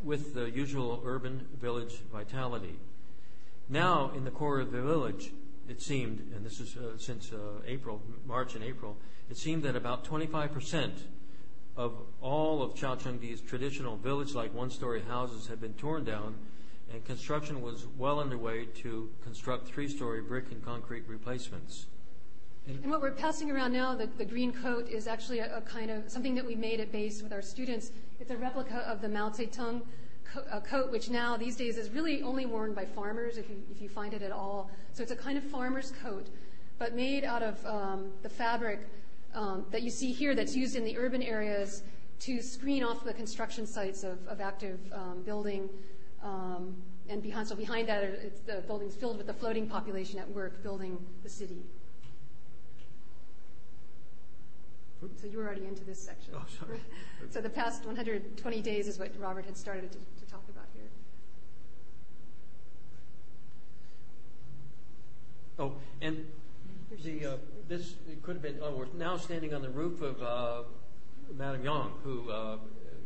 with 0.02 0.34
the 0.34 0.50
usual 0.50 1.02
urban 1.04 1.46
village 1.60 1.96
vitality. 2.10 2.80
Now, 3.68 4.12
in 4.16 4.24
the 4.24 4.32
core 4.32 4.62
of 4.62 4.72
the 4.72 4.82
village, 4.82 5.32
it 5.68 5.82
seemed, 5.82 6.20
and 6.36 6.46
this 6.46 6.60
is 6.60 6.78
uh, 6.78 6.98
since 6.98 7.32
uh, 7.32 7.62
April, 7.66 8.02
March 8.26 8.56
and 8.56 8.64
April, 8.64 8.98
it 9.30 9.38
seemed 9.38 9.64
that 9.64 9.76
about 9.76 10.06
25% 10.06 10.92
of 11.76 11.94
all 12.22 12.62
of 12.62 12.76
Caochangdi's 12.76 13.42
traditional 13.42 13.98
village-like 13.98 14.54
one-story 14.54 15.02
houses 15.02 15.48
had 15.48 15.60
been 15.60 15.74
torn 15.74 16.06
down, 16.06 16.36
and 16.92 17.04
construction 17.04 17.62
was 17.62 17.88
well 17.98 18.20
underway 18.20 18.66
to 18.66 19.10
construct 19.24 19.68
three-story 19.68 20.22
brick 20.22 20.52
and 20.52 20.64
concrete 20.64 21.04
replacements. 21.08 21.88
And 22.68 22.90
what 22.90 23.02
we're 23.02 23.12
passing 23.12 23.52
around 23.52 23.74
now, 23.74 23.94
the, 23.94 24.08
the 24.18 24.26
green 24.26 24.52
coat, 24.52 24.90
is 24.90 25.08
actually 25.08 25.40
a, 25.40 25.58
a, 25.58 25.62
kind 25.62 25.92
of 25.92 26.10
something 26.10 26.34
that 26.34 26.46
we 26.46 26.56
made 26.56 26.80
at 26.80 26.92
base 26.92 27.22
with 27.22 27.32
our 27.32 27.42
students. 27.42 27.92
It's 28.20 28.32
a 28.32 28.38
replica 28.38 28.78
of 28.88 29.02
the 29.02 29.10
Mao 29.10 29.30
Zedong 29.30 29.82
co- 30.34 30.60
coat, 30.62 30.92
which 30.92 31.10
now 31.10 31.38
these 31.38 31.56
days 31.56 31.78
is 31.78 31.90
really 31.90 32.22
only 32.24 32.46
worn 32.46 32.74
by 32.74 32.86
farmers, 32.86 33.38
if 33.38 33.50
you, 33.50 33.58
if 33.72 33.82
you 33.82 33.90
find 33.90 34.14
it 34.14 34.22
at 34.22 34.32
all. 34.32 34.70
So 34.94 35.04
it's 35.04 35.12
a 35.12 35.16
kind 35.16 35.38
of 35.38 35.44
farmer's 35.44 35.92
coat, 36.04 36.28
but 36.78 36.94
made 36.94 37.24
out 37.24 37.44
of 37.44 37.66
um, 37.66 38.12
the 38.22 38.30
fabric 38.30 38.80
um, 39.34 39.66
that 39.72 39.82
you 39.82 39.90
see 39.90 40.12
here 40.12 40.36
that's 40.36 40.56
used 40.56 40.76
in 40.76 40.86
the 40.86 40.98
urban 40.98 41.22
areas 41.22 41.84
to 42.22 42.42
screen 42.42 42.84
off 42.84 43.04
the 43.04 43.14
construction 43.14 43.68
sites 43.68 44.04
of, 44.04 44.26
of 44.28 44.40
active 44.40 44.80
um, 44.94 45.22
building. 45.24 45.70
Um, 46.24 46.76
and 47.10 47.22
behind, 47.22 47.48
so 47.48 47.56
behind 47.56 47.88
that, 47.90 48.04
it's 48.04 48.40
the 48.40 48.64
buildings 48.66 48.96
filled 48.96 49.18
with 49.18 49.28
the 49.28 49.34
floating 49.34 49.68
population 49.68 50.20
at 50.20 50.30
work 50.30 50.64
building 50.64 50.98
the 51.24 51.30
city. 51.30 51.62
So 55.02 55.28
you 55.28 55.38
were 55.38 55.46
already 55.46 55.66
into 55.66 55.84
this 55.84 56.02
section. 56.02 56.34
Oh, 56.36 56.46
sorry. 56.60 56.80
so 57.30 57.42
the 57.42 57.50
past 57.50 57.86
120 57.86 58.62
days 58.62 58.88
is 58.88 58.98
what 58.98 59.12
Robert 59.20 59.46
had 59.46 59.58
started 59.58 59.92
to, 59.92 59.98
to 59.98 60.32
talk 60.32 60.44
about 60.50 60.66
here. 60.74 60.90
Oh, 65.60 65.74
and 66.02 66.26
the, 67.04 67.26
uh, 67.26 67.38
this 67.68 67.96
could 68.24 68.36
have 68.36 68.42
been, 68.42 68.58
oh, 68.62 68.72
we're 68.72 68.88
now 68.98 69.18
standing 69.18 69.54
on 69.54 69.62
the 69.62 69.70
roof 69.70 70.02
of 70.02 70.22
uh, 70.22 70.64
Madame 71.38 71.64
Yang, 71.64 71.92
who 72.04 72.30
uh, 72.30 72.58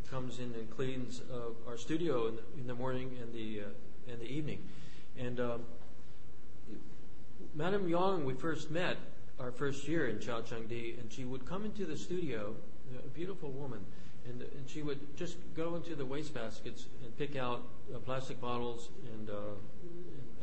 comes 0.10 0.40
in 0.40 0.53
and 0.56 0.70
cleans 0.70 1.22
uh, 1.32 1.70
our 1.70 1.78
studio 1.78 2.28
in 2.28 2.36
the, 2.36 2.41
in 2.60 2.68
the 2.68 2.74
morning 2.74 3.18
and 3.22 3.34
the, 3.34 3.61
uh, 3.61 4.11
and 4.11 4.22
the 4.22 4.26
evening. 4.26 4.64
And 5.18 5.40
um, 5.40 5.61
Madame 7.53 7.88
Yang, 7.88 8.26
we 8.26 8.34
first 8.34 8.72
met 8.72 8.98
our 9.40 9.52
first 9.52 9.88
year 9.88 10.07
in 10.07 10.18
Caochangdi, 10.18 10.99
and 10.99 11.11
she 11.11 11.26
would 11.26 11.45
come 11.45 11.66
into 11.66 11.86
the 11.86 11.98
studio, 11.98 12.56
a 12.98 13.07
beautiful 13.10 13.52
woman, 13.52 13.80
and, 14.28 14.41
and 14.41 14.68
she 14.68 14.82
would 14.82 15.16
just 15.16 15.38
go 15.56 15.76
into 15.76 15.95
the 15.95 16.06
waste 16.06 16.34
baskets 16.34 16.86
and 17.03 17.18
pick 17.18 17.36
out 17.36 17.61
uh, 17.94 17.99
plastic 17.99 18.40
bottles 18.41 18.90
and, 19.14 19.30
and, 19.30 19.40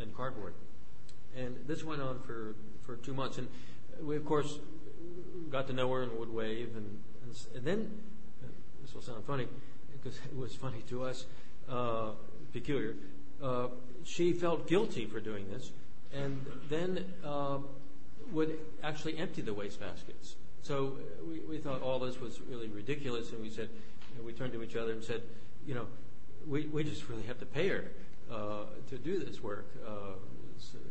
and 0.01 0.17
cardboard. 0.17 0.55
And 1.37 1.57
this 1.67 1.85
went 1.85 2.01
on 2.01 2.21
for 2.21 2.55
for 2.87 2.97
two 2.97 3.13
months. 3.13 3.39
And 3.39 3.49
we, 4.01 4.17
of 4.17 4.25
course, 4.25 4.59
got 5.51 5.67
to 5.67 5.73
know 5.73 5.93
her 5.93 6.03
and 6.03 6.13
would 6.19 6.33
wave. 6.33 6.77
And, 6.77 6.99
and, 7.25 7.47
and 7.57 7.65
then, 7.65 8.01
this 8.83 8.95
will 8.95 9.03
sound 9.03 9.25
funny, 9.25 9.49
because 9.93 10.19
it 10.19 10.37
was 10.37 10.55
funny 10.55 10.83
to 10.89 11.05
us, 11.05 11.27
uh, 11.69 12.11
peculiar. 12.53 12.95
Uh, 13.43 13.67
she 14.05 14.33
felt 14.33 14.67
guilty 14.67 15.05
for 15.05 15.21
doing 15.21 15.51
this, 15.51 15.73
and 16.15 16.47
then 16.71 17.05
uh, 17.25 17.59
would 18.33 18.59
actually 18.83 19.19
empty 19.19 19.43
the 19.43 19.55
waste 19.55 19.81
baskets. 19.81 20.37
So 20.63 20.99
we, 21.29 21.41
we 21.41 21.59
thought 21.59 21.83
all 21.83 21.99
this 21.99 22.21
was 22.21 22.41
really 22.41 22.69
ridiculous, 22.69 23.31
and 23.33 23.41
we 23.41 23.51
said, 23.51 23.69
we 24.25 24.33
turned 24.33 24.53
to 24.53 24.63
each 24.63 24.77
other 24.77 24.93
and 24.93 25.05
said, 25.05 25.23
you 25.67 25.75
know, 25.75 25.87
we, 26.47 26.67
we 26.67 26.85
just 26.85 27.09
really 27.09 27.23
have 27.25 27.39
to 27.39 27.47
pay 27.47 27.69
her 27.69 27.85
uh, 28.31 28.65
to 28.91 28.99
do 28.99 29.19
this 29.19 29.43
work. 29.43 29.67
Uh, 29.87 30.15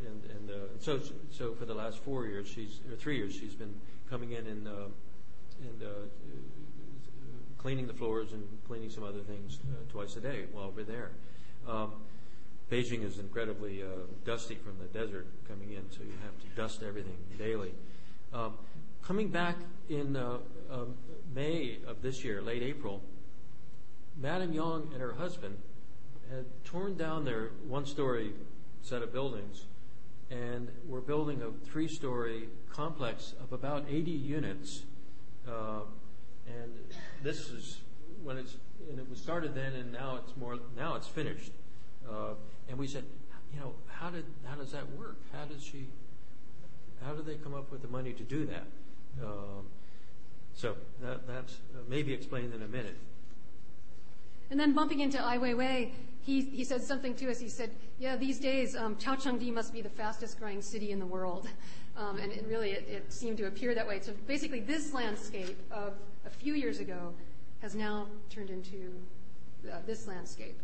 and, 0.06 0.24
and 0.32 0.52
uh, 0.52 0.53
so 0.80 1.02
so 1.32 1.53
for 1.56 1.66
the 1.66 1.74
last 1.74 1.98
four 1.99 2.26
years, 2.26 2.48
she's 2.48 2.80
or 2.90 2.95
three 2.95 3.18
years, 3.18 3.34
she's 3.34 3.56
been 3.56 3.74
coming 4.10 4.32
in 4.32 4.45
and 4.45 4.68
uh, 4.68 4.72
and 5.62 5.84
uh, 5.84 5.88
cleaning 7.57 7.88
the 7.88 7.94
floors 7.94 8.32
and 8.34 8.44
cleaning 8.68 8.90
some 8.90 9.03
other 9.03 9.22
things 9.22 9.57
uh, 9.72 9.91
twice 9.91 10.16
a 10.18 10.20
day 10.20 10.45
while 10.53 10.72
we're 10.76 10.84
there. 10.84 11.12
Um, 11.68 11.94
Beijing 12.72 13.04
is 13.04 13.20
incredibly 13.20 13.84
uh, 13.84 13.88
dusty 14.26 14.56
from 14.56 14.78
the 14.80 14.86
desert 14.98 15.28
coming 15.48 15.74
in, 15.74 15.84
so 15.92 16.00
you 16.02 16.14
have 16.24 16.40
to 16.40 16.48
dust 16.56 16.82
everything 16.82 17.18
daily. 17.38 17.74
Um, 18.34 18.56
coming 19.04 19.30
back 19.30 19.56
in 19.88 20.16
uh, 20.16 20.38
um, 20.72 20.96
May 21.34 21.78
of 21.88 22.02
this 22.02 22.24
year, 22.24 22.42
late 22.42 22.64
April, 22.64 23.02
Madame 24.18 24.54
Yang 24.54 24.90
and 24.94 25.02
her 25.02 25.14
husband 25.14 25.58
had 26.32 26.46
torn 26.64 26.98
down 26.98 27.24
their 27.24 27.50
one-story 27.68 28.34
set 28.82 29.04
of 29.04 29.14
buildings, 29.14 29.66
and 30.32 30.70
we're 30.88 31.02
building 31.02 31.44
a 31.44 31.52
three-story 31.68 32.50
complex 32.72 33.36
of 33.40 33.54
about 33.54 33.86
80 33.88 34.10
units. 34.10 34.84
Uh, 35.48 35.82
and 36.48 36.72
this 37.22 37.50
is 37.50 37.82
when 38.24 38.38
it's 38.38 38.56
and 38.90 39.00
it 39.00 39.10
was 39.10 39.20
started 39.20 39.56
then, 39.56 39.74
and 39.74 39.92
now 39.92 40.20
it's 40.24 40.36
more 40.38 40.58
now 40.76 40.96
it's 40.96 41.08
finished. 41.08 41.52
Uh, 42.10 42.34
and 42.69 42.77
we 42.77 42.88
said, 42.88 43.03
you 43.53 43.60
know, 43.60 43.73
how 43.88 44.10
did 44.10 44.26
how 44.45 44.56
does 44.56 44.72
that 44.72 44.90
work? 44.98 45.18
How 45.34 45.45
does 45.45 45.64
she? 45.64 45.88
How 47.03 47.14
do 47.14 47.22
they 47.22 47.36
come 47.36 47.53
up 47.53 47.72
with 47.72 47.82
the 47.82 47.88
money 47.88 48.14
to 48.14 48.23
do 48.23 48.45
that? 48.45 48.65
Um, 49.23 49.65
so 50.53 50.76
that, 51.02 51.27
that's 51.27 51.53
uh, 51.76 51.80
maybe 51.90 52.14
explained 52.14 52.53
in 52.53 52.61
a 52.61 52.68
minute. 52.68 52.95
And 54.49 54.60
then 54.60 54.73
bumping 54.73 55.02
into 55.02 55.22
Ai 55.22 55.38
Weiwei, 55.38 55.91
he, 56.22 56.41
he 56.41 56.64
said 56.64 56.82
something 56.82 57.14
to 57.15 57.30
us. 57.30 57.40
He 57.40 57.49
said, 57.49 57.72
yeah, 57.99 58.15
these 58.15 58.40
days, 58.40 58.76
um, 58.76 58.95
Caochangdi 58.95 59.53
must 59.53 59.73
be 59.73 59.82
the 59.82 59.90
fastest 59.90 60.40
growing 60.40 60.61
city 60.61 60.91
in 60.91 60.99
the 60.99 61.06
world. 61.06 61.48
Um, 61.98 62.18
and 62.18 62.30
it 62.30 62.44
really, 62.49 62.72
it, 62.72 62.86
it, 62.90 63.14
seemed 63.14 63.38
to 63.38 63.45
appear 63.45 63.73
that 63.73 63.88
way. 63.88 64.02
So 64.02 64.11
basically, 64.27 64.60
this 64.60 64.94
landscape 64.94 65.57
of 65.72 65.94
a 66.26 66.30
few 66.30 66.53
years 66.53 66.82
ago 66.82 67.14
has 67.61 67.73
now 67.73 68.07
turned 68.30 68.49
into 68.49 68.94
uh, 69.72 69.77
this 69.88 70.06
landscape. 70.06 70.60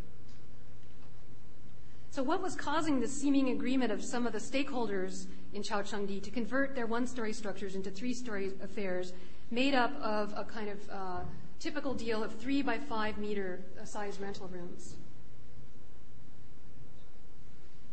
So 2.12 2.22
what 2.22 2.42
was 2.42 2.54
causing 2.54 3.00
the 3.00 3.08
seeming 3.08 3.48
agreement 3.48 3.90
of 3.90 4.04
some 4.04 4.26
of 4.26 4.34
the 4.34 4.38
stakeholders 4.38 5.28
in 5.54 5.62
Caochangdi 5.62 6.22
to 6.22 6.30
convert 6.30 6.74
their 6.74 6.84
one-story 6.84 7.32
structures 7.32 7.74
into 7.74 7.90
three-story 7.90 8.52
affairs 8.62 9.14
made 9.50 9.74
up 9.74 9.98
of 10.02 10.34
a 10.36 10.44
kind 10.44 10.68
of 10.68 10.90
uh, 10.90 11.20
typical 11.58 11.94
deal 11.94 12.22
of 12.22 12.34
three 12.38 12.60
by 12.60 12.76
five 12.76 13.16
meter 13.16 13.60
uh, 13.80 13.86
size 13.86 14.20
rental 14.20 14.46
rooms? 14.48 14.96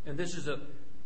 And 0.06 0.18
this 0.18 0.36
is 0.36 0.50
a 0.50 0.60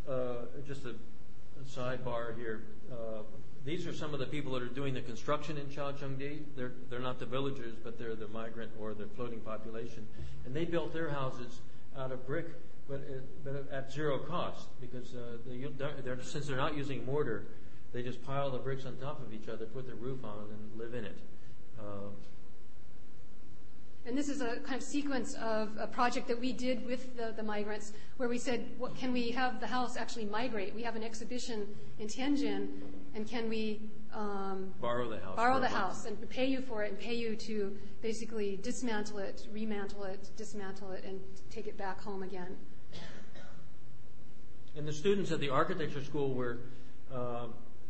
uh, 0.10 0.46
just 0.68 0.86
a, 0.86 0.90
a, 0.90 1.64
sidebar 1.70 2.36
here. 2.36 2.64
Uh, 2.92 3.22
these 3.64 3.86
are 3.86 3.94
some 3.94 4.16
of 4.16 4.20
the 4.22 4.26
people 4.26 4.54
that 4.54 4.64
are 4.64 4.74
doing 4.74 4.96
the 4.96 5.02
construction 5.02 5.60
in 5.60 5.68
Caochangdi. 5.68 6.40
They're 6.56 6.72
they're 6.90 7.00
not 7.00 7.20
the 7.20 7.28
villagers, 7.28 7.76
but 7.84 8.00
they're 8.00 8.16
the 8.16 8.30
migrant 8.30 8.72
or 8.82 8.96
the 8.96 9.06
floating 9.16 9.42
population, 9.42 10.08
and 10.48 10.56
they 10.56 10.66
built 10.66 10.94
their 10.94 11.12
houses 11.12 11.62
out 11.96 12.12
of 12.12 12.26
brick, 12.26 12.48
but 12.88 13.02
it, 13.02 13.44
but 13.44 13.68
at 13.72 13.92
zero 13.92 14.20
cost 14.20 14.68
because 14.82 15.16
uh, 15.16 15.38
they, 15.46 15.66
they're, 16.04 16.22
since 16.22 16.48
they're 16.48 16.58
not 16.58 16.76
using 16.76 17.06
mortar, 17.06 17.46
they 17.94 18.04
just 18.04 18.24
pile 18.24 18.52
the 18.52 18.58
bricks 18.58 18.86
on 18.86 18.98
top 18.98 19.22
of 19.26 19.34
each 19.34 19.48
other, 19.48 19.66
put 19.66 19.88
the 19.88 19.96
roof 19.96 20.24
on, 20.24 20.48
and 20.52 20.80
live 20.80 20.94
in 20.94 21.06
it. 21.06 21.18
Uh, 21.80 22.10
And 24.06 24.18
this 24.18 24.28
is 24.28 24.42
a 24.42 24.58
kind 24.58 24.76
of 24.76 24.84
sequence 24.84 25.34
of 25.36 25.70
a 25.80 25.88
project 25.88 26.28
that 26.28 26.40
we 26.40 26.52
did 26.52 26.86
with 26.86 27.16
the, 27.16 27.32
the 27.36 27.44
migrants 27.44 27.94
where 28.18 28.28
we 28.28 28.38
said, 28.38 28.66
what, 28.78 28.96
can 28.96 29.14
we 29.14 29.32
have 29.32 29.62
the 29.62 29.68
house 29.68 29.96
actually 29.96 30.26
migrate? 30.26 30.76
We 30.76 30.84
have 30.84 30.98
an 30.98 31.04
exhibition 31.04 31.68
in 32.00 32.08
Tianjin, 32.08 32.68
and 33.16 33.26
can 33.26 33.48
we 33.48 33.80
um, 34.14 34.74
borrow 34.82 35.10
the 35.10 35.20
house? 35.20 35.36
Borrow 35.38 35.60
the 35.60 35.70
house 35.70 36.06
and 36.06 36.18
pay 36.30 36.48
you 36.48 36.62
for 36.62 36.84
it 36.84 36.90
and 36.92 37.00
pay 37.00 37.14
you 37.14 37.36
to 37.48 37.78
basically 38.02 38.60
dismantle 38.62 39.20
it, 39.20 39.48
remantle 39.54 40.04
it, 40.06 40.32
dismantle 40.36 40.92
it, 40.92 41.06
and 41.06 41.22
take 41.50 41.68
it 41.68 41.78
back 41.78 42.02
home 42.02 42.24
again. 42.24 42.58
And 44.76 44.88
the 44.88 44.94
students 44.94 45.32
at 45.32 45.40
the 45.40 45.50
architecture 45.50 46.04
school 46.04 46.34
were, 46.34 46.60
uh, 47.14 47.46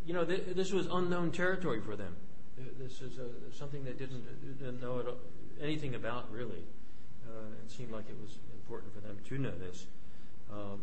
you 0.06 0.14
know, 0.14 0.26
th- 0.26 0.48
this 0.56 0.72
was 0.72 0.88
unknown 0.88 1.32
territory 1.32 1.80
for 1.82 1.96
them. 1.96 2.16
This 2.80 3.02
is 3.02 3.20
something 3.58 3.84
they 3.84 3.94
didn't, 3.94 4.60
didn't 4.60 4.82
know 4.82 5.16
anything 5.62 5.96
about 5.96 6.32
really. 6.32 6.64
Uh, 7.26 7.48
it 7.66 7.72
seemed 7.72 7.92
like 7.92 8.10
it 8.10 8.18
was 8.22 8.38
important 8.54 8.94
for 8.94 9.00
them 9.00 9.18
to 9.28 9.38
know 9.38 9.52
this. 9.58 9.86
Um, 10.52 10.82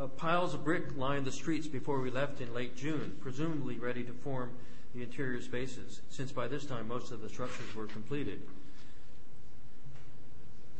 uh, 0.00 0.06
piles 0.06 0.54
of 0.54 0.64
brick 0.64 0.96
lined 0.96 1.24
the 1.24 1.32
streets 1.32 1.66
before 1.66 2.00
we 2.00 2.10
left 2.10 2.40
in 2.40 2.54
late 2.54 2.76
June, 2.76 3.16
presumably 3.20 3.78
ready 3.78 4.02
to 4.04 4.12
form 4.12 4.50
the 4.94 5.02
interior 5.02 5.40
spaces, 5.40 6.00
since 6.08 6.32
by 6.32 6.48
this 6.48 6.64
time 6.64 6.88
most 6.88 7.12
of 7.12 7.20
the 7.20 7.28
structures 7.28 7.74
were 7.74 7.86
completed. 7.86 8.42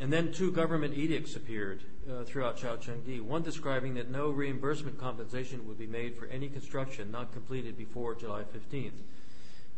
And 0.03 0.13
then 0.13 0.33
two 0.33 0.51
government 0.51 0.99
edicts 0.99 1.37
appeared 1.37 1.85
uh, 2.11 2.25
throughout 2.25 2.57
Changde, 2.57 3.21
one 3.21 3.43
describing 3.43 3.95
that 3.95 4.11
no 4.11 4.31
reimbursement 4.31 4.99
compensation 4.99 5.65
would 5.69 5.79
be 5.79 5.87
made 5.87 6.17
for 6.17 6.27
any 6.27 6.49
construction 6.49 7.13
not 7.13 7.33
completed 7.33 7.79
before 7.79 8.17
July 8.17 8.43
15th, 8.43 8.99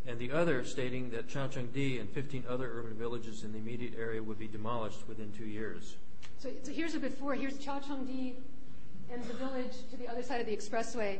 and 0.06 0.18
the 0.18 0.32
other 0.32 0.64
stating 0.64 1.10
that 1.10 1.28
Changde 1.28 2.00
and 2.00 2.08
15 2.08 2.44
other 2.48 2.70
urban 2.72 2.94
villages 2.94 3.44
in 3.44 3.52
the 3.52 3.58
immediate 3.58 3.92
area 3.98 4.22
would 4.22 4.38
be 4.38 4.48
demolished 4.48 5.06
within 5.06 5.30
two 5.32 5.44
years. 5.44 5.96
So, 6.38 6.48
so 6.62 6.72
here's 6.72 6.94
a 6.94 7.00
before. 7.00 7.34
Here's 7.34 7.58
Changde 7.58 8.36
and 9.12 9.24
the 9.24 9.34
village 9.34 9.76
to 9.90 9.98
the 9.98 10.08
other 10.08 10.22
side 10.22 10.40
of 10.40 10.46
the 10.46 10.56
expressway. 10.56 11.18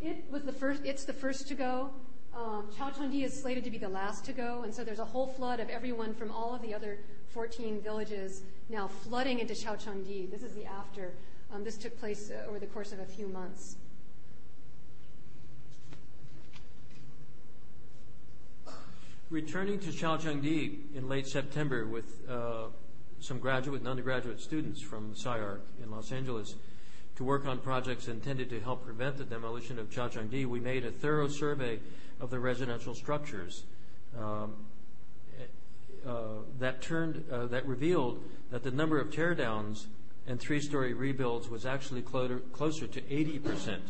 It 0.00 0.24
was 0.30 0.44
the 0.44 0.52
first. 0.52 0.80
It's 0.82 1.04
the 1.04 1.12
first 1.12 1.46
to 1.48 1.54
go. 1.54 1.90
Um, 2.36 2.68
is 3.14 3.40
slated 3.40 3.64
to 3.64 3.70
be 3.70 3.78
the 3.78 3.88
last 3.88 4.26
to 4.26 4.32
go, 4.32 4.62
and 4.62 4.74
so 4.74 4.84
there's 4.84 4.98
a 4.98 5.04
whole 5.04 5.26
flood 5.26 5.58
of 5.58 5.70
everyone 5.70 6.12
from 6.12 6.30
all 6.30 6.54
of 6.54 6.60
the 6.60 6.74
other 6.74 6.98
14 7.30 7.80
villages 7.80 8.42
now 8.68 8.88
flooding 8.88 9.38
into 9.38 9.54
Caochangdi. 9.54 10.30
This 10.30 10.42
is 10.42 10.52
the 10.52 10.66
after. 10.66 11.14
Um, 11.54 11.64
this 11.64 11.78
took 11.78 11.98
place 11.98 12.30
uh, 12.30 12.46
over 12.46 12.58
the 12.58 12.66
course 12.66 12.92
of 12.92 13.00
a 13.00 13.06
few 13.06 13.26
months. 13.26 13.76
Returning 19.30 19.78
to 19.80 19.88
Caochangdi 19.88 20.94
in 20.94 21.08
late 21.08 21.26
September 21.26 21.86
with 21.86 22.28
uh, 22.28 22.66
some 23.18 23.38
graduate 23.38 23.80
and 23.80 23.88
undergraduate 23.88 24.40
students 24.40 24.82
from 24.82 25.12
SCI-Arc 25.14 25.62
in 25.82 25.90
Los 25.90 26.12
Angeles, 26.12 26.54
to 27.16 27.24
work 27.24 27.46
on 27.46 27.58
projects 27.58 28.08
intended 28.08 28.50
to 28.50 28.60
help 28.60 28.84
prevent 28.84 29.16
the 29.16 29.24
demolition 29.24 29.78
of 29.78 29.90
Caochangdi, 29.90 30.46
we 30.46 30.60
made 30.60 30.84
a 30.84 30.90
thorough 30.90 31.28
survey 31.28 31.80
of 32.20 32.30
the 32.30 32.38
residential 32.38 32.94
structures 32.94 33.64
um, 34.18 34.54
uh, 36.06 36.42
that 36.60 36.80
turned 36.80 37.24
uh, 37.32 37.46
that 37.46 37.66
revealed 37.66 38.22
that 38.50 38.62
the 38.62 38.70
number 38.70 39.00
of 39.00 39.10
teardowns 39.10 39.86
and 40.26 40.38
three-story 40.38 40.94
rebuilds 40.94 41.48
was 41.48 41.66
actually 41.66 42.02
closer, 42.02 42.38
closer 42.52 42.86
to 42.86 43.02
80 43.12 43.38
percent. 43.40 43.82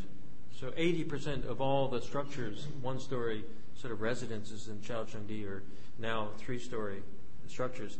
So 0.59 0.73
80 0.77 1.05
percent 1.05 1.45
of 1.45 1.61
all 1.61 1.89
the 1.89 2.01
structures, 2.01 2.67
one-story 2.81 3.45
sort 3.77 3.93
of 3.93 4.01
residences 4.01 4.69
in 4.69 4.79
Caochangdi, 4.79 5.47
are 5.47 5.63
now 5.99 6.31
three-story 6.39 7.03
structures. 7.49 7.99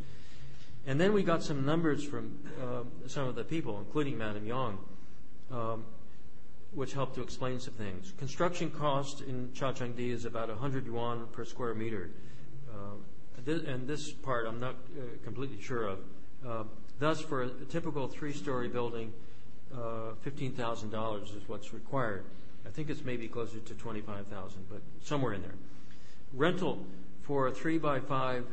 And 0.87 0.99
then 0.99 1.13
we 1.13 1.21
got 1.21 1.43
some 1.43 1.65
numbers 1.65 2.03
from 2.03 2.39
uh, 2.61 3.07
some 3.07 3.27
of 3.27 3.35
the 3.35 3.43
people, 3.43 3.77
including 3.77 4.17
Madam 4.17 4.47
Yang, 4.47 4.77
um, 5.51 5.85
which 6.73 6.93
help 6.93 7.15
to 7.15 7.21
explain 7.21 7.59
some 7.59 7.73
things. 7.73 8.13
Construction 8.17 8.69
cost 8.69 9.21
in 9.21 9.49
Caochangdi 9.49 10.11
is 10.11 10.25
about 10.25 10.49
100 10.49 10.85
yuan 10.85 11.27
per 11.31 11.45
square 11.45 11.73
meter. 11.73 12.09
Uh, 12.69 12.95
and 13.45 13.87
this 13.87 14.11
part 14.11 14.45
I'm 14.45 14.59
not 14.59 14.75
uh, 14.97 15.01
completely 15.23 15.61
sure 15.61 15.87
of. 15.87 15.99
Uh, 16.45 16.63
thus, 16.99 17.21
for 17.21 17.43
a 17.43 17.49
typical 17.69 18.07
three-story 18.07 18.67
building, 18.67 19.13
$15,000 19.73 21.23
is 21.23 21.47
what's 21.47 21.73
required. 21.73 22.25
I 22.65 22.69
think 22.69 22.89
it's 22.89 23.03
maybe 23.03 23.27
closer 23.27 23.59
to 23.59 23.73
25,000, 23.73 24.65
but 24.69 24.81
somewhere 25.01 25.33
in 25.33 25.41
there. 25.41 25.55
Rental 26.33 26.85
for 27.21 27.47
a 27.47 27.51
three 27.51 27.77
by 27.77 27.99
five 27.99 28.45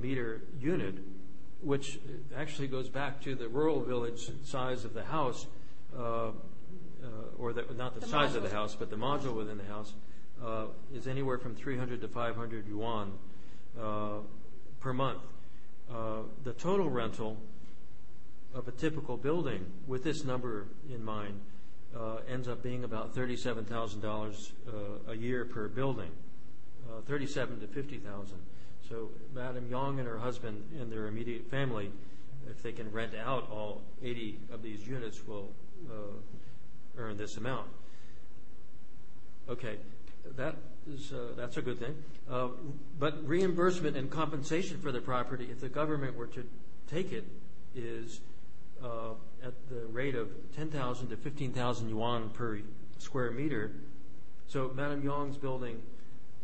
meter 0.00 0.42
unit, 0.60 0.94
which 1.60 1.98
actually 2.36 2.68
goes 2.68 2.88
back 2.88 3.20
to 3.22 3.34
the 3.34 3.48
rural 3.48 3.80
village 3.80 4.30
size 4.44 4.84
of 4.84 4.94
the 4.94 5.04
house, 5.04 5.46
uh, 5.46 5.48
uh, 5.48 5.61
Uh, 5.96 6.30
or 7.38 7.52
not 7.76 7.98
the 7.98 8.06
size 8.06 8.34
of 8.36 8.42
the 8.42 8.50
house, 8.50 8.76
but 8.76 8.88
the 8.88 8.96
module 8.96 9.34
within 9.34 9.58
the 9.58 9.64
house, 9.64 9.94
uh, 10.44 10.66
is 10.94 11.06
anywhere 11.06 11.38
from 11.38 11.54
300 11.54 12.00
to 12.00 12.08
500 12.08 12.66
yuan 12.66 13.12
uh, 13.80 14.18
per 14.80 14.92
month. 14.92 15.22
Uh, 15.90 16.18
the 16.44 16.52
total 16.52 16.88
rental 16.88 17.36
of 18.54 18.68
a 18.68 18.70
typical 18.72 19.16
building 19.16 19.64
with 19.86 20.04
this 20.04 20.24
number 20.24 20.66
in 20.92 21.04
mind 21.04 21.40
ends 22.28 22.48
up 22.48 22.62
being 22.62 22.84
about 22.84 23.14
$37,000 23.14 24.50
a 25.08 25.14
year 25.14 25.44
per 25.44 25.68
building, 25.68 26.10
37 27.06 27.60
to 27.60 27.66
50,000. 27.66 28.38
So 28.88 29.10
Madam 29.34 29.68
Yang 29.70 30.00
and 30.00 30.08
her 30.08 30.18
husband 30.18 30.62
and 30.78 30.90
their 30.90 31.06
immediate 31.06 31.50
family, 31.50 31.90
if 32.50 32.62
they 32.62 32.72
can 32.72 32.90
rent 32.92 33.12
out 33.14 33.50
all 33.50 33.82
80 34.02 34.38
of 34.52 34.62
these 34.62 34.86
units, 34.86 35.26
will 35.26 35.48
uh, 35.48 35.61
earn 36.96 37.16
this 37.16 37.36
amount. 37.36 37.68
Okay, 39.48 39.76
that 40.36 40.56
is 40.88 41.12
uh, 41.12 41.32
that's 41.36 41.56
a 41.56 41.62
good 41.62 41.78
thing. 41.78 41.94
Uh, 42.30 42.48
but 42.98 43.26
reimbursement 43.26 43.96
and 43.96 44.10
compensation 44.10 44.78
for 44.78 44.92
the 44.92 45.00
property, 45.00 45.48
if 45.50 45.60
the 45.60 45.68
government 45.68 46.16
were 46.16 46.28
to 46.28 46.46
take 46.88 47.12
it, 47.12 47.24
is 47.74 48.20
at 49.44 49.54
the 49.68 49.86
rate 49.92 50.14
of 50.14 50.28
10,000 50.56 51.08
to 51.08 51.16
15,000 51.16 51.88
yuan 51.88 52.30
per 52.30 52.60
square 52.98 53.30
meter. 53.30 53.72
So 54.48 54.70
Madam 54.74 55.02
Yang's 55.02 55.36
building, 55.36 55.82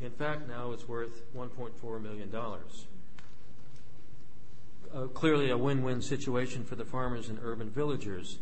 in 0.00 0.10
fact, 0.10 0.48
now 0.48 0.72
is 0.72 0.88
worth 0.88 1.22
1.4 1.36 2.02
million 2.02 2.30
dollars. 2.30 2.86
Clearly, 5.14 5.50
a 5.50 5.58
win-win 5.58 6.00
situation 6.00 6.64
for 6.64 6.74
the 6.74 6.84
farmers 6.84 7.28
and 7.28 7.38
urban 7.42 7.68
villagers. 7.70 8.38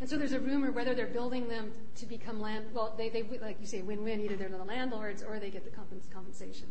And 0.00 0.08
so 0.08 0.16
there's 0.16 0.32
a 0.32 0.40
rumor 0.40 0.70
whether 0.70 0.94
they're 0.94 1.06
building 1.06 1.48
them 1.48 1.72
to 1.96 2.06
become 2.06 2.40
land. 2.40 2.66
Well, 2.72 2.94
they, 2.96 3.08
they 3.08 3.24
like 3.40 3.56
you 3.60 3.66
say, 3.66 3.82
win-win. 3.82 4.20
Either 4.20 4.36
they're 4.36 4.48
the 4.48 4.64
landlords 4.64 5.22
or 5.22 5.40
they 5.40 5.50
get 5.50 5.64
the 5.64 5.76
compensation. 6.14 6.68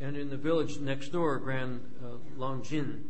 And 0.00 0.16
in 0.16 0.30
the 0.30 0.36
village 0.36 0.78
next 0.78 1.08
door, 1.08 1.38
Grand 1.38 1.80
uh, 2.02 2.40
Longjin, 2.40 3.02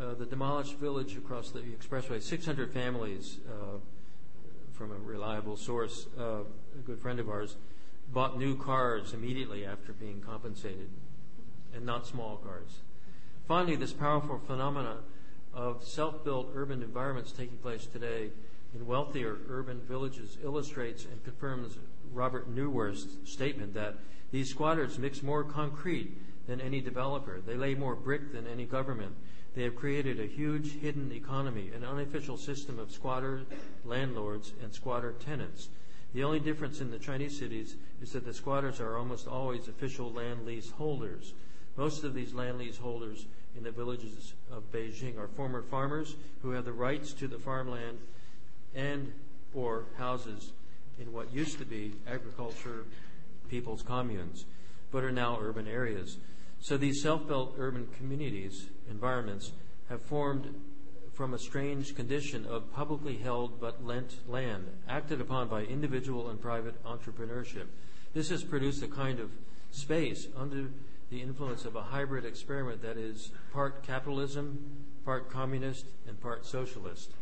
uh, 0.00 0.14
the 0.14 0.24
demolished 0.24 0.76
village 0.76 1.16
across 1.16 1.50
the 1.50 1.60
expressway, 1.60 2.22
600 2.22 2.72
families 2.72 3.38
uh, 3.48 3.78
from 4.72 4.92
a 4.92 4.94
reliable 4.94 5.56
source, 5.56 6.06
uh, 6.18 6.40
a 6.42 6.82
good 6.86 7.00
friend 7.00 7.18
of 7.18 7.28
ours, 7.28 7.56
bought 8.12 8.38
new 8.38 8.56
cars 8.56 9.12
immediately 9.12 9.66
after 9.66 9.92
being 9.92 10.20
compensated, 10.20 10.88
and 11.74 11.84
not 11.84 12.06
small 12.06 12.36
cars. 12.36 12.78
Finally, 13.48 13.76
this 13.76 13.92
powerful 13.92 14.40
phenomenon 14.46 14.98
of 15.52 15.82
self-built 15.82 16.50
urban 16.54 16.82
environments 16.82 17.32
taking 17.32 17.56
place 17.58 17.86
today 17.86 18.30
in 18.74 18.86
wealthier 18.86 19.36
urban 19.48 19.80
villages 19.80 20.38
illustrates 20.42 21.04
and 21.04 21.24
confirms 21.24 21.78
Robert 22.12 22.54
Neuwirth's 22.54 23.30
statement 23.30 23.74
that 23.74 23.96
these 24.30 24.50
squatters 24.50 24.98
mix 24.98 25.22
more 25.22 25.44
concrete 25.44 26.16
than 26.46 26.60
any 26.60 26.80
developer. 26.80 27.40
They 27.40 27.54
lay 27.54 27.74
more 27.74 27.94
brick 27.94 28.32
than 28.32 28.46
any 28.46 28.64
government. 28.64 29.14
They 29.54 29.62
have 29.62 29.76
created 29.76 30.20
a 30.20 30.26
huge 30.26 30.78
hidden 30.80 31.12
economy, 31.12 31.70
an 31.74 31.84
unofficial 31.84 32.36
system 32.36 32.78
of 32.78 32.92
squatter 32.92 33.42
landlords 33.84 34.52
and 34.62 34.72
squatter 34.72 35.12
tenants. 35.12 35.68
The 36.14 36.24
only 36.24 36.40
difference 36.40 36.80
in 36.80 36.90
the 36.90 36.98
Chinese 36.98 37.38
cities 37.38 37.76
is 38.00 38.12
that 38.12 38.24
the 38.24 38.32
squatters 38.32 38.80
are 38.80 38.96
almost 38.96 39.28
always 39.28 39.68
official 39.68 40.12
land 40.12 40.46
lease 40.46 40.70
holders. 40.70 41.34
Most 41.76 42.04
of 42.04 42.14
these 42.14 42.34
land 42.34 42.58
lease 42.58 42.78
holders 42.78 43.26
in 43.56 43.62
the 43.62 43.70
villages 43.70 44.34
of 44.50 44.70
Beijing 44.72 45.18
are 45.18 45.28
former 45.28 45.62
farmers 45.62 46.16
who 46.42 46.50
have 46.50 46.64
the 46.64 46.72
rights 46.72 47.12
to 47.14 47.28
the 47.28 47.38
farmland 47.38 47.98
and 48.78 49.12
or 49.54 49.84
houses 49.98 50.52
in 51.00 51.12
what 51.12 51.32
used 51.32 51.58
to 51.58 51.64
be 51.64 51.92
agriculture 52.06 52.84
people's 53.50 53.82
communes, 53.82 54.44
but 54.90 55.02
are 55.02 55.12
now 55.12 55.38
urban 55.40 55.66
areas. 55.66 56.16
So 56.60 56.76
these 56.76 57.02
self-built 57.02 57.54
urban 57.58 57.88
communities, 57.98 58.68
environments, 58.90 59.52
have 59.88 60.00
formed 60.02 60.54
from 61.12 61.34
a 61.34 61.38
strange 61.38 61.96
condition 61.96 62.46
of 62.46 62.72
publicly 62.72 63.16
held 63.16 63.60
but 63.60 63.84
lent 63.84 64.14
land, 64.28 64.66
acted 64.88 65.20
upon 65.20 65.48
by 65.48 65.62
individual 65.62 66.30
and 66.30 66.40
private 66.40 66.82
entrepreneurship. 66.84 67.66
This 68.14 68.30
has 68.30 68.44
produced 68.44 68.82
a 68.82 68.88
kind 68.88 69.18
of 69.18 69.30
space 69.70 70.28
under 70.36 70.68
the 71.10 71.20
influence 71.20 71.64
of 71.64 71.74
a 71.74 71.82
hybrid 71.82 72.24
experiment 72.24 72.82
that 72.82 72.96
is 72.96 73.30
part 73.52 73.82
capitalism, 73.82 74.58
part 75.04 75.30
communist, 75.30 75.86
and 76.06 76.20
part 76.20 76.46
socialist. 76.46 77.12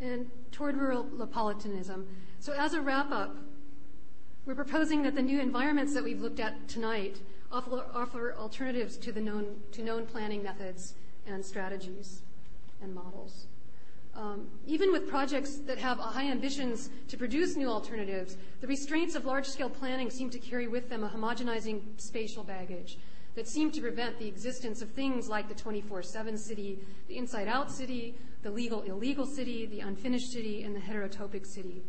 And 0.00 0.30
toward 0.52 0.76
rural 0.76 1.04
Neapolitanism. 1.04 2.06
So, 2.38 2.52
as 2.52 2.74
a 2.74 2.80
wrap 2.80 3.10
up, 3.10 3.36
we're 4.44 4.54
proposing 4.54 5.02
that 5.02 5.14
the 5.14 5.22
new 5.22 5.40
environments 5.40 5.94
that 5.94 6.04
we've 6.04 6.20
looked 6.20 6.38
at 6.38 6.68
tonight 6.68 7.18
offer, 7.50 7.84
offer 7.94 8.34
alternatives 8.38 8.96
to, 8.98 9.12
the 9.12 9.20
known, 9.20 9.56
to 9.72 9.82
known 9.82 10.06
planning 10.06 10.42
methods 10.42 10.94
and 11.26 11.44
strategies 11.44 12.22
and 12.82 12.94
models. 12.94 13.46
Um, 14.14 14.46
even 14.66 14.92
with 14.92 15.08
projects 15.08 15.56
that 15.66 15.78
have 15.78 15.98
high 15.98 16.30
ambitions 16.30 16.88
to 17.08 17.18
produce 17.18 17.56
new 17.56 17.68
alternatives, 17.68 18.36
the 18.60 18.66
restraints 18.66 19.14
of 19.14 19.26
large 19.26 19.46
scale 19.46 19.68
planning 19.68 20.10
seem 20.10 20.30
to 20.30 20.38
carry 20.38 20.68
with 20.68 20.88
them 20.88 21.04
a 21.04 21.08
homogenizing 21.08 21.82
spatial 21.98 22.42
baggage 22.42 22.98
that 23.36 23.46
seem 23.46 23.70
to 23.70 23.80
prevent 23.80 24.18
the 24.18 24.26
existence 24.26 24.82
of 24.82 24.90
things 24.90 25.28
like 25.28 25.48
the 25.48 25.54
24 25.54 26.02
7 26.02 26.36
city, 26.36 26.78
the 27.06 27.16
inside 27.16 27.46
out 27.46 27.70
city, 27.70 28.16
the 28.42 28.50
legal 28.50 28.82
illegal 28.82 29.26
city, 29.26 29.66
the 29.66 29.80
unfinished 29.80 30.32
city, 30.32 30.62
and 30.62 30.74
the 30.74 30.80
heterotopic 30.80 31.46
city. 31.46 31.82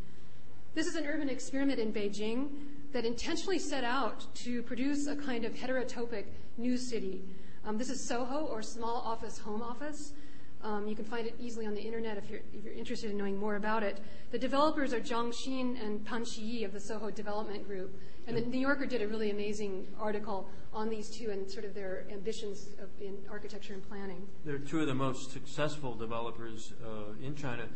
This 0.75 0.85
is 0.85 0.95
an 0.95 1.07
urban 1.07 1.29
experiment 1.29 1.79
in 1.79 1.91
Beijing 1.91 2.49
that 2.91 3.05
intentionally 3.05 3.57
set 3.59 3.83
out 3.83 4.27
to 4.35 4.61
produce 4.61 5.07
a 5.07 5.15
kind 5.15 5.45
of 5.45 5.53
heterotopic 5.53 6.25
new 6.57 6.77
city. 6.77 7.23
Um, 7.65 7.77
this 7.77 7.89
is 7.89 8.07
Soho, 8.07 8.45
or 8.45 8.61
small 8.61 8.97
office 8.97 9.39
home 9.39 9.61
office. 9.61 10.13
Um, 10.68 10.85
you 10.85 10.98
can 10.98 11.06
find 11.06 11.26
it 11.26 11.34
easily 11.39 11.65
on 11.65 11.73
the 11.73 11.81
internet 11.81 12.18
if 12.18 12.30
you're, 12.30 12.41
interested 12.73 13.10
in 13.10 13.18
knowing 13.18 13.38
more 13.38 13.56
about 13.56 13.84
it. 13.84 14.02
The 14.31 14.38
developers 14.38 14.94
are 14.94 14.99
Zhang 14.99 15.30
Xin 15.30 15.81
and 15.81 16.06
Pan 16.06 16.23
Shiyi 16.23 16.65
of 16.65 16.73
the 16.73 16.80
Soho 16.80 17.10
Development 17.10 17.65
Group. 17.65 17.98
And 18.27 18.35
the 18.35 18.41
New 18.41 18.60
Yorker 18.60 18.85
did 18.85 19.02
a 19.02 19.07
really 19.07 19.31
amazing 19.31 19.88
article 19.98 20.49
on 20.73 20.89
these 20.89 21.10
two 21.10 21.30
and 21.31 21.49
sort 21.49 21.64
of 21.64 21.73
their 21.73 22.06
ambitions 22.11 22.68
in 22.99 23.18
architecture 23.31 23.73
and 23.73 23.88
planning. 23.88 24.27
They're 24.44 24.60
two 24.60 24.81
of 24.81 24.88
the 24.88 24.94
most 24.94 25.31
successful 25.31 25.95
developers 25.95 26.73
uh, 26.85 27.26
in 27.26 27.34
China, 27.35 27.69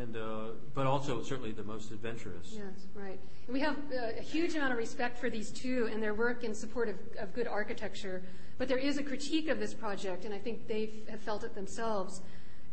and 0.00 0.16
uh, 0.16 0.44
but 0.74 0.86
also 0.86 1.22
certainly 1.22 1.52
the 1.52 1.62
most 1.62 1.90
adventurous. 1.90 2.52
Yes, 2.52 2.86
right. 2.94 3.18
And 3.46 3.54
we 3.54 3.60
have 3.60 3.76
uh, 3.76 4.18
a 4.18 4.22
huge 4.22 4.54
amount 4.54 4.72
of 4.72 4.78
respect 4.78 5.18
for 5.18 5.30
these 5.30 5.50
two 5.50 5.88
and 5.92 6.02
their 6.02 6.14
work 6.14 6.44
in 6.44 6.54
support 6.54 6.88
of, 6.88 6.96
of 7.18 7.34
good 7.34 7.46
architecture. 7.46 8.22
But 8.58 8.68
there 8.68 8.78
is 8.78 8.98
a 8.98 9.02
critique 9.02 9.48
of 9.48 9.58
this 9.58 9.74
project, 9.74 10.24
and 10.24 10.34
I 10.34 10.38
think 10.38 10.68
they 10.68 10.90
have 11.10 11.20
felt 11.20 11.44
it 11.44 11.54
themselves. 11.54 12.22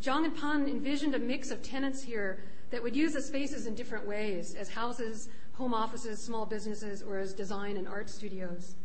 Zhang 0.02 0.26
and 0.26 0.36
Pan 0.36 0.68
envisioned 0.68 1.16
a 1.16 1.20
mix 1.20 1.52
of 1.52 1.62
tenants 1.62 2.02
here 2.02 2.44
that 2.70 2.82
would 2.82 2.96
use 2.96 3.14
the 3.14 3.22
spaces 3.22 3.66
in 3.66 3.76
different 3.76 4.08
ways 4.08 4.56
as 4.56 4.70
houses, 4.70 5.30
home 5.54 5.74
offices, 5.74 6.22
small 6.22 6.46
businesses, 6.46 7.02
or 7.02 7.20
as 7.20 7.34
design 7.34 7.76
and 7.78 7.88
art 7.88 8.10
studios. 8.10 8.76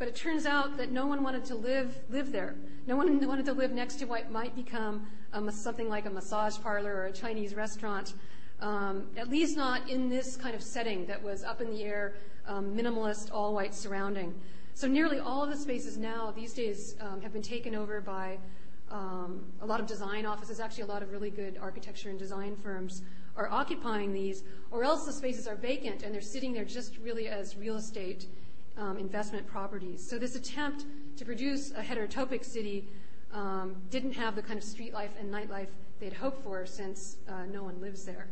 But 0.00 0.08
it 0.08 0.16
turns 0.16 0.46
out 0.46 0.78
that 0.78 0.90
no 0.90 1.06
one 1.06 1.22
wanted 1.22 1.44
to 1.44 1.54
live, 1.54 1.94
live 2.08 2.32
there. 2.32 2.54
No 2.86 2.96
one 2.96 3.20
wanted 3.28 3.44
to 3.44 3.52
live 3.52 3.70
next 3.70 3.96
to 3.96 4.06
what 4.06 4.32
might 4.32 4.56
become 4.56 5.06
a, 5.34 5.52
something 5.52 5.90
like 5.90 6.06
a 6.06 6.10
massage 6.10 6.56
parlor 6.58 6.94
or 6.94 7.04
a 7.04 7.12
Chinese 7.12 7.54
restaurant, 7.54 8.14
um, 8.62 9.08
at 9.18 9.28
least 9.28 9.58
not 9.58 9.90
in 9.90 10.08
this 10.08 10.36
kind 10.36 10.54
of 10.54 10.62
setting 10.62 11.04
that 11.04 11.22
was 11.22 11.44
up 11.44 11.60
in 11.60 11.70
the 11.70 11.84
air, 11.84 12.14
um, 12.46 12.74
minimalist, 12.74 13.28
all 13.30 13.52
white 13.52 13.74
surrounding. 13.74 14.34
So 14.72 14.88
nearly 14.88 15.18
all 15.18 15.44
of 15.44 15.50
the 15.50 15.56
spaces 15.56 15.98
now 15.98 16.32
these 16.34 16.54
days 16.54 16.96
um, 17.02 17.20
have 17.20 17.34
been 17.34 17.42
taken 17.42 17.74
over 17.74 18.00
by 18.00 18.38
um, 18.90 19.44
a 19.60 19.66
lot 19.66 19.80
of 19.80 19.86
design 19.86 20.24
offices. 20.24 20.60
Actually, 20.60 20.84
a 20.84 20.86
lot 20.86 21.02
of 21.02 21.12
really 21.12 21.30
good 21.30 21.58
architecture 21.60 22.08
and 22.08 22.18
design 22.18 22.56
firms 22.56 23.02
are 23.36 23.50
occupying 23.50 24.14
these, 24.14 24.44
or 24.70 24.82
else 24.82 25.04
the 25.04 25.12
spaces 25.12 25.46
are 25.46 25.56
vacant 25.56 26.04
and 26.04 26.14
they're 26.14 26.22
sitting 26.22 26.54
there 26.54 26.64
just 26.64 26.96
really 27.02 27.28
as 27.28 27.54
real 27.54 27.76
estate 27.76 28.24
investment 28.98 29.46
properties. 29.46 30.06
So 30.08 30.18
this 30.18 30.34
attempt 30.34 30.84
to 31.16 31.24
produce 31.24 31.70
a 31.72 31.82
heterotopic 31.82 32.44
city 32.44 32.88
um, 33.32 33.76
didn't 33.90 34.12
have 34.12 34.34
the 34.34 34.42
kind 34.42 34.58
of 34.58 34.64
street 34.64 34.92
life 34.92 35.10
and 35.18 35.32
nightlife 35.32 35.68
they'd 36.00 36.12
hoped 36.12 36.42
for 36.42 36.66
since 36.66 37.18
uh, 37.28 37.44
no 37.46 37.62
one 37.62 37.80
lives 37.80 38.04
there. 38.04 38.28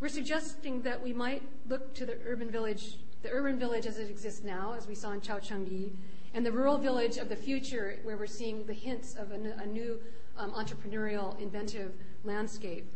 We're 0.00 0.08
suggesting 0.08 0.82
that 0.82 1.02
we 1.02 1.12
might 1.12 1.42
look 1.68 1.94
to 1.94 2.06
the 2.06 2.18
urban 2.26 2.50
village 2.50 2.96
the 3.22 3.30
urban 3.30 3.58
village 3.58 3.86
as 3.86 3.98
it 3.98 4.10
exists 4.10 4.42
now, 4.42 4.74
as 4.76 4.88
we 4.88 4.94
saw 4.94 5.12
in 5.12 5.20
Caochangdi, 5.20 5.92
and 6.34 6.44
the 6.44 6.50
rural 6.50 6.76
village 6.76 7.18
of 7.18 7.28
the 7.28 7.36
future, 7.36 7.98
where 8.02 8.16
we're 8.16 8.26
seeing 8.26 8.66
the 8.66 8.72
hints 8.72 9.14
of 9.14 9.30
a, 9.30 9.34
a 9.62 9.66
new 9.66 10.00
um, 10.36 10.50
entrepreneurial, 10.52 11.38
inventive 11.40 11.92
landscape, 12.24 12.92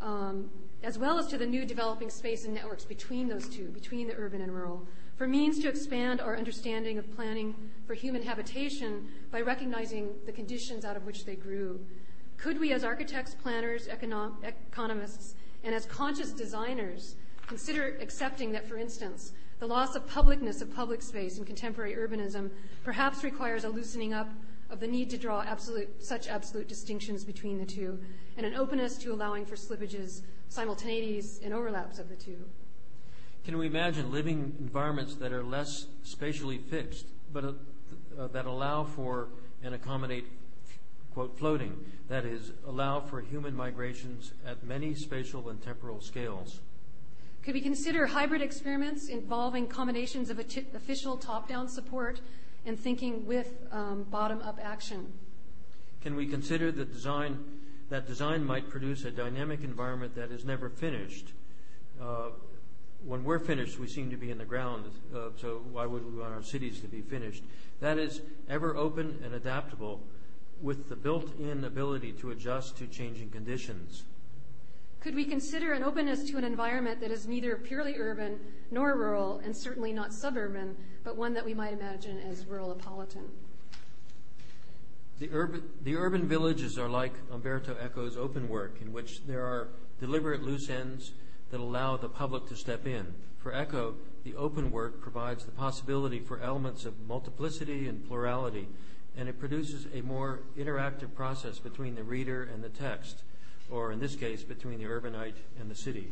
um, 0.00 0.48
as 0.82 0.98
well 0.98 1.18
as 1.18 1.26
to 1.26 1.38
the 1.38 1.46
new 1.46 1.64
developing 1.64 2.10
space 2.10 2.44
and 2.44 2.54
networks 2.54 2.84
between 2.84 3.28
those 3.28 3.48
two, 3.48 3.68
between 3.68 4.06
the 4.06 4.14
urban 4.16 4.40
and 4.40 4.54
rural, 4.54 4.86
for 5.16 5.26
means 5.26 5.58
to 5.58 5.68
expand 5.68 6.20
our 6.20 6.36
understanding 6.36 6.98
of 6.98 7.14
planning 7.14 7.54
for 7.86 7.94
human 7.94 8.22
habitation 8.22 9.08
by 9.30 9.40
recognizing 9.40 10.10
the 10.26 10.32
conditions 10.32 10.84
out 10.84 10.96
of 10.96 11.06
which 11.06 11.24
they 11.24 11.34
grew. 11.34 11.80
Could 12.36 12.60
we, 12.60 12.72
as 12.72 12.84
architects, 12.84 13.34
planners, 13.34 13.88
econom- 13.88 14.34
economists, 14.44 15.34
and 15.64 15.74
as 15.74 15.86
conscious 15.86 16.32
designers, 16.32 17.16
consider 17.46 17.96
accepting 18.00 18.52
that, 18.52 18.68
for 18.68 18.76
instance, 18.76 19.32
the 19.58 19.66
loss 19.66 19.96
of 19.96 20.06
publicness 20.06 20.60
of 20.60 20.74
public 20.74 21.00
space 21.00 21.38
in 21.38 21.44
contemporary 21.46 21.94
urbanism 21.94 22.50
perhaps 22.84 23.24
requires 23.24 23.64
a 23.64 23.68
loosening 23.68 24.12
up 24.12 24.28
of 24.68 24.80
the 24.80 24.86
need 24.86 25.08
to 25.08 25.16
draw 25.16 25.42
absolute, 25.42 25.88
such 26.02 26.28
absolute 26.28 26.68
distinctions 26.68 27.24
between 27.24 27.56
the 27.56 27.64
two, 27.64 27.98
and 28.36 28.44
an 28.44 28.54
openness 28.54 28.98
to 28.98 29.12
allowing 29.12 29.46
for 29.46 29.56
slippages, 29.56 30.22
simultaneities, 30.50 31.44
and 31.44 31.52
overlaps 31.52 31.98
of 31.98 32.08
the 32.08 32.16
two. 32.16 32.44
Can 33.44 33.58
we 33.58 33.66
imagine 33.66 34.10
living 34.10 34.56
environments 34.58 35.14
that 35.16 35.32
are 35.32 35.44
less 35.44 35.86
spatially 36.02 36.58
fixed, 36.58 37.06
but 37.32 37.44
uh, 37.44 37.52
uh, 38.18 38.26
that 38.28 38.46
allow 38.46 38.84
for 38.84 39.28
and 39.62 39.74
accommodate, 39.74 40.26
quote, 41.14 41.38
floating, 41.38 41.76
that 42.08 42.24
is, 42.24 42.52
allow 42.66 43.00
for 43.00 43.20
human 43.20 43.54
migrations 43.54 44.32
at 44.44 44.64
many 44.64 44.94
spatial 44.94 45.48
and 45.48 45.62
temporal 45.62 46.00
scales? 46.00 46.60
Could 47.42 47.54
we 47.54 47.60
consider 47.60 48.06
hybrid 48.06 48.42
experiments 48.42 49.08
involving 49.08 49.68
combinations 49.68 50.30
of 50.30 50.40
official 50.40 51.16
top-down 51.16 51.68
support 51.68 52.20
and 52.64 52.78
thinking 52.78 53.24
with 53.24 53.66
um, 53.70 54.04
bottom-up 54.10 54.58
action? 54.60 55.12
Can 56.00 56.16
we 56.16 56.26
consider 56.26 56.72
the 56.72 56.84
design, 56.84 57.38
that 57.88 58.06
design 58.06 58.44
might 58.44 58.68
produce 58.68 59.04
a 59.04 59.10
dynamic 59.10 59.62
environment 59.62 60.14
that 60.16 60.30
is 60.30 60.44
never 60.44 60.68
finished? 60.68 61.32
Uh, 62.00 62.30
when 63.04 63.22
we're 63.24 63.38
finished, 63.38 63.78
we 63.78 63.86
seem 63.86 64.10
to 64.10 64.16
be 64.16 64.30
in 64.30 64.38
the 64.38 64.44
ground, 64.44 64.90
uh, 65.14 65.28
so 65.36 65.62
why 65.70 65.86
would 65.86 66.04
we 66.04 66.18
want 66.18 66.34
our 66.34 66.42
cities 66.42 66.80
to 66.80 66.88
be 66.88 67.00
finished? 67.02 67.44
That 67.80 67.98
is 67.98 68.20
ever 68.48 68.76
open 68.76 69.20
and 69.24 69.34
adaptable 69.34 70.00
with 70.60 70.88
the 70.88 70.96
built-in 70.96 71.64
ability 71.64 72.12
to 72.12 72.30
adjust 72.30 72.78
to 72.78 72.86
changing 72.86 73.30
conditions. 73.30 74.04
Could 75.00 75.14
we 75.14 75.24
consider 75.24 75.72
an 75.72 75.84
openness 75.84 76.24
to 76.30 76.38
an 76.38 76.44
environment 76.44 77.00
that 77.00 77.12
is 77.12 77.28
neither 77.28 77.54
purely 77.56 77.96
urban 77.96 78.40
nor 78.72 78.96
rural, 78.96 79.40
and 79.44 79.56
certainly 79.56 79.92
not 79.92 80.12
suburban, 80.12 80.74
but 81.04 81.16
one 81.16 81.34
that 81.34 81.44
we 81.44 81.54
might 81.54 81.74
imagine 81.74 82.18
as 82.18 82.44
rural 82.46 82.74
Neapolitan? 82.74 83.28
The 85.18 85.30
urban, 85.32 85.62
the 85.82 85.96
urban 85.96 86.28
villages 86.28 86.78
are 86.78 86.88
like 86.88 87.14
Umberto 87.32 87.74
Eco's 87.74 88.16
open 88.16 88.48
work, 88.48 88.78
in 88.80 88.92
which 88.92 89.24
there 89.26 89.44
are 89.44 89.68
deliberate 89.98 90.42
loose 90.42 90.68
ends 90.68 91.12
that 91.50 91.60
allow 91.60 91.96
the 91.96 92.08
public 92.08 92.46
to 92.48 92.56
step 92.56 92.86
in. 92.86 93.14
For 93.38 93.52
Eco, 93.54 93.94
the 94.24 94.34
open 94.34 94.70
work 94.70 95.00
provides 95.00 95.44
the 95.44 95.52
possibility 95.52 96.18
for 96.18 96.40
elements 96.40 96.84
of 96.84 97.06
multiplicity 97.06 97.88
and 97.88 98.06
plurality, 98.06 98.68
and 99.16 99.28
it 99.28 99.38
produces 99.38 99.86
a 99.94 100.02
more 100.02 100.40
interactive 100.58 101.14
process 101.14 101.58
between 101.58 101.94
the 101.94 102.02
reader 102.02 102.42
and 102.42 102.62
the 102.62 102.68
text 102.68 103.22
or 103.70 103.92
in 103.92 103.98
this 103.98 104.14
case, 104.14 104.42
between 104.42 104.78
the 104.78 104.84
urbanite 104.84 105.36
and 105.60 105.70
the 105.70 105.74
city. 105.74 106.08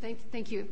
Thank, 0.00 0.18
thank 0.30 0.50
you. 0.50 0.68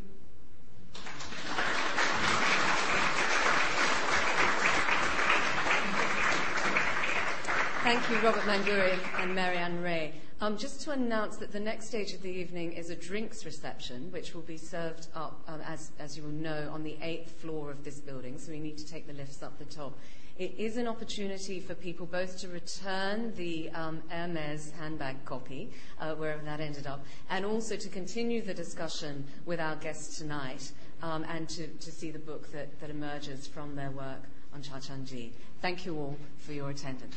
Thank 7.89 8.11
you, 8.11 8.19
Robert 8.19 8.43
Mangurian 8.43 8.99
and 9.19 9.35
Mary-Ann 9.35 9.81
Ray. 9.81 10.13
Um, 10.43 10.59
just 10.59 10.83
to 10.83 10.91
announce 10.91 11.39
that 11.39 11.53
the 11.53 11.59
next 11.59 11.87
stage 11.87 12.13
of 12.13 12.21
the 12.21 12.29
evening 12.29 12.75
is 12.75 12.91
a 12.91 12.95
drinks 12.95 13.47
reception, 13.47 14.13
which 14.13 14.35
will 14.35 14.43
be 14.43 14.59
served 14.59 15.07
up, 15.15 15.43
um, 15.49 15.63
as, 15.63 15.91
as 15.99 16.15
you 16.15 16.23
will 16.23 16.31
know, 16.31 16.71
on 16.71 16.83
the 16.83 16.99
eighth 17.01 17.41
floor 17.41 17.71
of 17.71 17.85
this 17.85 17.99
building. 17.99 18.37
So 18.37 18.53
we 18.53 18.61
need 18.61 18.77
to 18.77 18.87
take 18.87 19.07
the 19.07 19.15
lifts 19.15 19.43
up 19.43 19.59
the 19.59 19.65
top. 19.65 19.97
It 20.37 20.53
is 20.59 20.77
an 20.77 20.87
opportunity 20.87 21.61
for 21.61 21.75
people 21.75 22.05
both 22.05 22.39
to 22.41 22.49
return 22.49 23.33
the 23.37 23.71
um, 23.71 24.03
Hermes 24.09 24.71
handbag 24.79 25.25
copy, 25.25 25.71
uh, 25.99 26.15
wherever 26.15 26.45
that 26.45 26.61
ended 26.61 26.87
up, 26.87 27.03
and 27.31 27.47
also 27.47 27.75
to 27.75 27.89
continue 27.89 28.43
the 28.43 28.53
discussion 28.53 29.25
with 29.47 29.61
our 29.61 29.77
guests 29.77 30.19
tonight 30.19 30.73
um, 31.03 31.25
and 31.25 31.49
to, 31.49 31.67
to 31.69 31.91
see 31.91 32.11
the 32.11 32.19
book 32.19 32.53
that, 32.53 32.79
that 32.81 32.91
emerges 32.91 33.47
from 33.47 33.77
their 33.77 33.93
work 33.93 34.25
on 34.53 34.61
Caochangdi. 34.61 35.31
Thank 35.63 35.87
you 35.87 35.97
all 35.97 36.19
for 36.37 36.53
your 36.53 36.69
attendance. 36.69 37.17